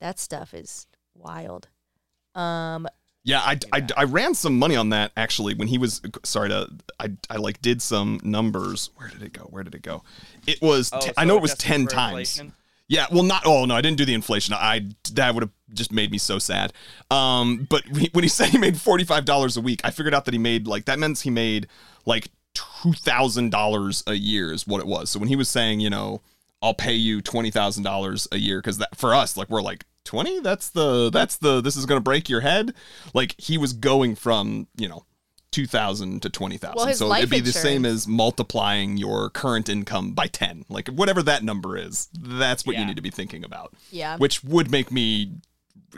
That 0.00 0.18
stuff 0.18 0.52
is 0.52 0.86
wild. 1.14 1.68
Um 2.34 2.86
Yeah, 3.24 3.40
I, 3.40 3.58
I, 3.72 3.86
I 3.96 4.04
ran 4.04 4.34
some 4.34 4.58
money 4.58 4.76
on 4.76 4.90
that 4.90 5.10
actually 5.16 5.54
when 5.54 5.68
he 5.68 5.78
was 5.78 6.02
sorry 6.24 6.50
to 6.50 6.68
I, 7.00 7.12
I 7.30 7.36
like 7.36 7.62
did 7.62 7.80
some 7.80 8.20
numbers. 8.22 8.90
Where 8.96 9.08
did 9.08 9.22
it 9.22 9.32
go? 9.32 9.44
Where 9.44 9.64
did 9.64 9.74
it 9.74 9.82
go? 9.82 10.04
It 10.46 10.60
was 10.60 10.90
Oh, 10.92 11.00
te- 11.00 11.06
so 11.06 11.12
I 11.16 11.24
know 11.24 11.36
it 11.36 11.42
was 11.42 11.54
10 11.54 11.84
for 11.86 11.90
times. 11.90 12.10
inflation? 12.38 12.52
Yeah, 12.88 13.06
well 13.12 13.22
not 13.22 13.42
oh 13.44 13.64
no, 13.66 13.74
I 13.74 13.82
didn't 13.82 13.98
do 13.98 14.04
the 14.06 14.14
inflation. 14.14 14.54
I 14.54 14.88
that 15.12 15.34
would 15.34 15.42
have 15.42 15.50
just 15.74 15.92
made 15.92 16.10
me 16.10 16.18
so 16.18 16.38
sad. 16.38 16.72
Um 17.10 17.66
but 17.68 17.84
he- 17.84 18.10
when 18.14 18.24
he 18.24 18.28
said 18.28 18.48
he 18.48 18.58
made 18.58 18.74
$45 18.74 19.56
a 19.56 19.60
week, 19.60 19.80
I 19.84 19.90
figured 19.90 20.14
out 20.14 20.24
that 20.24 20.34
he 20.34 20.38
made 20.38 20.66
like 20.66 20.86
that 20.86 20.98
means 20.98 21.20
he 21.20 21.30
made 21.30 21.66
like 22.06 22.28
$2,000 22.54 24.02
a 24.06 24.14
year 24.14 24.52
is 24.52 24.66
what 24.66 24.80
it 24.80 24.86
was. 24.86 25.10
So 25.10 25.18
when 25.18 25.28
he 25.28 25.36
was 25.36 25.48
saying, 25.48 25.80
you 25.80 25.90
know, 25.90 26.22
I'll 26.62 26.74
pay 26.74 26.94
you 26.94 27.20
$20,000 27.22 28.28
a 28.32 28.38
year 28.38 28.62
cuz 28.62 28.78
that 28.78 28.96
for 28.96 29.14
us 29.14 29.36
like 29.36 29.48
we're 29.48 29.62
like 29.62 29.84
20 30.04 30.40
that's 30.40 30.70
the 30.70 31.10
that's 31.10 31.36
the 31.36 31.60
this 31.60 31.76
is 31.76 31.84
going 31.84 31.98
to 31.98 32.02
break 32.02 32.30
your 32.30 32.40
head 32.40 32.72
like 33.12 33.34
he 33.38 33.58
was 33.58 33.74
going 33.74 34.14
from 34.14 34.66
you 34.78 34.88
know 34.88 35.04
2000 35.50 36.20
to 36.22 36.28
20000 36.28 36.76
Well, 36.76 36.94
so 36.94 37.12
it'd 37.14 37.30
be 37.30 37.40
the 37.40 37.52
same 37.52 37.86
as 37.86 38.06
multiplying 38.06 38.96
your 38.96 39.30
current 39.30 39.68
income 39.68 40.12
by 40.12 40.26
10 40.26 40.66
like 40.68 40.88
whatever 40.88 41.22
that 41.22 41.42
number 41.42 41.76
is 41.76 42.08
that's 42.12 42.66
what 42.66 42.76
you 42.76 42.84
need 42.84 42.96
to 42.96 43.02
be 43.02 43.10
thinking 43.10 43.44
about. 43.44 43.74
Yeah. 43.90 44.16
which 44.18 44.44
would 44.44 44.70
make 44.70 44.92
me 44.92 45.32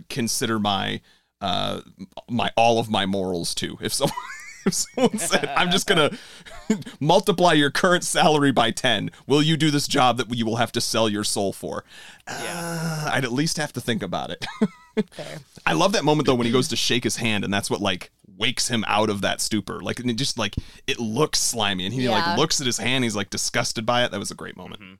consider 0.08 0.58
my 0.58 1.00
uh 1.40 1.80
my 2.28 2.50
all 2.56 2.78
of 2.78 2.88
my 2.88 3.06
morals 3.06 3.54
too 3.54 3.76
if 3.80 3.92
someone 3.92 4.14
if 4.66 4.74
someone 4.74 5.18
said 5.18 5.48
i'm 5.56 5.70
just 5.70 5.86
gonna 5.86 6.10
multiply 7.00 7.52
your 7.52 7.70
current 7.70 8.04
salary 8.04 8.52
by 8.52 8.70
10 8.70 9.10
will 9.26 9.42
you 9.42 9.56
do 9.56 9.70
this 9.70 9.86
job 9.88 10.16
that 10.18 10.34
you 10.34 10.44
will 10.46 10.56
have 10.56 10.72
to 10.72 10.80
sell 10.80 11.08
your 11.08 11.24
soul 11.24 11.52
for 11.52 11.84
Yeah. 12.28 13.04
uh, 13.06 13.10
i'd 13.14 13.24
at 13.24 13.32
least 13.32 13.56
have 13.56 13.72
to 13.74 13.80
think 13.80 14.02
about 14.02 14.30
it 14.30 14.46
Fair. 15.10 15.38
i 15.66 15.72
love 15.72 15.92
that 15.92 16.04
moment 16.04 16.26
though 16.26 16.34
when 16.34 16.46
he 16.46 16.52
goes 16.52 16.68
to 16.68 16.76
shake 16.76 17.04
his 17.04 17.16
hand 17.16 17.44
and 17.44 17.52
that's 17.52 17.70
what 17.70 17.80
like 17.80 18.10
wakes 18.36 18.68
him 18.68 18.84
out 18.88 19.10
of 19.10 19.20
that 19.22 19.40
stupor 19.40 19.80
like 19.80 19.98
and 20.00 20.10
it 20.10 20.14
just 20.14 20.38
like 20.38 20.54
it 20.86 20.98
looks 20.98 21.38
slimy 21.40 21.84
and 21.84 21.94
he 21.94 22.04
Yeah. 22.04 22.10
like 22.10 22.38
looks 22.38 22.60
at 22.60 22.66
his 22.66 22.78
hand 22.78 23.04
he's 23.04 23.16
like 23.16 23.30
disgusted 23.30 23.84
by 23.86 24.04
it 24.04 24.10
that 24.12 24.18
was 24.20 24.30
a 24.30 24.34
great 24.34 24.56
moment 24.56 24.82
Mhm. 24.82 24.98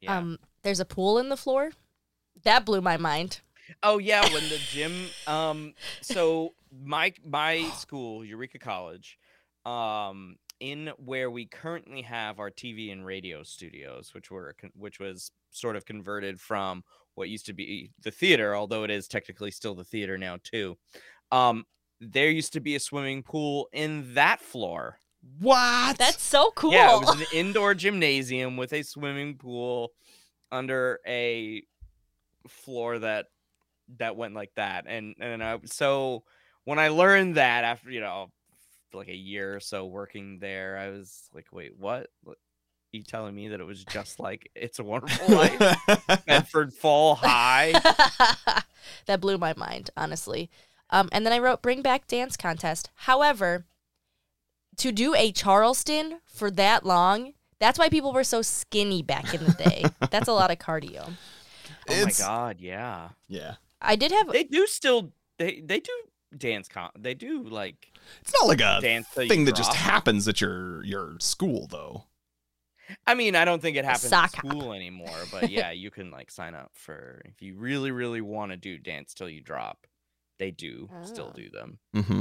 Yeah. 0.00 0.16
Um 0.18 0.38
there's 0.62 0.80
a 0.80 0.84
pool 0.84 1.18
in 1.18 1.28
the 1.30 1.36
floor. 1.36 1.70
That 2.44 2.64
blew 2.66 2.80
my 2.80 2.96
mind. 2.96 3.40
Oh 3.82 3.98
yeah, 3.98 4.22
when 4.32 4.42
the 4.48 4.58
gym 4.70 5.06
um 5.26 5.74
so 6.00 6.54
my 6.72 7.12
my 7.24 7.70
school, 7.76 8.24
Eureka 8.24 8.58
College, 8.58 9.18
um 9.66 10.36
in 10.60 10.92
where 10.98 11.30
we 11.30 11.46
currently 11.46 12.02
have 12.02 12.38
our 12.38 12.50
TV 12.50 12.92
and 12.92 13.04
radio 13.04 13.42
studios, 13.42 14.12
which 14.14 14.30
were 14.30 14.54
which 14.74 15.00
was 15.00 15.32
sort 15.50 15.76
of 15.76 15.84
converted 15.84 16.40
from 16.40 16.84
what 17.14 17.28
used 17.28 17.46
to 17.46 17.52
be 17.52 17.90
the 18.02 18.10
theater, 18.10 18.54
although 18.54 18.84
it 18.84 18.90
is 18.90 19.08
technically 19.08 19.50
still 19.50 19.74
the 19.74 19.84
theater 19.84 20.18
now 20.18 20.38
too. 20.42 20.76
Um 21.32 21.64
there 22.00 22.30
used 22.30 22.54
to 22.54 22.60
be 22.60 22.74
a 22.76 22.80
swimming 22.80 23.22
pool 23.22 23.68
in 23.72 24.14
that 24.14 24.40
floor. 24.40 24.98
what 25.38 25.98
That's 25.98 26.22
so 26.22 26.50
cool. 26.56 26.72
Yeah, 26.72 26.96
it 26.96 27.00
was 27.00 27.20
an 27.20 27.26
indoor 27.32 27.74
gymnasium 27.74 28.56
with 28.56 28.72
a 28.72 28.82
swimming 28.82 29.36
pool 29.36 29.92
under 30.50 31.00
a 31.06 31.62
floor 32.48 32.98
that 32.98 33.26
that 33.98 34.16
went 34.16 34.34
like 34.34 34.52
that. 34.56 34.84
And 34.86 35.14
and 35.20 35.42
I 35.42 35.58
so 35.64 36.24
when 36.64 36.78
I 36.78 36.88
learned 36.88 37.36
that 37.36 37.64
after 37.64 37.90
you 37.90 38.00
know 38.00 38.30
like 38.92 39.08
a 39.08 39.14
year 39.16 39.54
or 39.56 39.60
so 39.60 39.86
working 39.86 40.38
there, 40.40 40.76
I 40.76 40.90
was 40.90 41.28
like, 41.34 41.46
wait, 41.52 41.72
what? 41.78 42.08
What- 42.24 42.38
You 42.92 43.04
telling 43.04 43.34
me 43.36 43.48
that 43.48 43.60
it 43.60 43.64
was 43.66 43.84
just 43.84 44.18
like 44.18 44.50
It's 44.56 44.80
a 44.80 44.84
Wonderful 44.84 45.36
Life, 45.36 45.76
Bedford 46.26 46.72
Fall 46.74 47.14
High? 47.14 47.70
that 49.06 49.20
blew 49.20 49.38
my 49.38 49.54
mind, 49.56 49.90
honestly. 49.96 50.50
Um, 50.90 51.08
and 51.12 51.24
then 51.24 51.32
I 51.32 51.38
wrote 51.38 51.62
bring 51.62 51.82
back 51.82 52.08
dance 52.08 52.36
contest. 52.36 52.90
However, 52.96 53.64
to 54.78 54.90
do 54.90 55.14
a 55.14 55.30
Charleston 55.30 56.18
for 56.26 56.50
that 56.50 56.84
long, 56.84 57.34
that's 57.60 57.78
why 57.78 57.88
people 57.88 58.12
were 58.12 58.24
so 58.24 58.42
skinny 58.42 59.02
back 59.02 59.32
in 59.34 59.44
the 59.44 59.52
day. 59.52 59.84
that's 60.10 60.26
a 60.26 60.32
lot 60.32 60.50
of 60.50 60.58
cardio. 60.58 61.12
Oh 61.88 62.04
my 62.04 62.10
god, 62.18 62.56
yeah. 62.58 63.10
yeah 63.28 63.54
I 63.80 63.94
did 63.94 64.10
have 64.10 64.32
They 64.32 64.44
do 64.44 64.66
still 64.66 65.12
they 65.38 65.60
they 65.64 65.78
do 65.78 65.92
dance 66.36 66.68
con 66.68 66.90
they 66.98 67.12
do 67.14 67.42
like 67.44 67.90
it's 68.20 68.32
not 68.40 68.46
like 68.48 68.60
a 68.60 68.78
dance 68.80 69.08
thing 69.08 69.44
that 69.46 69.56
just 69.56 69.74
happens 69.74 70.28
at 70.28 70.40
your 70.40 70.84
your 70.84 71.16
school 71.18 71.66
though 71.70 72.04
I 73.06 73.14
mean, 73.14 73.36
I 73.36 73.44
don't 73.44 73.62
think 73.62 73.76
it 73.76 73.84
happens 73.84 74.12
at 74.12 74.18
hop. 74.18 74.30
school 74.30 74.72
anymore, 74.72 75.16
but 75.30 75.48
yeah, 75.58 75.70
you 75.70 75.92
can 75.92 76.10
like 76.10 76.28
sign 76.28 76.56
up 76.56 76.72
for 76.74 77.22
if 77.24 77.40
you 77.40 77.54
really, 77.54 77.92
really 77.92 78.20
want 78.20 78.50
to 78.50 78.56
do 78.56 78.78
dance 78.78 79.14
till 79.14 79.28
you 79.28 79.40
drop. 79.40 79.86
They 80.40 80.50
do 80.50 80.90
still 81.04 81.28
Ah. 81.30 81.36
do 81.36 81.50
them. 81.50 81.78
mm-hmm. 81.94 82.20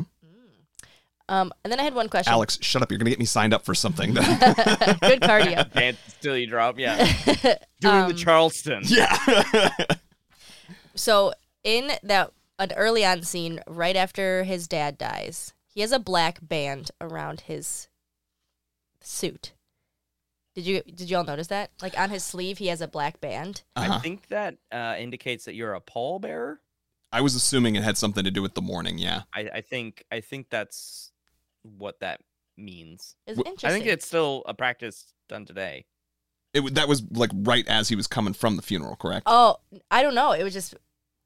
um, 1.28 1.52
and 1.64 1.72
then 1.72 1.80
I 1.80 1.84
had 1.84 1.96
one 1.96 2.08
question. 2.08 2.32
alex 2.32 2.60
shut 2.62 2.84
up 2.84 2.92
you're 2.92 3.00
gonna 3.00 3.10
get 3.10 3.18
me 3.18 3.26
signed 3.26 3.52
up 3.52 3.66
for 3.66 3.74
something 3.74 4.14
Good 4.14 5.22
cardio. 5.22 5.72
Dance 5.74 5.98
till 6.22 6.38
you 6.38 6.46
drop, 6.46 6.78
yeah. 6.78 6.98
Doing 7.82 7.96
Um, 7.96 8.08
the 8.12 8.14
Charleston. 8.16 8.84
yeah 8.86 9.70
So 10.96 11.34
in 11.64 11.92
that 12.04 12.32
an 12.60 12.72
early 12.74 13.04
on 13.06 13.24
scene, 13.24 13.62
right 13.68 13.96
after 13.96 14.44
his 14.44 14.68
dad 14.68 14.98
dies, 14.98 15.54
he 15.66 15.82
has 15.82 15.92
a 15.92 16.00
black 16.00 16.40
band 16.42 16.92
around 17.02 17.42
his 17.42 17.88
suit. 19.02 19.54
Did 20.56 20.66
you 20.66 20.82
did 20.82 21.10
you 21.10 21.18
all 21.18 21.24
notice 21.24 21.48
that? 21.48 21.72
Like 21.82 21.98
on 21.98 22.10
his 22.10 22.24
sleeve, 22.24 22.58
he 22.58 22.68
has 22.68 22.82
a 22.82 22.88
black 22.88 23.22
band. 23.22 23.64
uh-huh. 23.76 23.96
I 23.96 24.00
think 24.00 24.28
that 24.28 24.58
uh, 24.72 24.96
indicates 25.00 25.46
that 25.46 25.56
you're 25.56 25.74
a 25.74 25.82
pallbearer. 25.82 26.58
I 27.12 27.22
was 27.22 27.34
assuming 27.34 27.76
it 27.76 27.84
had 27.84 27.98
something 27.98 28.24
to 28.24 28.30
do 28.32 28.42
with 28.44 28.54
the 28.54 28.62
mourning 28.62 29.00
yeah 29.00 29.24
I, 29.34 29.50
I 29.56 29.62
think 29.62 30.04
I 30.12 30.20
think 30.22 30.48
that's 30.52 31.12
what 31.64 32.00
that 32.02 32.20
means. 32.58 33.16
It's 33.26 33.38
Wh- 33.38 33.48
interesting. 33.48 33.70
I 33.70 33.74
think 33.74 33.86
it's 33.86 34.06
still 34.06 34.44
a 34.46 34.54
practice 34.54 35.14
done 35.28 35.46
today. 35.46 35.86
it 36.54 36.74
that 36.76 36.88
was 36.88 37.04
like 37.12 37.32
right 37.34 37.68
as 37.68 37.90
he 37.90 37.96
was 37.96 38.06
coming 38.08 38.34
from 38.34 38.58
the 38.58 38.62
funeral 38.62 38.96
correct 38.96 39.24
Oh, 39.26 39.58
I 39.90 40.04
don't 40.04 40.14
know. 40.16 40.34
It 40.34 40.44
was 40.44 40.54
just 40.54 40.76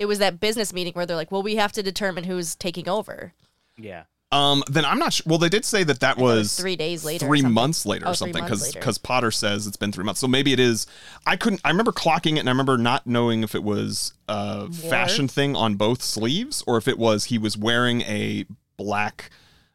it 0.04 0.08
was 0.08 0.20
that 0.20 0.40
business 0.40 0.72
meeting 0.74 0.94
where 0.94 1.06
they're 1.08 1.16
like, 1.18 1.32
"Well, 1.32 1.42
we 1.44 1.56
have 1.56 1.72
to 1.74 1.82
determine 1.82 2.26
who's 2.26 2.56
taking 2.56 2.88
over." 2.88 3.34
Yeah. 3.78 4.04
um 4.32 4.64
then 4.70 4.84
i'm 4.86 5.00
not 5.00 5.14
sure 5.14 5.24
well 5.28 5.38
they 5.40 5.50
did 5.50 5.64
say 5.66 5.84
that 5.84 6.00
that 6.00 6.18
I 6.18 6.20
thought 6.20 6.22
it 6.22 6.24
was 6.40 6.56
three 6.58 6.76
days 6.76 7.04
later. 7.06 7.26
three 7.26 7.42
months 7.42 7.86
later 7.88 8.06
Oh, 8.08 8.12
or 8.12 8.14
three 8.14 8.18
something 8.32 8.44
because 8.44 8.62
later. 8.64 8.80
because 8.80 8.98
Potter 9.00 9.32
says 9.32 9.66
it's 9.68 9.78
been 9.78 9.92
three 9.92 10.04
months. 10.04 10.20
So 10.22 10.28
maybe 10.28 10.54
it 10.54 10.60
is. 10.60 10.86
I 11.26 11.36
couldn't. 11.38 11.62
I 11.64 11.70
remember 11.70 11.92
clocking 11.92 12.36
it, 12.36 12.40
and 12.40 12.50
I 12.50 12.52
remember 12.52 12.78
not 12.78 13.06
knowing 13.08 13.44
if 13.44 13.54
it 13.56 13.64
was 13.64 14.14
a 14.28 14.72
fashion 14.72 15.28
thing 15.28 15.56
on 15.56 15.76
both 15.76 16.02
sleeves 16.04 16.64
or 16.68 16.78
if 16.78 16.88
it 16.88 16.98
was 17.00 17.26
he 17.26 17.38
was 17.40 17.58
wearing 17.58 18.02
a 18.02 18.46
black 18.78 19.30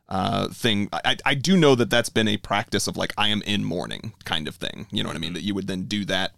uh 0.09 0.49
thing. 0.49 0.89
I 0.93 1.17
I 1.25 1.35
do 1.35 1.57
know 1.57 1.75
that 1.75 1.91
that's 1.91 2.09
been 2.09 2.29
a 2.29 2.37
practice 2.37 2.87
of 2.89 2.97
like 2.97 3.13
I 3.19 3.29
am 3.29 3.43
in 3.43 3.65
mourning 3.65 4.13
kind 4.25 4.47
of 4.49 4.55
thing. 4.57 4.87
You 4.91 5.03
know 5.03 5.09
what 5.09 5.17
I 5.17 5.21
mean? 5.21 5.35
That 5.35 5.43
you 5.43 5.55
would 5.55 5.67
then 5.67 5.83
do 5.85 6.05
that. 6.07 6.33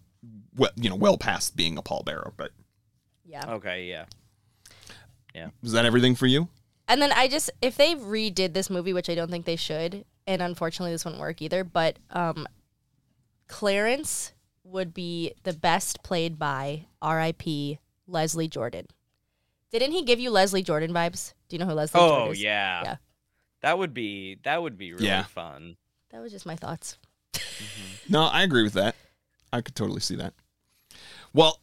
Well, 0.57 0.71
you 0.77 0.91
know, 0.91 0.97
well 0.97 1.17
past 1.19 1.57
being 1.57 1.79
a 1.79 1.83
pallbearer. 1.83 2.33
But 2.37 2.51
Yeah. 3.31 3.53
Okay. 3.55 3.87
Yeah. 3.87 4.07
Yeah. 5.35 5.51
Was 5.63 5.73
that 5.73 5.85
everything 5.85 6.17
for 6.17 6.27
you? 6.27 6.49
And 6.89 7.01
then 7.01 7.13
I 7.13 7.29
just 7.29 7.51
if 7.63 7.77
they 7.77 7.95
redid 7.95 8.53
this 8.53 8.69
movie, 8.69 8.93
which 8.93 9.09
I 9.09 9.15
don't 9.15 9.31
think 9.31 9.45
they 9.47 9.55
should, 9.57 10.05
and 10.27 10.43
unfortunately 10.43 10.91
this 10.93 11.05
wouldn't 11.05 11.21
work 11.21 11.41
either, 11.41 11.63
but 11.63 11.99
um 12.11 12.47
Clarence 13.47 14.33
would 14.65 14.95
be 14.95 15.33
the 15.43 15.53
best 15.53 16.03
played 16.03 16.39
by 16.39 16.87
R.I.P. 17.03 17.79
Leslie 18.07 18.49
Jordan. 18.49 18.87
Didn't 19.73 19.93
he 19.93 20.03
give 20.03 20.21
you 20.21 20.31
Leslie 20.31 20.63
Jordan 20.63 20.93
vibes? 20.93 21.33
Do 21.49 21.55
you 21.57 21.61
know 21.61 21.67
who 21.67 21.73
Leslie 21.75 22.01
Jordan 22.01 22.29
Oh 22.29 22.31
is? 22.33 22.43
yeah. 22.43 22.83
Yeah. 22.83 22.97
That 23.63 23.79
would 23.79 23.95
be 23.95 24.39
that 24.43 24.63
would 24.63 24.77
be 24.79 24.93
really 24.93 25.07
Yeah. 25.07 25.25
fun. 25.25 25.77
That 26.11 26.21
was 26.21 26.33
just 26.33 26.47
my 26.47 26.57
thoughts. 26.57 26.99
No, 28.09 28.23
I 28.25 28.43
agree 28.43 28.63
with 28.65 28.73
that. 28.73 28.97
I 29.53 29.61
could 29.61 29.75
totally 29.77 30.01
see 30.01 30.17
that. 30.17 30.35
Well, 31.33 31.61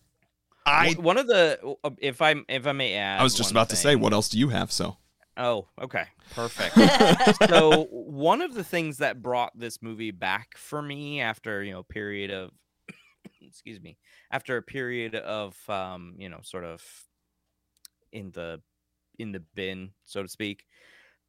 I 0.67 0.87
One- 0.87 1.03
one 1.03 1.17
of 1.17 1.27
the 1.27 1.77
uh, 1.83 1.89
if 1.99 2.21
I 2.21 2.35
if 2.49 2.67
I 2.67 2.71
may 2.73 2.93
add, 2.95 3.19
I 3.21 3.23
was 3.23 3.33
just 3.33 3.49
one 3.49 3.53
about 3.53 3.69
to 3.69 3.75
say, 3.75 3.95
what 3.95 4.13
else 4.13 4.29
do 4.29 4.37
you 4.37 4.49
have? 4.49 4.71
So 4.71 4.97
Oh, 5.37 5.67
okay, 5.79 6.05
perfect. 6.33 6.75
so 7.49 7.85
one 7.91 8.41
of 8.41 8.55
the 8.55 8.63
things 8.63 8.97
that 8.97 9.21
brought 9.21 9.57
this 9.57 9.81
movie 9.83 10.11
back 10.11 10.57
for 10.57 10.81
me 10.81 11.21
after 11.21 11.63
you 11.63 11.71
know 11.71 11.83
period 11.83 12.31
of 12.31 12.51
excuse 13.41 13.79
me 13.79 13.97
after 14.31 14.57
a 14.57 14.61
period 14.61 15.15
of 15.15 15.57
um 15.69 16.15
you 16.17 16.27
know 16.27 16.39
sort 16.41 16.63
of 16.63 16.83
in 18.11 18.31
the 18.31 18.61
in 19.19 19.31
the 19.31 19.39
bin 19.55 19.91
so 20.05 20.23
to 20.23 20.27
speak 20.29 20.65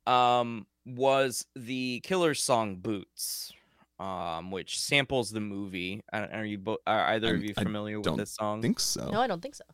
um, 0.06 0.66
was 0.86 1.44
the 1.54 2.00
killer 2.00 2.32
song 2.32 2.76
"Boots," 2.76 3.52
um, 3.98 4.50
which 4.50 4.78
samples 4.80 5.30
the 5.30 5.40
movie. 5.40 6.02
Are 6.12 6.44
you 6.44 6.58
both? 6.58 6.78
Are 6.86 7.08
either 7.10 7.28
of 7.34 7.40
I'm- 7.40 7.44
you 7.44 7.54
I 7.56 7.62
familiar 7.62 7.98
with 7.98 8.04
don't 8.04 8.16
this 8.16 8.34
song? 8.34 8.58
I 8.58 8.62
think 8.62 8.80
so. 8.80 9.10
No, 9.10 9.20
I 9.20 9.26
don't 9.26 9.40
think 9.42 9.54
so. 9.54 9.64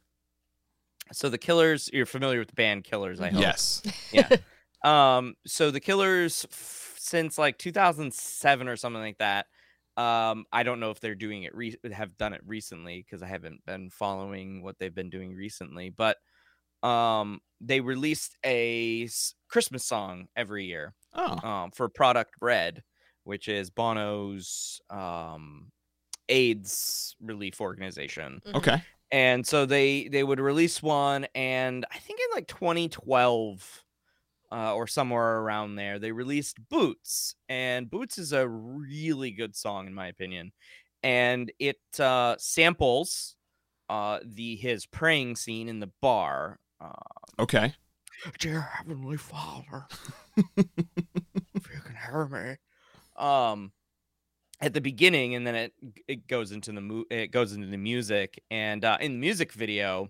So 1.12 1.28
the 1.28 1.38
Killers, 1.38 1.90
you're 1.92 2.06
familiar 2.06 2.38
with 2.38 2.48
the 2.48 2.54
band 2.54 2.84
Killers, 2.84 3.20
I 3.20 3.28
hope. 3.30 3.40
yes. 3.42 3.82
Yeah. 4.12 4.28
um. 4.82 5.34
So 5.46 5.70
the 5.70 5.80
Killers, 5.80 6.46
f- 6.50 6.94
since 6.98 7.36
like 7.38 7.58
2007 7.58 8.68
or 8.68 8.76
something 8.76 9.02
like 9.02 9.18
that. 9.18 9.46
Um. 9.96 10.44
I 10.52 10.62
don't 10.62 10.80
know 10.80 10.90
if 10.90 11.00
they're 11.00 11.14
doing 11.14 11.42
it. 11.44 11.54
Re- 11.54 11.76
have 11.92 12.16
done 12.16 12.32
it 12.32 12.40
recently 12.46 13.04
because 13.04 13.22
I 13.22 13.26
haven't 13.28 13.64
been 13.66 13.90
following 13.90 14.62
what 14.62 14.78
they've 14.78 14.94
been 14.94 15.10
doing 15.10 15.34
recently. 15.34 15.90
But 15.90 16.16
um, 16.82 17.40
they 17.60 17.80
released 17.80 18.36
a 18.44 19.04
s- 19.04 19.34
Christmas 19.48 19.84
song 19.84 20.26
every 20.34 20.64
year. 20.64 20.94
Oh. 21.14 21.48
Um, 21.48 21.70
for 21.70 21.88
Product 21.88 22.32
Red, 22.40 22.82
which 23.24 23.48
is 23.48 23.70
Bono's 23.70 24.80
um 24.90 25.70
AIDS 26.28 27.16
relief 27.20 27.60
organization 27.60 28.42
Mhm. 28.46 28.56
Okay. 28.56 28.82
and 29.12 29.46
so 29.46 29.66
they 29.66 30.08
they 30.08 30.24
would 30.24 30.40
release 30.40 30.82
one 30.82 31.26
and 31.34 31.84
i 31.92 31.98
think 31.98 32.20
in 32.20 32.26
like 32.34 32.48
2012 32.48 33.84
uh, 34.52 34.74
or 34.74 34.86
somewhere 34.86 35.40
around 35.40 35.76
there 35.76 35.98
they 35.98 36.12
released 36.12 36.58
boots 36.68 37.34
and 37.48 37.90
boots 37.90 38.18
is 38.18 38.32
a 38.32 38.48
really 38.48 39.30
good 39.32 39.56
song 39.56 39.86
in 39.86 39.94
my 39.94 40.08
opinion 40.08 40.52
and 41.02 41.52
it 41.58 41.78
uh, 42.00 42.36
samples 42.38 43.36
uh, 43.90 44.20
the 44.24 44.56
his 44.56 44.86
praying 44.86 45.36
scene 45.36 45.68
in 45.68 45.80
the 45.80 45.90
bar 46.00 46.58
uh, 46.80 46.92
Okay. 47.38 47.74
dear 48.38 48.60
heavenly 48.60 49.16
father 49.16 49.86
if 50.56 51.70
you 51.72 51.80
can 51.84 51.96
hear 51.96 52.26
me 52.26 52.56
um 53.16 53.72
at 54.60 54.72
the 54.72 54.80
beginning 54.80 55.34
and 55.34 55.46
then 55.46 55.54
it 55.54 55.72
it 56.06 56.26
goes 56.28 56.52
into 56.52 56.72
the 56.72 56.80
mu- 56.80 57.04
it 57.10 57.28
goes 57.30 57.52
into 57.52 57.66
the 57.66 57.76
music 57.76 58.42
and 58.50 58.84
uh 58.84 58.96
in 59.00 59.12
the 59.12 59.18
music 59.18 59.52
video 59.52 60.08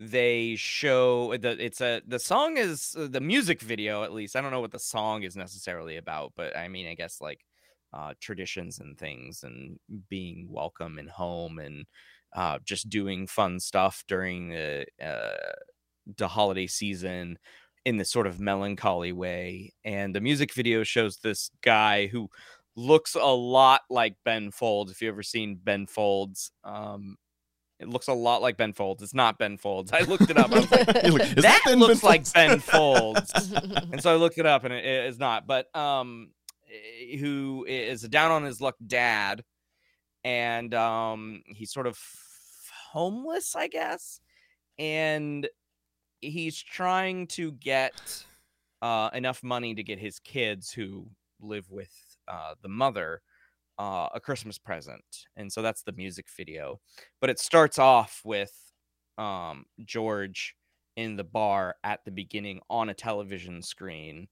they 0.00 0.56
show 0.56 1.36
the 1.38 1.50
it's 1.64 1.80
a 1.80 2.02
the 2.06 2.18
song 2.18 2.56
is 2.56 2.96
uh, 2.98 3.06
the 3.10 3.20
music 3.20 3.60
video 3.60 4.02
at 4.04 4.12
least. 4.12 4.36
I 4.36 4.40
don't 4.40 4.50
know 4.50 4.60
what 4.60 4.72
the 4.72 4.78
song 4.78 5.22
is 5.22 5.36
necessarily 5.36 5.96
about 5.96 6.32
but 6.36 6.56
i 6.56 6.68
mean 6.68 6.86
i 6.88 6.94
guess 6.94 7.20
like 7.20 7.40
uh 7.92 8.14
traditions 8.20 8.78
and 8.80 8.98
things 8.98 9.42
and 9.44 9.78
being 10.08 10.48
welcome 10.50 10.98
and 10.98 11.10
home 11.10 11.58
and 11.58 11.86
uh 12.34 12.58
just 12.64 12.88
doing 12.88 13.26
fun 13.26 13.60
stuff 13.60 14.04
during 14.08 14.50
the 14.50 14.86
uh 15.02 15.52
the 16.16 16.28
holiday 16.28 16.66
season 16.66 17.38
in 17.84 17.96
this 17.96 18.10
sort 18.10 18.26
of 18.26 18.40
melancholy 18.40 19.12
way. 19.12 19.72
And 19.84 20.14
the 20.14 20.20
music 20.20 20.52
video 20.52 20.84
shows 20.84 21.16
this 21.16 21.50
guy 21.62 22.06
who 22.06 22.30
looks 22.76 23.14
a 23.14 23.20
lot 23.20 23.82
like 23.90 24.16
Ben 24.24 24.50
Folds. 24.50 24.90
If 24.92 25.02
you 25.02 25.08
ever 25.08 25.22
seen 25.22 25.58
Ben 25.62 25.86
Folds, 25.86 26.52
um, 26.64 27.16
it 27.82 27.88
looks 27.88 28.06
a 28.06 28.12
lot 28.12 28.42
like 28.42 28.56
Ben 28.56 28.72
Folds. 28.72 29.02
It's 29.02 29.14
not 29.14 29.38
Ben 29.38 29.58
Folds. 29.58 29.92
I 29.92 30.00
looked 30.02 30.30
it 30.30 30.38
up. 30.38 30.52
I 30.52 30.60
was 30.60 30.70
like, 30.70 30.86
You're 31.02 31.12
like, 31.12 31.36
"Is 31.36 31.42
that 31.42 31.60
Ben 31.64 31.78
looks 31.80 32.00
Ben 32.00 32.10
like 32.10 32.32
Ben 32.32 32.60
Folds. 32.60 33.32
and 33.92 34.00
so 34.00 34.12
I 34.12 34.16
looked 34.16 34.38
it 34.38 34.46
up, 34.46 34.64
and 34.64 34.72
it 34.72 34.84
it 34.84 35.06
is 35.06 35.18
not. 35.18 35.46
But 35.48 35.74
um, 35.74 36.30
eh, 36.70 37.16
who 37.16 37.66
is 37.68 38.04
a 38.04 38.08
down 38.08 38.30
on 38.30 38.44
his 38.44 38.60
luck 38.60 38.76
dad, 38.86 39.42
and 40.22 40.72
um, 40.74 41.42
he's 41.46 41.72
sort 41.72 41.88
of 41.88 41.98
homeless, 42.92 43.56
I 43.56 43.66
guess, 43.66 44.20
and 44.78 45.48
he's 46.22 46.60
trying 46.62 47.26
to 47.28 47.52
get 47.52 48.24
uh, 48.80 49.10
enough 49.12 49.42
money 49.42 49.74
to 49.74 49.82
get 49.82 49.98
his 49.98 50.18
kids 50.20 50.72
who 50.72 51.06
live 51.40 51.70
with 51.70 51.92
uh, 52.28 52.54
the 52.62 52.68
mother 52.68 53.20
uh, 53.78 54.08
a 54.14 54.20
Christmas 54.20 54.58
present, 54.58 55.26
and 55.36 55.52
so 55.52 55.60
that's 55.60 55.82
the 55.82 55.92
music 55.92 56.26
video. 56.36 56.80
But 57.20 57.30
it 57.30 57.38
starts 57.38 57.78
off 57.78 58.20
with 58.24 58.52
um, 59.18 59.64
George 59.84 60.56
in 60.96 61.16
the 61.16 61.24
bar 61.24 61.76
at 61.84 62.04
the 62.04 62.10
beginning 62.10 62.60
on 62.68 62.90
a 62.90 62.94
television 62.94 63.62
screen 63.62 64.28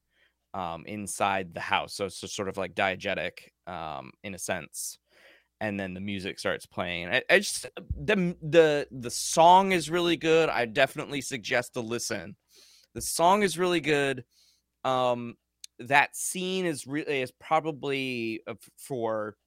um, 0.53 0.85
inside 0.85 1.53
the 1.53 1.59
house. 1.59 1.93
So 1.95 2.05
it's 2.05 2.19
just 2.19 2.35
sort 2.35 2.49
of 2.49 2.57
like 2.57 2.75
diegetic 2.75 3.49
um, 3.67 4.11
in 4.23 4.35
a 4.35 4.39
sense. 4.39 4.97
And 5.61 5.79
then 5.79 5.93
the 5.93 6.01
music 6.01 6.39
starts 6.39 6.65
playing. 6.65 7.09
I, 7.09 7.23
I 7.29 7.39
just 7.39 7.67
the 7.95 8.35
the 8.41 8.87
the 8.91 9.11
song 9.11 9.73
is 9.73 9.91
really 9.91 10.17
good. 10.17 10.49
I 10.49 10.65
definitely 10.65 11.21
suggest 11.21 11.75
to 11.75 11.81
listen. 11.81 12.35
The 12.95 13.01
song 13.01 13.43
is 13.43 13.59
really 13.59 13.81
good. 13.81 14.25
Um, 14.83 15.37
that 15.79 16.15
scene 16.15 16.65
is 16.65 16.87
really 16.87 17.21
is 17.21 17.31
probably 17.31 18.41
uh, 18.47 18.55
for 18.77 19.37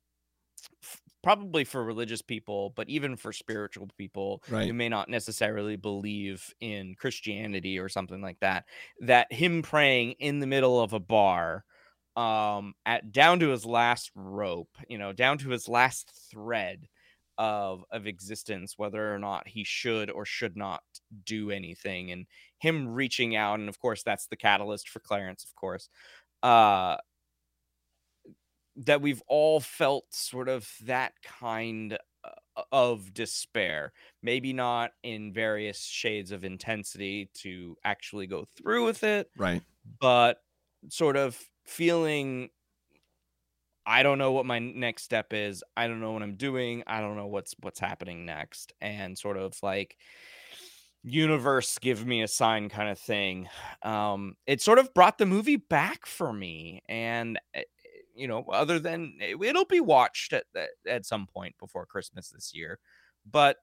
probably 1.23 1.65
for 1.65 1.83
religious 1.83 2.21
people, 2.23 2.71
but 2.77 2.89
even 2.89 3.17
for 3.17 3.33
spiritual 3.33 3.89
people 3.97 4.43
Right. 4.49 4.67
who 4.67 4.75
may 4.75 4.89
not 4.89 5.09
necessarily 5.09 5.77
believe 5.77 6.53
in 6.61 6.95
Christianity 6.97 7.79
or 7.79 7.89
something 7.89 8.21
like 8.21 8.41
that. 8.41 8.67
That 9.01 9.33
him 9.33 9.63
praying 9.63 10.13
in 10.13 10.41
the 10.41 10.47
middle 10.47 10.81
of 10.81 10.93
a 10.93 11.01
bar, 11.01 11.65
um, 12.17 12.75
at 12.87 13.13
down 13.13 13.41
to 13.41 13.49
his 13.51 13.67
last 13.67 14.11
rope, 14.15 14.77
you 14.89 14.99
know, 14.99 15.13
down 15.13 15.39
to 15.39 15.51
his 15.51 15.69
last 15.69 16.13
thread 16.31 16.89
of 17.39 17.85
of 17.91 18.07
existence, 18.07 18.75
whether 18.79 19.13
or 19.15 19.19
not 19.19 19.49
he 19.49 19.65
should 19.65 20.11
or 20.11 20.25
should 20.25 20.57
not 20.57 20.83
do 21.25 21.51
anything, 21.51 22.11
and 22.13 22.27
him 22.59 22.89
reaching 22.89 23.35
out, 23.37 23.59
and 23.61 23.69
of 23.69 23.79
course 23.81 24.03
that's 24.05 24.27
the 24.29 24.37
catalyst 24.37 24.89
for 24.89 25.01
Clarence, 25.01 25.45
of 25.45 25.55
course. 25.57 25.89
Uh 26.43 26.99
that 28.77 29.01
we've 29.01 29.23
all 29.29 29.61
felt 29.61 30.13
sort 30.13 30.49
of 30.49 30.73
that 30.83 31.15
kind 31.23 31.97
uh, 32.25 32.63
of 32.73 33.15
despair. 33.15 33.93
Maybe 34.23 34.53
not 34.53 34.93
in 35.03 35.33
various 35.33 35.81
shades 35.85 36.33
of 36.33 36.45
intensity 36.45 37.31
to 37.35 37.77
actually 37.85 38.27
go 38.27 38.45
through 38.45 38.85
with 38.85 39.05
it, 39.05 39.31
Right. 39.37 39.65
but 40.01 40.39
sort 40.89 41.17
of 41.17 41.41
feeling 41.65 42.51
I 43.87 44.03
don't 44.03 44.17
know 44.19 44.33
what 44.33 44.47
my 44.47 44.59
next 44.59 45.03
step 45.03 45.33
is. 45.33 45.63
I 45.77 45.87
don't 45.89 46.01
know 46.01 46.13
what 46.13 46.23
I'm 46.23 46.37
doing. 46.37 46.83
I 46.87 47.01
don't 47.01 47.17
know 47.17 47.27
what's 47.27 47.55
what's 47.61 47.79
happening 47.81 48.25
next 48.25 48.73
and 48.81 49.19
sort 49.19 49.37
of 49.37 49.57
like 49.63 49.99
universe 51.03 51.79
give 51.79 52.07
me 52.07 52.23
a 52.23 52.29
sign 52.29 52.69
kind 52.69 52.89
of 52.89 52.99
thing. 52.99 53.49
Um 53.83 54.37
it 54.47 54.63
sort 54.63 54.79
of 54.79 54.93
brought 54.95 55.19
the 55.19 55.27
movie 55.27 55.57
back 55.57 56.07
for 56.07 56.33
me 56.33 56.83
and 56.89 57.39
eh, 57.55 57.65
you 58.15 58.29
know, 58.29 58.45
other 58.45 58.79
than 58.79 59.17
it- 59.21 59.37
it'll 59.43 59.65
be 59.65 59.81
watched 59.81 60.33
at, 60.33 60.45
at 60.55 60.71
at 60.87 61.05
some 61.07 61.27
point 61.27 61.57
before 61.59 61.85
Christmas 61.87 62.31
this 62.31 62.55
year. 62.55 62.79
But 63.31 63.59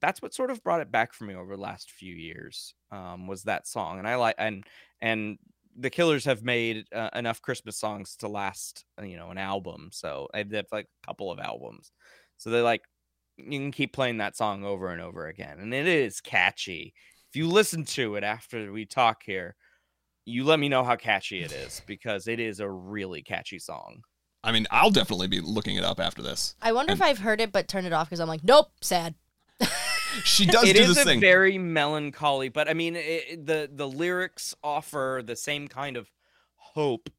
that's 0.00 0.22
what 0.22 0.34
sort 0.34 0.50
of 0.50 0.62
brought 0.64 0.80
it 0.82 0.92
back 0.92 1.14
for 1.14 1.24
me 1.24 1.34
over 1.34 1.56
the 1.56 1.62
last 1.62 1.90
few 1.92 2.14
years 2.14 2.74
um, 2.92 3.26
was 3.26 3.44
that 3.44 3.66
song 3.66 3.98
and 3.98 4.08
i 4.08 4.16
like 4.16 4.34
and 4.38 4.64
and 5.00 5.38
the 5.80 5.90
killers 5.90 6.24
have 6.24 6.42
made 6.42 6.84
uh, 6.92 7.08
enough 7.14 7.40
christmas 7.40 7.78
songs 7.78 8.16
to 8.16 8.28
last 8.28 8.84
uh, 9.00 9.04
you 9.04 9.16
know 9.16 9.30
an 9.30 9.38
album 9.38 9.88
so 9.92 10.28
they 10.34 10.56
have 10.56 10.66
like 10.72 10.86
a 11.02 11.06
couple 11.06 11.30
of 11.30 11.38
albums 11.38 11.92
so 12.36 12.50
they're 12.50 12.62
like 12.62 12.82
you 13.36 13.58
can 13.60 13.70
keep 13.72 13.92
playing 13.92 14.18
that 14.18 14.36
song 14.36 14.64
over 14.64 14.88
and 14.90 15.00
over 15.00 15.26
again 15.28 15.58
and 15.60 15.72
it 15.72 15.86
is 15.86 16.20
catchy 16.20 16.92
if 17.30 17.36
you 17.36 17.46
listen 17.46 17.84
to 17.84 18.16
it 18.16 18.24
after 18.24 18.72
we 18.72 18.84
talk 18.84 19.22
here 19.24 19.54
you 20.24 20.44
let 20.44 20.58
me 20.58 20.68
know 20.68 20.82
how 20.84 20.96
catchy 20.96 21.40
it 21.42 21.52
is 21.52 21.80
because 21.86 22.26
it 22.28 22.40
is 22.40 22.60
a 22.60 22.68
really 22.68 23.22
catchy 23.22 23.58
song 23.58 24.02
I 24.44 24.52
mean, 24.52 24.68
I'll 24.70 24.90
definitely 24.92 25.26
be 25.26 25.40
looking 25.40 25.74
it 25.76 25.82
up 25.82 25.98
after 25.98 26.22
this. 26.22 26.54
I 26.62 26.70
wonder 26.70 26.92
And- 26.92 27.00
if 27.00 27.04
I've 27.04 27.18
heard 27.18 27.40
it 27.40 27.50
but 27.50 27.66
turned 27.66 27.88
it 27.88 27.92
off 27.92 28.08
because 28.08 28.20
I'm 28.20 28.28
like, 28.28 28.44
nope, 28.44 28.68
sad. 28.80 29.16
She 30.24 30.46
does 30.46 30.68
It 30.68 30.76
do 30.76 30.82
is 30.82 30.96
a 30.98 31.04
thing. 31.04 31.20
very 31.20 31.58
melancholy, 31.58 32.48
but 32.48 32.68
I 32.68 32.74
mean, 32.74 32.96
it, 32.96 33.44
the 33.46 33.68
the 33.72 33.88
lyrics 33.88 34.54
offer 34.62 35.22
the 35.24 35.36
same 35.36 35.68
kind 35.68 35.96
of 35.96 36.10
hope 36.56 37.10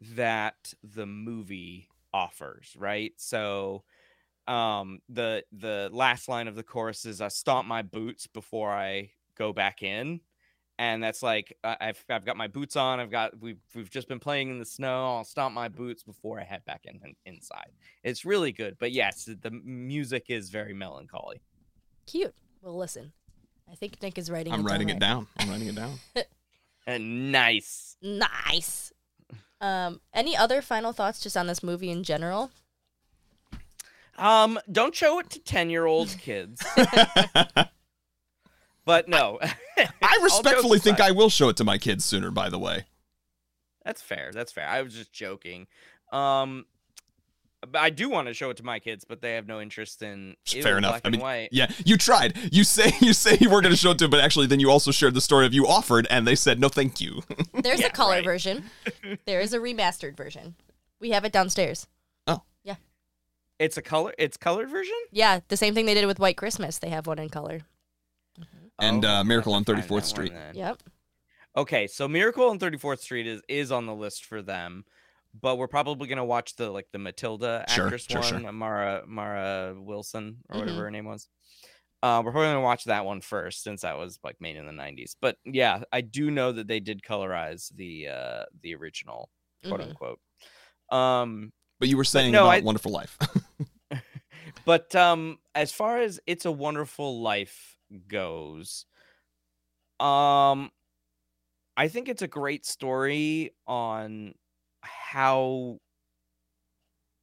that 0.00 0.74
the 0.82 1.06
movie 1.06 1.88
offers, 2.12 2.74
right? 2.78 3.12
So, 3.16 3.84
um, 4.48 5.00
the 5.08 5.44
the 5.52 5.88
last 5.92 6.28
line 6.28 6.48
of 6.48 6.54
the 6.56 6.62
chorus 6.62 7.04
is 7.06 7.20
"I 7.20 7.28
stomp 7.28 7.66
my 7.68 7.82
boots 7.82 8.26
before 8.26 8.70
I 8.70 9.10
go 9.36 9.52
back 9.52 9.82
in," 9.82 10.20
and 10.78 11.02
that's 11.02 11.22
like 11.22 11.56
I- 11.62 11.76
I've 11.80 12.04
I've 12.08 12.24
got 12.24 12.36
my 12.36 12.48
boots 12.48 12.76
on. 12.76 12.98
I've 13.00 13.10
got 13.10 13.38
we've 13.40 13.60
we've 13.74 13.90
just 13.90 14.08
been 14.08 14.20
playing 14.20 14.50
in 14.50 14.58
the 14.58 14.64
snow. 14.64 15.16
I'll 15.16 15.24
stomp 15.24 15.54
my 15.54 15.68
boots 15.68 16.02
before 16.02 16.40
I 16.40 16.44
head 16.44 16.64
back 16.64 16.82
in, 16.86 17.00
in 17.04 17.14
inside. 17.24 17.70
It's 18.02 18.24
really 18.24 18.52
good, 18.52 18.76
but 18.78 18.90
yes, 18.92 19.24
the 19.24 19.50
music 19.50 20.26
is 20.28 20.50
very 20.50 20.74
melancholy. 20.74 21.40
Cute. 22.06 22.34
We'll 22.62 22.76
listen. 22.76 23.12
I 23.70 23.74
think 23.74 24.02
Nick 24.02 24.18
is 24.18 24.30
writing. 24.30 24.52
I'm 24.52 24.64
writing 24.64 24.88
right 24.88 24.96
it 24.96 25.00
down. 25.00 25.26
I'm 25.38 25.48
writing 25.48 25.68
it 25.68 25.74
down. 25.74 25.98
And 26.86 27.30
nice. 27.30 27.96
Nice. 28.02 28.92
Um, 29.60 30.00
any 30.12 30.36
other 30.36 30.60
final 30.60 30.92
thoughts 30.92 31.20
just 31.20 31.36
on 31.36 31.46
this 31.46 31.62
movie 31.62 31.90
in 31.90 32.02
general? 32.02 32.50
Um, 34.18 34.58
don't 34.70 34.94
show 34.94 35.20
it 35.20 35.30
to 35.30 35.38
ten 35.38 35.70
year 35.70 35.86
old 35.86 36.16
kids. 36.20 36.64
but 38.84 39.08
no, 39.08 39.38
I 40.02 40.20
respectfully 40.22 40.80
think 40.80 40.98
aside. 40.98 41.08
I 41.08 41.12
will 41.12 41.30
show 41.30 41.48
it 41.48 41.56
to 41.58 41.64
my 41.64 41.78
kids 41.78 42.04
sooner. 42.04 42.32
By 42.32 42.48
the 42.48 42.58
way, 42.58 42.84
That's 43.84 44.02
fair. 44.02 44.32
That's 44.32 44.50
fair. 44.50 44.66
I 44.66 44.82
was 44.82 44.94
just 44.94 45.12
joking. 45.12 45.68
Um, 46.10 46.64
but 46.64 46.71
I 47.74 47.90
do 47.90 48.08
want 48.08 48.26
to 48.28 48.34
show 48.34 48.50
it 48.50 48.56
to 48.56 48.64
my 48.64 48.78
kids, 48.80 49.04
but 49.04 49.20
they 49.20 49.34
have 49.34 49.46
no 49.46 49.60
interest 49.60 50.02
in 50.02 50.36
ew, 50.48 50.62
Fair 50.62 50.78
enough. 50.78 50.92
black 50.92 51.02
I 51.04 51.08
mean, 51.08 51.14
and 51.14 51.22
white. 51.22 51.48
Yeah, 51.52 51.70
you 51.84 51.96
tried. 51.96 52.36
You 52.52 52.64
say 52.64 52.92
you 53.00 53.12
say 53.12 53.38
you 53.40 53.50
were 53.50 53.60
going 53.60 53.72
to 53.72 53.76
show 53.78 53.90
it 53.92 53.98
to, 53.98 54.04
them, 54.04 54.10
but 54.10 54.20
actually, 54.20 54.46
then 54.48 54.58
you 54.60 54.70
also 54.70 54.90
shared 54.90 55.14
the 55.14 55.20
story 55.20 55.46
of 55.46 55.54
you 55.54 55.66
offered, 55.66 56.06
and 56.10 56.26
they 56.26 56.34
said 56.34 56.58
no, 56.60 56.68
thank 56.68 57.00
you. 57.00 57.22
There's 57.54 57.80
Yeah, 57.80 57.86
a 57.86 57.90
color 57.90 58.14
right. 58.16 58.24
version. 58.24 58.64
There 59.26 59.40
is 59.40 59.52
a 59.52 59.58
remastered 59.58 60.16
version. 60.16 60.54
We 61.00 61.10
have 61.10 61.24
it 61.24 61.32
downstairs. 61.32 61.86
Oh, 62.26 62.42
yeah. 62.64 62.76
It's 63.58 63.76
a 63.76 63.82
color. 63.82 64.12
It's 64.18 64.36
colored 64.36 64.68
version. 64.70 64.94
Yeah, 65.12 65.40
the 65.48 65.56
same 65.56 65.74
thing 65.74 65.86
they 65.86 65.94
did 65.94 66.06
with 66.06 66.18
White 66.18 66.36
Christmas. 66.36 66.78
They 66.78 66.88
have 66.90 67.06
one 67.06 67.18
in 67.18 67.28
color. 67.28 67.60
And, 68.78 69.04
Oh, 69.04 69.08
uh, 69.08 69.24
Miracle 69.24 69.54
on 69.54 69.64
34th 69.64 69.76
that 69.82 69.90
one 69.90 70.02
Street. 70.02 70.32
Yep. 70.54 70.82
Okay, 71.56 71.86
so 71.86 72.08
Miracle 72.08 72.48
on 72.48 72.58
34th 72.58 73.00
Street 73.00 73.26
is 73.26 73.42
is 73.48 73.70
on 73.70 73.86
the 73.86 73.94
list 73.94 74.24
for 74.24 74.40
them, 74.42 74.84
but 75.40 75.56
we're 75.56 75.68
probably 75.68 76.08
gonna 76.08 76.24
watch 76.24 76.56
the 76.56 76.70
like 76.70 76.88
the 76.92 76.98
Matilda 76.98 77.64
actress 77.68 78.04
sure, 78.08 78.20
one, 78.20 78.42
sure. 78.42 78.52
Mara 78.52 79.02
Mara 79.06 79.74
Wilson 79.76 80.38
or 80.48 80.56
Mhm. 80.56 80.60
whatever 80.60 80.82
her 80.84 80.90
name 80.90 81.04
was. 81.06 81.28
Uh, 82.02 82.20
we're 82.24 82.32
probably 82.32 82.48
gonna 82.48 82.60
watch 82.60 82.84
that 82.84 83.04
one 83.04 83.20
first 83.20 83.62
since 83.62 83.82
that 83.82 83.96
was 83.96 84.18
like 84.24 84.40
made 84.40 84.56
in 84.56 84.66
the 84.66 84.72
90s. 84.72 85.16
But 85.20 85.38
yeah, 85.44 85.82
I 85.92 86.00
do 86.00 86.30
know 86.30 86.50
that 86.52 86.66
they 86.66 86.80
did 86.80 87.02
colorize 87.02 87.70
the 87.74 88.08
uh 88.08 88.44
the 88.62 88.74
original, 88.74 89.30
quote 89.64 89.80
Mhm. 89.80 89.84
unquote. 89.90 90.20
Um, 90.90 91.52
but 91.78 91.88
you 91.88 91.96
were 91.96 92.04
saying 92.04 92.32
no, 92.32 92.44
about 92.44 92.50
I- 92.54 92.60
Wonderful 92.60 92.90
Life. 92.92 93.16
but 94.64 94.94
um 94.94 95.38
as 95.54 95.72
far 95.72 95.98
as 95.98 96.18
it's 96.26 96.44
a 96.44 96.52
wonderful 96.52 97.20
life 97.22 97.76
goes 98.08 98.86
um 100.00 100.70
i 101.76 101.88
think 101.88 102.08
it's 102.08 102.22
a 102.22 102.26
great 102.28 102.64
story 102.66 103.54
on 103.66 104.34
how 104.82 105.78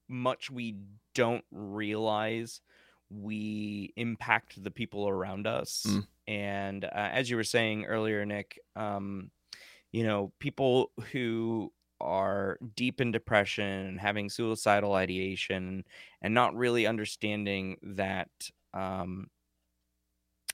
much 0.08 0.50
we 0.50 0.76
don't 1.14 1.46
realize 1.52 2.62
we 3.10 3.94
impact 3.96 4.64
the 4.64 4.72
people 4.72 5.08
around 5.08 5.48
us 5.48 5.86
Mm. 5.88 6.08
and 6.28 6.86
uh, 6.86 6.90
as 6.94 7.30
you 7.30 7.36
were 7.38 7.44
saying 7.44 7.86
earlier 7.86 8.26
nick 8.26 8.60
um 8.76 9.32
you 9.92 10.04
know 10.04 10.32
people 10.40 10.92
who 11.12 11.72
are 12.00 12.58
deep 12.76 13.02
in 13.02 13.12
depression 13.12 13.66
and 13.88 14.00
having 14.00 14.30
suicidal 14.30 14.94
ideation 14.94 15.84
and 16.22 16.34
not 16.34 16.56
really 16.56 16.86
understanding 16.88 17.78
that 17.82 18.30
um 18.74 19.28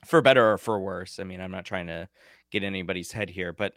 for 0.04 0.20
better 0.22 0.52
or 0.52 0.58
for 0.58 0.80
worse 0.80 1.18
i 1.20 1.24
mean 1.24 1.40
i'm 1.40 1.50
not 1.52 1.64
trying 1.66 1.86
to 1.86 2.08
get 2.50 2.62
anybody's 2.64 3.12
head 3.12 3.28
here 3.30 3.52
but 3.52 3.74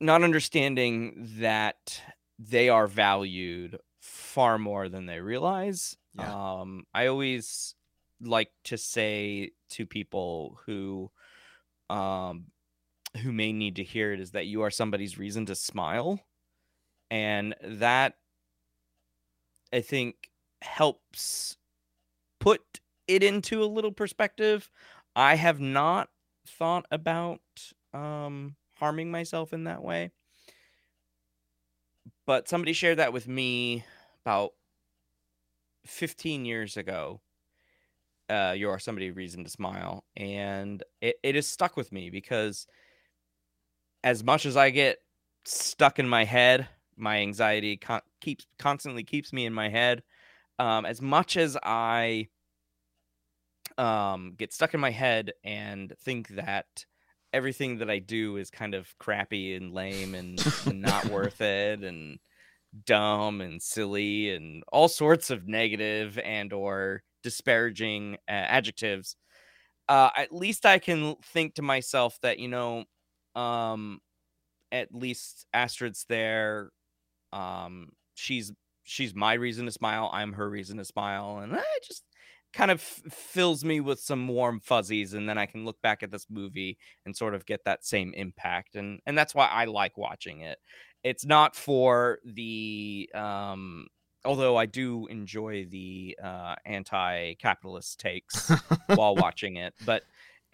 not 0.00 0.22
understanding 0.22 1.14
that 1.40 2.00
they 2.38 2.68
are 2.68 2.86
valued 2.86 3.78
far 4.00 4.58
more 4.58 4.88
than 4.88 5.06
they 5.06 5.20
realize 5.20 5.96
Yeah. 6.14 6.60
um 6.60 6.84
i 6.94 7.06
always 7.06 7.74
like 8.20 8.50
to 8.64 8.78
say 8.78 9.50
to 9.70 9.86
people 9.86 10.58
who 10.66 11.10
um 11.90 12.46
who 13.22 13.32
may 13.32 13.52
need 13.52 13.76
to 13.76 13.84
hear 13.84 14.12
it 14.12 14.20
is 14.20 14.32
that 14.32 14.46
you 14.46 14.62
are 14.62 14.70
somebody's 14.70 15.18
reason 15.18 15.46
to 15.46 15.54
smile 15.54 16.20
and 17.10 17.54
that 17.62 18.14
i 19.72 19.80
think 19.80 20.30
helps 20.62 21.56
put 22.40 22.60
it 23.06 23.22
into 23.22 23.62
a 23.62 23.66
little 23.66 23.92
perspective 23.92 24.70
i 25.16 25.34
have 25.34 25.60
not 25.60 26.08
thought 26.46 26.86
about 26.90 27.40
um 27.94 28.56
harming 28.78 29.10
myself 29.10 29.52
in 29.52 29.64
that 29.64 29.82
way. 29.82 30.10
But 32.26 32.48
somebody 32.48 32.72
shared 32.72 32.98
that 32.98 33.12
with 33.12 33.26
me 33.26 33.84
about 34.24 34.52
15 35.86 36.44
years 36.44 36.76
ago. 36.76 37.20
Uh, 38.28 38.54
you 38.56 38.68
are 38.68 38.78
somebody 38.78 39.10
reason 39.10 39.42
to 39.42 39.48
smile 39.48 40.04
and 40.14 40.82
it, 41.00 41.16
it 41.22 41.34
has 41.34 41.46
stuck 41.46 41.78
with 41.78 41.90
me 41.90 42.10
because 42.10 42.66
as 44.04 44.22
much 44.22 44.44
as 44.44 44.54
i 44.54 44.68
get 44.68 44.98
stuck 45.46 45.98
in 45.98 46.06
my 46.06 46.24
head 46.24 46.68
my 46.94 47.20
anxiety 47.20 47.78
con- 47.78 48.02
keeps 48.20 48.46
constantly 48.58 49.02
keeps 49.02 49.32
me 49.32 49.46
in 49.46 49.54
my 49.54 49.70
head 49.70 50.02
um, 50.58 50.84
as 50.84 51.00
much 51.00 51.38
as 51.38 51.56
i 51.62 52.28
um, 53.78 54.34
get 54.36 54.52
stuck 54.52 54.74
in 54.74 54.80
my 54.80 54.90
head 54.90 55.32
and 55.44 55.94
think 56.00 56.28
that 56.28 56.84
everything 57.32 57.78
that 57.78 57.90
i 57.90 57.98
do 57.98 58.36
is 58.36 58.50
kind 58.50 58.74
of 58.74 58.96
crappy 58.98 59.54
and 59.54 59.72
lame 59.72 60.14
and, 60.14 60.40
and 60.66 60.80
not 60.80 61.04
worth 61.06 61.40
it 61.40 61.82
and 61.82 62.18
dumb 62.84 63.40
and 63.40 63.62
silly 63.62 64.30
and 64.30 64.62
all 64.72 64.88
sorts 64.88 65.30
of 65.30 65.46
negative 65.48 66.18
and 66.22 66.52
or 66.52 67.02
disparaging 67.22 68.14
uh, 68.28 68.32
adjectives. 68.32 69.16
Uh, 69.88 70.10
at 70.16 70.32
least 70.32 70.66
i 70.66 70.78
can 70.78 71.16
think 71.32 71.54
to 71.54 71.62
myself 71.62 72.18
that 72.20 72.38
you 72.38 72.48
know 72.48 72.84
um 73.34 74.00
at 74.70 74.94
least 74.94 75.46
astrid's 75.54 76.04
there. 76.08 76.70
Um 77.32 77.92
she's 78.14 78.52
she's 78.84 79.14
my 79.14 79.32
reason 79.34 79.64
to 79.66 79.72
smile. 79.72 80.10
I'm 80.12 80.34
her 80.34 80.48
reason 80.48 80.76
to 80.76 80.84
smile. 80.84 81.38
And 81.38 81.56
i 81.56 81.62
just 81.86 82.04
kind 82.52 82.70
of 82.70 82.78
f- 82.80 83.12
fills 83.12 83.64
me 83.64 83.80
with 83.80 84.00
some 84.00 84.26
warm 84.28 84.58
fuzzies 84.60 85.12
and 85.14 85.28
then 85.28 85.36
i 85.38 85.44
can 85.46 85.64
look 85.64 85.80
back 85.82 86.02
at 86.02 86.10
this 86.10 86.26
movie 86.30 86.78
and 87.04 87.14
sort 87.16 87.34
of 87.34 87.44
get 87.46 87.62
that 87.64 87.84
same 87.84 88.12
impact 88.14 88.74
and 88.74 89.00
and 89.06 89.16
that's 89.18 89.34
why 89.34 89.46
i 89.46 89.64
like 89.66 89.96
watching 89.98 90.40
it. 90.40 90.58
It's 91.04 91.24
not 91.24 91.54
for 91.54 92.18
the 92.24 93.08
um 93.14 93.86
although 94.24 94.56
i 94.56 94.66
do 94.66 95.06
enjoy 95.08 95.66
the 95.70 96.18
uh 96.22 96.56
anti-capitalist 96.64 98.00
takes 98.00 98.50
while 98.86 99.14
watching 99.24 99.56
it 99.56 99.74
but 99.86 100.02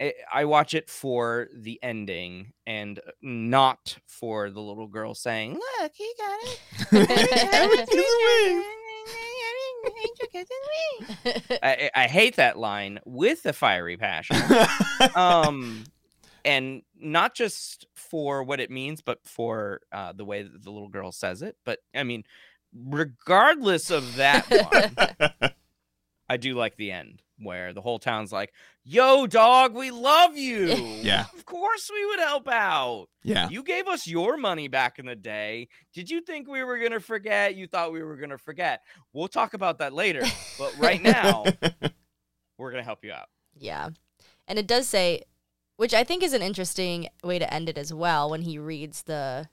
I- 0.01 0.13
I 0.33 0.43
watch 0.45 0.73
it 0.73 0.89
for 0.89 1.47
the 1.55 1.79
ending 1.81 2.51
and 2.67 2.99
not 3.21 3.97
for 4.05 4.49
the 4.49 4.59
little 4.59 4.87
girl 4.87 5.15
saying, 5.15 5.53
"Look, 5.53 5.91
he 5.95 6.11
got 6.17 6.39
it." 6.43 7.89
I, 11.63 11.89
I 11.95 12.07
hate 12.07 12.35
that 12.37 12.57
line 12.57 12.99
with 13.05 13.45
a 13.45 13.53
fiery 13.53 13.97
passion. 13.97 14.37
um, 15.15 15.85
and 16.43 16.83
not 16.97 17.35
just 17.35 17.87
for 17.95 18.43
what 18.43 18.59
it 18.59 18.69
means, 18.69 19.01
but 19.01 19.19
for 19.23 19.81
uh, 19.91 20.13
the 20.13 20.25
way 20.25 20.43
that 20.43 20.63
the 20.63 20.71
little 20.71 20.89
girl 20.89 21.11
says 21.11 21.41
it. 21.41 21.57
But 21.65 21.79
I 21.93 22.03
mean, 22.03 22.23
regardless 22.73 23.89
of 23.89 24.15
that 24.17 24.49
one, 25.41 25.51
I 26.29 26.37
do 26.37 26.55
like 26.55 26.75
the 26.77 26.91
end 26.91 27.21
where 27.37 27.73
the 27.73 27.81
whole 27.81 27.99
town's 27.99 28.31
like, 28.31 28.51
"Yo, 28.83 29.27
dog, 29.27 29.75
we 29.75 29.91
love 29.91 30.37
you. 30.37 30.67
Yeah. 31.05 31.25
of 31.35 31.45
course 31.45 31.91
we 31.93 32.03
would 32.07 32.19
help 32.19 32.47
out. 32.47 33.07
yeah. 33.23 33.47
You 33.49 33.61
gave 33.61 33.87
us 33.87 34.07
your 34.07 34.37
money 34.37 34.67
back 34.67 34.97
in 34.97 35.05
the 35.05 35.15
day. 35.15 35.67
Did 35.93 36.09
you 36.09 36.21
think 36.21 36.47
we 36.47 36.63
were 36.63 36.79
gonna 36.79 36.99
forget? 36.99 37.55
You 37.55 37.67
thought 37.67 37.91
we 37.93 38.01
were 38.01 38.15
gonna 38.15 38.37
forget. 38.39 38.81
We'll 39.13 39.27
talk 39.27 39.53
about 39.53 39.77
that 39.79 39.93
later. 39.93 40.23
But 40.57 40.75
right 40.79 41.01
now, 41.01 41.43
we're 42.57 42.71
gonna 42.71 42.83
help 42.83 43.03
you 43.03 43.11
out. 43.11 43.27
Yeah. 43.57 43.89
And 44.47 44.57
it 44.57 44.67
does 44.67 44.87
say, 44.87 45.23
which 45.77 45.93
I 45.93 46.03
think 46.03 46.23
is 46.23 46.33
an 46.33 46.41
interesting 46.41 47.09
way 47.23 47.37
to 47.39 47.53
end 47.53 47.69
it 47.69 47.77
as 47.77 47.93
well 47.93 48.29
when 48.29 48.41
he 48.41 48.57
reads 48.57 49.03
the 49.03 49.49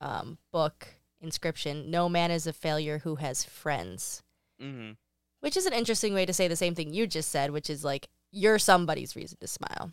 um, 0.00 0.38
book 0.52 0.88
inscription 1.20 1.90
No 1.90 2.08
man 2.08 2.30
is 2.30 2.46
a 2.46 2.52
failure 2.52 2.98
who 2.98 3.16
has 3.16 3.44
friends, 3.44 4.22
hmm 4.60 4.92
which 5.40 5.56
is 5.56 5.66
an 5.66 5.72
interesting 5.72 6.14
way 6.14 6.26
to 6.26 6.32
say 6.32 6.48
the 6.48 6.56
same 6.56 6.74
thing 6.74 6.92
you 6.92 7.06
just 7.06 7.30
said, 7.30 7.50
which 7.50 7.70
is 7.70 7.84
like, 7.84 8.08
you're 8.30 8.58
somebody's 8.58 9.16
reason 9.16 9.38
to 9.40 9.46
smile. 9.46 9.92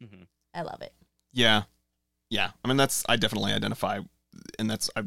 hmm 0.00 0.22
I 0.54 0.62
love 0.62 0.80
it. 0.82 0.92
Yeah. 1.32 1.62
Yeah. 2.30 2.50
I 2.64 2.68
mean, 2.68 2.76
that's, 2.76 3.04
I 3.08 3.16
definitely 3.16 3.52
identify, 3.52 3.98
and 4.58 4.70
that's, 4.70 4.88
I, 4.94 5.02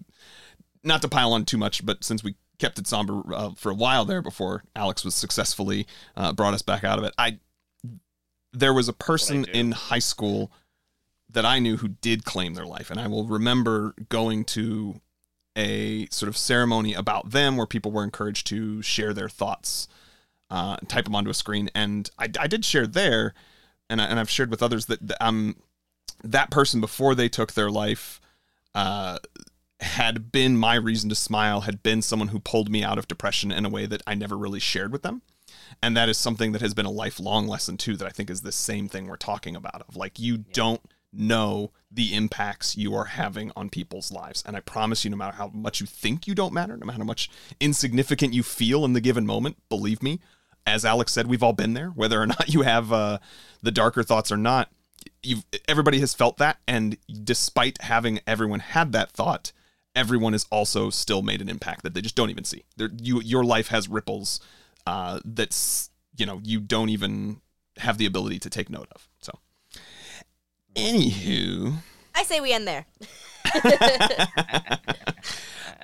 not 0.84 1.02
to 1.02 1.08
pile 1.08 1.34
on 1.34 1.46
too 1.46 1.58
much, 1.58 1.86
but 1.86 2.04
since 2.04 2.24
we 2.24 2.36
kept 2.60 2.80
it 2.80 2.88
somber 2.88 3.22
uh, 3.34 3.52
for 3.56 3.72
a 3.72 3.76
while 3.76 4.04
there 4.04 4.22
before 4.22 4.64
Alex 4.76 5.06
was 5.06 5.16
successfully 5.16 5.88
uh, 6.16 6.34
brought 6.34 6.54
us 6.54 6.62
back 6.62 6.84
out 6.84 7.00
of 7.00 7.06
it, 7.06 7.14
I, 7.18 7.40
there 8.54 8.74
was 8.74 8.90
a 8.90 8.94
person 8.94 9.46
in 9.46 9.72
high 9.72 10.00
school 10.00 10.52
that 11.30 11.46
I 11.46 11.60
knew 11.60 11.78
who 11.78 11.90
did 11.90 12.24
claim 12.24 12.54
their 12.54 12.66
life. 12.66 12.90
And 12.90 13.00
I 13.00 13.08
will 13.08 13.26
remember 13.26 13.94
going 14.10 14.44
to 14.46 15.02
a 15.58 16.08
sort 16.12 16.30
of 16.30 16.38
ceremony 16.38 16.94
about 16.94 17.32
them 17.32 17.58
where 17.58 17.66
people 17.66 17.92
were 17.92 18.04
encouraged 18.04 18.48
to 18.48 18.82
share 18.82 19.14
their 19.14 19.28
thoughts, 19.28 19.88
uh, 20.50 20.78
type 20.88 21.06
them 21.06 21.16
onto 21.16 21.32
a 21.32 21.34
screen. 21.34 21.70
And 21.76 22.10
I, 22.18 22.30
I 22.40 22.48
did 22.48 22.64
share 22.64 22.88
there, 22.88 23.34
and, 23.90 24.00
I, 24.00 24.06
and 24.06 24.20
I've 24.20 24.30
shared 24.30 24.52
with 24.52 24.64
others 24.64 24.86
that, 24.86 25.06
that 25.08 25.18
um, 25.26 25.56
that 26.24 26.52
person 26.52 26.80
before 26.80 27.16
they 27.16 27.28
took 27.28 27.54
their 27.54 27.72
life 27.72 28.22
uh, 28.76 29.18
had 29.80 30.32
been 30.32 30.58
my 30.58 30.76
reason 30.76 31.10
to 31.10 31.16
smile, 31.16 31.62
had 31.62 31.84
been 31.84 32.02
someone 32.02 32.30
who 32.30 32.40
pulled 32.40 32.70
me 32.70 32.84
out 32.84 32.98
of 32.98 33.08
depression 33.08 33.52
in 33.52 33.66
a 33.66 33.70
way 33.70 33.86
that 33.86 34.04
I 34.08 34.16
never 34.16 34.38
really 34.38 34.60
shared 34.60 34.92
with 34.92 35.02
them. 35.02 35.22
And 35.82 35.98
that 35.98 36.10
is 36.10 36.18
something 36.18 36.52
that 36.54 36.62
has 36.62 36.74
been 36.74 36.86
a 36.86 36.92
lifelong 36.92 37.48
lesson 37.48 37.78
too, 37.78 37.96
that 37.98 38.08
I 38.08 38.12
think 38.12 38.30
is 38.30 38.42
the 38.42 38.52
same 38.52 38.88
thing 38.88 39.08
we're 39.08 39.18
talking 39.18 39.56
about 39.56 39.84
of 39.88 39.96
like, 39.96 40.20
you 40.20 40.38
don't 40.38 40.82
know 41.14 41.72
the 41.92 42.14
impacts 42.14 42.78
you 42.78 42.94
are 42.94 43.06
having 43.06 43.52
on 43.56 43.70
people's 43.70 44.12
lives. 44.12 44.44
And 44.46 44.56
I 44.56 44.60
promise 44.60 45.04
you, 45.04 45.12
no 45.12 45.18
matter 45.18 45.38
how 45.38 45.50
much 45.54 45.80
you 45.80 45.88
think 45.88 46.28
you 46.28 46.36
don't 46.36 46.54
matter, 46.54 46.76
no 46.76 46.86
matter 46.86 47.00
how 47.00 47.06
much 47.06 47.30
insignificant 47.60 48.34
you 48.34 48.44
feel 48.44 48.86
in 48.86 48.94
the 48.94 49.02
given 49.02 49.26
moment, 49.26 49.58
believe 49.70 50.04
me, 50.04 50.20
as 50.66 50.84
Alex 50.84 51.14
said, 51.14 51.28
we've 51.28 51.44
all 51.44 51.54
been 51.54 51.74
there, 51.74 51.90
whether 51.90 52.22
or 52.22 52.28
not 52.28 52.54
you 52.54 52.62
have 52.62 52.92
uh, 52.92 53.20
the 53.62 53.72
darker 53.72 54.04
thoughts 54.04 54.32
or 54.32 54.38
not. 54.38 54.70
You've, 55.24 55.46
everybody 55.68 56.00
has 56.00 56.14
felt 56.14 56.38
that. 56.38 56.58
And 56.68 56.98
despite 57.24 57.82
having 57.82 58.20
everyone 58.28 58.60
had 58.60 58.92
that 58.92 59.12
thought, 59.12 59.52
everyone 59.96 60.34
has 60.34 60.46
also 60.52 60.90
still 60.90 61.22
made 61.22 61.42
an 61.42 61.50
impact 61.50 61.84
that 61.84 61.94
they 61.94 62.02
just 62.02 62.16
don't 62.16 62.30
even 62.30 62.44
see. 62.44 62.64
You, 62.78 63.22
your 63.22 63.44
life 63.44 63.70
has 63.70 63.88
ripples 63.88 64.40
uh, 64.86 65.20
that's, 65.26 65.90
you 66.16 66.26
know, 66.26 66.40
you 66.44 66.60
don't 66.60 66.90
even 66.90 67.42
have 67.78 67.98
the 67.98 68.06
ability 68.06 68.40
to 68.40 68.50
take 68.50 68.70
note 68.70 68.88
of. 68.92 69.08
So, 69.22 69.40
anywho, 70.78 71.74
I 72.16 72.24
say 72.24 72.40
we 72.40 72.54
end 72.54 72.68
there. 72.68 72.86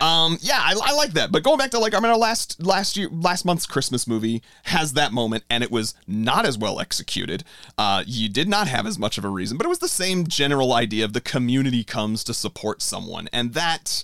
um, 0.01 0.37
yeah, 0.41 0.59
I, 0.59 0.75
I 0.83 0.93
like 0.93 1.11
that. 1.13 1.31
But 1.31 1.43
going 1.43 1.57
back 1.57 1.71
to 1.71 1.79
like, 1.79 1.93
I 1.93 1.99
mean, 1.99 2.11
our 2.11 2.17
last 2.17 2.61
last 2.63 2.97
year, 2.97 3.09
last 3.11 3.45
month's 3.45 3.65
Christmas 3.65 4.07
movie 4.07 4.41
has 4.63 4.93
that 4.93 5.13
moment, 5.13 5.43
and 5.49 5.63
it 5.63 5.71
was 5.71 5.93
not 6.07 6.45
as 6.45 6.57
well 6.57 6.79
executed. 6.79 7.43
Uh, 7.77 8.03
you 8.05 8.29
did 8.29 8.47
not 8.49 8.67
have 8.67 8.85
as 8.85 8.97
much 8.99 9.17
of 9.17 9.25
a 9.25 9.29
reason, 9.29 9.57
but 9.57 9.65
it 9.65 9.69
was 9.69 9.79
the 9.79 9.87
same 9.87 10.27
general 10.27 10.73
idea 10.73 11.05
of 11.05 11.13
the 11.13 11.21
community 11.21 11.83
comes 11.83 12.23
to 12.25 12.33
support 12.33 12.81
someone, 12.81 13.29
and 13.31 13.53
that 13.53 14.03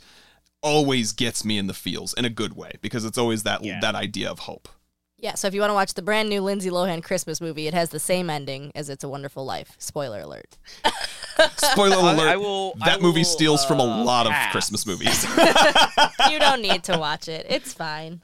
always 0.61 1.11
gets 1.13 1.45
me 1.45 1.57
in 1.57 1.67
the 1.67 1.73
feels 1.73 2.13
in 2.15 2.25
a 2.25 2.29
good 2.29 2.53
way 2.53 2.73
because 2.81 3.05
it's 3.05 3.17
always 3.17 3.43
that 3.43 3.63
Yeah. 3.63 3.79
that 3.81 3.95
idea 3.95 4.29
of 4.29 4.39
hope. 4.39 4.67
Yeah, 5.21 5.35
so 5.35 5.47
if 5.47 5.53
you 5.53 5.59
want 5.59 5.71
to 5.71 5.75
watch 5.75 5.95
the 5.95 6.01
brand 6.01 6.29
new 6.29 6.41
Lindsay 6.41 6.69
Lohan 6.69 7.03
Christmas 7.03 7.41
movie, 7.41 7.67
it 7.67 7.73
has 7.73 7.89
the 7.89 7.99
same 7.99 8.29
ending 8.29 8.71
as 8.73 8.89
It's 8.89 9.03
a 9.03 9.09
Wonderful 9.09 9.43
Life. 9.45 9.75
Spoiler 9.77 10.21
alert. 10.21 10.57
Spoiler 11.57 11.97
alert: 11.97 12.19
I 12.27 12.37
will- 12.37 12.73
I 12.81 12.89
that 12.91 13.01
movie 13.01 13.19
will, 13.21 13.25
steals 13.25 13.65
from 13.65 13.79
a 13.79 13.83
uh, 13.83 14.03
lot 14.03 14.27
of 14.27 14.31
pass. 14.31 14.51
Christmas 14.53 14.85
movies. 14.87 15.25
you 16.31 16.39
don't 16.39 16.61
need 16.61 16.83
to 16.85 16.97
watch 16.97 17.27
it. 17.27 17.45
It's 17.49 17.73
fine. 17.73 18.21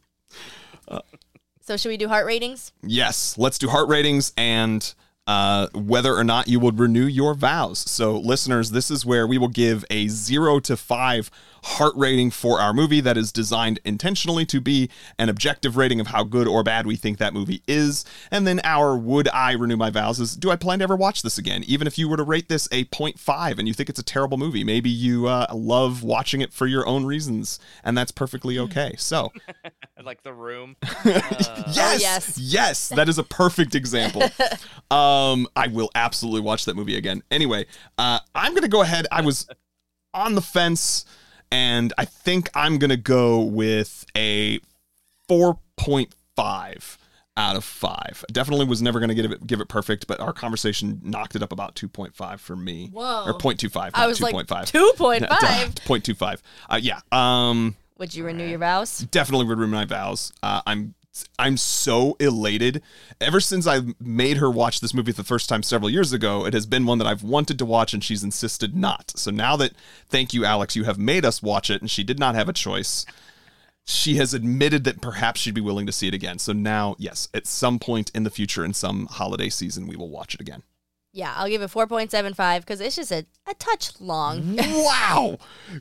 So 1.62 1.78
should 1.78 1.90
we 1.90 1.98
do 1.98 2.08
heart 2.08 2.28
ratings? 2.28 2.72
Yes, 2.84 3.38
let's 3.40 3.58
do 3.58 3.68
heart 3.68 3.90
ratings 3.90 4.32
and 4.38 4.94
uh, 5.26 5.68
whether 5.74 6.14
or 6.16 6.24
not 6.24 6.48
you 6.48 6.60
would 6.60 6.78
renew 6.80 7.06
your 7.08 7.34
vows. 7.34 7.80
So, 7.80 8.18
listeners, 8.20 8.70
this 8.70 8.92
is 8.92 9.04
where 9.04 9.26
we 9.26 9.40
will 9.40 9.48
give 9.48 9.84
a 9.90 10.08
zero 10.08 10.60
to 10.60 10.78
five 10.78 11.32
heart 11.66 11.94
rating 11.96 12.30
for 12.30 12.62
our 12.62 12.74
movie 12.74 13.02
that 13.02 13.18
is 13.18 13.32
designed 13.32 13.80
intentionally 13.84 14.46
to 14.46 14.62
be 14.62 14.88
an 15.18 15.30
objective 15.30 15.76
rating 15.76 16.00
of 16.00 16.08
how 16.08 16.24
good 16.24 16.48
or 16.48 16.64
bad 16.64 16.86
we 16.86 16.96
think 16.96 17.18
that 17.18 17.34
movie 17.34 17.64
is. 17.68 18.06
And 18.30 18.46
then 18.46 18.62
our 18.64 18.96
would 18.96 19.28
I 19.30 19.54
renew 19.54 19.76
my 19.76 19.90
vows 19.90 20.20
is 20.20 20.36
do 20.36 20.52
I 20.52 20.58
plan 20.58 20.80
to 20.80 20.84
ever 20.84 20.96
watch 20.96 21.24
this 21.24 21.40
again? 21.40 21.64
Even 21.66 21.88
if 21.88 21.98
you 21.98 22.08
were 22.08 22.18
to 22.18 22.24
rate 22.24 22.50
this 22.50 22.68
a 22.72 22.86
0.5 22.86 23.58
and 23.58 23.68
you 23.68 23.74
think 23.74 23.90
it's 23.90 24.00
a 24.00 24.04
terrible 24.04 24.38
movie, 24.38 24.64
maybe 24.64 24.92
you 24.92 25.26
uh, 25.28 25.48
love 25.54 26.04
watching 26.04 26.42
it 26.42 26.54
for 26.54 26.68
your 26.68 26.86
own 26.88 27.04
reasons, 27.04 27.60
and 27.84 27.98
that's 27.98 28.12
perfectly 28.12 28.60
okay. 28.60 28.94
So, 28.98 29.32
like 30.04 30.22
the 30.22 30.34
room. 30.34 30.76
yes, 31.06 32.00
yes. 32.00 32.38
yes, 32.38 32.90
that 32.90 33.10
is 33.10 33.18
a 33.18 33.24
perfect 33.24 33.74
example. 33.74 34.22
um, 34.92 35.48
I 35.56 35.68
will 35.72 35.90
absolutely 35.96 36.42
watch 36.42 36.66
that 36.66 36.76
movie 36.76 36.96
again. 36.96 37.24
Anyway, 37.32 37.66
uh, 37.98 38.20
I'm 38.36 38.54
gonna 38.54 38.68
go 38.68 38.82
ahead. 38.82 39.08
I 39.12 39.22
was 39.22 39.48
on 40.14 40.36
the 40.36 40.42
fence, 40.42 41.06
and 41.56 41.94
I 41.98 42.03
think 42.03 42.49
I'm 42.53 42.77
gonna 42.80 42.98
go 42.98 43.40
with 43.40 44.06
a 44.15 44.60
4.5 45.30 46.98
out 47.38 47.56
of 47.56 47.64
five. 47.64 48.26
Definitely 48.30 48.65
was 48.65 48.82
never 48.82 48.99
gonna 48.99 49.15
give 49.15 49.32
it 49.32 49.48
give 49.48 49.61
it 49.61 49.69
perfect, 49.69 50.06
but 50.06 50.19
our 50.19 50.34
conversation 50.34 50.99
knocked 51.02 51.34
it 51.36 51.41
up 51.41 51.53
about 51.53 51.76
2.5 51.76 52.40
for 52.41 52.57
me. 52.57 52.90
Whoa. 52.91 53.23
Or 53.26 53.34
0.25, 53.34 53.91
I 53.94 54.06
was 54.06 54.19
like 54.19 54.36
2.5. 54.36 54.48
2.5. 54.98 55.27
0.25. 55.30 56.41
Uh, 56.69 56.80
yeah. 56.82 56.99
Um, 57.14 57.77
Would 57.99 58.14
you 58.14 58.26
renew 58.26 58.45
your 58.45 58.60
vows? 58.60 58.99
definitely 59.11 59.45
would 59.48 59.57
renew 59.57 59.72
my 59.72 59.86
vows. 59.86 60.34
Uh, 60.44 60.61
I'm 60.68 60.94
I'm 61.40 61.58
so 61.58 62.18
elated. 62.20 62.82
Ever 63.22 63.40
since 63.40 63.68
I 63.68 63.82
made 64.00 64.38
her 64.38 64.50
watch 64.50 64.80
this 64.80 64.94
movie 64.94 65.12
the 65.12 65.24
first 65.24 65.48
time 65.48 65.64
several 65.64 65.90
years 65.90 66.12
ago, 66.12 66.46
it 66.46 66.54
has 66.54 66.66
been 66.66 66.86
one 66.86 66.98
that 66.98 67.08
I've 67.08 67.24
wanted 67.24 67.58
to 67.60 67.66
watch 67.66 67.94
and 67.94 68.04
she's 68.04 68.24
insisted 68.24 68.76
not. 68.76 69.14
So 69.16 69.32
now 69.32 69.56
that 69.58 69.74
thank 70.10 70.34
you 70.34 70.46
Alex, 70.46 70.76
you 70.76 70.84
have 70.84 70.98
made 70.98 71.26
us 71.26 71.42
watch 71.44 71.70
it 71.70 71.82
and 71.82 71.90
she 71.90 72.04
did 72.04 72.20
not 72.20 72.36
have 72.36 72.50
a 72.50 72.54
choice. 72.54 73.06
She 73.86 74.16
has 74.16 74.34
admitted 74.34 74.84
that 74.84 75.02
perhaps 75.02 75.40
she'd 75.40 75.54
be 75.54 75.62
willing 75.62 75.86
to 75.86 75.92
see 75.92 76.08
it 76.08 76.14
again. 76.14 76.40
So 76.40 76.54
now, 76.54 76.96
yes, 76.98 77.30
at 77.34 77.46
some 77.46 77.80
point 77.80 78.12
in 78.16 78.24
the 78.24 78.32
future 78.32 78.66
in 78.66 78.74
some 78.74 79.06
holiday 79.06 79.50
season 79.50 79.88
we 79.88 79.96
will 79.96 80.10
watch 80.10 80.34
it 80.34 80.42
again. 80.42 80.64
Yeah, 81.18 81.34
I'll 81.38 81.48
give 81.48 81.62
it 81.62 81.72
4.75 81.72 82.60
because 82.60 82.82
it's 82.82 82.98
just 82.98 83.10
a, 83.10 83.26
a 83.48 83.54
touch 83.54 84.02
long. 84.02 84.58
wow. 84.60 85.38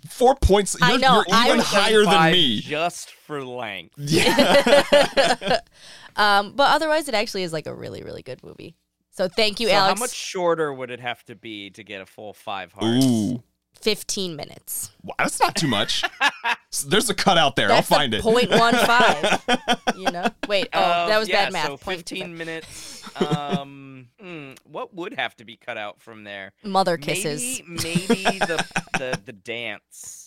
4 0.09 0.37
points. 0.37 0.81
I 0.81 0.91
You're, 0.93 0.99
know, 1.01 1.25
you're 1.27 1.37
even 1.45 1.57
was- 1.57 1.67
higher 1.67 2.05
than 2.05 2.31
me. 2.33 2.61
Just 2.61 3.11
for 3.11 3.45
length. 3.45 3.95
Yeah. 3.99 5.59
um, 6.17 6.53
but 6.55 6.71
otherwise, 6.73 7.09
it 7.09 7.15
actually 7.17 7.43
is 7.43 7.53
like 7.53 7.67
a 7.67 7.75
really, 7.75 8.05
really 8.05 8.23
good 8.23 8.45
movie. 8.45 8.77
So 9.11 9.27
thank 9.29 9.59
you, 9.59 9.67
So 9.69 9.75
Alex. 9.75 9.99
how 9.99 10.05
much 10.05 10.13
shorter 10.15 10.73
would 10.73 10.93
it 10.93 11.01
have 11.01 11.25
to 11.25 11.35
be 11.35 11.69
to 11.71 11.83
get 11.83 12.01
a 12.01 12.07
full 12.07 12.33
five 12.33 12.73
hearts? 12.73 13.05
Ooh. 13.05 13.43
15 13.81 14.37
minutes. 14.37 14.91
Wow, 15.03 15.15
that's 15.19 15.41
not 15.41 15.55
too 15.55 15.67
much. 15.69 16.03
There's 16.87 17.09
a 17.11 17.15
cut 17.15 17.39
out 17.39 17.57
there. 17.57 17.69
That's 17.69 17.91
I'll 17.91 17.99
find 17.99 18.15
a 18.15 18.19
it. 18.19 18.23
0.15. 18.25 19.99
you 19.99 20.11
know? 20.11 20.27
Wait, 20.49 20.69
oh, 20.73 20.83
Um, 21.03 21.09
that 21.09 21.19
was 21.19 21.29
yeah, 21.29 21.45
bad 21.45 21.53
math. 21.53 21.67
So 21.67 21.77
0.25. 21.77 21.97
15 21.97 22.37
minutes. 22.37 23.01
Um, 23.15 24.09
hmm, 24.21 24.53
what 24.65 24.93
would 24.93 25.15
have 25.15 25.37
to 25.37 25.45
be 25.45 25.57
cut 25.57 25.79
out 25.79 26.01
from 26.03 26.25
there? 26.25 26.51
Mother 26.65 26.97
kisses. 26.97 27.63
Maybe, 27.65 28.07
maybe 28.09 28.39
the, 28.41 28.67
the 28.99 29.21
the 29.25 29.33
dance. 29.33 30.24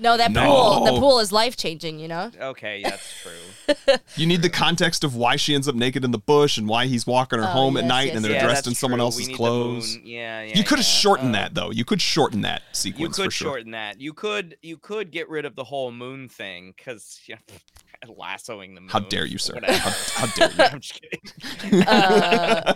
No, 0.00 0.16
that 0.16 0.30
No. 0.30 0.44
pool. 0.46 0.84
The 0.84 0.92
pool 1.00 1.18
is 1.18 1.32
life 1.32 1.56
changing, 1.56 1.98
you 1.98 2.06
know? 2.08 2.30
Okay, 2.40 2.82
that's 2.84 3.12
true. 3.22 3.74
You 4.16 4.26
need 4.26 4.42
the 4.42 4.48
context 4.50 5.04
of 5.04 5.14
why 5.14 5.36
she 5.36 5.54
ends 5.54 5.68
up 5.68 5.74
naked 5.74 6.04
in 6.04 6.10
the 6.10 6.18
bush 6.18 6.56
and 6.56 6.66
why 6.68 6.86
he's 6.86 7.06
walking 7.06 7.38
her 7.38 7.44
Oh, 7.44 7.48
home 7.48 7.76
at 7.76 7.84
night 7.84 8.06
yes, 8.08 8.16
and 8.16 8.24
they're 8.24 8.32
yeah, 8.32 8.42
dressed 8.44 8.64
that's 8.64 8.68
in 8.68 8.74
someone 8.74 8.98
true. 8.98 9.04
We 9.04 9.06
else's 9.06 9.26
need 9.28 9.34
the 9.34 9.36
clothes. 9.36 9.96
moon. 9.96 10.06
Yeah, 10.06 10.42
yeah. 10.42 10.56
you 10.56 10.64
could 10.64 10.78
have 10.78 10.86
yeah. 10.86 10.92
shortened 10.92 11.36
Uh, 11.36 11.38
that 11.40 11.54
though. 11.54 11.70
You 11.70 11.84
could 11.84 12.00
shorten 12.00 12.40
that 12.42 12.62
You 12.70 12.74
sequence 12.74 13.16
could 13.16 13.24
for 13.26 13.30
sure. 13.30 13.48
shorten 13.52 13.72
that. 13.72 14.00
You 14.00 14.12
could 14.14 14.56
you 14.62 14.76
could 14.78 15.10
get 15.10 15.28
rid 15.28 15.44
of 15.44 15.54
the 15.56 15.64
whole 15.64 15.92
moon 15.92 16.28
thing 16.28 16.72
because 16.76 17.20
yeah, 17.26 17.36
lassoing 18.08 18.74
the 18.74 18.80
moon. 18.80 18.90
How 18.90 19.00
dare 19.00 19.26
you, 19.26 19.38
sir? 19.38 19.54
Whatever. 19.54 19.78
How, 19.78 20.26
how 20.26 20.26
dare 20.34 20.50
you? 20.50 20.64
I'm 20.72 20.80
just 20.80 21.00
kidding. 21.00 21.82
Uh, 21.86 22.74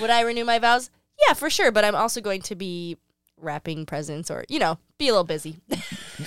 would 0.00 0.10
I 0.10 0.22
renew 0.22 0.44
my 0.44 0.58
vows? 0.58 0.90
Yeah, 1.26 1.34
for 1.34 1.48
sure. 1.50 1.70
But 1.70 1.84
I'm 1.84 1.94
also 1.94 2.20
going 2.20 2.42
to 2.42 2.54
be 2.54 2.96
wrapping 3.42 3.86
presents 3.86 4.30
or, 4.30 4.44
you 4.48 4.58
know, 4.58 4.78
be 4.98 5.08
a 5.08 5.12
little 5.12 5.24
busy. 5.24 5.58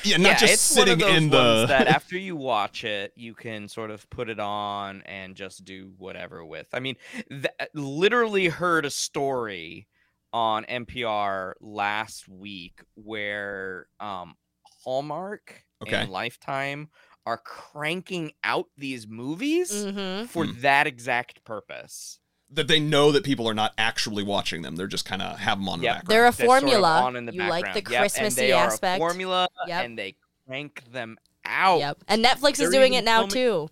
Yeah, 0.03 0.17
not 0.17 0.31
yeah, 0.31 0.37
just 0.37 0.53
it's 0.53 0.61
sitting 0.61 0.99
one 0.99 1.01
of 1.01 1.07
those 1.07 1.17
in 1.17 1.29
ones 1.29 1.61
the. 1.61 1.67
that 1.67 1.87
after 1.87 2.17
you 2.17 2.35
watch 2.35 2.83
it, 2.83 3.13
you 3.15 3.33
can 3.33 3.67
sort 3.67 3.91
of 3.91 4.09
put 4.09 4.29
it 4.29 4.39
on 4.39 5.01
and 5.05 5.35
just 5.35 5.63
do 5.63 5.93
whatever 5.97 6.43
with. 6.45 6.67
I 6.73 6.79
mean, 6.79 6.95
th- 7.29 7.45
literally 7.73 8.47
heard 8.47 8.85
a 8.85 8.89
story 8.89 9.87
on 10.33 10.65
NPR 10.65 11.53
last 11.61 12.27
week 12.27 12.81
where 12.95 13.87
um, 13.99 14.35
Hallmark 14.83 15.63
Okay. 15.81 16.01
and 16.01 16.09
Lifetime 16.09 16.89
are 17.25 17.37
cranking 17.37 18.31
out 18.43 18.67
these 18.77 19.07
movies 19.07 19.87
hmm 19.89 20.25
for 20.25 20.45
Hmm. 20.45 20.51
that 20.61 20.87
exact 20.87 21.43
purpose. 21.45 22.19
That 22.55 22.67
they 22.67 22.79
know 22.79 23.11
that 23.11 23.23
people 23.23 23.47
are 23.47 23.53
not 23.53 23.73
actually 23.77 24.23
watching 24.23 24.61
them. 24.61 24.75
They're 24.75 24.87
just 24.87 25.05
kind 25.05 25.21
of 25.21 25.37
have 25.39 25.57
them 25.59 25.69
on 25.69 25.81
Yep. 25.81 25.93
the 25.93 25.95
background. 25.99 26.11
They're 26.15 26.23
a 26.25 26.27
That's 26.27 26.37
sort 26.37 26.57
of 26.63 26.69
formula. 26.69 27.01
on 27.01 27.15
in 27.15 27.25
the 27.25 27.33
you 27.33 27.39
like 27.43 27.73
the 27.73 27.81
background. 27.81 27.91
Yep, 27.91 27.93
and 27.93 28.01
Christmassy 28.01 28.41
they 28.41 28.51
are 28.51 28.63
a 28.63 28.67
aspect. 28.67 28.97
formula, 28.99 29.47
Yep. 29.67 29.85
and 29.85 29.97
they 29.99 30.15
crank 30.47 30.83
them 30.91 31.17
out. 31.45 31.79
Yep. 31.79 31.97
And 32.07 32.23
Netflix 32.25 32.51
is 32.53 32.57
They're 32.57 32.71
doing 32.71 32.93
it 32.93 33.03
now 33.03 33.27
filming- 33.27 33.31
too. 33.31 33.69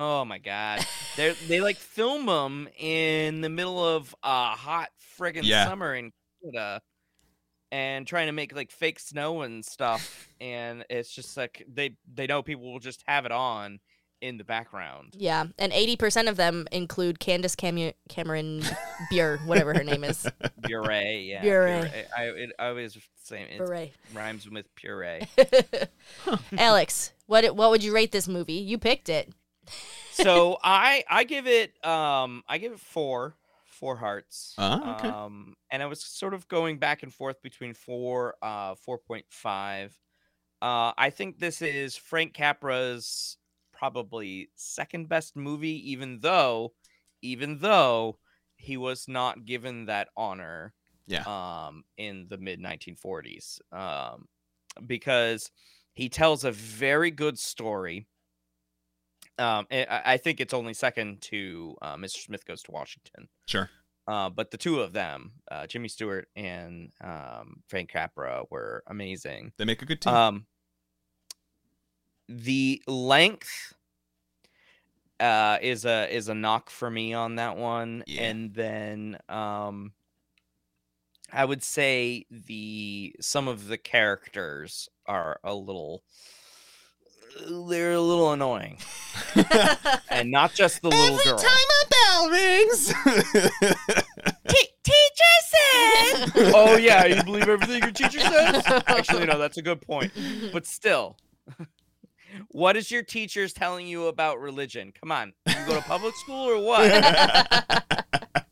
Oh 0.00 0.24
my 0.24 0.38
god, 0.38 0.86
they 1.16 1.32
they 1.48 1.60
like 1.60 1.76
film 1.76 2.26
them 2.26 2.68
in 2.78 3.40
the 3.40 3.48
middle 3.48 3.84
of 3.84 4.14
a 4.22 4.50
hot 4.50 4.90
friggin' 5.18 5.40
Yeah. 5.42 5.66
summer 5.66 5.92
in 5.94 6.12
Canada, 6.40 6.80
and 7.72 8.06
trying 8.06 8.26
to 8.26 8.32
make 8.32 8.54
like 8.54 8.70
fake 8.70 9.00
snow 9.00 9.42
and 9.42 9.64
stuff, 9.64 10.28
and 10.40 10.84
it's 10.88 11.12
just 11.12 11.36
like 11.36 11.64
they 11.68 11.96
they 12.14 12.26
know 12.28 12.42
people 12.44 12.72
will 12.72 12.78
just 12.78 13.02
have 13.08 13.26
it 13.26 13.32
on 13.32 13.80
in 14.20 14.36
the 14.38 14.44
background. 14.44 15.14
Yeah, 15.16 15.46
and 15.58 15.72
eighty 15.72 15.96
percent 15.96 16.28
of 16.28 16.36
them 16.36 16.66
include 16.72 17.20
Candace 17.20 17.54
Camu- 17.56 17.94
Cameron 18.08 18.62
Bure, 19.10 19.38
whatever 19.46 19.74
her 19.74 19.84
name 19.84 20.04
is. 20.04 20.26
Puree, 20.64 21.28
yeah, 21.30 21.40
Puree. 21.42 21.90
I 22.16 22.22
it, 22.24 22.52
I 22.58 22.68
always 22.68 22.96
say 23.22 23.42
it 23.42 23.58
Bure. 23.58 23.88
rhymes 24.14 24.48
with 24.48 24.74
puree. 24.74 25.20
Alex, 26.58 27.12
what 27.26 27.54
what 27.56 27.70
would 27.70 27.82
you 27.84 27.94
rate 27.94 28.12
this 28.12 28.28
movie? 28.28 28.54
You 28.54 28.78
picked 28.78 29.08
it. 29.08 29.32
so 30.12 30.58
I 30.64 31.04
I 31.08 31.24
give 31.24 31.46
it 31.46 31.72
um 31.84 32.42
I 32.48 32.58
give 32.58 32.72
it 32.72 32.80
four 32.80 33.34
four 33.66 33.96
hearts. 33.96 34.54
Ah, 34.58 34.96
okay. 34.98 35.08
Um 35.08 35.54
and 35.70 35.82
I 35.82 35.86
was 35.86 36.02
sort 36.02 36.34
of 36.34 36.48
going 36.48 36.78
back 36.78 37.02
and 37.02 37.12
forth 37.12 37.40
between 37.42 37.74
four 37.74 38.34
uh 38.42 38.74
four 38.74 38.98
point 38.98 39.26
five. 39.28 39.96
Uh 40.62 40.92
I 40.96 41.10
think 41.10 41.38
this 41.38 41.62
is 41.62 41.96
Frank 41.96 42.34
Capra's 42.34 43.36
probably 43.78 44.50
second 44.56 45.08
best 45.08 45.36
movie, 45.36 45.90
even 45.90 46.18
though 46.20 46.72
even 47.22 47.58
though 47.58 48.18
he 48.56 48.76
was 48.76 49.06
not 49.08 49.44
given 49.44 49.86
that 49.86 50.08
honor 50.16 50.74
Yeah. 51.06 51.22
Um, 51.22 51.84
in 51.96 52.26
the 52.28 52.36
mid 52.36 52.60
1940s, 52.60 53.60
um, 53.72 54.26
because 54.86 55.50
he 55.94 56.08
tells 56.08 56.44
a 56.44 56.52
very 56.52 57.10
good 57.10 57.38
story. 57.38 58.06
Um, 59.38 59.66
I, 59.70 60.02
I 60.04 60.16
think 60.16 60.40
it's 60.40 60.52
only 60.52 60.74
second 60.74 61.22
to 61.22 61.76
uh, 61.80 61.96
Mr. 61.96 62.18
Smith 62.24 62.44
Goes 62.44 62.62
to 62.64 62.72
Washington. 62.72 63.28
Sure. 63.46 63.70
Uh, 64.06 64.28
but 64.28 64.50
the 64.50 64.56
two 64.56 64.80
of 64.80 64.92
them, 64.92 65.32
uh, 65.50 65.66
Jimmy 65.66 65.88
Stewart 65.88 66.28
and 66.34 66.90
um, 67.02 67.62
Frank 67.68 67.90
Capra, 67.90 68.44
were 68.50 68.82
amazing. 68.86 69.52
They 69.58 69.64
make 69.64 69.82
a 69.82 69.86
good 69.86 70.00
team. 70.00 70.14
Um, 70.14 70.46
the 72.28 72.82
length 72.86 73.74
uh, 75.20 75.58
is 75.62 75.84
a 75.84 76.14
is 76.14 76.28
a 76.28 76.34
knock 76.34 76.70
for 76.70 76.90
me 76.90 77.14
on 77.14 77.36
that 77.36 77.56
one, 77.56 78.04
Yeah. 78.06 78.22
and 78.24 78.54
then 78.54 79.18
um, 79.28 79.92
I 81.32 81.44
would 81.44 81.62
say 81.62 82.26
the 82.30 83.14
some 83.20 83.48
of 83.48 83.68
the 83.68 83.78
characters 83.78 84.88
are 85.06 85.40
a 85.42 85.54
little 85.54 86.02
they're 87.68 87.92
a 87.92 88.00
little 88.00 88.32
annoying, 88.32 88.78
and 90.10 90.30
not 90.30 90.54
just 90.54 90.82
the 90.82 90.88
little 90.88 91.18
girl. 91.24 91.38
time 91.38 91.50
a 91.52 91.88
bell 91.88 92.30
rings. 92.30 92.94
teacher 94.82 95.34
said. 95.46 96.52
oh 96.54 96.76
yeah, 96.76 97.04
you 97.06 97.22
believe 97.22 97.48
everything 97.48 97.82
your 97.82 97.92
teacher 97.92 98.20
says? 98.20 98.62
Actually, 98.86 99.26
no, 99.26 99.38
that's 99.38 99.56
a 99.58 99.62
good 99.62 99.80
point. 99.80 100.12
But 100.52 100.66
still, 100.66 101.16
what 102.48 102.76
is 102.76 102.90
your 102.90 103.02
teachers 103.02 103.52
telling 103.52 103.86
you 103.86 104.06
about 104.06 104.40
religion? 104.40 104.92
Come 105.00 105.12
on, 105.12 105.32
you 105.46 105.54
go 105.66 105.74
to 105.74 105.82
public 105.82 106.14
school 106.24 106.48
or 106.50 106.58
what? 106.62 106.90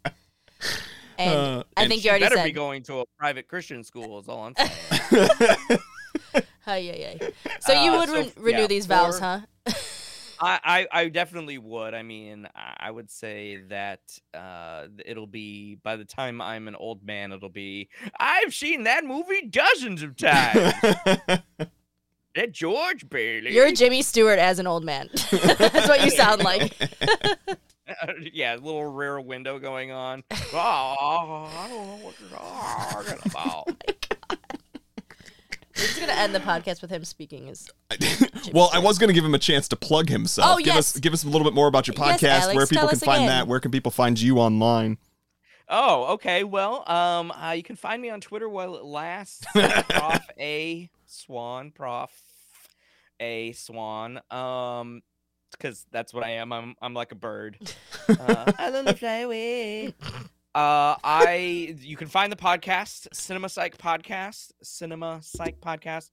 and 1.19 1.31
Uh, 1.31 1.63
I 1.77 1.89
think 1.89 2.05
you 2.05 2.09
you 2.09 2.11
already 2.11 2.25
better 2.25 2.37
said. 2.37 2.45
be 2.45 2.53
going 2.53 2.83
to 2.85 3.01
a 3.01 3.05
private 3.19 3.49
Christian 3.49 3.83
school. 3.85 4.19
Is 4.21 4.29
all 4.29 4.45
I'm 4.47 4.55
saying. 4.59 5.81
Hi, 6.65 6.77
yeah, 6.79 6.97
yeah. 7.21 7.29
So 7.61 7.73
you 7.73 7.93
Uh, 7.93 7.99
would 7.99 8.09
so 8.09 8.15
re- 8.15 8.27
f- 8.27 8.33
renew 8.37 8.61
yeah, 8.63 8.67
these 8.67 8.87
vows, 8.87 9.19
huh? 9.21 9.41
I, 10.39 10.61
I 10.93 11.01
I 11.01 11.09
definitely 11.09 11.57
would. 11.57 11.95
I 11.95 12.03
mean, 12.03 12.47
I 12.55 12.77
I 12.89 12.91
would 12.91 13.11
say 13.11 13.63
that 13.69 14.01
uh, 14.35 14.89
it'll 15.05 15.27
be 15.27 15.77
by 15.83 15.97
the 15.97 16.05
time 16.05 16.41
I'm 16.43 16.69
an 16.69 16.75
old 16.75 17.03
man, 17.05 17.33
it'll 17.33 17.49
be. 17.49 17.89
I've 18.21 18.53
seen 18.53 18.83
that 18.85 19.05
movie 19.07 19.47
dozens 19.49 20.03
of 20.03 20.17
times. 20.17 20.75
That 22.37 22.53
George 22.53 23.09
Bailey. 23.09 23.53
You're 23.53 23.73
Jimmy 23.73 24.03
Stewart 24.03 24.39
as 24.39 24.59
an 24.59 24.67
old 24.67 24.85
man. 24.85 25.09
That's 25.31 25.89
what 25.89 26.05
you 26.05 26.11
sound 26.11 26.45
like. 26.45 26.77
yeah, 28.33 28.55
little 28.55 28.85
rear 28.85 29.21
window 29.21 29.59
going 29.59 29.91
on. 29.91 30.23
oh, 30.31 30.57
I 31.57 31.69
don't 31.69 31.87
know 31.87 31.99
what 32.03 32.15
you're 32.21 32.39
talking 32.39 33.31
about. 33.31 33.67
We're 35.77 35.83
just 35.83 36.01
gonna 36.01 36.13
end 36.13 36.35
the 36.35 36.41
podcast 36.41 36.81
with 36.81 36.91
him 36.91 37.05
speaking. 37.05 37.47
His 37.49 37.69
well, 38.53 38.71
I 38.73 38.79
was 38.79 38.99
going 38.99 39.09
to 39.09 39.15
give 39.15 39.25
him 39.25 39.35
a 39.35 39.39
chance 39.39 39.69
to 39.69 39.77
plug 39.77 40.09
himself. 40.09 40.55
Oh, 40.55 40.59
give 40.59 40.69
yes. 40.69 40.97
us 40.97 41.01
give 41.01 41.13
us 41.13 41.25
a 41.25 41.29
little 41.29 41.45
bit 41.45 41.53
more 41.53 41.67
about 41.69 41.87
your 41.87 41.95
Yes, 41.99 42.21
podcast, 42.21 42.41
Alex, 42.43 42.57
where 42.57 42.67
people 42.67 42.81
tell 42.81 42.89
can 42.89 42.97
us 42.97 43.03
find 43.03 43.25
again. 43.25 43.29
that, 43.29 43.47
where 43.47 43.61
can 43.61 43.71
people 43.71 43.93
find 43.93 44.19
you 44.19 44.39
online? 44.39 44.97
Oh, 45.69 46.15
okay. 46.15 46.45
Well, 46.45 46.89
um, 46.91 47.31
uh, 47.33 47.51
you 47.51 47.63
can 47.63 47.77
find 47.77 48.01
me 48.01 48.09
on 48.09 48.21
Twitter 48.21 48.49
while 48.49 48.77
it 48.77 48.85
lasts. 48.85 49.45
off 49.55 50.25
A 50.39 50.89
Swan, 51.07 51.71
Prof 51.71 52.11
A 53.21 53.53
Swan. 53.53 54.21
Um, 54.31 55.03
because 55.53 55.87
that's 55.91 56.13
what 56.13 56.25
I 56.25 56.31
am. 56.33 56.53
I'm 56.53 56.75
I'm 56.83 56.93
like 56.93 57.13
a 57.13 57.17
bird. 57.17 57.57
Uh, 58.09 58.53
I 58.59 58.69
love 58.71 58.87
to 58.87 58.95
fly 58.95 59.19
away. 59.19 59.95
Uh, 60.55 60.97
I 61.03 61.75
you 61.81 61.97
can 61.97 62.09
find 62.09 62.31
the 62.31 62.37
podcast 62.37 63.07
Cinema 63.13 63.49
Psych 63.49 63.79
Podcast, 63.79 64.53
Cinema 64.63 65.21
Psych 65.23 65.61
Podcast, 65.61 66.11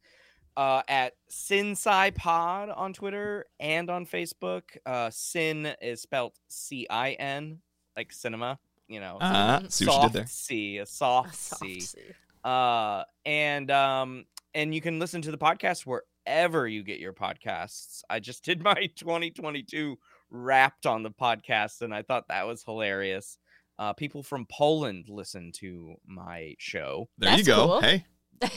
uh, 0.55 0.81
at 0.87 1.13
Sin 1.29 1.71
Sci 1.71 2.11
Pod 2.11 2.69
on 2.69 2.93
Twitter 2.93 3.45
and 3.59 3.89
on 3.89 4.05
Facebook. 4.05 4.63
Uh, 4.85 5.09
Sin 5.09 5.73
is 5.81 6.01
spelled 6.01 6.33
C 6.47 6.87
I 6.89 7.13
N, 7.13 7.59
like 7.97 8.11
cinema. 8.13 8.59
You 8.87 8.99
know, 8.99 9.17
so 9.19 9.25
Uh, 9.25 9.61
see 9.69 9.85
what 9.85 9.95
you 9.95 10.01
did 10.01 10.03
soft 10.03 10.13
there. 10.13 10.25
C, 10.27 10.77
a 10.77 10.85
soft, 10.85 11.35
soft 11.35 11.61
C. 11.61 11.79
C. 11.79 11.99
Uh, 12.43 13.03
and 13.25 13.71
um, 13.71 14.25
and 14.53 14.73
you 14.73 14.81
can 14.81 14.99
listen 14.99 15.21
to 15.23 15.31
the 15.31 15.37
podcast 15.37 15.85
wherever 15.85 16.67
you 16.67 16.83
get 16.83 16.99
your 16.99 17.13
podcasts. 17.13 18.01
I 18.09 18.19
just 18.19 18.43
did 18.43 18.61
my 18.63 18.89
2022 18.95 19.97
wrapped 20.29 20.85
on 20.85 21.03
the 21.03 21.11
podcast, 21.11 21.81
and 21.81 21.93
I 21.93 22.01
thought 22.01 22.27
that 22.27 22.47
was 22.47 22.63
hilarious. 22.63 23.37
Uh, 23.79 23.93
people 23.93 24.21
from 24.21 24.45
Poland 24.51 25.05
listen 25.09 25.51
to 25.53 25.95
my 26.05 26.55
show. 26.59 27.09
There 27.17 27.35
you 27.37 27.43
go. 27.43 27.65
cool. 27.65 27.81
Hey, 27.81 28.05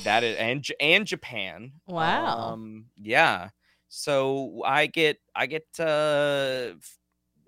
That 0.04 0.24
is, 0.24 0.36
and 0.36 0.66
and 0.80 1.06
Japan. 1.06 1.72
Wow. 1.86 2.52
Um, 2.52 2.86
yeah. 2.96 3.50
So 3.88 4.62
I 4.64 4.86
get 4.86 5.18
I 5.34 5.46
get 5.46 5.66
uh 5.78 6.72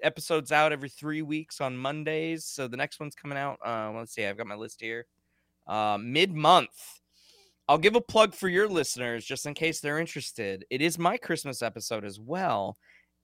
episodes 0.02 0.52
out 0.52 0.72
every 0.72 0.88
three 0.88 1.22
weeks 1.22 1.60
on 1.60 1.76
Mondays. 1.76 2.44
So 2.44 2.68
the 2.68 2.76
next 2.76 3.00
one's 3.00 3.14
coming 3.14 3.36
out. 3.36 3.58
Uh, 3.64 3.92
let's 3.94 4.14
see. 4.14 4.24
I've 4.24 4.36
got 4.36 4.46
my 4.46 4.54
list 4.54 4.80
here. 4.80 5.06
Uh, 5.66 5.98
mid 6.00 6.32
month. 6.32 7.00
I'll 7.68 7.78
give 7.78 7.96
a 7.96 8.00
plug 8.00 8.34
for 8.34 8.48
your 8.48 8.66
listeners 8.66 9.24
just 9.24 9.44
in 9.44 9.54
case 9.54 9.80
they're 9.80 9.98
interested. 9.98 10.64
It 10.70 10.80
is 10.80 10.98
my 10.98 11.18
Christmas 11.18 11.62
episode 11.62 12.04
as 12.04 12.18
well. 12.18 12.76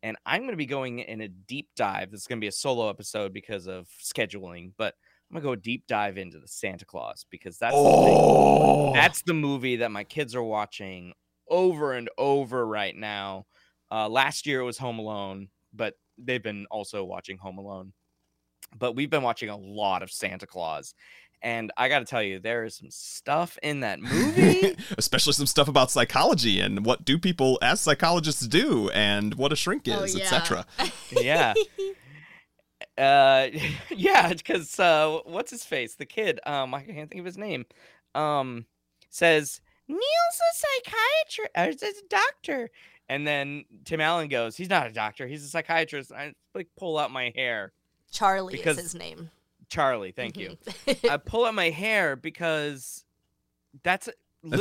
And 0.03 0.19
I'm 0.27 0.43
going 0.43 0.51
to 0.51 0.57
be 0.57 0.66
going 0.66 0.99
in 0.99 1.23
a 1.23 1.29
deep 1.29 1.69
dive. 1.77 2.11
This 2.11 2.21
is 2.21 2.27
going 2.27 2.39
to 2.39 2.45
be 2.45 2.49
a 2.49 2.53
solo 2.53 2.91
episode 2.91 3.33
because 3.33 3.66
of 3.66 3.89
scheduling, 4.03 4.73
but 4.77 4.95
I'm 5.31 5.41
going 5.41 5.43
to 5.43 5.49
go 5.49 5.62
deep 5.62 5.87
dive 5.87 6.19
into 6.19 6.39
the 6.39 6.47
Santa 6.47 6.85
Claus 6.85 7.25
because 7.31 7.57
that's 7.57 7.75
the 7.75 7.83
thing. 7.83 8.16
oh, 8.19 8.93
That's 8.93 9.23
the 9.23 9.33
movie 9.33 9.77
that 9.77 9.91
my 9.91 10.05
kids 10.05 10.35
are 10.35 10.43
watching 10.43 11.15
over 11.49 11.95
and 11.95 12.11
over 12.19 12.66
right 12.66 12.95
now. 12.95 13.47
Uh, 13.91 14.09
last 14.11 14.47
year 14.47 14.61
it 14.61 14.65
was 14.65 14.77
Home 14.77 14.99
Alone, 14.99 15.49
but 15.73 15.95
they've 16.19 16.43
been 16.43 16.66
also 16.71 17.03
watching 17.03 17.39
Home 17.39 17.57
Alone. 17.57 17.95
But 18.77 18.97
we've 18.97 19.11
been 19.11 19.23
watching 19.23 19.49
a 19.49 19.57
lot 19.57 20.03
of 20.03 20.11
Santa 20.11 20.47
Claus. 20.47 20.95
And 21.45 21.71
I 21.77 21.89
got 21.91 21.99
to 21.99 22.07
tell 22.07 22.23
you, 22.23 22.39
there 22.41 22.65
is 22.65 22.75
some 22.77 22.91
stuff 22.91 23.59
in 23.62 23.81
that 23.81 24.01
movie. 24.01 24.75
especially 24.99 25.35
some 25.35 25.45
stuff 25.47 25.69
about 25.69 25.91
psychology 25.91 26.59
and 26.59 26.87
what 26.87 27.05
do 27.05 27.19
people 27.19 27.59
as 27.61 27.81
psychologists 27.83 28.47
do 28.49 28.89
and 28.95 29.35
what 29.35 29.53
a 29.53 29.57
shrink 29.57 29.83
Oh, 29.89 30.03
is, 30.05 30.16
yeah. 30.16 30.25
etc. 30.25 30.66
yeah. 31.12 31.53
Uh, 32.97 33.49
yeah, 33.91 34.33
because 34.33 34.79
uh, 34.79 35.19
what's 35.25 35.51
his 35.51 35.65
face? 35.65 35.95
The 35.97 36.07
kid. 36.07 36.39
Um, 36.47 36.75
I 36.75 36.83
can't 36.83 37.11
think 37.11 37.19
of 37.21 37.25
his 37.27 37.39
name. 37.39 37.66
Um, 38.15 38.66
says 39.11 39.61
Neil's 39.89 40.01
a 40.01 40.87
psychiatrist. 40.87 41.83
Or 41.83 41.87
is 41.89 41.99
a 41.99 42.09
doctor. 42.09 42.71
And 43.09 43.27
then 43.27 43.65
Tim 43.85 44.01
Allen 44.01 44.29
goes, 44.29 44.57
"He's 44.57 44.71
not 44.71 44.87
a 44.87 44.93
doctor. 44.93 45.27
He's 45.27 45.45
a 45.45 45.49
psychiatrist." 45.49 46.12
I 46.12 46.35
like 46.55 46.69
pull 46.79 46.97
out 46.99 47.11
my 47.11 47.33
hair. 47.35 47.73
Charlie 48.12 48.53
Because- 48.57 48.79
is 48.79 48.85
his 48.85 48.95
name. 48.95 49.31
Charlie, 49.75 50.13
thank 50.13 50.37
you. 50.37 50.57
Mhm. 50.87 51.11
I 51.11 51.17
pull 51.17 51.45
out 51.45 51.55
my 51.55 51.71
hair 51.71 52.17
because 52.17 53.05
that's 53.83 54.07
That's 54.07 54.17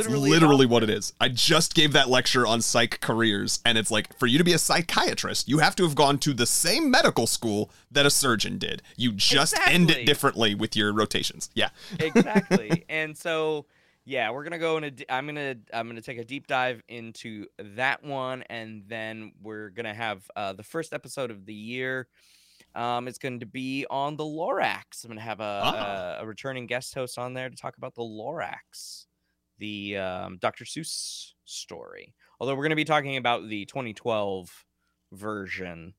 literally 0.08 0.30
literally, 0.30 0.66
what 0.66 0.82
it 0.82 0.90
is. 0.90 1.12
I 1.20 1.28
just 1.28 1.74
gave 1.74 1.92
that 1.92 2.08
lecture 2.08 2.46
on 2.46 2.62
psych 2.62 3.00
careers, 3.00 3.60
and 3.66 3.76
it's 3.76 3.90
like 3.90 4.18
for 4.18 4.26
you 4.26 4.38
to 4.38 4.44
be 4.44 4.54
a 4.54 4.58
psychiatrist, 4.58 5.46
you 5.48 5.58
have 5.58 5.76
to 5.76 5.82
have 5.84 5.94
gone 5.94 6.18
to 6.20 6.32
the 6.32 6.46
same 6.46 6.90
medical 6.90 7.26
school 7.26 7.70
that 7.90 8.06
a 8.06 8.10
surgeon 8.10 8.56
did. 8.58 8.82
You 8.96 9.12
just 9.12 9.54
end 9.68 9.90
it 9.90 10.06
differently 10.06 10.54
with 10.54 10.74
your 10.74 10.92
rotations. 10.92 11.50
Yeah. 11.54 11.68
exactly 12.00 12.84
and 12.88 13.16
so 13.16 13.66
yeah 14.06 14.30
we're 14.30 14.44
gonna 14.44 14.58
go 14.58 14.76
in 14.76 14.84
a 14.84 14.90
d- 14.90 15.06
i'm 15.08 15.24
gonna 15.26 15.54
i'm 15.72 15.88
gonna 15.88 16.02
take 16.02 16.18
a 16.18 16.24
deep 16.24 16.46
dive 16.46 16.82
into 16.88 17.46
that 17.58 18.04
one 18.04 18.42
and 18.50 18.82
then 18.86 19.32
we're 19.42 19.70
gonna 19.70 19.94
have 19.94 20.28
uh, 20.36 20.52
the 20.52 20.62
first 20.62 20.92
episode 20.92 21.30
of 21.30 21.46
the 21.46 21.54
year 21.54 22.06
um, 22.74 23.06
it's 23.08 23.18
going 23.18 23.40
to 23.40 23.46
be 23.46 23.86
on 23.90 24.16
the 24.16 24.24
Lorax. 24.24 25.04
I'm 25.04 25.08
going 25.08 25.18
to 25.18 25.24
have 25.24 25.40
a, 25.40 25.60
Ah. 25.64 26.16
a, 26.20 26.22
a 26.22 26.26
returning 26.26 26.66
guest 26.66 26.94
host 26.94 27.18
on 27.18 27.34
there 27.34 27.48
to 27.50 27.56
talk 27.56 27.76
about 27.76 27.94
the 27.94 28.02
Lorax, 28.02 29.06
the 29.58 29.96
um, 29.98 30.38
Dr. 30.40 30.64
Seuss 30.64 31.32
story. 31.44 32.14
Although 32.40 32.54
we're 32.54 32.62
going 32.64 32.70
to 32.70 32.76
be 32.76 32.84
talking 32.84 33.16
about 33.16 33.48
the 33.48 33.64
2012 33.66 34.64
version 35.12 35.94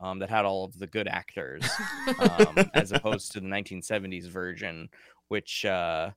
um, 0.00 0.18
that 0.20 0.28
had 0.30 0.44
all 0.44 0.64
of 0.64 0.78
the 0.78 0.86
good 0.86 1.08
actors, 1.08 1.64
um, 2.20 2.70
as 2.74 2.92
opposed 2.92 3.32
to 3.32 3.40
the 3.40 3.48
1970s 3.48 4.28
version, 4.28 4.88
which 5.28 5.64
uh, 5.64 6.10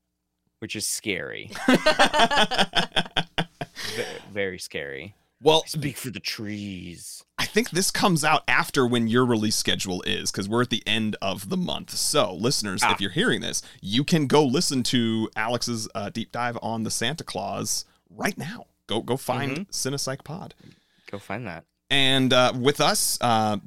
which 0.60 0.76
is 0.76 0.86
scary, 0.86 1.50
Ve- 3.96 4.04
very 4.32 4.60
scary. 4.60 5.16
Well, 5.42 5.64
Speak 5.66 5.98
for 5.98 6.10
the 6.10 6.20
trees. 6.20 7.24
I 7.38 7.46
think 7.46 7.72
this 7.72 7.90
comes 7.92 8.24
out 8.24 8.44
after 8.48 8.86
when 8.86 9.08
your 9.08 9.26
release 9.26 9.56
schedule 9.56 10.02
is 10.04 10.32
because 10.32 10.48
we're 10.48 10.62
at 10.62 10.70
the 10.70 10.84
end 10.86 11.16
of 11.22 11.50
the 11.50 11.58
month. 11.58 11.90
So, 11.92 12.34
listeners, 12.36 12.82
Ah. 12.84 12.92
if 12.94 13.02
you're 13.02 13.10
hearing 13.12 13.42
this, 13.42 13.62
you 13.82 14.04
can 14.04 14.28
go 14.28 14.46
listen 14.46 14.84
to 14.84 15.30
Alex's 15.36 15.88
uh, 15.96 16.10
deep 16.12 16.32
dive 16.32 16.58
on 16.62 16.84
the 16.84 16.92
Santa 16.92 17.24
Claus 17.24 17.86
right 18.10 18.38
now. 18.38 18.66
Go 18.88 19.02
go 19.02 19.18
find 19.18 19.52
Mm-hmm. 19.68 19.72
Cinepsych 19.72 20.24
Pod. 20.24 20.54
Go 21.10 21.18
find 21.18 21.48
that. 21.48 21.66
And 21.90 22.32
uh, 22.32 22.54
with 22.56 22.80
us, 22.80 23.18
uh, 23.20 23.58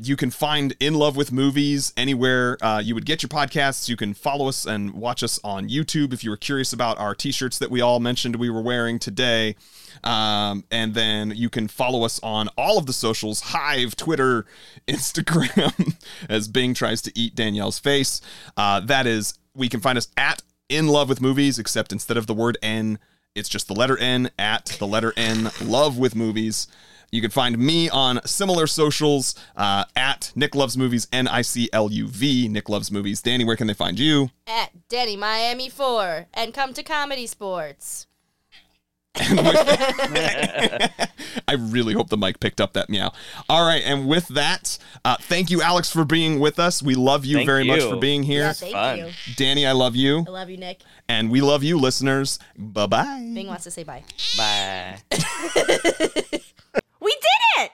you 0.00 0.16
can 0.16 0.30
find 0.30 0.74
In 0.80 0.94
Love 0.94 1.16
with 1.16 1.30
Movies 1.30 1.92
anywhere 1.96 2.56
uh, 2.60 2.80
you 2.84 2.94
would 2.96 3.06
get 3.06 3.22
your 3.22 3.28
podcasts. 3.28 3.88
You 3.88 3.96
can 3.96 4.14
follow 4.14 4.48
us 4.48 4.66
and 4.66 4.94
watch 4.94 5.22
us 5.22 5.38
on 5.44 5.68
YouTube 5.68 6.12
if 6.12 6.24
you 6.24 6.30
were 6.30 6.36
curious 6.36 6.72
about 6.72 6.98
our 6.98 7.14
t 7.14 7.30
shirts 7.30 7.58
that 7.58 7.70
we 7.70 7.80
all 7.80 8.00
mentioned 8.00 8.34
we 8.36 8.50
were 8.50 8.62
wearing 8.62 8.98
today. 8.98 9.54
Um, 10.04 10.64
and 10.70 10.94
then 10.94 11.32
you 11.34 11.50
can 11.50 11.68
follow 11.68 12.04
us 12.04 12.20
on 12.22 12.48
all 12.56 12.78
of 12.78 12.86
the 12.86 12.92
socials 12.92 13.40
Hive, 13.40 13.96
Twitter, 13.96 14.46
Instagram, 14.88 15.96
as 16.28 16.48
Bing 16.48 16.74
tries 16.74 17.02
to 17.02 17.12
eat 17.18 17.34
Danielle's 17.34 17.78
face. 17.78 18.20
Uh, 18.56 18.80
that 18.80 19.06
is, 19.06 19.38
we 19.54 19.68
can 19.68 19.80
find 19.80 19.98
us 19.98 20.08
at 20.16 20.42
In 20.68 20.88
Love 20.88 21.08
with 21.08 21.20
Movies, 21.20 21.58
except 21.58 21.92
instead 21.92 22.16
of 22.16 22.26
the 22.26 22.34
word 22.34 22.58
N, 22.62 22.98
it's 23.34 23.48
just 23.48 23.68
the 23.68 23.74
letter 23.74 23.98
N 23.98 24.30
at 24.38 24.66
the 24.78 24.86
letter 24.86 25.12
N, 25.16 25.50
Love 25.62 25.98
with 25.98 26.14
Movies. 26.14 26.66
You 27.10 27.22
can 27.22 27.30
find 27.30 27.58
me 27.58 27.88
on 27.88 28.20
similar 28.26 28.66
socials 28.66 29.34
uh, 29.56 29.84
at 29.96 30.30
Nick 30.34 30.54
Loves 30.54 30.76
Movies, 30.76 31.08
N 31.10 31.26
I 31.26 31.40
C 31.40 31.70
L 31.72 31.90
U 31.90 32.06
V, 32.06 32.48
Nick 32.48 32.68
Loves 32.68 32.90
Movies. 32.90 33.22
Danny, 33.22 33.44
where 33.44 33.56
can 33.56 33.66
they 33.66 33.74
find 33.74 33.98
you? 33.98 34.30
At 34.46 34.88
Danny 34.88 35.16
Miami 35.16 35.70
4 35.70 36.26
and 36.34 36.52
come 36.52 36.74
to 36.74 36.82
Comedy 36.82 37.26
Sports. 37.26 38.06
I 41.48 41.54
really 41.54 41.94
hope 41.94 42.08
the 42.08 42.16
mic 42.16 42.40
picked 42.40 42.60
up 42.60 42.74
that 42.74 42.88
meow. 42.90 43.12
All 43.48 43.66
right, 43.66 43.82
and 43.84 44.06
with 44.06 44.28
that, 44.28 44.78
uh, 45.04 45.16
thank 45.20 45.50
you, 45.50 45.62
Alex, 45.62 45.90
for 45.90 46.04
being 46.04 46.38
with 46.40 46.58
us. 46.58 46.82
We 46.82 46.94
love 46.94 47.24
you 47.24 47.36
Thank 47.38 47.46
very 47.46 47.64
much 47.64 47.80
for 47.80 47.96
being 47.96 48.22
here. 48.22 48.42
Yeah, 48.42 48.52
thank 48.52 48.72
fun. 48.74 48.98
you. 48.98 49.10
Danny, 49.36 49.66
I 49.66 49.72
love 49.72 49.96
you, 49.96 50.24
I 50.26 50.30
love 50.30 50.50
you, 50.50 50.56
Nick. 50.56 50.82
and 51.08 51.30
we 51.30 51.40
love 51.40 51.62
you, 51.64 51.78
listeners. 51.78 52.38
Bye 52.56 52.86
bye. 52.86 53.30
Bing 53.34 53.46
wants 53.48 53.64
to 53.64 53.70
say 53.70 53.84
bye. 53.84 54.04
Bye. 54.36 54.98
We 57.00 57.12
did 57.12 57.64
it! 57.64 57.70